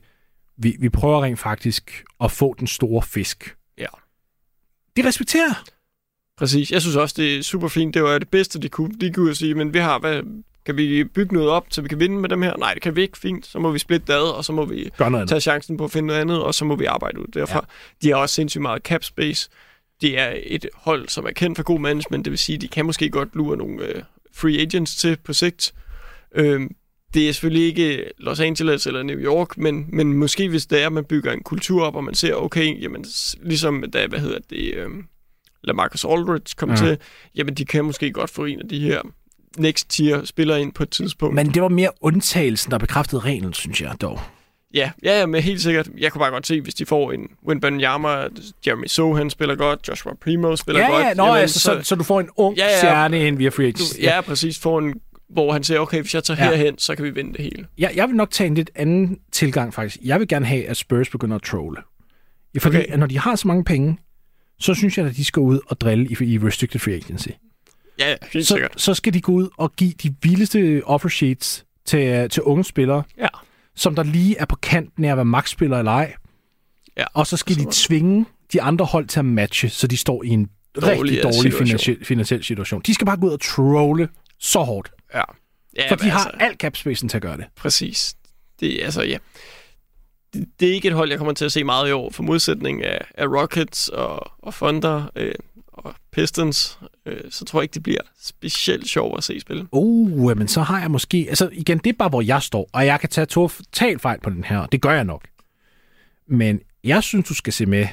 vi, 0.56 0.76
vi 0.80 0.88
prøver 0.88 1.22
rent 1.22 1.38
faktisk 1.38 2.04
at 2.20 2.30
få 2.32 2.54
den 2.58 2.66
store 2.66 3.02
fisk. 3.02 3.56
Ja. 3.78 3.86
Det 4.96 5.04
respekterer. 5.04 5.64
Præcis. 6.38 6.70
Jeg 6.72 6.80
synes 6.82 6.96
også, 6.96 7.14
det 7.18 7.38
er 7.38 7.42
super 7.42 7.68
fint. 7.68 7.94
Det 7.94 8.02
var 8.02 8.18
det 8.18 8.28
bedste, 8.28 8.60
de 8.60 8.68
kunne. 8.68 8.94
De 9.00 9.12
kunne 9.12 9.28
jo 9.28 9.34
sige, 9.34 9.54
men 9.54 9.74
vi 9.74 9.78
har, 9.78 9.98
hvad, 9.98 10.22
kan 10.66 10.76
vi 10.76 11.04
bygge 11.04 11.34
noget 11.34 11.48
op, 11.48 11.66
så 11.70 11.82
vi 11.82 11.88
kan 11.88 12.00
vinde 12.00 12.16
med 12.16 12.28
dem 12.28 12.42
her? 12.42 12.56
Nej, 12.56 12.74
det 12.74 12.82
kan 12.82 12.96
vi 12.96 13.02
ikke. 13.02 13.18
Fint. 13.18 13.46
Så 13.46 13.58
må 13.58 13.70
vi 13.70 13.78
splitte 13.78 14.06
det 14.06 14.12
ad, 14.12 14.36
og 14.36 14.44
så 14.44 14.52
må 14.52 14.64
vi 14.64 14.90
tage 15.28 15.40
chancen 15.40 15.76
på 15.76 15.84
at 15.84 15.90
finde 15.90 16.06
noget 16.06 16.20
andet, 16.20 16.42
og 16.42 16.54
så 16.54 16.64
må 16.64 16.76
vi 16.76 16.84
arbejde 16.84 17.20
ud 17.20 17.26
derfra. 17.34 17.66
Ja. 18.02 18.06
De 18.06 18.12
har 18.12 18.20
også 18.20 18.34
sindssygt 18.34 18.62
meget 18.62 18.82
cap 18.82 19.04
space. 19.04 19.50
Det 20.00 20.18
er 20.18 20.32
et 20.42 20.66
hold, 20.74 21.08
som 21.08 21.26
er 21.26 21.30
kendt 21.30 21.58
for 21.58 21.62
god 21.62 21.80
management, 21.80 22.24
det 22.24 22.30
vil 22.30 22.38
sige, 22.38 22.58
de 22.58 22.68
kan 22.68 22.86
måske 22.86 23.10
godt 23.10 23.28
lure 23.34 23.56
nogle 23.56 23.86
øh, 23.86 24.02
free 24.34 24.60
agents 24.60 24.96
til 24.96 25.16
på 25.24 25.32
sigt. 25.32 25.74
Øhm, 26.34 26.74
det 27.14 27.28
er 27.28 27.32
selvfølgelig 27.32 27.66
ikke 27.66 28.04
Los 28.18 28.40
Angeles 28.40 28.86
eller 28.86 29.02
New 29.02 29.18
York, 29.18 29.58
men, 29.58 29.86
men 29.88 30.12
måske 30.12 30.48
hvis 30.48 30.66
det 30.66 30.82
er, 30.82 30.86
at 30.86 30.92
man 30.92 31.04
bygger 31.04 31.32
en 31.32 31.42
kultur 31.42 31.84
op, 31.84 31.96
og 31.96 32.04
man 32.04 32.14
ser, 32.14 32.34
okay, 32.34 32.82
jamen, 32.82 33.04
ligesom 33.42 33.84
da, 33.92 34.06
hvad 34.06 34.18
hedder 34.18 34.38
det, 34.50 34.74
øhm, 34.74 35.04
Lamarcus 35.62 36.04
Aldridge 36.04 36.54
kom 36.56 36.70
ja. 36.70 36.76
til, 36.76 36.98
jamen 37.34 37.54
de 37.54 37.64
kan 37.64 37.84
måske 37.84 38.12
godt 38.12 38.30
få 38.30 38.44
en 38.44 38.60
af 38.60 38.68
de 38.68 38.80
her 38.80 39.02
next 39.58 39.90
tier 39.90 40.24
spillere 40.24 40.60
ind 40.62 40.72
på 40.72 40.82
et 40.82 40.90
tidspunkt. 40.90 41.34
Men 41.34 41.46
det 41.54 41.62
var 41.62 41.68
mere 41.68 41.90
undtagelsen, 42.00 42.70
der 42.70 42.78
bekræftede 42.78 43.20
reglen, 43.20 43.52
synes 43.52 43.80
jeg 43.80 43.94
dog. 44.00 44.20
Ja, 44.74 44.90
ja, 45.04 45.18
ja, 45.18 45.26
men 45.26 45.42
helt 45.42 45.60
sikkert. 45.62 45.88
Jeg 45.98 46.12
kunne 46.12 46.18
bare 46.20 46.30
godt 46.30 46.46
se, 46.46 46.60
hvis 46.60 46.74
de 46.74 46.86
får 46.86 47.12
en 47.12 47.28
Wembanyama, 47.48 48.24
Jeremy 48.66 48.86
Sohan 48.86 49.30
spiller 49.30 49.54
godt, 49.54 49.88
Joshua 49.88 50.12
Primo 50.22 50.56
spiller 50.56 50.80
Ja, 50.80 50.90
godt. 50.90 51.04
ja, 51.04 51.14
nå, 51.14 51.24
jamen, 51.26 51.40
altså, 51.40 51.60
så, 51.60 51.80
så, 51.82 51.94
du 51.94 52.04
får 52.04 52.20
en 52.20 52.28
ung 52.36 52.56
Ja, 52.56 52.64
ja, 52.64 52.70
ja. 52.70 52.78
stjerne 52.78 53.26
ind 53.26 53.36
via 53.38 53.48
free 53.48 53.66
du, 53.66 53.68
agency. 53.68 54.00
ja, 54.00 54.20
præcis. 54.20 54.58
Får 54.58 54.78
en, 54.78 54.94
hvor 55.30 55.52
han 55.52 55.64
siger, 55.64 55.80
okay, 55.80 56.00
hvis 56.00 56.14
jeg 56.14 56.24
tager 56.24 56.44
Ja. 56.44 56.50
ja. 56.50 56.56
herhen, 56.56 56.78
så 56.78 56.94
kan 56.96 57.04
vi 57.04 57.10
vinde 57.10 57.32
det 57.32 57.40
hele. 57.40 57.66
Jeg, 57.78 57.92
jeg 57.94 58.08
vil 58.08 58.16
nok 58.16 58.30
tage 58.30 58.46
en 58.48 58.54
lidt 58.54 58.70
anden 58.74 59.18
tilgang, 59.32 59.74
faktisk. 59.74 59.96
Jeg 60.04 60.20
vil 60.20 60.28
gerne 60.28 60.46
have, 60.46 60.66
at 60.66 60.76
Spurs 60.76 61.08
begynder 61.10 61.36
at 61.36 61.42
trolle. 61.42 61.80
Ja, 62.54 62.58
Fordi 62.60 62.76
okay. 62.76 62.86
at 62.92 62.98
når 62.98 63.06
de 63.06 63.18
har 63.18 63.36
så 63.36 63.48
mange 63.48 63.64
penge, 63.64 63.98
så 64.58 64.74
synes 64.74 64.98
jeg, 64.98 65.06
at 65.06 65.16
de 65.16 65.24
skal 65.24 65.40
ud 65.40 65.58
og 65.66 65.80
drille 65.80 66.06
i, 66.20 66.24
i 66.34 66.38
restricted 66.38 66.80
free 66.80 66.94
agency. 66.94 67.28
Ja, 68.00 68.14
helt 68.32 68.46
Så, 68.46 68.54
sikkert. 68.54 68.80
så 68.80 68.94
skal 68.94 69.14
de 69.14 69.20
gå 69.20 69.32
ud 69.32 69.48
og 69.56 69.72
give 69.76 69.92
de 70.02 70.14
vildeste 70.22 70.82
offer 70.84 71.08
sheets 71.08 71.64
til, 71.84 72.30
til 72.30 72.42
unge 72.42 72.64
spillere, 72.64 73.02
Ja. 73.18 73.28
som 73.76 73.94
der 73.94 74.02
lige 74.02 74.36
er 74.38 74.44
på 74.44 74.56
kanten 74.56 75.04
af 75.04 75.10
at 75.10 75.16
være 75.16 75.24
max-spiller 75.24 75.78
eller 75.78 75.92
ej. 75.92 76.14
Ja, 76.96 77.04
Og 77.14 77.26
så 77.26 77.36
skal 77.36 77.56
de 77.56 77.62
forstår. 77.62 77.86
tvinge 77.88 78.26
de 78.52 78.62
andre 78.62 78.84
hold 78.84 79.06
til 79.06 79.18
at 79.18 79.24
matche, 79.24 79.68
så 79.68 79.86
de 79.86 79.96
står 79.96 80.22
i 80.24 80.28
en 80.28 80.50
rigtig 80.76 80.96
Dårligere 80.98 81.22
dårlig 81.22 81.34
situation. 81.34 81.66
finansiel, 81.66 82.04
finansiel 82.04 82.44
situation. 82.44 82.82
De 82.86 82.94
skal 82.94 83.06
bare 83.06 83.16
gå 83.16 83.26
ud 83.26 83.32
og 83.32 83.40
trolle 83.40 84.08
så 84.38 84.58
hårdt, 84.60 84.90
Ja. 85.14 85.22
ja 85.76 85.90
for 85.90 85.96
de 85.96 86.10
har 86.10 86.18
altså, 86.24 86.36
alt 86.40 86.58
capspacen 86.60 87.08
til 87.08 87.16
at 87.18 87.22
gøre 87.22 87.36
det. 87.36 87.44
Præcis. 87.56 88.14
Det, 88.60 88.80
altså, 88.82 89.02
ja. 89.02 89.16
Det, 90.34 90.44
det 90.60 90.68
er 90.68 90.72
ikke 90.74 90.88
et 90.88 90.94
hold, 90.94 91.08
jeg 91.10 91.18
kommer 91.18 91.34
til 91.34 91.44
at 91.44 91.52
se 91.52 91.64
meget 91.64 91.88
i 91.88 91.92
år, 91.92 92.10
for 92.10 92.22
modsætning 92.22 92.84
af, 92.84 93.04
af 93.14 93.26
Rockets 93.26 93.88
og, 93.88 94.32
og 94.38 94.54
Thunder 94.54 95.10
øh, 95.16 95.34
og 95.84 95.94
Pistons, 96.12 96.78
øh, 97.06 97.30
så 97.30 97.44
tror 97.44 97.60
jeg 97.60 97.62
ikke, 97.64 97.74
det 97.74 97.82
bliver 97.82 98.00
specielt 98.20 98.88
sjovt 98.88 99.18
at 99.18 99.24
se 99.24 99.40
spille. 99.40 99.68
Uh, 99.72 100.38
men 100.38 100.48
så 100.48 100.62
har 100.62 100.80
jeg 100.80 100.90
måske... 100.90 101.26
Altså 101.28 101.48
igen, 101.52 101.78
det 101.78 101.86
er 101.86 101.96
bare, 101.98 102.08
hvor 102.08 102.22
jeg 102.22 102.42
står, 102.42 102.70
og 102.72 102.86
jeg 102.86 103.00
kan 103.00 103.08
tage 103.08 103.26
totalt 103.26 104.00
fejl 104.00 104.20
på 104.20 104.30
den 104.30 104.44
her, 104.44 104.66
det 104.66 104.82
gør 104.82 104.92
jeg 104.92 105.04
nok. 105.04 105.28
Men 106.26 106.60
jeg 106.84 107.02
synes, 107.02 107.28
du 107.28 107.34
skal 107.34 107.52
se 107.52 107.66
med, 107.66 107.86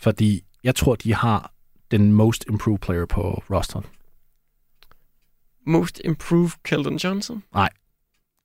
fordi 0.00 0.44
jeg 0.64 0.74
tror, 0.74 0.94
de 0.94 1.14
har 1.14 1.52
den 1.90 2.12
most 2.12 2.44
improved 2.48 2.78
player 2.78 3.06
på 3.06 3.42
rosteren. 3.50 3.86
Most 5.66 6.00
improved 6.04 6.50
Keldon 6.64 6.96
Johnson. 6.96 7.42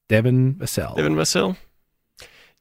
Devin 0.10 0.60
Vassell. 0.60 0.88
Devin 0.98 1.18
Vassell. 1.18 1.54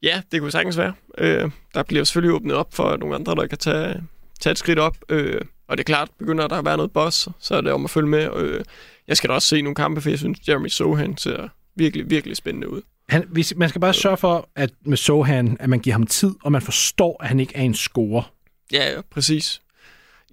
Ja, 0.03 0.22
det 0.32 0.41
kunne 0.41 0.51
sagtens 0.51 0.78
være. 0.78 0.95
Øh, 1.18 1.51
der 1.74 1.82
bliver 1.82 2.05
selvfølgelig 2.05 2.35
åbnet 2.35 2.57
op 2.57 2.74
for 2.74 2.97
nogle 2.97 3.14
andre, 3.14 3.35
der 3.35 3.47
kan 3.47 3.59
tage, 3.59 4.03
tage 4.41 4.53
et 4.53 4.59
skridt 4.59 4.78
op. 4.78 4.97
Øh, 5.09 5.41
og 5.69 5.77
det 5.77 5.83
er 5.83 5.85
klart, 5.85 6.09
begynder 6.19 6.47
der 6.47 6.57
at 6.57 6.65
være 6.65 6.77
noget 6.77 6.93
boss, 6.93 7.29
så 7.41 7.55
er 7.55 7.61
det 7.61 7.73
om 7.73 7.85
at 7.85 7.91
følge 7.91 8.09
med. 8.09 8.29
Øh, 8.37 8.65
jeg 9.09 9.17
skal 9.17 9.31
da 9.31 9.35
også 9.35 9.49
se 9.49 9.62
nogle 9.62 9.75
kampe, 9.75 10.01
for 10.01 10.11
jeg 10.11 10.19
synes, 10.19 10.49
Jeremy 10.49 10.69
Sohan 10.69 11.17
ser 11.17 11.49
virkelig, 11.75 12.11
virkelig 12.11 12.37
spændende 12.37 12.71
ud. 12.71 12.83
Han, 13.09 13.25
hvis, 13.29 13.55
man 13.57 13.69
skal 13.69 13.81
bare 13.81 13.95
sørge 13.95 14.17
for, 14.17 14.49
at 14.57 14.71
med 14.85 14.97
Sohan, 14.97 15.57
at 15.61 15.69
man 15.69 15.81
giver 15.81 15.95
ham 15.95 16.07
tid, 16.07 16.35
og 16.43 16.53
man 16.53 16.62
forstår, 16.62 17.23
at 17.23 17.29
han 17.29 17.41
ikke 17.41 17.57
er 17.57 17.62
en 17.62 17.75
scorer. 17.75 18.33
Ja, 18.73 18.93
ja, 18.93 19.01
præcis. 19.11 19.62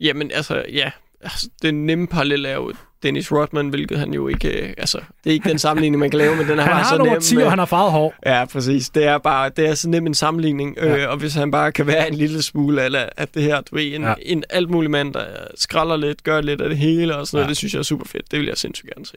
Jamen, 0.02 0.32
altså, 0.32 0.66
ja. 0.72 0.92
Altså, 1.22 1.50
den 1.62 1.86
nemme 1.86 2.08
parallel 2.08 2.46
er 2.46 2.54
jo 2.54 2.74
Dennis 3.04 3.32
Rodman, 3.32 3.70
hvilket 3.70 4.00
han 4.00 4.14
jo 4.14 4.28
ikke... 4.28 4.50
Øh, 4.68 4.74
altså, 4.78 4.98
det 5.24 5.30
er 5.30 5.34
ikke 5.34 5.50
den 5.50 5.60
sammenligning, 5.60 6.00
man 6.00 6.10
kan 6.10 6.18
lave, 6.18 6.36
men 6.36 6.48
den 6.48 6.60
er 6.60 6.64
Han 6.64 6.72
bare 6.72 6.84
har 6.84 6.98
så 6.98 7.04
nem. 7.04 7.20
10, 7.22 7.36
øh, 7.38 7.44
og 7.46 7.52
han 7.52 7.60
har 7.60 7.66
farvet 7.66 7.92
hår. 7.92 8.14
Ja, 8.26 8.46
præcis. 8.46 8.90
Det 8.90 9.06
er 9.06 9.18
bare 9.18 9.50
det 9.58 9.70
er 9.70 9.76
så 9.76 9.90
nem 9.90 10.06
en 10.08 10.14
sammenligning, 10.14 10.78
ja. 10.78 10.86
Ja. 10.88 11.04
øh, 11.04 11.10
og 11.12 11.18
hvis 11.18 11.34
han 11.34 11.52
bare 11.52 11.72
kan 11.72 11.88
være 11.88 12.08
en 12.08 12.14
lille 12.14 12.42
smule 12.42 12.82
af, 12.82 13.10
af 13.18 13.28
det 13.28 13.44
her, 13.44 13.62
du 13.62 13.76
ved, 13.76 13.96
en, 13.96 14.02
ja. 14.02 14.14
En 14.22 14.44
alt 14.50 14.70
mulig 14.70 14.92
mand, 14.92 15.14
der 15.14 15.24
skralder 15.56 15.98
lidt, 15.98 16.24
gør 16.24 16.42
lidt 16.42 16.62
af 16.62 16.70
det 16.70 16.78
hele 16.78 17.16
og 17.18 17.28
sådan 17.28 17.38
noget, 17.38 17.46
Ja. 17.46 17.50
det 17.50 17.58
synes 17.58 17.74
jeg 17.74 17.80
er 17.80 17.84
super 17.84 18.06
fedt. 18.06 18.32
Det 18.32 18.40
vil 18.40 18.48
jeg 18.48 18.58
sindssygt 18.58 18.94
gerne 18.96 19.06
se. 19.06 19.14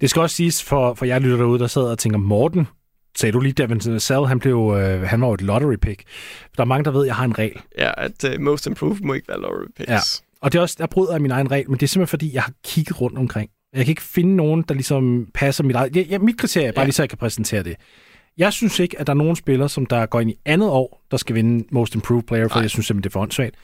Det 0.00 0.10
skal 0.10 0.22
også 0.22 0.36
siges 0.36 0.62
for, 0.62 0.94
for 0.94 1.04
jeg 1.04 1.20
lytter 1.20 1.36
derude, 1.36 1.58
der 1.58 1.66
sidder 1.66 1.90
og 1.90 1.98
tænker, 1.98 2.18
Morten, 2.18 2.68
sagde 3.18 3.32
du 3.32 3.40
lige, 3.40 3.52
Devin 3.52 3.80
Vassell, 3.86 4.26
han, 4.26 4.38
blev, 4.38 4.74
øh, 4.78 5.02
han 5.02 5.20
var 5.20 5.26
jo 5.26 5.34
et 5.34 5.42
lottery 5.42 5.74
pick. 5.82 6.02
Der 6.56 6.62
er 6.62 6.66
mange, 6.66 6.84
der 6.84 6.90
ved, 6.90 7.00
at 7.02 7.06
jeg 7.06 7.14
har 7.16 7.24
en 7.24 7.38
regel. 7.38 7.60
Ja, 7.78 7.90
at 7.96 8.24
uh, 8.34 8.40
most 8.40 8.66
improved 8.66 9.00
må 9.00 9.14
ikke 9.14 9.28
være 9.28 9.40
lottery 9.40 9.66
picks. 9.76 9.90
Ja. 9.90 9.98
Og 10.42 10.52
det 10.52 10.58
er 10.58 10.62
også, 10.62 10.76
der 10.78 10.86
bryder 10.86 11.12
jeg 11.12 11.22
min 11.22 11.30
egen 11.30 11.50
regel, 11.50 11.70
men 11.70 11.74
det 11.80 11.82
er 11.82 11.88
simpelthen 11.88 12.10
fordi, 12.10 12.34
jeg 12.34 12.42
har 12.42 12.52
kigget 12.64 13.00
rundt 13.00 13.18
omkring. 13.18 13.50
Jeg 13.74 13.84
kan 13.84 13.92
ikke 13.92 14.02
finde 14.02 14.36
nogen, 14.36 14.64
der 14.68 14.74
ligesom 14.74 15.28
passer 15.34 15.64
mit 15.64 15.76
eget... 15.76 16.10
Ja, 16.10 16.18
mit 16.18 16.38
kriterie 16.38 16.66
er 16.68 16.72
bare 16.72 16.82
Ja. 16.82 16.86
lige 16.86 16.94
så, 16.94 17.02
jeg 17.02 17.08
kan 17.08 17.18
præsentere 17.18 17.62
det. 17.62 17.76
Jeg 18.38 18.52
synes 18.52 18.78
ikke, 18.78 19.00
at 19.00 19.06
der 19.06 19.12
er 19.12 19.16
nogen 19.16 19.36
spillere, 19.36 19.68
som 19.68 19.86
der 19.86 20.06
går 20.06 20.20
ind 20.20 20.30
i 20.30 20.34
andet 20.44 20.68
år, 20.70 21.04
der 21.10 21.16
skal 21.16 21.34
vinde 21.34 21.64
Most 21.72 21.94
Improved 21.94 22.22
Player, 22.22 22.48
for 22.48 22.54
Nej. 22.54 22.62
jeg 22.62 22.70
synes 22.70 22.86
simpelthen, 22.86 23.02
det 23.02 23.10
er 23.10 23.12
for 23.12 23.20
åndssvagt. 23.20 23.54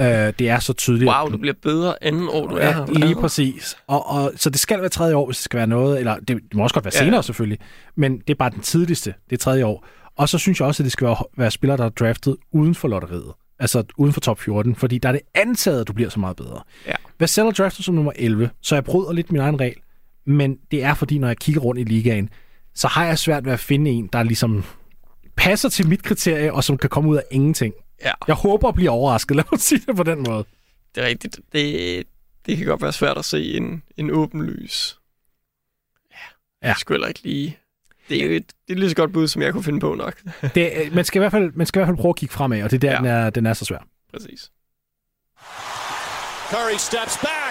Øh, 0.00 0.32
det 0.38 0.48
er 0.48 0.58
så 0.58 0.72
tydeligt. 0.72 1.10
Wow, 1.10 1.28
du 1.30 1.36
bliver 1.38 1.54
bedre 1.62 2.04
anden 2.04 2.28
år, 2.32 2.46
du 2.46 2.54
er 2.56 2.66
Ja, 2.66 2.72
her. 2.72 2.86
lige 2.86 3.14
præcis. 3.14 3.76
Og, 3.86 4.06
og, 4.10 4.32
så 4.36 4.50
det 4.50 4.60
skal 4.60 4.80
være 4.80 4.88
tredje 4.88 5.14
år, 5.14 5.26
hvis 5.26 5.36
det 5.36 5.44
skal 5.44 5.58
være 5.58 5.66
noget, 5.66 5.98
eller 5.98 6.16
det, 6.16 6.28
det 6.28 6.54
må 6.54 6.62
også 6.62 6.74
godt 6.74 6.84
være 6.84 6.92
Ja. 6.94 7.04
senere 7.04 7.22
selvfølgelig, 7.22 7.58
men 7.96 8.18
det 8.18 8.30
er 8.30 8.34
bare 8.34 8.50
den 8.50 8.60
tidligste, 8.62 9.14
det 9.30 9.36
er 9.36 9.40
tredje 9.40 9.64
år. 9.64 9.86
Og 10.16 10.28
så 10.28 10.38
synes 10.38 10.60
jeg 10.60 10.68
også, 10.68 10.82
at 10.82 10.84
det 10.84 10.92
skal 10.92 11.06
være, 11.06 11.16
være 11.36 11.50
spillere, 11.50 11.76
der 11.76 11.84
er 11.84 11.88
draftet 11.88 12.36
uden 12.52 12.74
for 12.74 12.88
lotteriet. 12.88 13.32
Altså 13.60 13.84
uden 13.96 14.12
for 14.12 14.20
top 14.20 14.40
14, 14.40 14.74
fordi 14.76 14.98
der 14.98 15.08
er 15.08 15.12
det 15.12 15.20
antaget, 15.34 15.80
at 15.80 15.88
du 15.88 15.92
bliver 15.92 16.10
så 16.10 16.20
meget 16.20 16.36
bedre. 16.36 16.62
Ja. 16.86 16.94
Vassell 17.18 17.46
er 17.46 17.50
draftet 17.52 17.84
som 17.84 17.94
nummer 17.94 18.12
11, 18.16 18.50
så 18.60 18.74
jeg 18.76 18.84
bryder 18.84 19.12
lidt 19.12 19.32
min 19.32 19.40
egen 19.40 19.60
regel, 19.60 19.76
men 20.26 20.58
det 20.70 20.82
er 20.84 20.94
fordi, 20.94 21.18
når 21.18 21.26
jeg 21.28 21.36
kigger 21.36 21.60
rundt 21.60 21.80
i 21.80 21.84
ligaen, 21.84 22.30
så 22.74 22.88
har 22.88 23.04
jeg 23.04 23.18
svært 23.18 23.44
ved 23.44 23.52
at 23.52 23.60
finde 23.60 23.90
en, 23.90 24.06
der 24.06 24.22
ligesom 24.22 24.64
passer 25.36 25.68
til 25.68 25.88
mit 25.88 26.02
kriterie, 26.02 26.52
og 26.52 26.64
som 26.64 26.78
kan 26.78 26.90
komme 26.90 27.10
ud 27.10 27.16
af 27.16 27.22
ingenting. 27.30 27.74
Ja, 28.04 28.12
Jeg 28.26 28.34
håber 28.34 28.68
at 28.68 28.74
blive 28.74 28.90
overrasket, 28.90 29.36
lad 29.36 29.44
mig 29.52 29.60
sige 29.60 29.82
det 29.86 29.96
på 29.96 30.02
den 30.02 30.24
måde. 30.28 30.44
det 30.94 31.02
er 31.02 31.06
rigtigt. 31.06 31.40
Det, 31.52 32.06
det 32.46 32.56
kan 32.56 32.66
godt 32.66 32.82
være 32.82 32.92
svært 32.92 33.18
at 33.18 33.24
se 33.24 33.56
en, 33.56 33.82
en 33.96 34.10
åben 34.10 34.42
lys. 34.46 34.98
Ja, 36.10 36.16
Ja. 36.62 36.68
ja. 36.68 36.74
skulle 36.78 37.08
ikke 37.08 37.22
lige... 37.22 37.58
Det 38.10 38.22
er 38.22 38.26
jo 38.26 38.32
et, 38.32 38.46
det 38.46 38.54
er 38.68 38.72
et 38.72 38.78
lige 38.78 38.90
så 38.90 38.96
godt 38.96 39.12
bud, 39.12 39.28
som 39.28 39.42
jeg 39.42 39.52
kunne 39.52 39.64
finde 39.64 39.80
på 39.80 39.94
nok. 39.94 40.22
Det, 40.54 40.72
øh, 40.76 40.94
man, 40.94 41.04
skal 41.04 41.18
i 41.18 41.20
hvert 41.20 41.32
fald, 41.32 41.52
man 41.54 41.66
skal 41.66 41.78
i 41.78 41.80
hvert 41.80 41.88
fald 41.88 41.96
prøve 41.96 42.10
at 42.10 42.16
kigge 42.16 42.32
fremad, 42.32 42.62
og 42.62 42.70
det 42.70 42.84
er 42.84 42.88
der, 42.88 42.92
ja. 42.92 42.98
den, 42.98 43.06
er, 43.06 43.30
den 43.30 43.46
er 43.46 43.52
så 43.52 43.64
svær. 43.64 43.78
Præcis. 44.12 44.50
Curry 46.50 46.78
steps 46.78 47.18
back. 47.22 47.49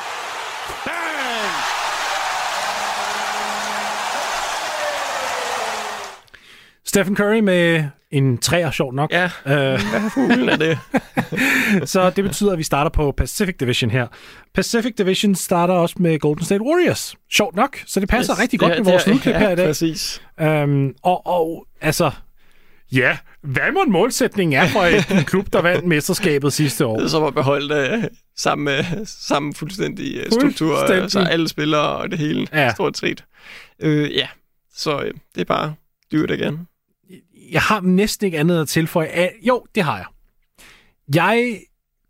Stephen 6.89 7.15
Curry 7.15 7.39
med 7.39 7.83
en 8.11 8.37
træer, 8.37 8.71
sjovt 8.71 8.95
nok. 8.95 9.11
Ja, 9.11 9.23
Øh, 9.25 9.51
hvad 9.51 10.49
er 10.49 10.55
det? 10.55 10.79
så 11.89 12.09
det 12.09 12.23
betyder, 12.23 12.51
at 12.51 12.57
vi 12.57 12.63
starter 12.63 12.91
på 12.91 13.11
Pacific 13.17 13.55
Division 13.59 13.91
her. 13.91 14.07
Pacific 14.53 14.93
Division 14.97 15.35
starter 15.35 15.73
også 15.73 15.95
med 15.99 16.19
Golden 16.19 16.45
State 16.45 16.61
Warriors. 16.61 17.15
Sjovt 17.31 17.55
nok, 17.55 17.77
så 17.85 17.99
det 17.99 18.09
passer 18.09 18.33
yes, 18.33 18.39
rigtig 18.39 18.59
godt 18.59 18.71
Det 18.73 18.83
med 18.85 18.91
vores 18.91 19.03
det 19.03 19.11
slutklip 19.13 19.33
ja, 19.35 19.39
her 19.39 19.49
i 19.49 19.55
dag. 19.55 19.65
præcis. 19.67 20.21
Øhm, 20.41 20.93
og, 21.03 21.27
og 21.27 21.67
altså, 21.81 22.11
ja, 22.91 23.17
hvad 23.41 23.71
må 23.73 23.81
en 23.81 23.91
målsætning 23.91 24.55
er 24.55 24.67
for 24.67 24.83
en 25.15 25.25
klub, 25.31 25.53
der 25.53 25.61
vandt 25.61 25.85
mesterskabet 25.85 26.53
sidste 26.53 26.85
år? 26.85 26.95
Det 26.97 27.05
er 27.05 27.09
som 27.09 27.23
at 27.23 27.33
beholde 27.33 27.75
øh, 27.75 28.03
samme, 28.37 28.71
samme 29.05 29.53
fuldstændig 29.53 30.17
øh, 30.17 30.31
struktur, 30.31 30.77
Fuldstændig. 30.77 31.03
øh, 31.03 31.09
så 31.09 31.19
alle 31.19 31.47
spillere 31.49 31.95
og 31.97 32.11
det 32.11 32.19
hele, 32.19 32.47
ja. 32.53 32.73
stort 32.73 32.97
set. 32.97 33.23
Øh, 33.79 34.15
ja, 34.15 34.27
så 34.75 34.99
øh, 35.01 35.13
det 35.35 35.41
er 35.41 35.45
bare 35.45 35.73
do 36.13 36.17
it 36.23 36.31
again. 36.31 36.59
Jeg 37.52 37.62
har 37.62 37.82
næsten 37.82 38.26
ikke 38.26 38.39
andet 38.39 38.62
at 38.62 38.68
tilføje. 38.68 39.08
af- 39.08 39.36
Jo, 39.47 39.66
det 39.76 39.84
har 39.84 39.97
jeg. 39.97 40.06
Jeg 41.16 41.60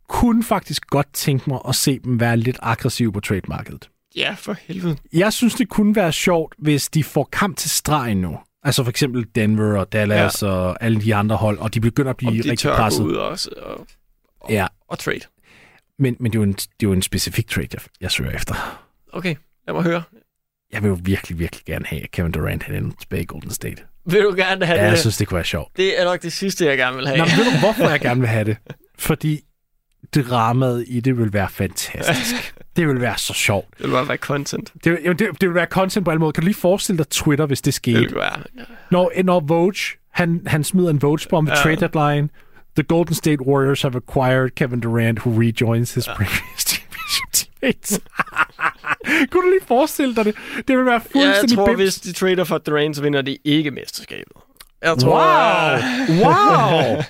kunne 0.10 0.44
faktisk 0.44 0.88
godt 0.88 1.14
tænke 1.14 1.50
mig 1.50 1.60
at 1.68 1.76
se 1.76 2.00
dem 2.00 2.20
være 2.20 2.38
lidt 2.38 2.58
aggressive 2.62 3.12
på 3.12 3.20
trademarkedet. 3.20 3.90
Ja, 4.16 4.36
for 4.38 4.56
helvede. 4.62 4.98
Jeg 5.14 5.34
synes, 5.34 5.56
det 5.56 5.70
kunne 5.70 5.96
være 5.96 6.12
sjovt, 6.12 6.56
hvis 6.58 6.90
de 6.90 7.04
får 7.04 7.30
kamp 7.32 7.58
til 7.58 7.70
stregen 7.70 8.18
nu. 8.22 8.40
Altså 8.64 8.84
for 8.84 8.90
eksempel 8.90 9.26
Denver 9.36 9.80
og 9.80 9.92
Dallas 9.92 10.42
ja. 10.44 10.48
og 10.48 10.84
alle 10.84 11.02
de 11.02 11.16
andre 11.16 11.36
hold, 11.36 11.58
og 11.58 11.74
de 11.74 11.82
begynder 11.82 12.10
at 12.10 12.18
blive 12.18 12.28
Om 12.30 12.34
de 12.34 12.40
rigtig 12.40 12.58
tør 12.60 12.76
presset. 12.76 13.02
gå 13.04 13.08
ud 13.10 13.16
og, 13.16 13.38
og, 13.64 13.88
og, 14.42 14.52
Ja, 14.52 14.68
og 14.88 15.00
trade. 15.00 15.20
men, 16.00 16.16
men 16.20 16.32
det, 16.32 16.38
er 16.38 16.40
jo 16.40 16.44
en, 16.44 16.54
det 16.54 16.64
er 16.64 16.84
jo 16.84 16.92
en 16.94 17.02
specifik 17.02 17.48
trade, 17.50 17.68
jeg, 17.74 17.82
jeg 18.02 18.12
søger 18.12 18.32
efter. 18.32 18.84
Okay, 19.14 19.36
lad 19.68 19.74
mig 19.74 19.84
høre. 19.84 20.04
Jeg 20.72 20.84
vil 20.84 20.90
jo 20.90 20.98
virkelig, 21.04 21.40
virkelig 21.40 21.66
gerne 21.66 21.86
have 21.86 22.04
at 22.04 22.12
Kevin 22.12 22.32
Durant 22.32 22.64
han 22.64 22.76
ender 22.76 22.96
tilbage 23.00 23.22
i 23.22 23.26
Golden 23.26 23.52
State. 23.52 23.84
Vil 24.12 24.24
du 24.24 24.34
gerne 24.38 24.66
have 24.66 24.78
Ja, 24.80 24.84
det? 24.86 24.89
jeg 24.91 24.99
synes, 24.99 25.18
det 25.18 25.28
kunne 25.28 25.36
være 25.36 25.45
sjovt. 25.45 25.78
Det 25.78 25.99
er 26.01 26.05
nok 26.05 26.22
det 26.22 26.34
sidste, 26.34 26.66
jeg 26.66 26.78
gerne 26.78 26.95
vil 26.97 27.07
have. 27.07 27.18
Nå, 27.18 27.26
men 27.26 27.38
ved 27.38 27.53
du, 27.53 27.60
hvorfor 27.60 27.89
jeg 27.89 27.99
gerne 28.07 28.20
vil 28.22 28.30
have 28.30 28.43
det? 28.45 28.57
Fordi 28.99 29.39
dramaet 30.16 30.86
i 30.88 30.99
det 30.99 31.18
vil 31.18 31.34
være 31.34 31.49
fantastisk. 31.49 32.53
Det 32.76 32.88
vil 32.88 33.01
være 33.01 33.18
så 33.18 33.34
sjovt. 33.34 33.68
Det 33.78 33.86
vil 33.86 33.91
bare 33.91 34.07
være 34.07 34.18
content. 34.18 34.74
Det, 34.84 34.91
vil- 34.91 34.99
jamen, 35.03 35.20
det, 35.20 35.28
det 35.41 35.49
vil 35.49 35.55
være 35.55 35.66
content 35.66 36.05
på 36.05 36.12
alle 36.12 36.20
måder. 36.20 36.32
Kan 36.32 36.41
du 36.41 36.45
lige 36.45 36.55
forestille 36.57 36.97
dig 36.97 37.10
Twitter, 37.10 37.45
hvis 37.45 37.60
det 37.62 37.66
Det 37.66 37.74
skete? 37.74 37.99
vil 37.99 38.16
være... 38.16 38.43
Når, 38.91 39.12
når 39.24 39.39
Vogue, 39.39 39.74
han, 40.14 40.41
han 40.47 40.64
smider 40.64 40.89
en 40.89 41.01
Vogue-bomb 41.01 41.49
ved 41.49 41.55
Ja. 41.57 41.62
trade 41.62 41.76
deadline, 41.88 42.30
The 42.76 42.84
Golden 42.84 43.16
State 43.16 43.41
Warriors 43.47 43.82
have 43.82 43.95
acquired 44.07 44.49
Kevin 44.55 44.80
Durant, 44.80 45.20
who 45.20 45.41
rejoins 45.41 45.93
his 45.93 46.05
previous 46.16 46.62
championship 46.70 47.49
teammates. 47.62 47.99
Kunne 49.32 49.43
du 49.43 49.49
lige 49.49 49.66
forestille 49.68 50.16
dig 50.16 50.26
det? 50.26 50.36
Det 50.68 50.78
vil 50.78 50.86
være 50.86 51.01
Ja, 51.16 51.20
jeg 51.20 51.26
fuldstændig 51.36 51.57
tror, 51.57 51.66
bims. 51.66 51.78
hvis 51.78 51.95
de 51.95 52.14
trader 52.14 52.43
for 52.43 52.57
så 52.93 53.01
vinder 53.01 53.22
de 53.22 53.38
ikke 53.43 53.72
mesterskabet. 53.72 54.34
Jeg 54.84 54.97
tror, 54.97 55.19
Wow! 55.19 56.25
Wow! 56.25 57.03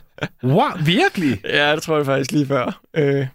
Wow, 0.43 0.67
virkelig? 0.86 1.41
Ja, 1.57 1.76
det 1.76 1.84
tror 1.84 1.97
jeg 1.97 2.05
faktisk 2.05 2.32
lige 2.32 2.47
før. 2.47 2.82
Øh, 2.93 3.03
Den, 3.13 3.28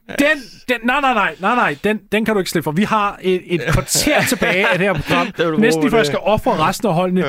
den, 0.69 0.77
nej, 0.85 1.01
nej, 1.01 1.15
nej, 1.15 1.35
nej, 1.41 1.55
nej, 1.55 1.77
den, 1.85 2.01
den 2.13 2.25
kan 2.25 2.35
du 2.35 2.39
ikke 2.41 2.51
slippe 2.51 2.65
for. 2.65 2.73
Vi 2.73 2.83
har 2.83 3.19
et, 3.23 3.43
et 3.47 3.61
kvarter 3.73 4.23
tilbage 4.29 4.69
af 4.69 4.79
det 4.79 4.87
her 4.87 4.95
program. 4.95 5.27
du 5.39 5.57
Næsten 5.57 5.83
lige 5.83 5.91
før 5.91 5.99
jeg 5.99 6.05
det. 6.05 6.07
skal 6.07 6.19
ofre 6.23 6.57
resten 6.59 6.89
af 6.89 6.95
holdene. 6.95 7.25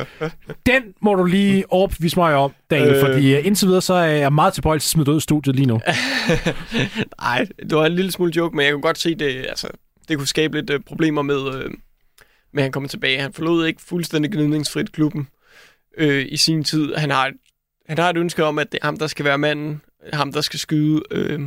Den 0.66 0.82
må 1.02 1.14
du 1.14 1.24
lige 1.24 1.64
overbevise 1.72 2.16
mig 2.18 2.34
om, 2.34 2.52
Daniel, 2.70 2.88
øh. 2.90 2.96
Øh. 2.96 3.00
fordi 3.06 3.38
uh, 3.38 3.46
indtil 3.46 3.66
videre, 3.68 3.82
så 3.82 3.94
er 3.94 4.04
jeg 4.06 4.32
meget 4.32 4.54
tilbøjelig 4.54 4.82
til 4.82 4.86
at 4.88 4.90
smide 4.90 5.10
ud 5.12 5.20
studiet 5.20 5.56
lige 5.56 5.66
nu. 5.66 5.80
Nej, 7.20 7.46
det 7.70 7.76
var 7.78 7.86
en 7.86 7.92
lille 7.92 8.12
smule 8.12 8.32
joke, 8.36 8.56
men 8.56 8.64
jeg 8.64 8.72
kunne 8.72 8.82
godt 8.82 8.98
se 8.98 9.14
det, 9.14 9.46
altså, 9.48 9.68
det 10.08 10.16
kunne 10.18 10.26
skabe 10.28 10.56
lidt 10.58 10.70
øh, 10.70 10.80
problemer 10.86 11.22
med, 11.22 11.54
øh, 11.54 11.70
med 12.52 12.62
at 12.62 12.62
han 12.62 12.72
kommer 12.72 12.88
tilbage. 12.88 13.20
Han 13.20 13.32
forlod 13.32 13.66
ikke 13.66 13.82
fuldstændig 13.82 14.30
gnidningsfrit 14.32 14.92
klubben 14.92 15.28
øh, 15.96 16.26
i 16.28 16.36
sin 16.36 16.64
tid. 16.64 16.94
Han 16.94 17.10
har, 17.10 17.32
han 17.88 17.98
har 17.98 18.10
et 18.10 18.16
ønske 18.16 18.44
om, 18.44 18.58
at 18.58 18.72
det 18.72 18.78
er 18.82 18.86
ham, 18.86 18.96
der 18.96 19.06
skal 19.06 19.24
være 19.24 19.38
manden, 19.38 19.80
ham, 20.12 20.32
der 20.32 20.40
skal 20.40 20.58
skyde. 20.58 21.02
Øh, 21.10 21.40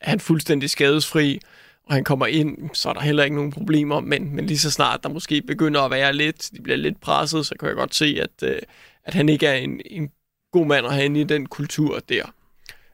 er 0.00 0.10
han 0.10 0.20
fuldstændig 0.20 0.70
skadesfri, 0.70 1.40
og 1.86 1.94
han 1.94 2.04
kommer 2.04 2.26
ind, 2.26 2.70
så 2.74 2.88
er 2.88 2.92
der 2.92 3.00
heller 3.00 3.24
ikke 3.24 3.36
nogen 3.36 3.52
problemer, 3.52 4.00
men, 4.00 4.36
men 4.36 4.46
lige 4.46 4.58
så 4.58 4.70
snart 4.70 5.02
der 5.02 5.08
måske 5.08 5.42
begynder 5.42 5.80
at 5.80 5.90
være 5.90 6.12
lidt, 6.12 6.50
de 6.56 6.62
bliver 6.62 6.76
lidt 6.76 7.00
presset, 7.00 7.46
så 7.46 7.54
kan 7.60 7.68
jeg 7.68 7.76
godt 7.76 7.94
se, 7.94 8.18
at, 8.22 8.48
øh, 8.48 8.58
at 9.04 9.14
han 9.14 9.28
ikke 9.28 9.46
er 9.46 9.54
en, 9.54 9.80
en 9.86 10.10
god 10.52 10.66
mand 10.66 10.86
at 10.86 10.92
have 10.92 11.04
inde 11.04 11.20
i 11.20 11.24
den 11.24 11.46
kultur 11.46 11.98
der. 12.08 12.24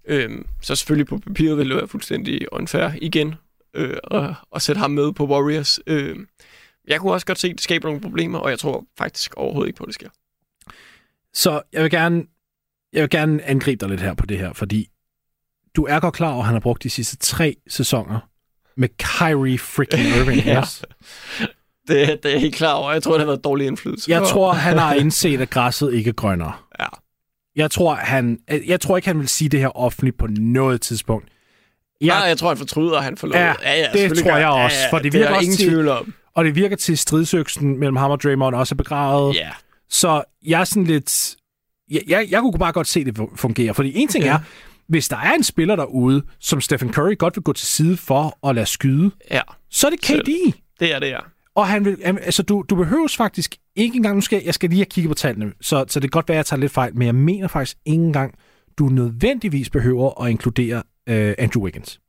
Øhm, 0.04 0.46
så 0.62 0.76
selvfølgelig 0.76 1.06
på 1.06 1.18
papiret 1.18 1.58
ville 1.58 1.70
det 1.70 1.76
være 1.80 1.88
fuldstændig 1.88 2.52
unfair 2.52 2.90
igen 3.02 3.34
øh, 3.74 3.96
at, 4.10 4.34
at 4.54 4.62
sætte 4.62 4.78
ham 4.78 4.90
med 4.90 5.12
på 5.12 5.26
Warriors. 5.26 5.80
Øh, 5.86 6.16
jeg 6.88 7.00
kunne 7.00 7.12
også 7.12 7.26
godt 7.26 7.38
se, 7.38 7.48
at 7.48 7.52
det 7.52 7.60
skaber 7.60 7.88
nogle 7.88 8.00
problemer, 8.00 8.38
og 8.38 8.50
jeg 8.50 8.58
tror 8.58 8.84
faktisk 8.98 9.34
overhovedet 9.36 9.68
ikke 9.68 9.78
på, 9.78 9.84
at 9.84 9.88
det 9.88 9.94
sker. 9.94 10.08
Så 11.34 11.62
jeg 11.72 11.82
vil 11.82 11.90
gerne, 11.90 12.22
jeg 12.92 13.02
vil 13.02 13.10
gerne 13.10 13.42
angribe 13.44 13.80
dig 13.80 13.88
lidt 13.88 14.00
her 14.00 14.14
på 14.14 14.26
det 14.26 14.38
her, 14.38 14.52
fordi 14.52 14.88
du 15.76 15.84
er 15.84 16.00
godt 16.00 16.14
klar 16.14 16.30
over, 16.30 16.38
at 16.40 16.44
han 16.46 16.54
har 16.54 16.60
brugt 16.60 16.82
de 16.82 16.90
sidste 16.90 17.16
tre 17.16 17.56
sæsoner 17.68 18.20
med 18.76 18.88
Kyrie 18.98 19.58
freaking 19.58 20.02
Irving. 20.08 20.44
Ja. 20.46 20.60
yes? 20.60 20.82
Det, 21.88 22.08
det 22.22 22.24
er 22.24 22.30
jeg 22.30 22.40
helt 22.40 22.54
klar 22.54 22.72
over. 22.74 22.92
Jeg 22.92 23.02
tror, 23.02 23.12
det 23.12 23.20
har 23.20 23.26
været 23.26 23.44
dårlig 23.44 23.66
indflydelse. 23.66 24.10
Jeg 24.10 24.22
tror, 24.22 24.52
han 24.52 24.78
har 24.78 24.94
indset, 25.02 25.40
at 25.40 25.50
græsset 25.50 25.94
ikke 25.94 26.08
er 26.08 26.14
grønnere. 26.14 26.52
Ja. 26.80 26.86
Jeg 27.56 27.70
tror, 27.70 27.94
han, 27.94 28.38
jeg 28.66 28.80
tror 28.80 28.96
ikke, 28.96 29.08
han 29.08 29.18
vil 29.18 29.28
sige 29.28 29.48
det 29.48 29.60
her 29.60 29.76
offentligt 29.76 30.18
på 30.18 30.26
noget 30.30 30.80
tidspunkt. 30.80 31.28
Ja, 32.00 32.06
Jeg, 32.06 32.14
Nej, 32.20 32.28
jeg 32.28 32.38
tror, 32.38 32.48
han 32.48 32.56
fortryder, 32.58 32.96
at 32.98 33.04
han 33.04 33.16
forlod. 33.16 33.34
Ja, 33.36 33.52
det 33.52 33.88
selvfølgelig 33.92 34.24
tror 34.24 34.30
gør 34.32 34.38
jeg 34.38 34.48
også, 34.48 34.76
for 34.90 34.96
det 34.98 35.04
det 35.04 35.12
virker 35.12 35.28
er 35.30 35.34
også 35.34 35.44
ingen 35.44 35.56
til- 35.56 35.68
tvivl 35.68 35.88
om. 35.88 36.14
og 36.34 36.44
det 36.44 36.54
virker 36.54 36.76
til, 36.76 36.98
stridsøksen 36.98 37.78
mellem 37.78 37.96
ham 37.96 38.10
og 38.10 38.22
Draymond 38.22 38.54
også 38.56 38.74
er 38.74 38.76
begravet. 38.76 39.34
Ja, 39.36 39.50
Så 39.90 40.22
jeg 40.46 40.60
er 40.60 40.64
sådan 40.64 40.84
lidt... 40.84 41.36
Jeg, 41.90 42.02
jeg, 42.08 42.26
jeg 42.30 42.40
kunne 42.40 42.58
bare 42.58 42.72
godt 42.72 42.86
se, 42.86 43.04
det 43.04 43.18
fu- 43.18 43.36
fungere. 43.36 43.74
Fordi 43.74 43.92
en 43.98 44.08
ting 44.08 44.24
Ja. 44.24 44.34
er, 44.34 44.38
hvis 44.88 45.08
der 45.08 45.16
er 45.16 45.32
en 45.34 45.42
spiller 45.42 45.76
derude, 45.76 46.22
som 46.40 46.60
Stephen 46.60 46.92
Curry 46.92 47.18
godt 47.18 47.36
vil 47.36 47.42
gå 47.42 47.52
til 47.52 47.66
side 47.66 47.96
for 47.96 48.48
at 48.48 48.54
lade 48.54 48.66
skyde, 48.66 49.10
ja, 49.30 49.40
så 49.70 49.86
er 49.86 49.90
det 49.90 50.00
KD. 50.00 50.52
det 50.80 50.94
er 50.94 50.98
det, 50.98 51.06
ja. 51.08 51.18
Og 51.54 51.66
han 51.68 51.84
vil, 51.84 51.96
altså, 52.02 52.42
du, 52.42 52.64
du 52.70 52.74
behøves 52.76 53.16
faktisk 53.16 53.56
ikke 53.76 53.96
engang, 53.96 54.14
nu 54.14 54.20
skal 54.20 54.42
jeg 54.44 54.54
skal 54.54 54.68
lige 54.70 54.78
have 54.78 54.86
kigget 54.86 55.08
på 55.10 55.14
tallene, 55.14 55.52
så, 55.60 55.84
så 55.88 56.00
det 56.00 56.10
kan 56.10 56.18
godt 56.18 56.28
være, 56.28 56.34
at 56.34 56.38
jeg 56.38 56.46
tager 56.46 56.60
lidt 56.60 56.72
fejl, 56.72 56.96
men 56.96 57.06
jeg 57.06 57.14
mener 57.14 57.48
faktisk 57.48 57.76
ikke 57.86 58.02
engang, 58.02 58.34
du 58.78 58.84
nødvendigvis 58.88 59.70
behøver 59.70 60.22
at 60.24 60.30
inkludere 60.30 60.82
øh, 61.08 61.34
Andrew 61.38 61.64
Wiggins. 61.64 62.00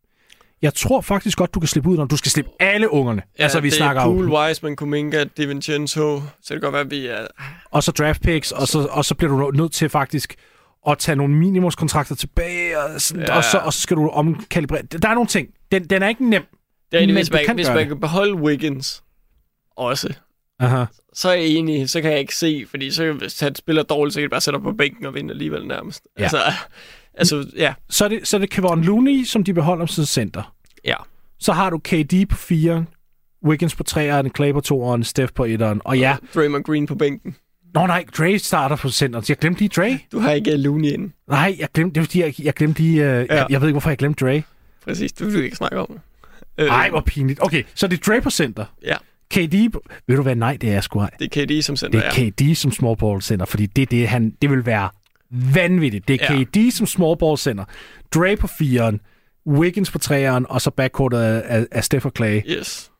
Jeg 0.61 0.73
tror 0.73 1.01
faktisk 1.01 1.37
godt, 1.37 1.53
du 1.53 1.59
kan 1.59 1.67
slippe 1.67 1.89
ud, 1.89 1.97
når 1.97 2.05
du 2.05 2.17
skal 2.17 2.31
slippe 2.31 2.51
alle 2.59 2.91
ungerne. 2.91 3.21
ja 3.39 3.43
altså, 3.43 3.59
vi 3.59 3.69
det 3.69 3.77
snakker 3.77 4.01
er 4.01 4.05
Poole, 4.05 4.31
Wiseman, 4.33 4.75
Kuminga, 4.75 5.23
DiVincenzo. 5.37 6.19
Så 6.19 6.23
det 6.41 6.47
kan 6.49 6.59
godt 6.61 6.73
være, 6.73 6.81
at 6.81 6.91
vi 6.91 7.05
er... 7.07 7.27
og 7.71 7.83
så 7.83 7.91
draft 7.91 8.21
picks, 8.21 8.51
og 8.51 8.67
så, 8.67 8.87
og 8.91 9.05
så 9.05 9.15
bliver 9.15 9.37
du 9.37 9.51
nødt 9.51 9.71
til 9.71 9.89
faktisk 9.89 10.35
at 10.87 10.97
tage 10.97 11.15
nogle 11.15 11.35
minimumskontrakter 11.35 12.15
tilbage, 12.15 12.79
og, 12.79 13.01
sådan, 13.01 13.25
Ja. 13.27 13.37
og, 13.37 13.43
så, 13.43 13.57
og 13.57 13.73
så 13.73 13.81
skal 13.81 13.97
du 13.97 14.07
omkalibrere. 14.09 14.81
Der 14.81 15.09
er 15.09 15.13
nogle 15.13 15.27
ting. 15.27 15.47
Den, 15.71 15.83
den 15.83 16.03
er 16.03 16.07
ikke 16.09 16.29
nem. 16.29 16.43
Det 16.91 17.01
er, 17.01 17.05
Men 17.05 17.15
hvis 17.15 17.29
du 17.29 17.35
man, 17.35 17.45
kan 17.45 17.55
hvis 17.55 17.67
man 17.67 17.87
kan 17.87 17.99
beholde 17.99 18.33
Wiggins 18.35 19.03
også, 19.77 20.13
Aha. 20.59 20.85
så 21.13 21.29
er 21.29 21.33
jeg 21.33 21.45
enig, 21.45 21.89
så 21.89 22.01
kan 22.01 22.11
jeg 22.11 22.19
ikke 22.19 22.35
se, 22.35 22.65
fordi 22.69 22.91
så 22.91 23.11
hvis 23.13 23.39
han 23.39 23.55
spiller 23.55 23.83
dårligt, 23.83 24.13
så 24.13 24.19
kan 24.19 24.23
de 24.23 24.29
bare 24.29 24.41
sætte 24.41 24.57
op 24.57 24.63
på 24.63 24.71
bænken 24.71 25.05
og 25.05 25.13
vinde 25.13 25.31
alligevel 25.31 25.67
nærmest. 25.67 26.03
Ja. 26.17 26.23
Altså, 26.23 26.37
altså, 27.17 27.45
ja, 27.57 27.73
Så 27.89 28.05
er 28.05 28.09
det, 28.09 28.27
så 28.27 28.37
er 28.37 28.39
det 28.39 28.49
Kevon 28.49 28.81
Looney, 28.83 29.23
som 29.23 29.43
de 29.43 29.53
beholder 29.53 29.85
som 29.85 30.05
center. 30.05 30.53
ja. 30.85 30.95
Så 31.39 31.53
har 31.53 31.69
du 31.69 31.77
KD 31.77 32.25
på 32.29 32.35
4, 32.37 32.85
Wiggins 33.45 33.75
på 33.75 33.83
3'eren, 33.89 34.29
Clay 34.35 34.51
på 34.53 34.61
2'eren, 34.67 35.03
Steph 35.03 35.33
på 35.33 35.45
1'eren. 35.45 35.79
Og 35.85 35.97
ja, 35.99 36.15
Draymond 36.35 36.63
Green 36.63 36.85
på 36.87 36.95
bænken. 36.95 37.35
nå 37.73 37.87
nej, 37.87 38.05
Dre 38.17 38.39
starter 38.39 38.75
på 38.75 38.89
centeren. 38.89 39.25
Jeg 39.29 39.37
glemte 39.37 39.59
lige 39.61 39.69
Dre. 39.75 39.99
Du 40.11 40.19
har 40.19 40.31
ikke 40.31 40.57
Looney 40.57 40.89
ind. 40.93 41.11
Nej, 41.29 41.55
jeg 41.59 41.67
glemte, 41.73 41.93
det 41.95 42.01
er 42.01 42.05
fordi, 42.05 42.19
jeg, 42.21 42.33
jeg 42.45 42.53
glemte 42.53 42.81
lige... 42.81 43.01
Uh, 43.01 43.05
ja. 43.05 43.35
jeg, 43.35 43.45
jeg 43.49 43.61
ved 43.61 43.67
ikke, 43.67 43.73
hvorfor 43.73 43.89
jeg 43.89 43.97
glemte 43.97 44.25
Dre. 44.25 44.43
Præcis, 44.85 45.11
det 45.11 45.27
vil 45.27 45.35
du 45.35 45.39
ikke 45.39 45.55
snakke 45.57 45.79
om. 45.79 45.99
Øh, 46.57 46.67
Nej, 46.67 46.89
hvor 46.89 47.01
pinligt. 47.01 47.39
Okay, 47.43 47.63
så 47.75 47.87
det 47.87 47.99
er 48.07 48.11
Dre 48.13 48.21
på 48.21 48.29
center. 48.29 48.65
Ja, 48.85 48.95
KD. 49.31 49.53
Ved 50.07 50.15
du 50.15 50.21
hvad? 50.21 50.35
Nej, 50.35 50.57
det 50.61 50.71
er 50.73 50.81
sgu 50.81 50.99
ej. 50.99 51.09
det 51.19 51.37
er 51.37 51.45
KD 51.45 51.61
som 51.61 51.75
center, 51.75 52.11
Det 52.11 52.27
er 52.27 52.31
KD 52.31 52.55
som 52.55 52.71
small 52.71 52.97
ball 52.97 53.21
center, 53.21 53.45
fordi 53.45 53.65
det, 53.65 53.91
det, 53.91 54.07
han, 54.07 54.33
det 54.41 54.49
vil 54.49 54.65
være 54.65 54.89
vanvittigt. 55.31 56.07
Det 56.07 56.21
er 56.21 56.33
Ja. 56.35 56.43
KD 56.43 56.71
som 56.71 56.85
small 56.87 57.17
ball 57.17 57.37
center. 57.37 57.63
Dre 58.13 58.35
på 58.37 58.47
4'eren, 58.47 58.97
Wiggins 59.47 59.91
på 59.91 59.99
3'eren, 60.03 60.45
og 60.49 60.61
så 60.61 60.71
backcourtet 60.71 61.17
af, 61.17 61.43
af, 61.59 61.65
af 61.71 61.83
Steph 61.83 62.05
og 62.05 62.11
Clay. 62.17 62.41
Yes. 62.49 62.91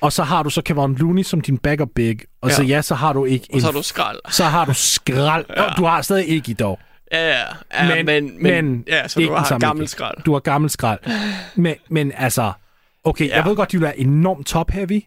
Og 0.00 0.12
så 0.12 0.22
har 0.22 0.42
du 0.42 0.50
så 0.50 0.62
Kevon 0.62 0.94
Looney 0.96 1.22
som 1.22 1.40
din 1.40 1.58
backup 1.58 1.88
big. 1.94 2.18
Og 2.40 2.48
Ja. 2.50 2.54
så 2.54 2.62
ja, 2.62 2.82
så 2.82 2.94
har 2.94 3.12
du 3.12 3.24
ikke 3.24 3.46
Og 3.54 3.60
så 3.60 3.66
har 3.66 3.72
du 3.72 3.82
skrald. 3.82 4.18
så 4.30 4.44
har 4.44 4.64
du 4.64 4.74
skrald. 4.74 5.44
ja. 5.56 5.62
Du 5.76 5.84
har 5.84 6.02
stadig 6.02 6.28
ikke 6.28 6.50
i 6.50 6.54
dog. 6.54 6.78
Ja, 7.12 7.28
ja. 7.28 7.44
ja 7.74 7.94
Men- 7.94 8.06
men, 8.06 8.42
men, 8.42 8.64
men 8.64 8.84
ja, 8.88 9.08
så 9.08 9.20
du 9.20 9.32
har 9.32 9.58
gammel 9.58 9.88
skrald. 9.88 10.22
Du 10.26 10.32
har 10.32 10.40
gammel 10.40 10.70
skrald. 10.70 10.98
Men, 11.56 11.74
men 11.90 12.12
altså, 12.16 12.52
okay. 13.04 13.28
Ja. 13.28 13.36
jeg 13.36 13.44
ved 13.44 13.56
godt, 13.56 13.72
de 13.72 13.76
vil 13.76 13.84
være 13.84 13.98
enormt 13.98 14.46
top-heavy, 14.46 15.02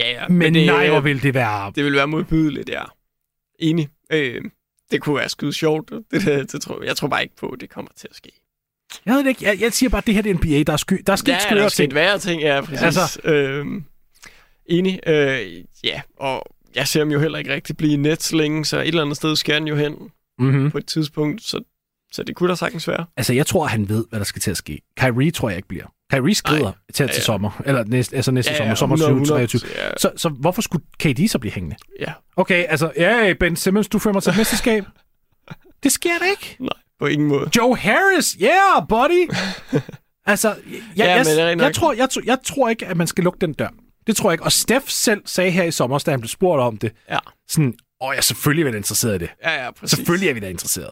Ja, 0.00 0.10
ja. 0.10 0.28
men, 0.28 0.38
men 0.38 0.54
det, 0.54 0.66
nej, 0.66 0.88
hvor 0.88 1.00
vil 1.00 1.22
det 1.22 1.34
være... 1.34 1.72
det 1.76 1.84
vil 1.84 1.94
være 1.94 2.06
modbydeligt, 2.06 2.68
ja. 2.68 2.82
Enig. 3.58 3.88
Øh, 4.12 4.40
det 4.92 5.00
kunne 5.02 5.16
være 5.16 5.28
skide 5.28 5.52
sjovt. 5.52 5.90
Det, 5.90 6.04
det, 6.10 6.52
det 6.52 6.62
tror, 6.62 6.82
jeg. 6.82 6.96
tror 6.96 7.08
bare 7.08 7.22
ikke 7.22 7.36
på, 7.36 7.46
at 7.46 7.60
det 7.60 7.70
kommer 7.70 7.90
til 7.96 8.08
at 8.10 8.16
ske. 8.16 8.30
Jeg 9.06 9.14
ved 9.14 9.22
det 9.22 9.28
ikke. 9.28 9.44
Jeg, 9.44 9.60
jeg 9.60 9.72
siger 9.72 9.90
bare, 9.90 9.98
at 9.98 10.06
det 10.06 10.14
her 10.14 10.22
det 10.22 10.30
er 10.30 10.34
NBA. 10.34 10.62
Der 10.62 10.72
er, 10.72 10.76
sky, 10.76 11.02
der 11.06 11.12
er 11.12 11.16
sket 11.16 11.28
Ja, 11.32 11.34
der 11.34 11.40
skøre 11.40 11.58
er 11.64 11.68
ting. 11.68 11.90
sket 11.90 11.94
værre 11.94 12.18
ting, 12.18 12.42
ja, 12.42 12.60
præcis. 12.60 12.82
Altså- 12.82 13.20
øhm, 13.24 13.84
enig. 14.66 15.00
Øh, 15.06 15.64
ja, 15.84 16.00
og 16.16 16.42
jeg 16.74 16.88
ser 16.88 17.00
dem 17.00 17.10
jo 17.12 17.20
heller 17.20 17.38
ikke 17.38 17.54
rigtig 17.54 17.76
blive 17.76 17.96
Nets 17.96 18.32
længe, 18.32 18.64
så 18.64 18.78
et 18.80 18.88
eller 18.88 19.02
andet 19.02 19.16
sted 19.16 19.36
skal 19.36 19.54
han 19.54 19.66
jo 19.66 19.76
hen 19.76 19.96
Mm-hmm. 20.38 20.70
på 20.70 20.78
et 20.78 20.86
tidspunkt, 20.86 21.42
så, 21.42 21.60
så 22.12 22.22
det 22.22 22.36
kunne 22.36 22.50
da 22.50 22.54
sagtens 22.54 22.88
være. 22.88 23.06
Altså, 23.16 23.32
jeg 23.32 23.46
tror, 23.46 23.66
han 23.66 23.88
ved, 23.88 24.04
hvad 24.10 24.18
der 24.18 24.24
skal 24.24 24.40
til 24.42 24.50
at 24.50 24.56
ske. 24.56 24.80
Kyrie 24.96 25.30
tror 25.30 25.48
jeg 25.48 25.56
ikke 25.56 25.68
bliver. 25.68 25.84
Kyrie 26.12 26.34
skrider 26.34 26.62
Nej. 26.62 26.72
til, 26.94 27.06
til 27.08 27.14
Ja, 27.16 27.20
sommer. 27.20 27.62
Eller 27.66 27.84
næste, 27.84 28.16
altså 28.16 28.30
næste 28.32 28.50
Ja, 28.52 28.56
sommer. 28.58 28.70
ja, 28.70 28.74
Sommer 28.74 28.96
100, 28.96 29.20
2023. 29.20 29.60
Ja, 29.84 29.90
Så, 29.96 30.10
så 30.16 30.28
hvorfor 30.28 30.62
skulle 30.62 30.84
KD 30.98 31.28
så 31.28 31.38
blive 31.38 31.52
hængende? 31.52 31.76
ja, 32.00 32.12
Okay, 32.36 32.64
altså, 32.68 32.92
ja, 32.96 33.32
Ben 33.40 33.56
Simmons, 33.56 33.88
du 33.88 33.98
fører 33.98 34.12
mig 34.14 34.22
til 34.22 34.30
et 34.30 34.36
mesterskab. 34.36 34.84
Det 35.82 35.92
sker 35.92 36.18
da 36.18 36.24
ikke. 36.30 36.56
nej, 36.60 36.68
på 37.00 37.06
ingen 37.06 37.28
måde. 37.28 37.50
Joe 37.56 37.76
Harris, 37.76 38.36
yeah, 38.42 38.88
buddy! 38.88 39.30
altså, 40.26 40.48
jeg, 40.48 40.56
jeg, 40.96 41.06
Ja, 41.06 41.16
jeg, 41.16 41.26
jeg, 41.26 41.36
jeg, 41.46 41.56
nok. 41.56 41.72
tror, 41.72 41.92
jeg, 41.92 42.08
jeg 42.24 42.38
tror 42.44 42.68
ikke, 42.68 42.86
at 42.86 42.96
man 42.96 43.06
skal 43.06 43.24
lukke 43.24 43.38
den 43.40 43.52
dør. 43.52 43.68
Det 44.06 44.16
tror 44.16 44.30
jeg 44.30 44.34
ikke. 44.34 44.44
Og 44.44 44.52
Steph 44.52 44.84
selv 44.88 45.20
sagde 45.26 45.50
her 45.50 45.62
i 45.64 45.70
sommer, 45.70 45.98
da 45.98 46.10
han 46.10 46.20
blev 46.20 46.28
spurgt 46.28 46.60
om 46.60 46.76
det, 46.76 46.92
Ja, 47.10 47.18
sådan, 47.48 47.74
åh, 48.00 48.10
jeg 48.10 48.16
er 48.16 48.20
selvfølgelig 48.22 48.76
interesseret 48.76 49.14
i 49.14 49.18
det. 49.18 49.30
ja, 49.44 49.64
ja 49.64 49.70
præcis. 49.70 49.96
Selvfølgelig 49.98 50.28
er 50.28 50.34
vi 50.34 50.40
da 50.40 50.48
interesseret. 50.48 50.90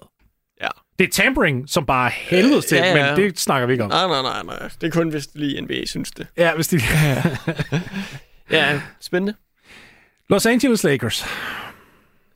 Ja. 0.60 0.68
Det 0.98 1.06
er 1.06 1.10
tampering, 1.10 1.68
som 1.68 1.86
bare 1.86 2.06
er 2.06 2.12
helvedes 2.14 2.64
til, 2.64 2.76
Ja, 2.76 2.96
ja. 3.06 3.14
men 3.16 3.24
det 3.24 3.38
snakker 3.38 3.66
vi 3.66 3.72
ikke 3.72 3.84
om. 3.84 3.90
Nej, 3.90 4.06
nej, 4.06 4.22
nej, 4.22 4.42
nej. 4.58 4.68
Det 4.80 4.86
er 4.86 4.90
kun, 4.90 5.08
hvis 5.08 5.28
lige 5.34 5.60
NBA 5.60 5.86
synes 5.86 6.10
det. 6.10 6.26
Ja, 6.36 6.54
hvis 6.54 6.68
de... 6.68 6.80
Ja, 8.50 8.80
spændende. 9.00 9.34
Los 10.30 10.46
Angeles 10.46 10.84
Lakers. 10.84 11.24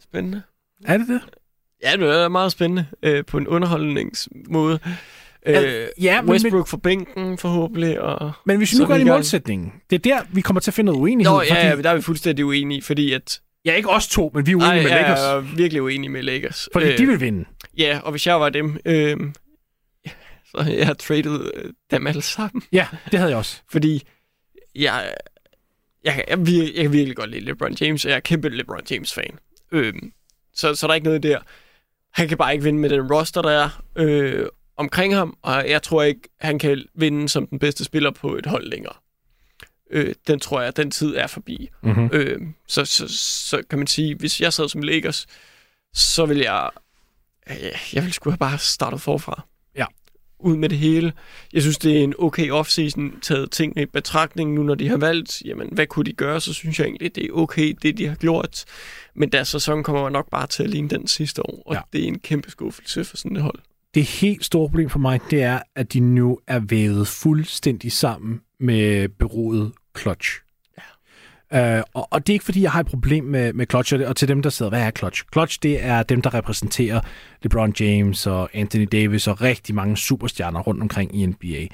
Spændende. 0.02 0.42
Er 0.84 0.98
det 0.98 1.08
det? 1.08 1.20
Ja, 1.82 1.92
det 1.96 2.08
er 2.22 2.28
meget 2.28 2.52
spændende 2.52 2.86
øh, 3.02 3.24
på 3.24 3.38
en 3.38 3.48
underholdningsmåde. 3.48 4.78
Øh, 5.46 5.54
Ja, 5.54 5.86
ja, 6.00 6.22
men- 6.22 6.30
Westbrook 6.30 6.68
for 6.68 6.76
bænken 6.76 7.38
forhåbentlig. 7.38 8.00
Og 8.00 8.32
Men 8.46 8.56
hvis 8.56 8.72
vi 8.72 8.78
nu 8.78 8.86
går 8.86 8.94
ind 8.94 9.08
i 9.08 9.10
målsætningen, 9.10 9.72
det 9.90 9.96
er 10.06 10.14
der, 10.16 10.22
vi 10.32 10.40
kommer 10.40 10.60
til 10.60 10.70
at 10.70 10.74
finde 10.74 10.92
noget 10.92 11.02
uenighed. 11.02 11.32
Nå, 11.32 11.38
fordi, 11.38 11.52
ja, 11.52 11.68
ja, 11.68 11.82
der 11.82 11.90
er 11.90 11.94
vi 11.94 12.02
fuldstændig 12.02 12.44
uenige, 12.44 12.82
fordi 12.82 13.12
at... 13.12 13.40
ja, 13.64 13.72
ikke 13.74 13.88
os 13.90 14.08
to, 14.08 14.30
men 14.34 14.46
vi 14.46 14.50
er 14.52 14.56
uenige 14.56 14.70
Ej, 14.70 14.82
med 14.82 14.90
jeg 14.90 15.00
Lakers. 15.00 15.20
er 15.20 15.40
virkelig 15.56 15.82
uenig 15.82 16.10
med 16.10 16.22
Lakers. 16.22 16.68
Fordi 16.72 16.86
Øh, 16.92 16.98
de 16.98 17.06
vil 17.06 17.20
vinde. 17.20 17.44
Ja, 17.78 18.00
og 18.04 18.10
hvis 18.10 18.26
jeg 18.26 18.40
var 18.40 18.48
dem, 18.48 18.78
øh, 18.84 19.16
så 20.44 20.64
jeg 20.68 20.98
traded 20.98 21.50
øh, 21.54 21.72
dem 21.90 22.06
alle 22.06 22.22
sammen. 22.22 22.62
Ja, 22.72 22.88
det 23.10 23.18
havde 23.18 23.30
jeg 23.30 23.38
også. 23.38 23.60
Fordi 23.70 24.02
jeg, 24.74 25.14
jeg, 26.04 26.24
jeg, 26.26 26.38
jeg, 26.46 26.72
jeg 26.74 26.82
kan 26.82 26.92
virkelig 26.92 27.16
godt 27.16 27.30
lide 27.30 27.44
LeBron 27.44 27.76
James, 27.80 28.04
og 28.04 28.10
jeg 28.10 28.16
er 28.16 28.20
kæmpe 28.20 28.48
LeBron 28.48 28.82
James-fan. 28.90 29.38
Øh, 29.72 29.94
så, 30.54 30.74
så 30.74 30.86
der 30.86 30.90
er 30.90 30.94
ikke 30.94 31.04
noget 31.04 31.22
der. 31.22 31.38
Han 32.12 32.28
kan 32.28 32.38
bare 32.38 32.52
ikke 32.52 32.64
vinde 32.64 32.78
med 32.78 32.90
den 32.90 33.12
roster, 33.12 33.42
der 33.42 33.50
er 33.50 33.82
øh, 33.96 34.46
omkring 34.76 35.14
ham, 35.14 35.38
og 35.42 35.70
jeg 35.70 35.82
tror 35.82 36.02
ikke, 36.02 36.20
han 36.40 36.58
kan 36.58 36.84
vinde 36.94 37.28
som 37.28 37.46
den 37.46 37.58
bedste 37.58 37.84
spiller 37.84 38.10
på 38.10 38.36
et 38.36 38.46
hold 38.46 38.66
længere. 38.66 38.94
Øh, 39.90 40.14
den 40.26 40.40
tror 40.40 40.60
jeg, 40.60 40.76
den 40.76 40.90
tid 40.90 41.16
er 41.16 41.26
forbi. 41.26 41.70
Mm-hmm. 41.82 42.10
Øh, 42.12 42.40
så, 42.68 42.84
så, 42.84 43.08
så 43.18 43.62
kan 43.70 43.78
man 43.78 43.86
sige, 43.86 44.14
hvis 44.14 44.40
jeg 44.40 44.52
sad 44.52 44.68
som 44.68 44.82
Lakers, 44.82 45.26
så 45.94 46.26
vil 46.26 46.38
jeg 46.38 46.70
jeg 47.92 48.02
ville 48.02 48.12
sgu 48.12 48.30
have 48.30 48.38
bare 48.38 48.58
startet 48.58 49.00
forfra. 49.00 49.46
Ja. 49.76 49.86
Ud 50.38 50.56
med 50.56 50.68
det 50.68 50.78
hele. 50.78 51.12
Jeg 51.52 51.62
synes, 51.62 51.78
det 51.78 51.98
er 51.98 52.04
en 52.04 52.14
okay 52.18 52.50
offseason, 52.50 53.20
taget 53.20 53.50
ting 53.50 53.80
i 53.80 53.86
betragtning 53.86 54.54
nu, 54.54 54.62
når 54.62 54.74
de 54.74 54.88
har 54.88 54.96
valgt, 54.96 55.42
jamen, 55.44 55.68
hvad 55.72 55.86
kunne 55.86 56.04
de 56.04 56.12
gøre, 56.12 56.40
så 56.40 56.52
synes 56.52 56.78
jeg 56.78 56.86
egentlig, 56.86 57.14
det 57.14 57.24
er 57.24 57.32
okay, 57.32 57.76
det 57.82 57.98
de 57.98 58.06
har 58.08 58.14
gjort. 58.14 58.64
Men 59.14 59.32
deres 59.32 59.48
sæson 59.48 59.82
kommer 59.82 60.08
nok 60.08 60.30
bare 60.30 60.46
til 60.46 60.62
at 60.62 60.70
ligne 60.70 60.88
den 60.88 61.06
sidste 61.06 61.46
år, 61.46 61.62
og 61.66 61.74
ja. 61.74 61.80
det 61.92 62.04
er 62.04 62.08
en 62.08 62.18
kæmpe 62.18 62.50
skuffelse 62.50 63.04
for 63.04 63.16
sådan 63.16 63.36
et 63.36 63.42
hold. 63.42 63.58
Det 63.94 64.04
helt 64.04 64.44
store 64.44 64.68
problem 64.68 64.90
for 64.90 64.98
mig, 64.98 65.20
det 65.30 65.42
er, 65.42 65.60
at 65.74 65.92
de 65.92 66.00
nu 66.00 66.38
er 66.46 66.58
vævet 66.58 67.08
fuldstændig 67.08 67.92
sammen 67.92 68.40
med 68.60 69.08
beroet 69.08 69.72
Clutch. 69.98 70.43
Uh, 71.54 71.82
og, 71.94 72.08
og 72.12 72.26
det 72.26 72.32
er 72.32 72.34
ikke, 72.34 72.44
fordi 72.44 72.62
jeg 72.62 72.72
har 72.72 72.80
et 72.80 72.86
problem 72.86 73.24
med, 73.24 73.52
med 73.52 73.66
Clutch, 73.70 73.92
og 73.94 73.98
det- 73.98 74.06
og 74.08 74.16
til 74.16 74.28
dem, 74.28 74.42
der 74.42 74.50
sidder, 74.50 74.70
hvad 74.70 74.82
er 74.82 74.90
Clutch? 74.90 75.22
Clutch, 75.32 75.58
det 75.62 75.84
er 75.84 76.02
dem, 76.02 76.22
der 76.22 76.34
repræsenterer 76.34 77.00
LeBron 77.42 77.74
James 77.80 78.26
og 78.26 78.50
Anthony 78.52 78.88
Davis 78.92 79.26
og 79.28 79.40
rigtig 79.40 79.74
mange 79.74 79.96
superstjerner 79.96 80.60
rundt 80.60 80.82
omkring 80.82 81.16
i 81.20 81.26
NBA. 81.26 81.66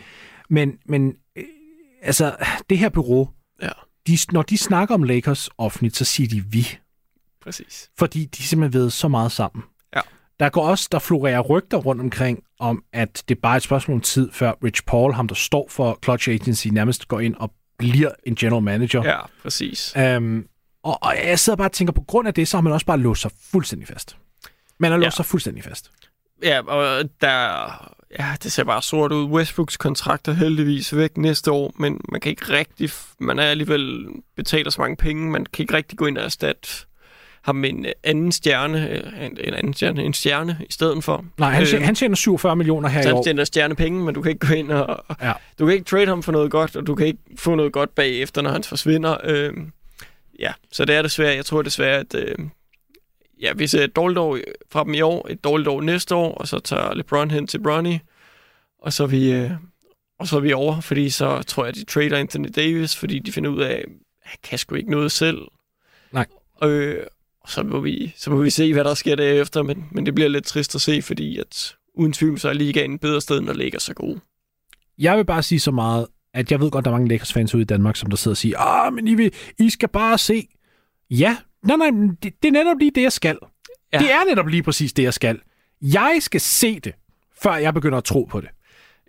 Men, 0.51 0.79
men 0.87 1.15
øh, 1.37 1.45
altså, 2.03 2.37
det 2.71 2.79
her 2.79 2.89
bureau, 2.89 3.29
Ja, 3.63 3.69
de, 4.07 4.19
når 4.33 4.43
de 4.43 4.59
snakker 4.59 4.95
om 4.95 5.03
Lakers 5.03 5.51
offentligt, 5.59 5.97
så 5.97 6.05
siger 6.05 6.29
de 6.29 6.45
vi. 6.49 6.67
præcis. 7.43 7.91
fordi 7.99 8.25
de 8.25 8.43
simpelthen 8.43 8.81
ved 8.83 8.91
så 8.91 9.09
meget 9.09 9.33
sammen. 9.33 9.65
Ja. 9.97 10.01
Der 10.41 10.49
går 10.49 10.67
også, 10.69 10.89
der 10.93 10.99
florerer 10.99 11.41
rygter 11.41 11.79
rundt 11.79 12.03
omkring, 12.03 12.43
om 12.59 12.85
at 12.93 13.23
det 13.29 13.37
er 13.37 13.41
bare 13.41 13.57
et 13.57 13.63
spørgsmål 13.63 13.95
om 13.95 14.01
tid, 14.01 14.31
før 14.33 14.53
Rich 14.65 14.83
Paul, 14.87 15.13
ham 15.15 15.29
der 15.29 15.35
står 15.35 15.67
for 15.71 15.99
Clutch 16.05 16.29
Agency, 16.31 16.69
nærmest 16.69 17.09
går 17.09 17.21
ind 17.21 17.35
og 17.35 17.53
bliver 17.81 18.11
en 18.27 18.35
general 18.35 18.63
manager. 18.63 19.03
Ja, 19.05 19.19
præcis. 19.43 19.93
Øhm, 19.97 20.47
og, 20.83 20.99
og 21.03 21.15
jeg 21.25 21.39
sidder 21.39 21.57
bare 21.57 21.69
og 21.69 21.73
tænker, 21.73 21.93
på 21.93 22.01
grund 22.03 22.29
af 22.29 22.35
det, 22.35 22.49
så 22.49 22.57
har 22.57 22.63
man 22.63 22.73
også 22.73 22.87
bare 22.87 22.99
låst 22.99 23.23
sig 23.23 23.31
fuldstændig 23.53 23.89
fast. 23.89 24.17
Man 24.79 24.91
har 24.91 24.99
låst 24.99 25.05
Ja. 25.05 25.11
sig 25.11 25.25
fuldstændig 25.27 25.65
fast. 25.65 25.91
Ja, 26.43 26.61
og 26.67 27.05
der, 27.21 27.31
ja, 28.19 28.35
det 28.43 28.53
ser 28.53 28.65
bare 28.65 28.83
sort 28.83 29.13
ud. 29.13 29.25
Westbrooks 29.25 29.77
kontrakt 29.77 30.29
er 30.29 30.33
heldigvis 30.33 30.97
væk 30.97 31.17
næste 31.17 31.51
år, 31.53 31.73
men 31.79 32.01
man 32.13 32.21
kan 32.21 32.31
ikke 32.31 32.53
rigtig, 32.53 32.91
man 33.19 33.39
er 33.39 33.43
alligevel 33.43 34.07
betaler 34.37 34.71
så 34.71 34.81
mange 34.81 34.97
penge, 34.97 35.31
man 35.31 35.47
kan 35.53 35.63
ikke 35.63 35.75
rigtig 35.75 35.99
gå 35.99 36.07
ind 36.07 36.19
og 36.19 36.25
erstatte 36.25 36.69
ham 37.43 37.57
med 37.57 37.71
en 37.71 37.87
anden 38.05 38.33
stjerne, 38.33 38.89
øh, 38.91 39.27
en, 39.27 39.39
en 39.41 39.55
anden 39.55 39.75
stjerne, 39.75 40.05
en 40.05 40.15
stjerne 40.15 40.57
i 40.69 40.73
stedet 40.73 41.05
for. 41.05 41.25
Nej, 41.39 41.51
han, 41.51 41.63
øh, 41.63 41.75
Øh, 41.75 41.83
han 41.83 41.95
tjener 41.95 42.17
47 42.17 42.57
millioner 42.57 42.89
her 42.89 43.09
i 43.09 43.11
år. 43.13 43.15
han 43.15 43.25
tjener 43.25 43.45
stjerne 43.45 43.75
penge, 43.75 44.05
men 44.05 44.15
du 44.15 44.23
kan 44.23 44.33
ikke 44.33 44.47
gå 44.47 44.55
ind 44.55 44.71
og... 44.73 45.05
Ja. 45.23 45.33
Du 45.59 45.67
kan 45.67 45.75
ikke 45.75 45.85
trade 45.85 46.07
ham 46.07 46.23
for 46.23 46.33
noget 46.33 46.51
godt, 46.51 46.77
og 46.77 46.87
du 46.87 46.95
kan 46.95 47.07
ikke 47.07 47.19
få 47.39 47.55
noget 47.55 47.73
godt 47.73 47.95
bagefter, 47.95 48.43
når 48.43 48.51
han 48.51 48.65
forsvinder. 48.65 49.17
Øh, 49.25 49.53
ja, 50.39 50.53
så 50.73 50.85
det 50.85 50.95
er 50.97 51.03
desværre. 51.03 51.35
Jeg 51.35 51.45
tror 51.45 51.63
desværre, 51.63 51.99
at 51.99 52.15
øh, 52.15 52.35
ja, 53.41 53.53
vi 53.53 53.67
ser 53.67 53.85
et 53.85 53.97
dårligt 53.97 54.19
år 54.19 54.39
fra 54.71 54.85
dem 54.85 54.95
i 54.95 55.01
år, 55.01 55.27
et 55.31 55.45
dårligt 55.45 55.69
år 55.69 55.81
næste 55.81 56.15
år, 56.15 56.35
og 56.35 56.49
så 56.49 56.59
tager 56.61 56.95
LeBron 56.95 57.31
hen 57.31 57.47
til 57.47 57.63
Bronny, 57.63 57.99
og 58.83 58.93
så 58.93 59.03
er 59.03 59.07
vi, 59.07 59.33
øh, 59.33 59.51
og 60.19 60.27
så 60.27 60.37
er 60.37 60.41
vi 60.41 60.53
over, 60.53 60.81
fordi 60.81 61.11
så 61.11 61.43
tror 61.43 61.65
jeg, 61.65 61.75
de 61.75 61.85
trader 61.85 62.17
Anthony 62.17 62.49
Davis, 62.57 62.97
fordi 62.97 63.19
de 63.19 63.33
finder 63.33 63.51
ud 63.51 63.61
af, 63.61 63.73
at 63.75 63.85
han 64.23 64.39
kan 64.43 64.59
sgu 64.59 64.75
ikke 64.75 64.91
noget 64.91 65.13
selv. 65.13 65.39
Nej. 66.13 66.27
Øh, 66.65 66.97
så 67.51 67.63
må, 67.63 67.81
vi, 67.81 68.15
så 68.17 68.31
må 68.31 68.43
vi 68.43 68.51
se, 68.51 68.73
hvad 68.73 68.85
der 68.85 68.95
sker 68.95 69.15
derefter, 69.15 69.63
men, 69.63 69.85
men 69.91 70.07
det 70.07 70.15
bliver 70.15 70.29
lidt 70.29 70.45
trist 70.45 70.75
at 70.75 70.81
se, 70.81 71.03
fordi 71.03 71.39
at 71.39 71.77
uden 71.95 72.13
tvivl, 72.13 72.39
så 72.39 72.49
er 72.49 72.53
ligaen 72.53 72.95
et 72.95 73.01
bedre 73.01 73.21
sted, 73.21 73.41
når 73.41 73.53
ligger 73.53 73.79
så 73.79 73.95
god. 73.95 74.19
Jeg 74.99 75.17
vil 75.17 75.25
bare 75.25 75.43
sige 75.43 75.61
så 75.61 75.71
meget, 75.71 76.07
at 76.35 76.53
jeg 76.53 76.61
ved 76.61 76.71
godt, 76.71 76.85
der 76.85 76.91
er 76.91 76.95
mange 76.95 77.09
Lakers-fans 77.09 77.55
ude 77.55 77.63
i 77.63 77.67
Danmark, 77.67 77.97
som 77.97 78.11
der 78.11 78.17
sidder 78.17 78.33
og 78.33 78.37
siger, 78.37 78.59
ah, 78.59 78.93
men 78.93 79.09
I, 79.09 79.15
vil, 79.15 79.33
I 79.59 79.71
skal 79.71 79.89
bare 79.89 80.19
se. 80.19 80.49
Ja, 81.11 81.37
nej, 81.63 81.77
nej, 81.77 81.91
det, 82.23 82.33
det 82.43 82.49
er 82.49 82.53
netop 82.53 82.79
lige 82.79 82.91
det, 82.95 83.03
jeg 83.03 83.13
skal. 83.13 83.39
Ja. 83.93 83.99
Det 83.99 84.13
er 84.13 84.25
netop 84.29 84.47
lige 84.47 84.63
præcis 84.63 84.93
det, 84.93 85.03
jeg 85.03 85.15
skal. 85.15 85.41
Jeg 85.83 86.19
skal 86.21 86.41
se 86.41 86.81
det, 86.81 86.95
før 87.43 87.57
jeg 87.57 87.75
begynder 87.75 87.99
at 87.99 88.05
tro 88.05 88.25
på 88.31 88.41
det. 88.41 88.49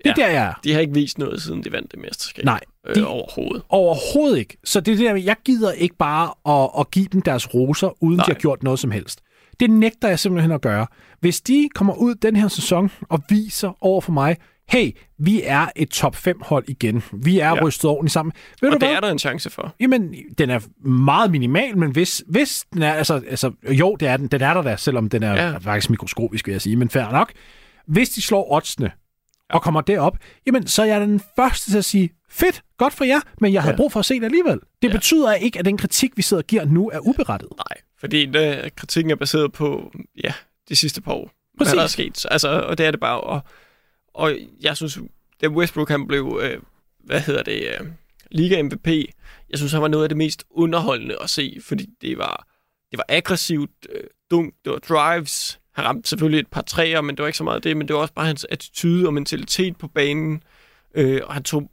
Det 0.04 0.06
er. 0.06 0.14
Ja. 0.18 0.24
der, 0.24 0.32
jeg 0.32 0.48
er. 0.48 0.54
De 0.64 0.74
har 0.74 0.80
ikke 0.80 0.94
vist 0.94 1.18
noget, 1.18 1.42
siden 1.42 1.64
de 1.64 1.72
vandt 1.72 1.92
det 1.92 2.00
mesterskab. 2.00 2.46
Nej, 2.46 2.60
øh, 2.88 2.96
de- 2.96 3.08
overhovedet. 3.08 3.64
Overhovedet 3.70 4.38
ikke. 4.38 4.58
Så 4.64 4.80
det 4.82 4.92
er 4.92 4.96
det 4.98 5.06
der, 5.06 5.14
med, 5.14 5.24
jeg 5.24 5.36
gider 5.46 5.72
ikke 5.72 5.96
bare 5.98 6.34
at, 6.64 6.70
at 6.80 6.92
give 6.92 7.06
dem 7.12 7.22
deres 7.22 7.54
roser, 7.54 8.04
uden 8.04 8.18
Nej. 8.18 8.26
de 8.26 8.32
har 8.32 8.40
gjort 8.40 8.64
noget 8.64 8.80
som 8.80 8.92
helst. 8.92 9.22
Det 9.60 9.70
nægter 9.70 10.08
jeg 10.08 10.20
simpelthen 10.20 10.52
at 10.52 10.62
gøre. 10.62 10.88
Hvis 11.20 11.42
de 11.42 11.70
kommer 11.76 11.94
ud 11.94 12.16
den 12.16 12.36
her 12.36 12.48
sæson 12.48 12.92
og 13.10 13.22
viser 13.30 13.78
over 13.82 14.02
for 14.02 14.12
mig, 14.12 14.38
hey, 14.70 14.92
vi 15.20 15.42
er 15.46 15.66
et 15.76 15.90
top 15.90 16.16
5 16.16 16.42
hold 16.42 16.66
igen. 16.68 17.04
Vi 17.14 17.40
er 17.40 17.48
ja. 17.50 17.64
Rystet 17.64 17.90
ordentligt 17.90 18.14
sammen. 18.14 18.34
Ved 18.62 18.70
du 18.70 18.76
Og 18.76 18.82
det 18.82 18.90
hvad? 18.90 18.96
er 18.96 19.00
der 19.00 19.12
en 19.12 19.20
chance 19.20 19.50
for. 19.50 19.76
Jamen, 19.80 20.16
den 20.38 20.50
er 20.50 20.60
meget 20.88 21.32
minimal, 21.32 21.78
men 21.78 21.92
hvis, 21.92 22.24
hvis 22.28 22.66
den 22.74 22.82
er, 22.82 22.94
altså, 22.94 23.22
altså, 23.30 23.52
jo, 23.70 23.96
det 23.96 24.08
er 24.08 24.18
den, 24.18 24.28
den 24.28 24.42
er 24.42 24.54
der 24.54 24.62
da, 24.62 24.76
selvom 24.76 25.10
den 25.10 25.24
er. 25.24 25.34
Ja. 25.34 25.58
faktisk 25.58 25.90
mikroskopisk, 25.90 26.48
vil 26.48 26.52
jeg 26.52 26.62
sige, 26.62 26.76
men 26.76 26.90
fair 26.90 27.12
nok. 27.12 27.32
Hvis 27.88 28.10
de 28.10 28.22
slår 28.22 28.54
oddsene 28.54 28.92
og 29.50 29.62
kommer 29.62 29.82
derop, 29.82 30.18
jamen, 30.48 30.68
så 30.68 30.82
er 30.82 30.86
jeg 30.86 31.02
den 31.02 31.22
første 31.36 31.72
til 31.72 31.78
at 31.78 31.86
sige, 31.86 32.10
fedt, 32.32 32.64
godt 32.78 32.94
for 32.94 33.04
jer, 33.04 33.20
men 33.42 33.54
jeg 33.54 33.62
havde 33.62 33.74
ja. 33.74 33.78
Brug 33.78 33.92
for 33.92 34.00
at 34.00 34.06
se 34.06 34.16
det 34.16 34.24
alligevel. 34.24 34.60
Det 34.82 34.88
ja. 34.88 34.94
Betyder 34.94 35.34
ikke, 35.34 35.60
at 35.60 35.66
den 35.66 35.78
kritik, 35.78 36.18
vi 36.18 36.22
sidder 36.22 36.44
og 36.44 36.48
giver 36.48 36.66
nu, 36.66 36.90
er 36.90 37.00
uberettiget. 37.00 37.54
Nej, 37.58 37.82
fordi 38.00 38.26
det, 38.26 38.76
kritikken 38.76 39.12
er 39.12 39.16
baseret 39.16 39.52
på, 39.52 39.92
ja, 40.24 40.34
de 40.70 40.76
sidste 40.76 41.02
par 41.02 41.12
år. 41.12 41.32
Præcis. 41.58 41.72
Hvad 41.72 41.78
der 41.78 41.84
er 41.84 41.88
sket. 41.88 42.18
Så, 42.18 42.28
Altså, 42.32 42.50
og 42.50 42.78
det 42.78 42.86
er 42.86 42.92
det 42.92 43.00
bare. 43.00 43.22
Og, 43.22 43.42
og 44.14 44.38
jeg 44.62 44.78
synes, 44.78 45.00
da 45.42 45.48
Westbrook 45.48 45.90
han 45.90 46.08
blev, 46.08 46.40
øh, 46.44 46.62
hvad 47.00 47.20
hedder 47.20 47.44
det, 47.44 47.68
øh, 47.68 47.88
Liga 48.32 48.62
MVP, 48.62 48.88
jeg 49.50 49.58
synes, 49.58 49.72
han 49.72 49.82
var 49.82 49.88
noget 49.88 50.04
af 50.04 50.10
det 50.10 50.18
mest 50.18 50.44
underholdende 50.50 51.16
at 51.22 51.30
se, 51.30 51.58
fordi 51.62 51.86
det 52.02 52.18
var, 52.18 52.48
det 52.92 52.98
var 52.98 53.06
aggressivt, 53.10 53.72
øh, 53.90 54.04
dunk, 54.32 54.54
det 54.66 54.72
var 54.72 54.80
drives, 54.80 55.60
han 55.74 55.86
ramte 55.86 56.10
selvfølgelig 56.10 56.40
et 56.40 56.48
par 56.48 56.62
træer, 56.62 57.02
men 57.02 57.16
det 57.16 57.22
var 57.24 57.28
ikke 57.28 57.38
så 57.38 57.44
meget 57.44 57.64
det, 57.64 57.78
men 57.78 57.88
det 57.88 57.94
var 57.94 58.02
også 58.02 58.14
bare 58.14 58.26
hans 58.26 58.46
attitude 58.50 59.08
og 59.08 59.14
mentalitet 59.14 59.78
på 59.78 59.88
banen, 59.88 60.44
øh, 60.96 61.22
og 61.26 61.34
han 61.34 61.44
tog 61.44 61.72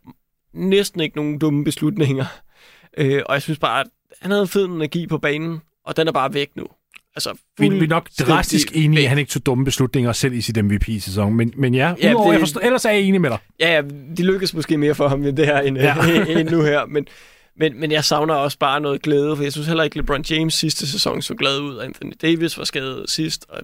næsten 0.59 1.01
ikke 1.01 1.17
nogen 1.17 1.39
dumme 1.39 1.65
beslutninger. 1.65 2.25
Øh, 2.97 3.23
og 3.27 3.35
jeg 3.35 3.43
synes 3.43 3.59
bare, 3.59 3.81
at 3.81 3.87
han 4.23 4.31
havde 4.31 4.47
fed 4.47 4.65
energi 4.65 5.07
på 5.07 5.19
banen, 5.19 5.59
og 5.85 5.97
den 5.97 6.09
er 6.09 6.13
bare 6.13 6.35
væk 6.35 6.49
nu. 6.57 6.67
Altså, 7.17 7.33
Vi, 7.59 7.69
vi 7.69 7.85
er 7.85 7.89
nok 7.89 8.09
drastisk 8.21 8.69
enige 8.75 9.03
at 9.03 9.09
han 9.09 9.19
ikke 9.19 9.31
tog 9.31 9.47
dumme 9.47 9.65
beslutninger 9.65 10.13
selv 10.13 10.33
i 10.35 10.41
sit 10.41 10.65
MVP-sæson. 10.65 11.35
Men, 11.35 11.53
men 11.57 11.75
ja, 11.75 11.95
Ja, 12.03 12.11
udover, 12.11 12.27
det- 12.27 12.33
jeg 12.33 12.41
forstår, 12.41 12.61
ellers 12.61 12.85
er 12.85 12.91
jeg 12.91 13.01
enig 13.01 13.21
med 13.21 13.31
dig. 13.31 13.39
Ja, 13.61 13.75
ja, 13.75 13.83
de 14.17 14.23
lykkes 14.23 14.55
måske 14.55 14.77
mere 14.79 14.95
for 14.95 15.09
ham 15.09 15.25
end 15.25 15.37
det 15.37 15.47
her, 15.47 15.59
end, 15.61 15.79
Ja. 15.79 15.95
end 16.41 16.49
nu 16.51 16.63
her. 16.63 16.87
Men, 16.87 17.07
men, 17.57 17.81
men 17.81 17.91
jeg 17.93 18.05
savner 18.05 18.35
også 18.35 18.59
bare 18.59 18.81
noget 18.81 19.03
glæde, 19.03 19.37
for 19.37 19.43
jeg 19.43 19.53
synes 19.53 19.67
heller 19.67 19.85
ikke, 19.85 19.97
LeBron 19.97 20.25
James 20.31 20.55
sidste 20.55 20.87
sæson 20.87 21.23
så 21.23 21.35
glad 21.35 21.61
ud. 21.61 21.79
Anthony 21.79 22.13
Davis 22.23 22.59
var 22.59 22.65
skadet 22.65 23.11
sidst, 23.11 23.47
og 23.49 23.61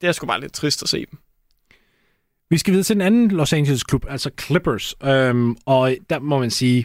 det 0.00 0.08
er 0.08 0.12
sgu 0.12 0.26
bare 0.26 0.40
lidt 0.40 0.52
trist 0.52 0.82
at 0.82 0.88
se 0.88 0.98
dem. 1.10 1.18
Vi 2.50 2.58
skal 2.58 2.72
videre 2.72 2.84
til 2.84 2.96
en 2.96 3.00
anden 3.00 3.30
Los 3.30 3.52
Angeles 3.52 3.84
klub, 3.84 4.04
altså 4.08 4.30
Clippers. 4.40 4.94
Øhm, 5.04 5.56
og 5.66 5.94
der 6.10 6.18
må 6.18 6.38
man 6.38 6.50
sige, 6.50 6.84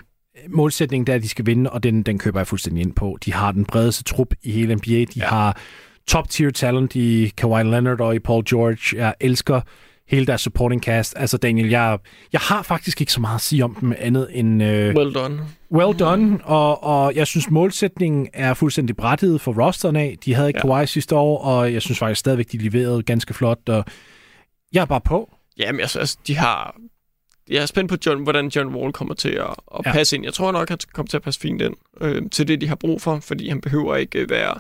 målsætningen 0.50 1.08
der 1.08 1.14
er, 1.14 1.18
at 1.18 1.24
de 1.24 1.30
skal 1.30 1.46
vinde, 1.46 1.70
og 1.70 1.84
den, 1.84 2.04
den 2.04 2.18
køber 2.20 2.40
jeg 2.40 2.48
fuldstændig 2.48 2.82
ind 2.82 2.94
på. 2.94 3.18
De 3.26 3.34
har 3.34 3.52
den 3.52 3.66
bredeste 3.66 4.04
trup 4.04 4.34
i 4.44 4.52
hele 4.52 4.76
NBA. 4.76 4.90
De 4.90 5.06
ja. 5.18 5.26
Har 5.26 5.58
top-tier 6.08 6.52
talent 6.52 6.96
i 6.96 7.32
Kawhi 7.38 7.64
Leonard 7.64 8.02
og 8.02 8.16
i 8.16 8.20
Paul 8.20 8.44
George. 8.50 9.04
Jeg 9.04 9.14
elsker 9.20 9.62
hele 10.08 10.26
deres 10.26 10.42
supporting 10.42 10.84
cast. 10.84 11.14
Altså 11.18 11.38
Daniel, 11.38 11.70
jeg, 11.70 11.98
jeg 12.34 12.42
har 12.42 12.62
faktisk 12.62 13.02
ikke 13.02 13.14
så 13.14 13.22
meget 13.22 13.36
at 13.36 13.42
sige 13.42 13.64
om 13.64 13.76
dem 13.76 13.94
andet 13.98 14.28
end 14.32 14.64
øh, 14.64 14.96
Well 14.96 15.14
done. 15.14 15.40
well 15.72 16.00
done, 16.00 16.40
og, 16.44 16.84
og 16.84 17.16
jeg 17.16 17.28
synes 17.28 17.50
målsætningen 17.50 18.28
er 18.34 18.54
fuldstændig 18.54 18.96
brættet 18.98 19.42
for 19.42 19.66
rosteren 19.66 19.96
af. 19.96 20.18
De 20.26 20.34
havde 20.34 20.48
ikke. 20.48 20.60
Ja. 20.68 20.76
Kawhi 20.76 20.88
sidste 20.88 21.16
år, 21.16 21.44
og 21.44 21.74
jeg 21.74 21.82
synes 21.82 22.00
faktisk 22.00 22.20
stadigvæk, 22.20 22.52
de 22.52 22.58
leverede 22.58 23.04
ganske 23.04 23.34
flot, 23.34 23.70
og 23.70 23.86
jeg 24.74 24.82
er 24.82 24.86
bare 24.86 25.02
på. 25.02 25.34
Jamen, 25.60 25.80
jeg 25.80 25.90
synes, 25.90 26.16
de 26.16 26.36
har... 26.36 26.76
Jeg 27.50 27.62
er 27.62 27.66
spændt 27.66 27.90
på, 27.90 27.98
John, 28.06 28.24
hvordan 28.24 28.48
John 28.48 28.76
Wall 28.76 28.94
kommer 28.94 29.14
til 29.14 29.30
at, 29.30 29.50
at 29.76 29.82
Ja. 29.86 29.92
passe 29.92 30.16
ind. 30.16 30.26
Jeg 30.26 30.34
tror 30.34 30.52
nok, 30.52 30.70
han 30.70 30.78
kommer 30.94 31.08
til 31.08 31.18
at 31.18 31.24
passe 31.24 31.40
fint 31.40 31.62
ind 31.62 31.76
øh, 32.02 32.22
til 32.32 32.48
det, 32.48 32.62
de 32.62 32.68
har 32.68 32.76
brug 32.76 33.02
for, 33.02 33.20
fordi 33.20 33.50
han 33.50 33.62
behøver 33.62 33.96
ikke 33.96 34.30
være 34.30 34.60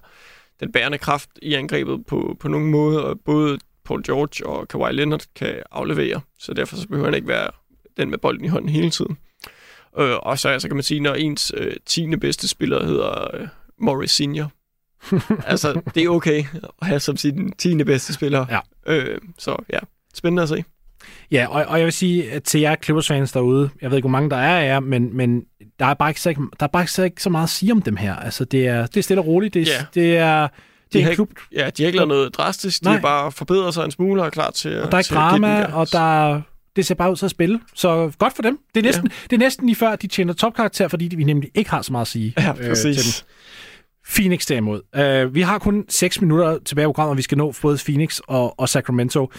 den 0.60 0.72
bærende 0.72 0.98
kraft 0.98 1.30
i 1.42 1.54
angrebet 1.54 2.06
på, 2.06 2.38
på 2.40 2.48
nogen 2.48 2.72
måde, 2.72 3.06
og 3.06 3.20
både 3.26 3.60
Paul 3.86 4.04
George 4.04 4.48
og 4.48 4.68
Kawhi 4.68 4.94
Leonard 4.94 5.22
kan 5.36 5.56
aflevere, 5.72 6.22
så 6.40 6.54
derfor 6.54 6.76
så 6.76 6.88
behøver 6.88 7.08
han 7.08 7.14
ikke 7.16 7.28
være 7.28 7.50
den 7.98 8.10
med 8.10 8.18
bolden 8.18 8.46
i 8.46 8.48
hånden 8.48 8.70
hele 8.70 8.90
tiden. 8.90 9.18
Øh, 10.00 10.16
og 10.16 10.40
så, 10.40 10.60
så 10.60 10.68
kan 10.68 10.76
man 10.78 10.84
sige, 10.84 11.00
når 11.00 11.14
ens 11.14 11.52
øh, 11.58 11.76
10. 11.86 12.16
bedste 12.16 12.48
spiller 12.48 12.86
hedder 12.86 13.36
øh, 13.36 13.48
Morris 13.78 14.12
Senior, 14.12 14.52
altså 15.52 15.82
det 15.96 16.04
er 16.04 16.10
okay 16.10 16.44
at 16.82 16.88
have 16.88 17.00
som 17.00 17.18
sin 17.18 17.52
10. 17.52 17.84
bedste 17.84 18.14
spiller. 18.14 18.46
Ja. 18.50 18.60
Øh, 18.94 19.18
så 19.38 19.56
ja, 19.74 19.80
spændende 20.14 20.44
at 20.44 20.50
se. 20.50 20.64
Ja, 21.32 21.48
og, 21.50 21.66
og 21.66 21.78
jeg 21.78 21.86
vil 21.86 21.94
sige 21.94 22.32
at 22.32 22.44
til 22.44 22.62
jer 22.62 22.76
Clippers-fans 22.84 23.32
derude, 23.32 23.70
jeg 23.82 23.90
ved 23.92 23.98
ikke, 23.98 24.04
hvor 24.04 24.12
mange 24.12 24.30
der 24.30 24.36
er 24.38 24.60
af 24.60 24.66
jer, 24.68 24.80
men, 24.80 25.18
men 25.18 25.42
der 25.80 25.86
er 25.86 25.94
bare 25.94 26.10
ikke 26.10 26.22
så, 26.22 26.30
der 26.60 26.64
er 26.66 26.68
bare 26.68 26.84
ikke 26.84 26.92
så, 26.92 27.04
ikke 27.04 27.24
så 27.24 27.30
meget 27.30 27.44
at 27.44 27.50
sige 27.50 27.72
om 27.72 27.82
dem 27.82 27.96
her. 27.96 28.16
Altså, 28.16 28.46
det 28.46 28.68
er, 28.68 28.86
det 28.86 28.98
er 28.98 29.02
stille 29.02 29.22
og 29.22 29.28
roligt. 29.28 29.54
Det, 29.54 29.62
er- 29.62 29.66
Ja. 29.72 29.86
det 30.02 30.18
er, 30.18 30.42
det 30.48 30.94
De 30.94 31.00
er 31.00 31.04
har 31.04 31.10
en 31.10 31.16
klub, 31.16 31.30
Ja, 31.56 31.70
de 31.78 31.84
har 31.84 31.88
ikke 31.88 31.98
lavet 31.98 32.08
noget 32.08 32.34
drastisk. 32.38 32.80
De 32.80 32.86
Nej. 32.86 32.94
har 32.94 33.02
bare 33.02 33.32
forbedret 33.32 33.74
sig 33.74 33.86
en 33.86 33.92
smule 33.92 34.22
og 34.22 34.26
er 34.26 34.30
klar 34.30 34.52
til, 34.52 34.82
og 34.82 34.92
der 34.92 34.98
er 34.98 35.00
ikke 35.00 35.12
at 35.12 35.16
drama, 35.16 35.64
og 35.66 35.92
der 35.92 36.34
er- 36.36 36.42
det 36.76 36.86
ser 36.86 36.96
bare 36.96 37.12
ud 37.12 37.16
til 37.16 37.26
at 37.26 37.32
spille. 37.32 37.60
Så 37.76 38.12
godt 38.18 38.36
for 38.36 38.42
dem. 38.42 38.60
Det 38.76 38.80
er 38.80 38.84
næsten, 38.84 39.08
ja. 39.08 39.16
det 39.30 39.34
er 39.36 39.40
næsten 39.40 39.66
lige 39.66 39.76
før, 39.76 39.96
de 39.96 40.08
tjener 40.08 40.34
topkarakter, 40.34 40.88
fordi 40.88 41.16
vi 41.16 41.24
nemlig 41.24 41.50
ikke 41.56 41.70
har 41.70 41.82
så 41.82 41.92
meget 41.92 42.04
at 42.06 42.08
sige 42.08 42.34
Ja, 42.38 42.50
øh, 42.52 42.56
til 42.58 42.70
præcis. 42.70 43.20
dem. 43.20 43.28
Phoenix 44.16 44.46
derimod. 44.46 44.82
Uh, 45.28 45.36
vi 45.36 45.42
har 45.42 45.58
kun 45.60 45.86
6 45.90 46.22
minutter 46.22 46.58
tilbage 46.66 46.86
i 46.86 46.88
programmet, 46.88 47.12
og 47.12 47.18
vi 47.18 47.22
skal 47.22 47.38
nå 47.38 47.54
både 47.62 47.78
Phoenix 47.86 48.20
og, 48.28 48.60
og 48.60 48.70
Sacramento. 48.70 49.32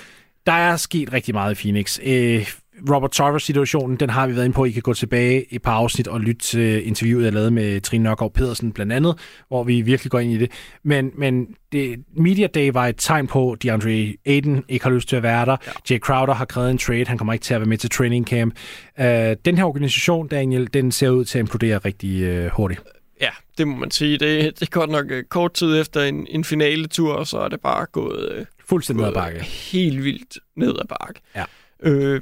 Der 0.47 0.53
er 0.53 0.77
sket 0.77 1.13
rigtig 1.13 1.35
meget 1.35 1.53
i 1.53 1.63
Phoenix. 1.63 1.99
Uh, 1.99 2.47
Robert 2.91 3.11
Tarver-situationen, 3.11 3.97
den 3.97 4.11
har 4.11 4.27
vi 4.27 4.35
været 4.35 4.45
inde 4.45 4.55
på. 4.55 4.65
I 4.65 4.71
kan 4.71 4.83
gå 4.83 4.95
tilbage 4.95 5.45
i 5.51 5.55
et 5.55 5.63
par 5.63 5.73
afsnit 5.73 6.09
og 6.09 6.21
lytte 6.21 6.41
til 6.41 6.87
interviewet, 6.87 7.25
jeg 7.25 7.33
lavede 7.33 7.51
med 7.51 7.81
Trine 7.81 8.05
Nørgaard 8.05 8.33
Pedersen 8.33 8.73
blandt 8.73 8.93
andet, 8.93 9.19
hvor 9.49 9.65
vi 9.65 9.81
virkelig 9.81 10.11
går 10.11 10.19
ind 10.19 10.33
i 10.33 10.39
det. 10.39 10.51
Men, 10.85 11.11
men 11.19 11.47
det, 11.73 12.05
Media 12.17 12.47
Day 12.47 12.71
var 12.73 12.87
et 12.87 12.95
tegn 12.99 13.27
på, 13.27 13.53
at 13.53 13.63
DeAndre 13.63 14.15
Aiden 14.27 14.65
ikke 14.69 14.85
har 14.85 14.91
lyst 14.91 15.09
til 15.09 15.17
at 15.17 15.23
være 15.23 15.47
der. 15.47 15.57
Ja. 15.67 15.73
Jay 15.91 15.99
Crowder 15.99 16.35
har 16.35 16.45
krævet 16.45 16.71
en 16.71 16.79
trade. 16.79 17.05
Han 17.07 17.19
kommer 17.19 17.33
ikke 17.33 17.43
til 17.43 17.55
at 17.55 17.61
være 17.61 17.69
med 17.69 17.79
til 17.79 17.91
training 17.91 18.27
camp. 18.27 18.55
Uh, 18.99 19.05
den 19.45 19.57
her 19.59 19.65
organisation, 19.65 20.29
Daniel, 20.29 20.69
den 20.75 20.93
ser 20.93 21.11
ud 21.11 21.25
til 21.25 21.39
at 21.39 21.43
implodere 21.43 21.79
rigtig 21.79 22.45
uh, 22.45 22.51
hurtigt. 22.53 22.81
Ja, 23.21 23.31
det 23.59 23.69
må 23.69 23.77
man 23.77 23.91
sige. 23.91 24.19
Det, 24.19 24.45
det 24.61 24.63
er 24.63 24.71
godt 24.71 24.91
nok 24.91 25.07
uh, 25.11 25.19
kort 25.29 25.53
tid 25.55 25.81
efter 25.81 26.03
en, 26.03 26.27
en 26.31 26.45
finale-tur, 26.45 27.13
og 27.13 27.27
så 27.27 27.39
er 27.39 27.49
det 27.49 27.61
bare 27.61 27.87
gået, 27.93 28.39
uh, 28.39 28.45
Fuldstændig 28.69 29.01
ned 29.03 29.09
ad 29.09 29.15
bakke. 29.15 29.41
helt 29.43 30.05
vildt 30.05 30.39
ned 30.57 30.75
ad 30.79 30.87
bakke. 30.89 31.21
Ja. 31.37 31.45
Øh, 31.83 32.21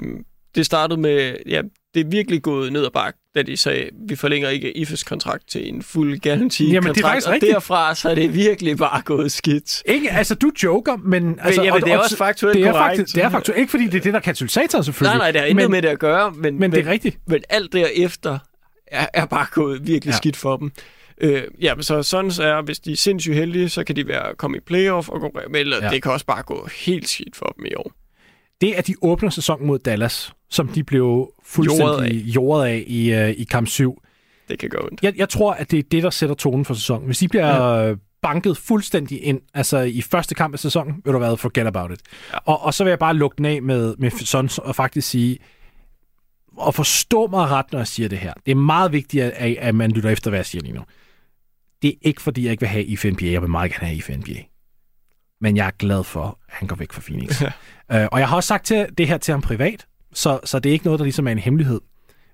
det 0.55 0.65
startede 0.65 1.01
med, 1.01 1.35
ja, 1.47 1.61
det 1.93 1.99
er 1.99 2.09
virkelig 2.09 2.41
gået 2.41 2.73
ned 2.73 2.85
ad 2.85 2.89
bakke, 2.93 3.19
da 3.35 3.41
de 3.41 3.57
sagde, 3.57 3.89
vi 4.09 4.15
forlænger 4.15 4.49
ikke 4.49 4.77
IFES 4.77 5.03
kontrakt 5.03 5.49
til 5.49 5.69
en 5.69 5.81
fuld 5.83 6.19
guarantee 6.19 6.67
Jamen, 6.67 6.81
det 6.83 6.89
er 6.89 6.93
kontrakt, 6.93 7.03
faktisk 7.05 7.27
og 7.27 7.33
rigtigt. 7.33 7.53
derfra 7.53 7.95
så 7.95 8.09
er 8.09 8.15
det 8.15 8.33
virkelig 8.35 8.77
bare 8.77 9.01
gået 9.01 9.31
skidt. 9.31 9.83
Ikke, 9.85 10.11
altså, 10.11 10.35
du 10.35 10.51
joker, 10.63 10.97
men... 10.97 11.39
Altså, 11.41 11.63
jamen, 11.63 11.81
det 11.81 11.93
er 11.93 11.97
også 11.97 12.17
faktuelt 12.17 12.57
det 12.57 12.67
er 12.67 12.71
korrekt. 12.71 12.97
Faktisk, 12.97 13.15
det 13.15 13.23
er 13.23 13.29
faktuelt. 13.29 13.59
Ikke 13.59 13.71
fordi 13.71 13.85
det 13.85 13.95
er 13.95 14.01
det, 14.01 14.13
der 14.13 14.19
er 14.19 14.23
katalysatoren, 14.23 14.83
selvfølgelig. 14.83 15.17
Nej, 15.17 15.25
nej, 15.25 15.31
det 15.31 15.41
har 15.41 15.47
intet 15.47 15.63
men, 15.63 15.71
med 15.71 15.81
det 15.81 15.87
at 15.87 15.99
gøre, 15.99 16.31
men, 16.31 16.59
Men 16.59 16.71
det 16.71 16.87
er 16.87 16.91
rigtigt. 16.91 17.17
men 17.27 17.43
alt 17.49 17.73
derefter 17.73 18.39
er, 18.91 19.07
er 19.13 19.25
bare 19.25 19.45
gået 19.51 19.87
virkelig 19.87 20.11
Ja. 20.11 20.17
skidt 20.17 20.35
for 20.35 20.57
dem. 20.57 20.71
Øh, 21.21 21.43
ja, 21.61 21.75
men 21.75 21.83
så 21.83 22.03
sådan 22.03 22.31
er, 22.31 22.61
hvis 22.61 22.79
de 22.79 22.91
er 22.91 22.95
sindssygt 22.95 23.35
heldige, 23.35 23.69
så 23.69 23.83
kan 23.83 23.95
de 23.95 24.07
være 24.07 24.35
komme 24.35 24.57
i 24.57 24.59
playoff 24.59 25.09
og 25.09 25.19
konkurrere 25.21 25.49
med, 25.49 25.59
eller 25.59 25.77
Ja. 25.85 25.89
det 25.89 26.03
kan 26.03 26.11
også 26.11 26.25
bare 26.25 26.43
gå 26.43 26.67
helt 26.85 27.09
skidt 27.09 27.35
for 27.35 27.53
dem 27.57 27.65
i 27.65 27.73
år. 27.77 27.91
Det, 28.61 28.73
at 28.73 28.87
de 28.87 28.95
åbner 29.01 29.29
sæsonen 29.29 29.67
mod 29.67 29.79
Dallas, 29.79 30.33
som 30.49 30.67
de 30.67 30.83
blev 30.83 31.33
fuldstændig 31.45 32.23
jordet 32.25 32.65
af, 32.65 32.71
af 32.73 32.83
i, 32.87 33.13
uh, 33.13 33.29
i 33.29 33.43
kamp 33.43 33.67
7. 33.67 34.01
Det 34.49 34.59
kan 34.59 34.69
gå 34.69 34.77
ondt. 34.91 35.03
Jeg, 35.03 35.13
jeg 35.17 35.29
tror, 35.29 35.53
at 35.53 35.71
det 35.71 35.79
er 35.79 35.83
det, 35.91 36.03
der 36.03 36.09
sætter 36.09 36.35
tonen 36.35 36.65
for 36.65 36.73
sæsonen. 36.73 37.05
Hvis 37.05 37.17
de 37.17 37.27
bliver 37.27 37.73
ja. 37.87 37.95
banket 38.21 38.57
fuldstændig 38.57 39.23
ind, 39.23 39.41
altså 39.53 39.77
i 39.79 40.01
første 40.01 40.35
kamp 40.35 40.53
af 40.53 40.59
sæsonen, 40.59 41.01
vil 41.05 41.13
du 41.13 41.19
være 41.19 41.37
forget 41.37 41.67
about 41.67 41.91
it. 41.91 41.99
Ja. 42.33 42.37
Og, 42.45 42.61
og 42.63 42.73
så 42.73 42.83
vil 42.83 42.91
jeg 42.91 42.99
bare 42.99 43.13
lukke 43.13 43.37
den 43.37 43.45
af 43.45 43.61
med, 43.61 43.95
med 43.97 44.11
Sons 44.11 44.57
og 44.57 44.75
faktisk 44.75 45.09
sige, 45.09 45.37
og 46.57 46.75
forstå 46.75 47.27
mig 47.27 47.49
ret, 47.49 47.65
når 47.71 47.79
jeg 47.79 47.87
siger 47.87 48.09
det 48.09 48.17
her. 48.17 48.33
Det 48.45 48.51
er 48.51 48.55
meget 48.55 48.91
vigtigt, 48.91 49.23
at, 49.23 49.57
at 49.57 49.75
man 49.75 49.91
lytter 49.91 50.09
efter, 50.09 50.29
hvad 50.29 50.39
jeg 50.39 50.45
siger 50.45 50.61
lige 50.61 50.73
nu. 50.73 50.81
Det 51.81 51.89
er 51.89 51.93
ikke, 52.01 52.21
fordi 52.21 52.43
jeg 52.43 52.51
ikke 52.51 52.61
vil 52.61 52.69
have 52.69 52.83
IFA 52.83 53.09
NBA. 53.09 53.25
Jeg 53.25 53.41
vil 53.41 53.49
meget 53.49 53.71
gerne 53.71 53.87
have 53.87 53.97
IFA 53.97 54.15
NBA. 54.15 54.43
Men 55.41 55.57
jeg 55.57 55.67
er 55.67 55.71
glad 55.71 56.03
for, 56.03 56.23
at 56.23 56.33
han 56.47 56.67
går 56.67 56.75
væk 56.75 56.91
fra 56.91 57.01
Phoenix. 57.01 57.41
uh, 57.41 57.47
og 58.11 58.19
jeg 58.19 58.29
har 58.29 58.35
også 58.35 58.47
sagt 58.47 58.65
til, 58.65 58.87
det 58.97 59.07
her 59.07 59.17
til 59.17 59.31
ham 59.31 59.41
privat, 59.41 59.85
så, 60.13 60.39
så 60.43 60.59
det 60.59 60.69
er 60.69 60.73
ikke 60.73 60.85
noget, 60.85 60.99
der 60.99 61.03
ligesom 61.03 61.27
er 61.27 61.31
en 61.31 61.39
hemmelighed. 61.39 61.81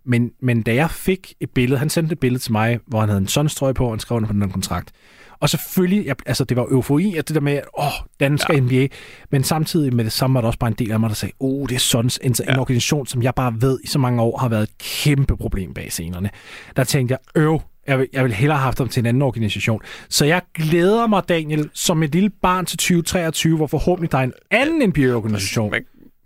Men, 0.05 0.31
men 0.41 0.61
da 0.61 0.75
jeg 0.75 0.91
fik 0.91 1.33
et 1.39 1.49
billede, 1.49 1.79
han 1.79 1.89
sendte 1.89 2.13
et 2.13 2.19
billede 2.19 2.43
til 2.43 2.51
mig, 2.51 2.79
hvor 2.87 2.99
han 2.99 3.09
havde 3.09 3.41
en 3.41 3.49
strøg 3.49 3.75
på, 3.75 3.85
og 3.85 3.91
han 3.91 3.99
skrev 3.99 4.15
under 4.15 4.27
på 4.27 4.33
den 4.33 4.51
kontrakt. 4.51 4.91
Og 5.39 5.49
selvfølgelig, 5.49 6.05
jeg, 6.05 6.15
altså 6.25 6.43
det 6.43 6.57
var 6.57 6.63
eufori, 6.63 7.15
at 7.17 7.27
det 7.27 7.35
der 7.35 7.41
med, 7.41 7.53
at 7.53 7.63
åh, 7.79 7.85
dansk 8.19 8.49
ja. 8.49 8.59
NBA, 8.59 8.87
men 9.31 9.43
samtidig 9.43 9.95
med 9.95 10.03
det 10.03 10.11
samme 10.11 10.33
var 10.33 10.41
der 10.41 10.47
også 10.47 10.59
bare 10.59 10.67
en 10.67 10.75
del 10.79 10.91
af 10.91 10.99
mig, 10.99 11.09
der 11.09 11.15
sagde, 11.15 11.33
åh, 11.39 11.61
oh, 11.61 11.69
det 11.69 11.75
er 11.75 11.79
sådan 11.79 12.11
en, 12.23 12.31
en 12.31 12.35
Ja. 12.47 12.59
organisation, 12.59 13.07
som 13.07 13.23
jeg 13.23 13.35
bare 13.35 13.53
ved 13.59 13.79
i 13.83 13.87
så 13.87 13.99
mange 13.99 14.21
år 14.21 14.37
har 14.37 14.49
været 14.49 14.63
et 14.63 14.77
kæmpe 14.77 15.37
problem 15.37 15.73
bag 15.73 15.91
scenerne. 15.91 16.29
Der 16.75 16.83
tænkte 16.83 17.11
jeg, 17.11 17.41
øv, 17.41 17.61
jeg 17.87 17.99
vil, 17.99 18.07
jeg 18.13 18.23
vil 18.23 18.33
hellere 18.33 18.57
have 18.57 18.63
haft 18.63 18.77
dem 18.77 18.87
til 18.87 18.99
en 18.99 19.05
anden 19.05 19.21
organisation. 19.21 19.81
Så 20.09 20.25
jeg 20.25 20.41
glæder 20.53 21.07
mig, 21.07 21.23
Daniel, 21.29 21.69
som 21.73 22.03
et 22.03 22.11
lille 22.11 22.29
barn 22.29 22.65
til 22.65 22.77
2023, 22.77 23.57
hvor 23.57 23.67
forhåbentlig 23.67 24.11
der 24.11 24.17
er 24.17 24.23
en 24.23 24.33
anden 24.51 24.89
NBA-organisation, 24.89 25.73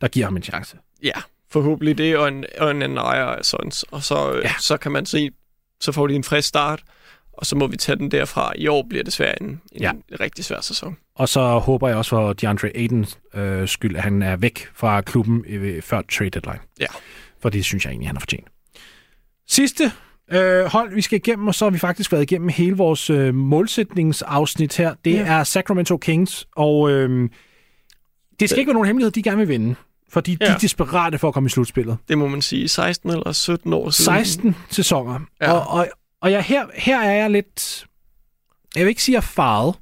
der 0.01 0.07
giver 0.07 0.25
ham 0.25 0.35
en 0.35 0.43
chance. 0.43 0.77
Ja, 1.03 1.11
forhåbentlig 1.51 1.97
det, 1.97 2.17
og 2.17 2.27
en, 2.27 2.45
og 2.59 2.71
en 2.71 2.81
anden 2.81 2.97
ejer 2.97 3.25
af 3.25 3.45
Sons. 3.45 3.83
Og 3.83 4.03
så, 4.03 4.41
ja. 4.43 4.51
så 4.59 4.77
kan 4.77 4.91
man 4.91 5.05
se, 5.05 5.29
så 5.81 5.91
får 5.91 6.07
de 6.07 6.15
en 6.15 6.23
frisk 6.23 6.47
start, 6.47 6.83
og 7.39 7.45
så 7.45 7.55
må 7.55 7.67
vi 7.67 7.77
tage 7.77 7.95
den 7.95 8.11
derfra. 8.11 8.53
I 8.55 8.67
år 8.67 8.85
bliver 8.89 9.03
det 9.03 9.13
svært 9.13 9.37
en, 9.41 9.47
en 9.47 9.59
Ja. 9.81 9.91
ja. 10.11 10.15
rigtig 10.19 10.45
svær 10.45 10.61
sæson. 10.61 10.97
Og 11.15 11.29
så 11.29 11.41
håber 11.59 11.87
jeg 11.87 11.97
også 11.97 12.09
for 12.09 12.33
DeAndre 12.33 12.67
Aidens 12.75 13.19
øh, 13.33 13.67
skyld, 13.67 13.95
at 13.95 14.01
han 14.03 14.21
er 14.21 14.35
væk 14.35 14.67
fra 14.73 15.01
klubben 15.01 15.45
øh, 15.47 15.81
før 15.81 16.01
trade 16.11 16.29
deadline. 16.29 16.59
Ja. 16.79 16.85
For 17.41 17.49
det 17.49 17.65
synes 17.65 17.85
jeg 17.85 17.91
egentlig, 17.91 18.09
han 18.09 18.15
har 18.15 18.19
fortjent. 18.19 18.47
Sidste 19.47 19.91
øh, 20.31 20.65
hold, 20.65 20.93
vi 20.93 21.01
skal 21.01 21.15
igennem, 21.17 21.47
og 21.47 21.55
så 21.55 21.65
har 21.65 21.69
vi 21.69 21.77
faktisk 21.79 22.11
været 22.11 22.23
igennem 22.23 22.49
hele 22.49 22.75
vores 22.77 23.09
øh, 23.09 23.33
målsætningsafsnit 23.35 24.77
her. 24.77 24.93
Det 25.05 25.13
Ja. 25.13 25.25
er 25.27 25.43
Sacramento 25.43 25.97
Kings, 25.97 26.47
og 26.55 26.91
øh, 26.91 27.29
det 28.39 28.49
skal 28.49 28.59
ikke 28.59 28.69
være 28.69 28.73
nogen 28.73 28.87
hemmelighed, 28.87 29.11
de 29.11 29.23
gerne 29.23 29.37
vil 29.37 29.47
vinde. 29.47 29.75
Fordi 30.11 30.31
ja. 30.31 30.45
de 30.45 30.49
Ja. 30.49 30.55
er 30.55 30.59
desperate 30.59 31.17
for 31.17 31.27
at 31.27 31.33
komme 31.33 31.47
i 31.47 31.49
slutspillet. 31.49 31.97
Det 32.09 32.17
må 32.17 32.27
man 32.27 32.41
sige. 32.41 32.67
16 32.67 33.09
eller 33.09 33.31
17 33.31 33.73
år 33.73 33.89
siden. 33.89 34.05
16 34.25 34.55
sæsoner. 34.69 35.19
Ja. 35.41 35.51
Og, 35.51 35.67
og, 35.67 35.87
og 36.21 36.31
jeg, 36.31 36.43
her, 36.43 36.65
her 36.73 36.99
er 36.99 37.11
jeg 37.11 37.29
lidt... 37.29 37.85
Jeg 38.75 38.85
vil 38.85 38.89
ikke 38.89 39.03
sige, 39.03 39.17
at 39.17 39.23
jeg 39.23 39.27
er 39.27 39.31
farvet, 39.31 39.75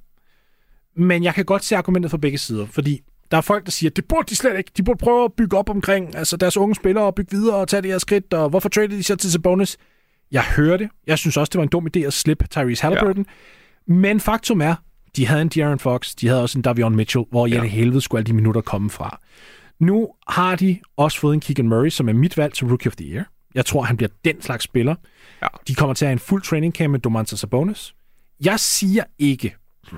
men 0.95 1.23
jeg 1.23 1.33
kan 1.33 1.45
godt 1.45 1.63
se 1.63 1.77
argumentet 1.77 2.11
fra 2.11 2.17
begge 2.17 2.37
sider, 2.37 2.65
fordi 2.65 3.01
der 3.31 3.37
er 3.37 3.41
folk, 3.41 3.65
der 3.65 3.71
siger, 3.71 3.89
det 3.89 4.05
burde 4.05 4.29
de 4.29 4.35
slet 4.35 4.57
ikke. 4.57 4.71
De 4.77 4.83
burde 4.83 4.97
prøve 4.97 5.25
at 5.25 5.33
bygge 5.33 5.57
op 5.57 5.69
omkring 5.69 6.15
altså 6.15 6.37
deres 6.37 6.57
unge 6.57 6.75
spillere 6.75 7.05
og 7.05 7.15
bygge 7.15 7.37
videre 7.37 7.55
og 7.55 7.67
tage 7.67 7.81
det 7.81 7.91
her 7.91 7.97
skridt, 7.97 8.33
og 8.33 8.49
hvorfor 8.49 8.69
traded 8.69 8.97
de 8.97 9.03
så 9.03 9.15
til 9.15 9.31
Sabonis? 9.31 9.77
Jeg 10.31 10.43
hører 10.43 10.77
det. 10.77 10.89
Jeg 11.07 11.17
synes 11.17 11.37
også, 11.37 11.49
det 11.49 11.57
var 11.57 11.63
en 11.63 11.69
dum 11.69 11.87
idé 11.97 11.99
at 11.99 12.13
slippe 12.13 12.47
Tyrese 12.47 12.81
Halliburton. 12.81 13.25
Ja. 13.87 13.93
Men 13.93 14.19
faktum 14.19 14.61
er, 14.61 14.75
de 15.15 15.27
havde 15.27 15.41
en 15.41 15.51
De'Aaron 15.55 15.77
Fox, 15.77 16.15
de 16.15 16.27
havde 16.27 16.41
også 16.41 16.59
en 16.59 16.61
Davion 16.61 16.95
Mitchell, 16.95 17.25
hvor 17.29 17.47
ja. 17.47 17.55
Ja. 17.55 17.63
i 17.63 17.67
helvede 17.67 18.01
skulle 18.01 18.19
alle 18.19 18.27
de 18.27 18.33
minutter 18.33 18.61
komme 18.61 18.89
fra. 18.89 19.19
Nu 19.79 20.07
har 20.27 20.55
de 20.55 20.79
også 20.97 21.19
fået 21.19 21.33
en 21.33 21.39
Keegan 21.39 21.69
Murray, 21.69 21.89
som 21.89 22.09
er 22.09 22.13
mit 22.13 22.37
valg 22.37 22.55
som 22.55 22.67
Rookie 22.67 22.89
of 22.89 22.95
the 22.95 23.05
Year. 23.05 23.25
Jeg 23.55 23.65
tror, 23.65 23.83
han 23.83 23.97
bliver 23.97 24.09
den 24.25 24.41
slags 24.41 24.63
spiller. 24.63 24.95
Ja. 25.41 25.47
De 25.67 25.75
kommer 25.75 25.93
til 25.93 26.05
at 26.05 26.09
have 26.09 26.13
en 26.13 26.19
fuld 26.19 26.41
training 26.41 26.73
camp 26.73 26.91
med 26.91 26.99
Domantas 26.99 27.39
Sabonis. 27.39 27.93
Jeg 28.43 28.59
siger 28.59 29.03
ikke, 29.19 29.55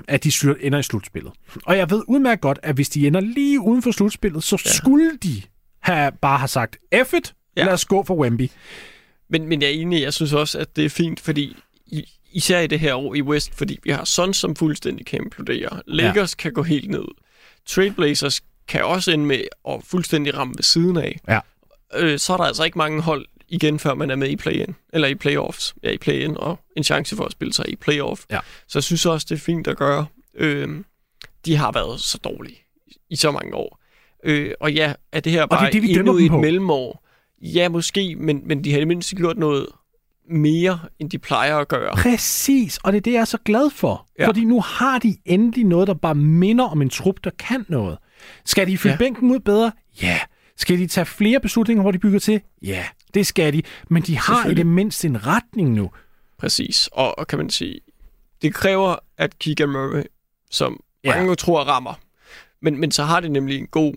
at 0.08 0.24
de 0.24 0.32
ender 0.60 0.78
i 0.78 0.82
slutspillet. 0.82 1.32
Og 1.66 1.76
jeg 1.76 1.90
ved 1.90 2.02
udmærket 2.08 2.40
godt, 2.40 2.58
at 2.62 2.74
hvis 2.74 2.88
de 2.88 3.06
ender 3.06 3.20
lige 3.20 3.60
uden 3.60 3.82
for 3.82 3.90
slutspillet, 3.90 4.44
så 4.44 4.62
ja. 4.64 4.70
skulle 4.70 5.18
de 5.22 5.42
have 5.80 6.12
bare 6.12 6.38
have 6.38 6.48
sagt, 6.48 6.76
F 7.04 7.12
it, 7.14 7.34
ja. 7.56 7.60
Ja. 7.60 7.66
lad 7.66 7.72
os 7.72 7.84
gå 7.84 8.04
for 8.04 8.14
Wemby. 8.14 8.50
Men, 9.30 9.48
men 9.48 9.62
jeg 9.62 9.68
er 9.68 9.72
enig, 9.72 10.02
jeg 10.02 10.14
synes 10.14 10.32
også, 10.32 10.58
at 10.58 10.76
det 10.76 10.84
er 10.84 10.88
fint, 10.90 11.20
fordi 11.20 11.56
i, 11.86 12.04
især 12.32 12.60
i 12.60 12.66
det 12.66 12.80
her 12.80 12.94
år 12.94 13.14
i 13.14 13.22
West, 13.22 13.54
fordi 13.54 13.78
vi 13.82 13.90
har 13.90 14.04
Suns, 14.04 14.36
som 14.36 14.56
fuldstændig 14.56 15.06
kan 15.06 15.22
implodere. 15.22 15.82
Lakers 15.86 16.34
ja. 16.38 16.42
kan 16.42 16.52
gå 16.52 16.62
helt 16.62 16.90
ned. 16.90 17.04
Trailblazers 17.66 18.40
kan 18.68 18.84
også 18.84 19.10
ende 19.10 19.24
med 19.24 19.42
at 19.68 19.80
fuldstændig 19.84 20.36
ramme 20.36 20.54
ved 20.56 20.62
siden 20.62 20.96
af. 20.96 21.20
Ja. 21.28 21.40
Øh, 21.94 22.18
så 22.18 22.32
er 22.32 22.36
der 22.36 22.44
altså 22.44 22.64
ikke 22.64 22.78
mange 22.78 23.02
hold 23.02 23.26
igen, 23.50 23.78
før 23.78 23.94
man 23.94 24.10
er 24.10 24.16
med 24.16 24.28
i 24.28 24.36
play-in, 24.36 24.74
eller 24.92 25.08
i 25.08 25.14
playoffs. 25.14 25.74
Ja, 25.82 25.90
i 25.90 25.98
play-in, 25.98 26.36
og 26.36 26.58
en 26.76 26.84
chance 26.84 27.16
for 27.16 27.24
at 27.24 27.32
spille 27.32 27.52
sig 27.54 27.64
i 27.68 27.76
playoff. 27.76 28.24
Ja. 28.30 28.38
Så 28.66 28.78
jeg 28.78 28.84
synes 28.84 29.06
også, 29.06 29.26
det 29.30 29.34
er 29.34 29.40
fint 29.40 29.66
at 29.66 29.76
gøre. 29.76 30.06
Øh, 30.34 30.68
de 31.44 31.56
har 31.56 31.72
været 31.72 32.00
så 32.00 32.18
dårlige 32.24 32.58
i 33.10 33.16
så 33.16 33.30
mange 33.30 33.54
år. 33.54 33.80
Øh, 34.24 34.50
og 34.60 34.72
ja, 34.72 34.92
er 35.12 35.20
det 35.20 35.32
her 35.32 35.46
det 35.46 35.52
er 35.52 35.56
bare 35.56 35.70
det, 35.72 35.82
vi 35.82 35.94
dømmer 35.94 36.12
endnu 36.12 36.24
et 36.24 36.30
på. 36.30 36.40
mellemår? 36.40 37.06
Ja, 37.42 37.68
måske, 37.68 38.16
men, 38.16 38.42
men 38.44 38.64
de 38.64 38.70
har 38.70 38.78
i 38.78 38.80
det 38.80 38.88
mindste 38.88 39.16
gjort 39.16 39.38
noget 39.38 39.66
mere, 40.30 40.78
end 40.98 41.10
de 41.10 41.18
plejer 41.18 41.56
at 41.56 41.68
gøre. 41.68 41.92
Præcis, 41.94 42.78
og 42.78 42.92
det 42.92 42.96
er 42.96 43.02
det, 43.02 43.12
jeg 43.12 43.20
er 43.20 43.24
så 43.24 43.38
glad 43.44 43.70
for. 43.70 44.06
Ja. 44.18 44.26
Fordi 44.28 44.44
nu 44.44 44.60
har 44.60 44.98
de 44.98 45.16
endelig 45.24 45.64
noget, 45.64 45.88
der 45.88 45.94
bare 45.94 46.14
minder 46.14 46.64
om 46.64 46.82
en 46.82 46.90
trup, 46.90 47.14
der 47.24 47.30
kan 47.38 47.64
noget. 47.68 47.98
Skal 48.44 48.66
de 48.66 48.78
fylde. 48.78 48.92
Ja. 48.92 48.98
bænken 48.98 49.30
ud 49.30 49.38
bedre? 49.38 49.72
Ja. 50.02 50.18
Skal 50.56 50.78
de 50.78 50.86
tage 50.86 51.04
flere 51.04 51.40
beslutninger, 51.40 51.82
hvor 51.82 51.90
de 51.90 51.98
bygger 51.98 52.18
til? 52.18 52.40
Ja, 52.62 52.84
det 53.14 53.26
skal 53.26 53.52
de. 53.52 53.62
Men 53.88 54.02
de 54.02 54.18
har 54.18 54.48
i 54.48 54.54
det 54.54 54.66
mindste 54.66 55.08
en 55.08 55.26
retning 55.26 55.70
nu. 55.70 55.90
Præcis. 56.38 56.88
Og, 56.92 57.18
og 57.18 57.26
kan 57.26 57.38
man 57.38 57.50
sige, 57.50 57.80
det 58.42 58.54
kræver, 58.54 58.96
at 59.18 59.38
Keegan 59.38 59.68
Murray, 59.68 60.02
som 60.50 60.80
Ja. 61.04 61.10
ja. 61.10 61.16
mange 61.16 61.36
tror 61.36 61.60
rammer, 61.64 61.94
men, 62.62 62.76
men 62.80 62.90
så 62.92 63.04
har 63.04 63.20
det 63.20 63.30
nemlig 63.30 63.58
en 63.58 63.66
god 63.66 63.94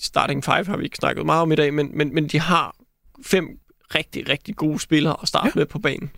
starting 0.00 0.44
five, 0.44 0.64
har 0.66 0.76
vi 0.76 0.84
ikke 0.84 0.96
snakket 0.96 1.26
meget 1.26 1.42
om 1.42 1.52
i 1.52 1.54
dag, 1.54 1.74
men, 1.74 1.90
men, 1.98 2.14
men 2.14 2.28
de 2.28 2.40
har 2.40 2.76
fem 3.24 3.58
rigtig, 3.94 4.28
rigtig 4.28 4.56
gode 4.56 4.80
spillere 4.80 5.16
at 5.22 5.28
starte 5.28 5.46
Ja. 5.46 5.50
ja. 5.54 5.60
med 5.60 5.66
på 5.66 5.78
banen. 5.78 6.10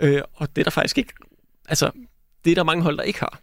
Øh, 0.00 0.22
og 0.34 0.56
det 0.56 0.62
er 0.62 0.64
der 0.64 0.70
faktisk 0.70 0.98
ikke, 0.98 1.12
altså, 1.68 1.90
det 2.44 2.50
er 2.50 2.54
der 2.54 2.62
mange 2.64 2.82
hold, 2.82 2.96
der 2.96 3.02
ikke 3.02 3.18
har. 3.20 3.40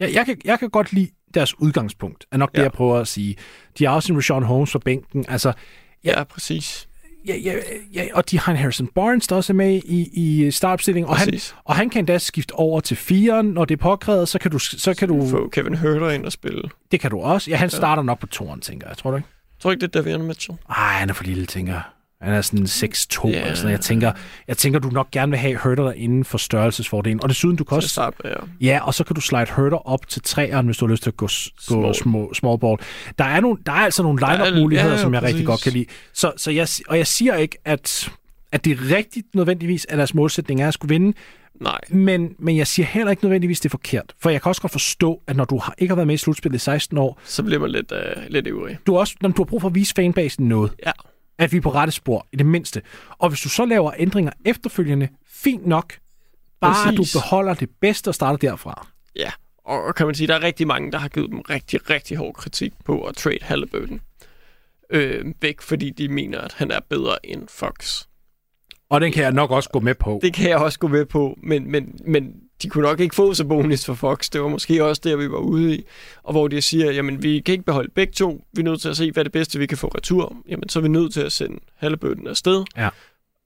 Jeg, 0.00 0.14
jeg, 0.14 0.26
kan, 0.26 0.40
jeg 0.44 0.58
kan 0.58 0.70
godt 0.70 0.92
lide 0.92 1.10
deres 1.34 1.58
udgangspunkt, 1.58 2.26
er 2.32 2.36
nok 2.36 2.50
ja. 2.52 2.52
det, 2.52 2.58
Ja. 2.58 2.62
jeg 2.62 2.72
prøver 2.72 2.98
at 2.98 3.08
sige. 3.08 3.36
De 3.78 3.84
har 3.84 3.94
også 3.94 4.12
en 4.12 4.16
Rashawn 4.16 4.42
Holmes 4.42 4.72
på 4.72 4.78
bænken. 4.78 5.24
Altså, 5.28 5.48
Ja. 5.48 6.10
Ja, 6.12 6.18
ja 6.18 6.24
præcis. 6.24 6.87
Ja, 7.28 7.36
ja, 7.36 7.52
ja, 7.94 8.04
og 8.14 8.30
de 8.30 8.38
har 8.38 8.52
en 8.52 8.58
Harrison 8.58 8.86
Barnes, 8.94 9.26
der 9.26 9.36
også 9.36 9.52
er 9.52 9.54
med 9.54 9.80
i, 9.84 10.10
i 10.12 10.50
startopstillingen. 10.50 11.10
Og 11.10 11.16
han, 11.16 11.32
og 11.64 11.76
han 11.76 11.90
kan 11.90 11.98
endda 11.98 12.18
skifte 12.18 12.52
over 12.52 12.80
til 12.80 12.96
firen, 12.96 13.46
når 13.46 13.64
det 13.64 13.74
er 13.74 13.82
påkrævet, 13.82 14.28
så 14.28 14.38
kan 14.38 14.50
du, 14.50 14.58
så 14.58 14.94
kan 14.94 15.08
du 15.08 15.28
Få 15.30 15.48
Kevin 15.48 15.74
Herter 15.74 16.10
ind 16.10 16.24
og 16.24 16.32
spille. 16.32 16.62
det 16.90 17.00
kan 17.00 17.10
du 17.10 17.20
også. 17.20 17.50
Ja, 17.50 17.56
han 17.56 17.70
starter 17.70 18.02
nok 18.02 18.18
på 18.20 18.26
toren, 18.26 18.60
tænker 18.60 18.88
jeg. 18.88 18.96
Tror 18.96 19.10
du 19.10 19.16
ikke? 19.16 19.28
Tror 19.60 19.70
ikke, 19.70 19.80
det 19.86 19.96
er 19.96 20.02
Davion 20.02 20.22
Mitchell? 20.26 20.58
Ej, 20.68 20.76
han 20.76 21.08
er 21.08 21.12
for 21.12 21.24
lille, 21.24 21.46
tænker 21.46 21.72
jeg. 21.72 21.82
Han 22.22 22.34
er 22.34 22.40
sådan 22.40 22.64
6'2 22.64 23.28
Ja. 23.28 23.44
yeah. 23.46 23.56
sådan. 23.56 23.70
Jeg 23.72 23.80
tænker, 23.80 24.12
jeg 24.48 24.56
tænker, 24.56 24.78
du 24.78 24.88
nok 24.88 25.10
gerne 25.10 25.30
vil 25.30 25.38
have 25.38 25.56
Hurter 25.56 25.92
inden 25.92 26.24
for 26.24 26.38
størrelsesfordelen. 26.38 27.22
Og 27.22 27.28
desuden, 27.28 27.56
du 27.56 27.64
kan 27.64 27.76
også... 27.76 27.88
starte 27.88 28.16
med, 28.24 28.32
ja. 28.60 28.66
Ja, 28.72 28.86
og 28.86 28.94
så 28.94 29.04
kan 29.04 29.14
du 29.14 29.20
slide 29.20 29.46
Hurter 29.56 29.88
op 29.88 30.08
til 30.08 30.22
træeren, 30.22 30.66
hvis 30.66 30.76
du 30.76 30.86
har 30.86 30.90
lyst 30.90 31.02
til 31.02 31.10
at 31.10 31.16
gå, 31.16 31.28
s- 31.28 31.50
gå 31.68 31.74
Small. 31.74 31.94
small. 31.94 32.34
small 32.34 32.58
ball. 32.58 32.76
Der 33.18 33.24
er, 33.24 33.40
nogle, 33.40 33.58
der 33.66 33.72
er 33.72 33.76
altså 33.76 34.02
nogle 34.02 34.26
er- 34.26 34.32
line-up-muligheder, 34.32 34.90
ja, 34.90 34.96
ja, 34.96 35.02
som 35.02 35.14
jeg 35.14 35.22
rigtig 35.22 35.34
præcis. 35.34 35.46
godt 35.46 35.62
kan 35.62 35.72
lide. 35.72 35.86
Så, 36.14 36.32
så 36.36 36.50
jeg, 36.50 36.68
og 36.88 36.98
jeg 36.98 37.06
siger 37.06 37.34
ikke, 37.34 37.58
at, 37.64 38.10
at 38.52 38.64
det 38.64 38.72
er 38.72 38.96
rigtigt 38.96 39.34
nødvendigvis, 39.34 39.86
at 39.88 39.98
deres 39.98 40.14
målsætning 40.14 40.62
er 40.62 40.68
at 40.68 40.74
skulle 40.74 40.94
vinde, 40.94 41.16
Nej. 41.60 41.78
men, 41.88 42.34
men 42.38 42.56
jeg 42.56 42.66
siger 42.66 42.86
heller 42.86 43.10
ikke 43.10 43.24
nødvendigvis, 43.24 43.60
det 43.60 43.68
er 43.68 43.70
forkert. 43.70 44.14
For 44.22 44.30
jeg 44.30 44.42
kan 44.42 44.48
også 44.50 44.60
godt 44.60 44.72
forstå, 44.72 45.22
at 45.26 45.36
når 45.36 45.44
du 45.44 45.58
har, 45.58 45.74
ikke 45.78 45.90
har 45.90 45.96
været 45.96 46.06
med 46.06 46.14
i 46.14 46.18
slutspillet 46.18 46.58
i 46.58 46.64
16 46.64 46.98
år, 46.98 47.20
Så 47.24 47.42
bliver 47.42 47.58
man 47.60 47.70
lidt, 47.70 47.92
øh, 47.92 48.22
lidt 48.28 48.46
ivrig. 48.46 48.78
du, 48.86 48.98
også, 48.98 49.14
når 49.22 49.28
du 49.28 49.42
har 49.42 49.46
brug 49.46 49.60
for 49.60 49.68
at 49.68 49.74
vise 49.74 49.94
fanbasen 49.96 50.48
noget. 50.48 50.72
Ja. 50.86 50.90
At 51.38 51.52
vi 51.52 51.56
er 51.56 51.60
på 51.60 51.70
rette 51.70 51.92
spor, 51.92 52.26
i 52.32 52.36
det 52.36 52.46
mindste. 52.46 52.82
Og 53.18 53.28
hvis 53.28 53.40
du 53.40 53.48
så 53.48 53.64
laver 53.64 53.92
ændringer 53.98 54.32
efterfølgende, 54.44 55.08
fint 55.26 55.66
nok. 55.66 55.98
Bare 56.60 56.88
at 56.88 56.96
du 56.96 57.02
Præcis. 57.02 57.16
beholder 57.16 57.54
det 57.54 57.70
bedste 57.80 58.08
og 58.08 58.14
starter 58.14 58.36
derfra. 58.36 58.86
Ja, 59.16 59.30
og 59.64 59.82
og 59.84 59.94
kan 59.94 60.06
man 60.06 60.14
sige, 60.14 60.26
der 60.26 60.34
er 60.34 60.42
rigtig 60.42 60.66
mange, 60.66 60.92
der 60.92 60.98
har 60.98 61.08
givet 61.08 61.30
dem 61.30 61.40
rigtig, 61.40 61.90
rigtig 61.90 62.16
hård 62.16 62.34
kritik 62.34 62.72
på 62.84 63.02
at 63.04 63.16
trade 63.16 63.38
Halliburton 63.42 64.00
øh, 64.90 65.24
væk, 65.40 65.60
fordi 65.60 65.90
de 65.90 66.08
mener, 66.08 66.40
at 66.40 66.52
han 66.52 66.70
er 66.70 66.80
bedre 66.88 67.26
end 67.26 67.48
Fox. 67.48 68.06
Og 68.90 69.00
den 69.00 69.12
kan 69.12 69.22
jeg 69.22 69.32
nok 69.32 69.50
også 69.50 69.70
gå 69.70 69.80
med 69.80 69.94
på. 69.94 70.20
Det 70.22 70.34
kan 70.34 70.50
jeg 70.50 70.58
også 70.58 70.78
gå 70.78 70.88
med 70.88 71.06
på, 71.06 71.38
men, 71.42 71.70
men, 71.70 72.00
men 72.04 72.34
de 72.62 72.68
kunne 72.68 72.82
nok 72.82 73.00
ikke 73.00 73.14
få 73.14 73.34
så 73.34 73.44
bonus 73.44 73.84
for 73.84 73.94
Fox. 73.94 74.30
Det 74.30 74.40
var 74.40 74.48
måske 74.48 74.84
også 74.84 75.02
der, 75.04 75.16
vi 75.16 75.30
var 75.30 75.38
ude 75.38 75.74
i. 75.76 75.84
Og 76.22 76.32
hvor 76.32 76.48
de 76.48 76.62
siger, 76.62 76.92
jamen 76.92 77.22
vi 77.22 77.40
kan 77.40 77.52
ikke 77.52 77.64
beholde 77.64 77.90
begge 77.94 78.12
to. 78.12 78.44
Vi 78.52 78.60
er 78.60 78.64
nødt 78.64 78.80
til 78.80 78.88
at 78.88 78.96
se, 78.96 79.12
hvad 79.12 79.24
det 79.24 79.32
bedste, 79.32 79.58
vi 79.58 79.66
kan 79.66 79.78
få 79.78 79.86
retur. 79.86 80.36
Jamen 80.48 80.68
så 80.68 80.78
er 80.78 80.82
vi 80.82 80.88
nødt 80.88 81.12
til 81.12 81.20
at 81.20 81.32
sende 81.32 81.58
Halliburton 81.76 82.26
afsted. 82.26 82.64
Ja. 82.76 82.88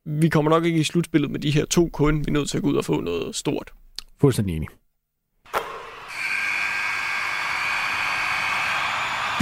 Vi 0.04 0.28
kommer 0.28 0.50
nok 0.50 0.64
ikke 0.64 0.80
i 0.80 0.84
slutspillet 0.84 1.30
med 1.30 1.40
de 1.40 1.50
her 1.50 1.64
to 1.64 1.88
kun. 1.88 2.18
Vi 2.18 2.24
er 2.28 2.32
nødt 2.32 2.50
til 2.50 2.56
at 2.56 2.62
gå 2.62 2.68
ud 2.68 2.76
og 2.76 2.84
få 2.84 3.00
noget 3.00 3.34
stort. 3.34 3.72
Fuldstændig 4.20 4.56
enig. 4.56 4.68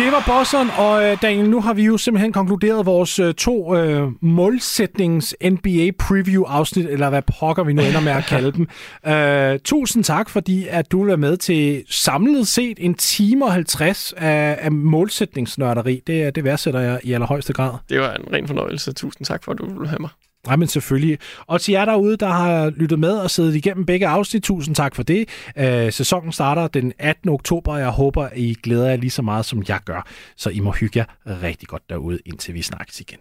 Det 0.00 0.12
var 0.12 0.24
bosseren, 0.26 0.68
og 0.78 1.04
øh, 1.04 1.22
Daniel, 1.22 1.50
nu 1.50 1.60
har 1.60 1.74
vi 1.74 1.84
jo 1.84 1.98
simpelthen 1.98 2.32
konkluderet 2.32 2.86
vores 2.86 3.18
øh, 3.18 3.34
to 3.34 3.76
øh, 3.76 4.08
målsætnings 4.20 5.36
NBA 5.44 5.90
preview 5.98 6.44
afsnit, 6.44 6.86
eller 6.86 7.08
hvad 7.10 7.22
pokker 7.40 7.64
vi 7.64 7.72
nu 7.72 7.82
ender 7.82 8.00
med 8.00 8.12
at 8.12 8.24
kalde 8.24 8.52
dem. 8.52 8.68
Øh, 9.06 9.58
tusind 9.64 10.04
tak, 10.04 10.30
fordi 10.30 10.66
at 10.68 10.92
du 10.92 11.08
er 11.08 11.16
med 11.16 11.36
til 11.36 11.84
samlet 11.88 12.48
set 12.48 12.78
en 12.80 12.94
time 12.94 13.44
og 13.44 13.52
50 13.52 14.12
af, 14.16 14.58
af 14.60 14.72
målsætningsnørderi. 14.72 16.02
Det, 16.06 16.34
det 16.34 16.44
værdsætter 16.44 16.80
jeg 16.80 17.00
i 17.04 17.12
allerhøjeste 17.12 17.52
grad. 17.52 17.72
Det 17.88 18.00
var 18.00 18.14
en 18.14 18.32
ren 18.32 18.46
fornøjelse. 18.46 18.92
Tusind 18.92 19.26
tak 19.26 19.44
for, 19.44 19.52
at 19.52 19.58
du 19.58 19.66
ville 19.66 19.88
have 19.88 19.98
mig. 20.00 20.10
Nej, 20.46 20.56
men 20.56 20.68
selvfølgelig. 20.68 21.18
Og 21.46 21.60
til 21.60 21.72
jer 21.72 21.84
derude, 21.84 22.16
der 22.16 22.28
har 22.28 22.70
lyttet 22.70 22.98
med 22.98 23.12
og 23.12 23.30
siddet 23.30 23.54
igennem 23.54 23.86
begge 23.86 24.06
afsnit, 24.06 24.42
tusind 24.42 24.74
tak 24.74 24.94
for 24.94 25.02
det. 25.02 25.28
Øh, 25.56 25.92
sæsonen 25.92 26.32
starter 26.32 26.68
den 26.68 26.92
18. 26.98 27.30
oktober, 27.30 27.72
og 27.72 27.80
jeg 27.80 27.88
håber, 27.88 28.28
I 28.36 28.54
glæder 28.62 28.88
jer 28.88 28.96
lige 28.96 29.10
så 29.10 29.22
meget, 29.22 29.44
som 29.44 29.62
jeg 29.68 29.80
gør. 29.84 30.06
Så 30.36 30.50
I 30.50 30.60
må 30.60 30.72
hygge 30.72 30.98
jer 30.98 31.04
rigtig 31.42 31.68
godt 31.68 31.82
derude, 31.90 32.18
indtil 32.26 32.54
vi 32.54 32.62
snakkes 32.62 33.00
igen. 33.00 33.18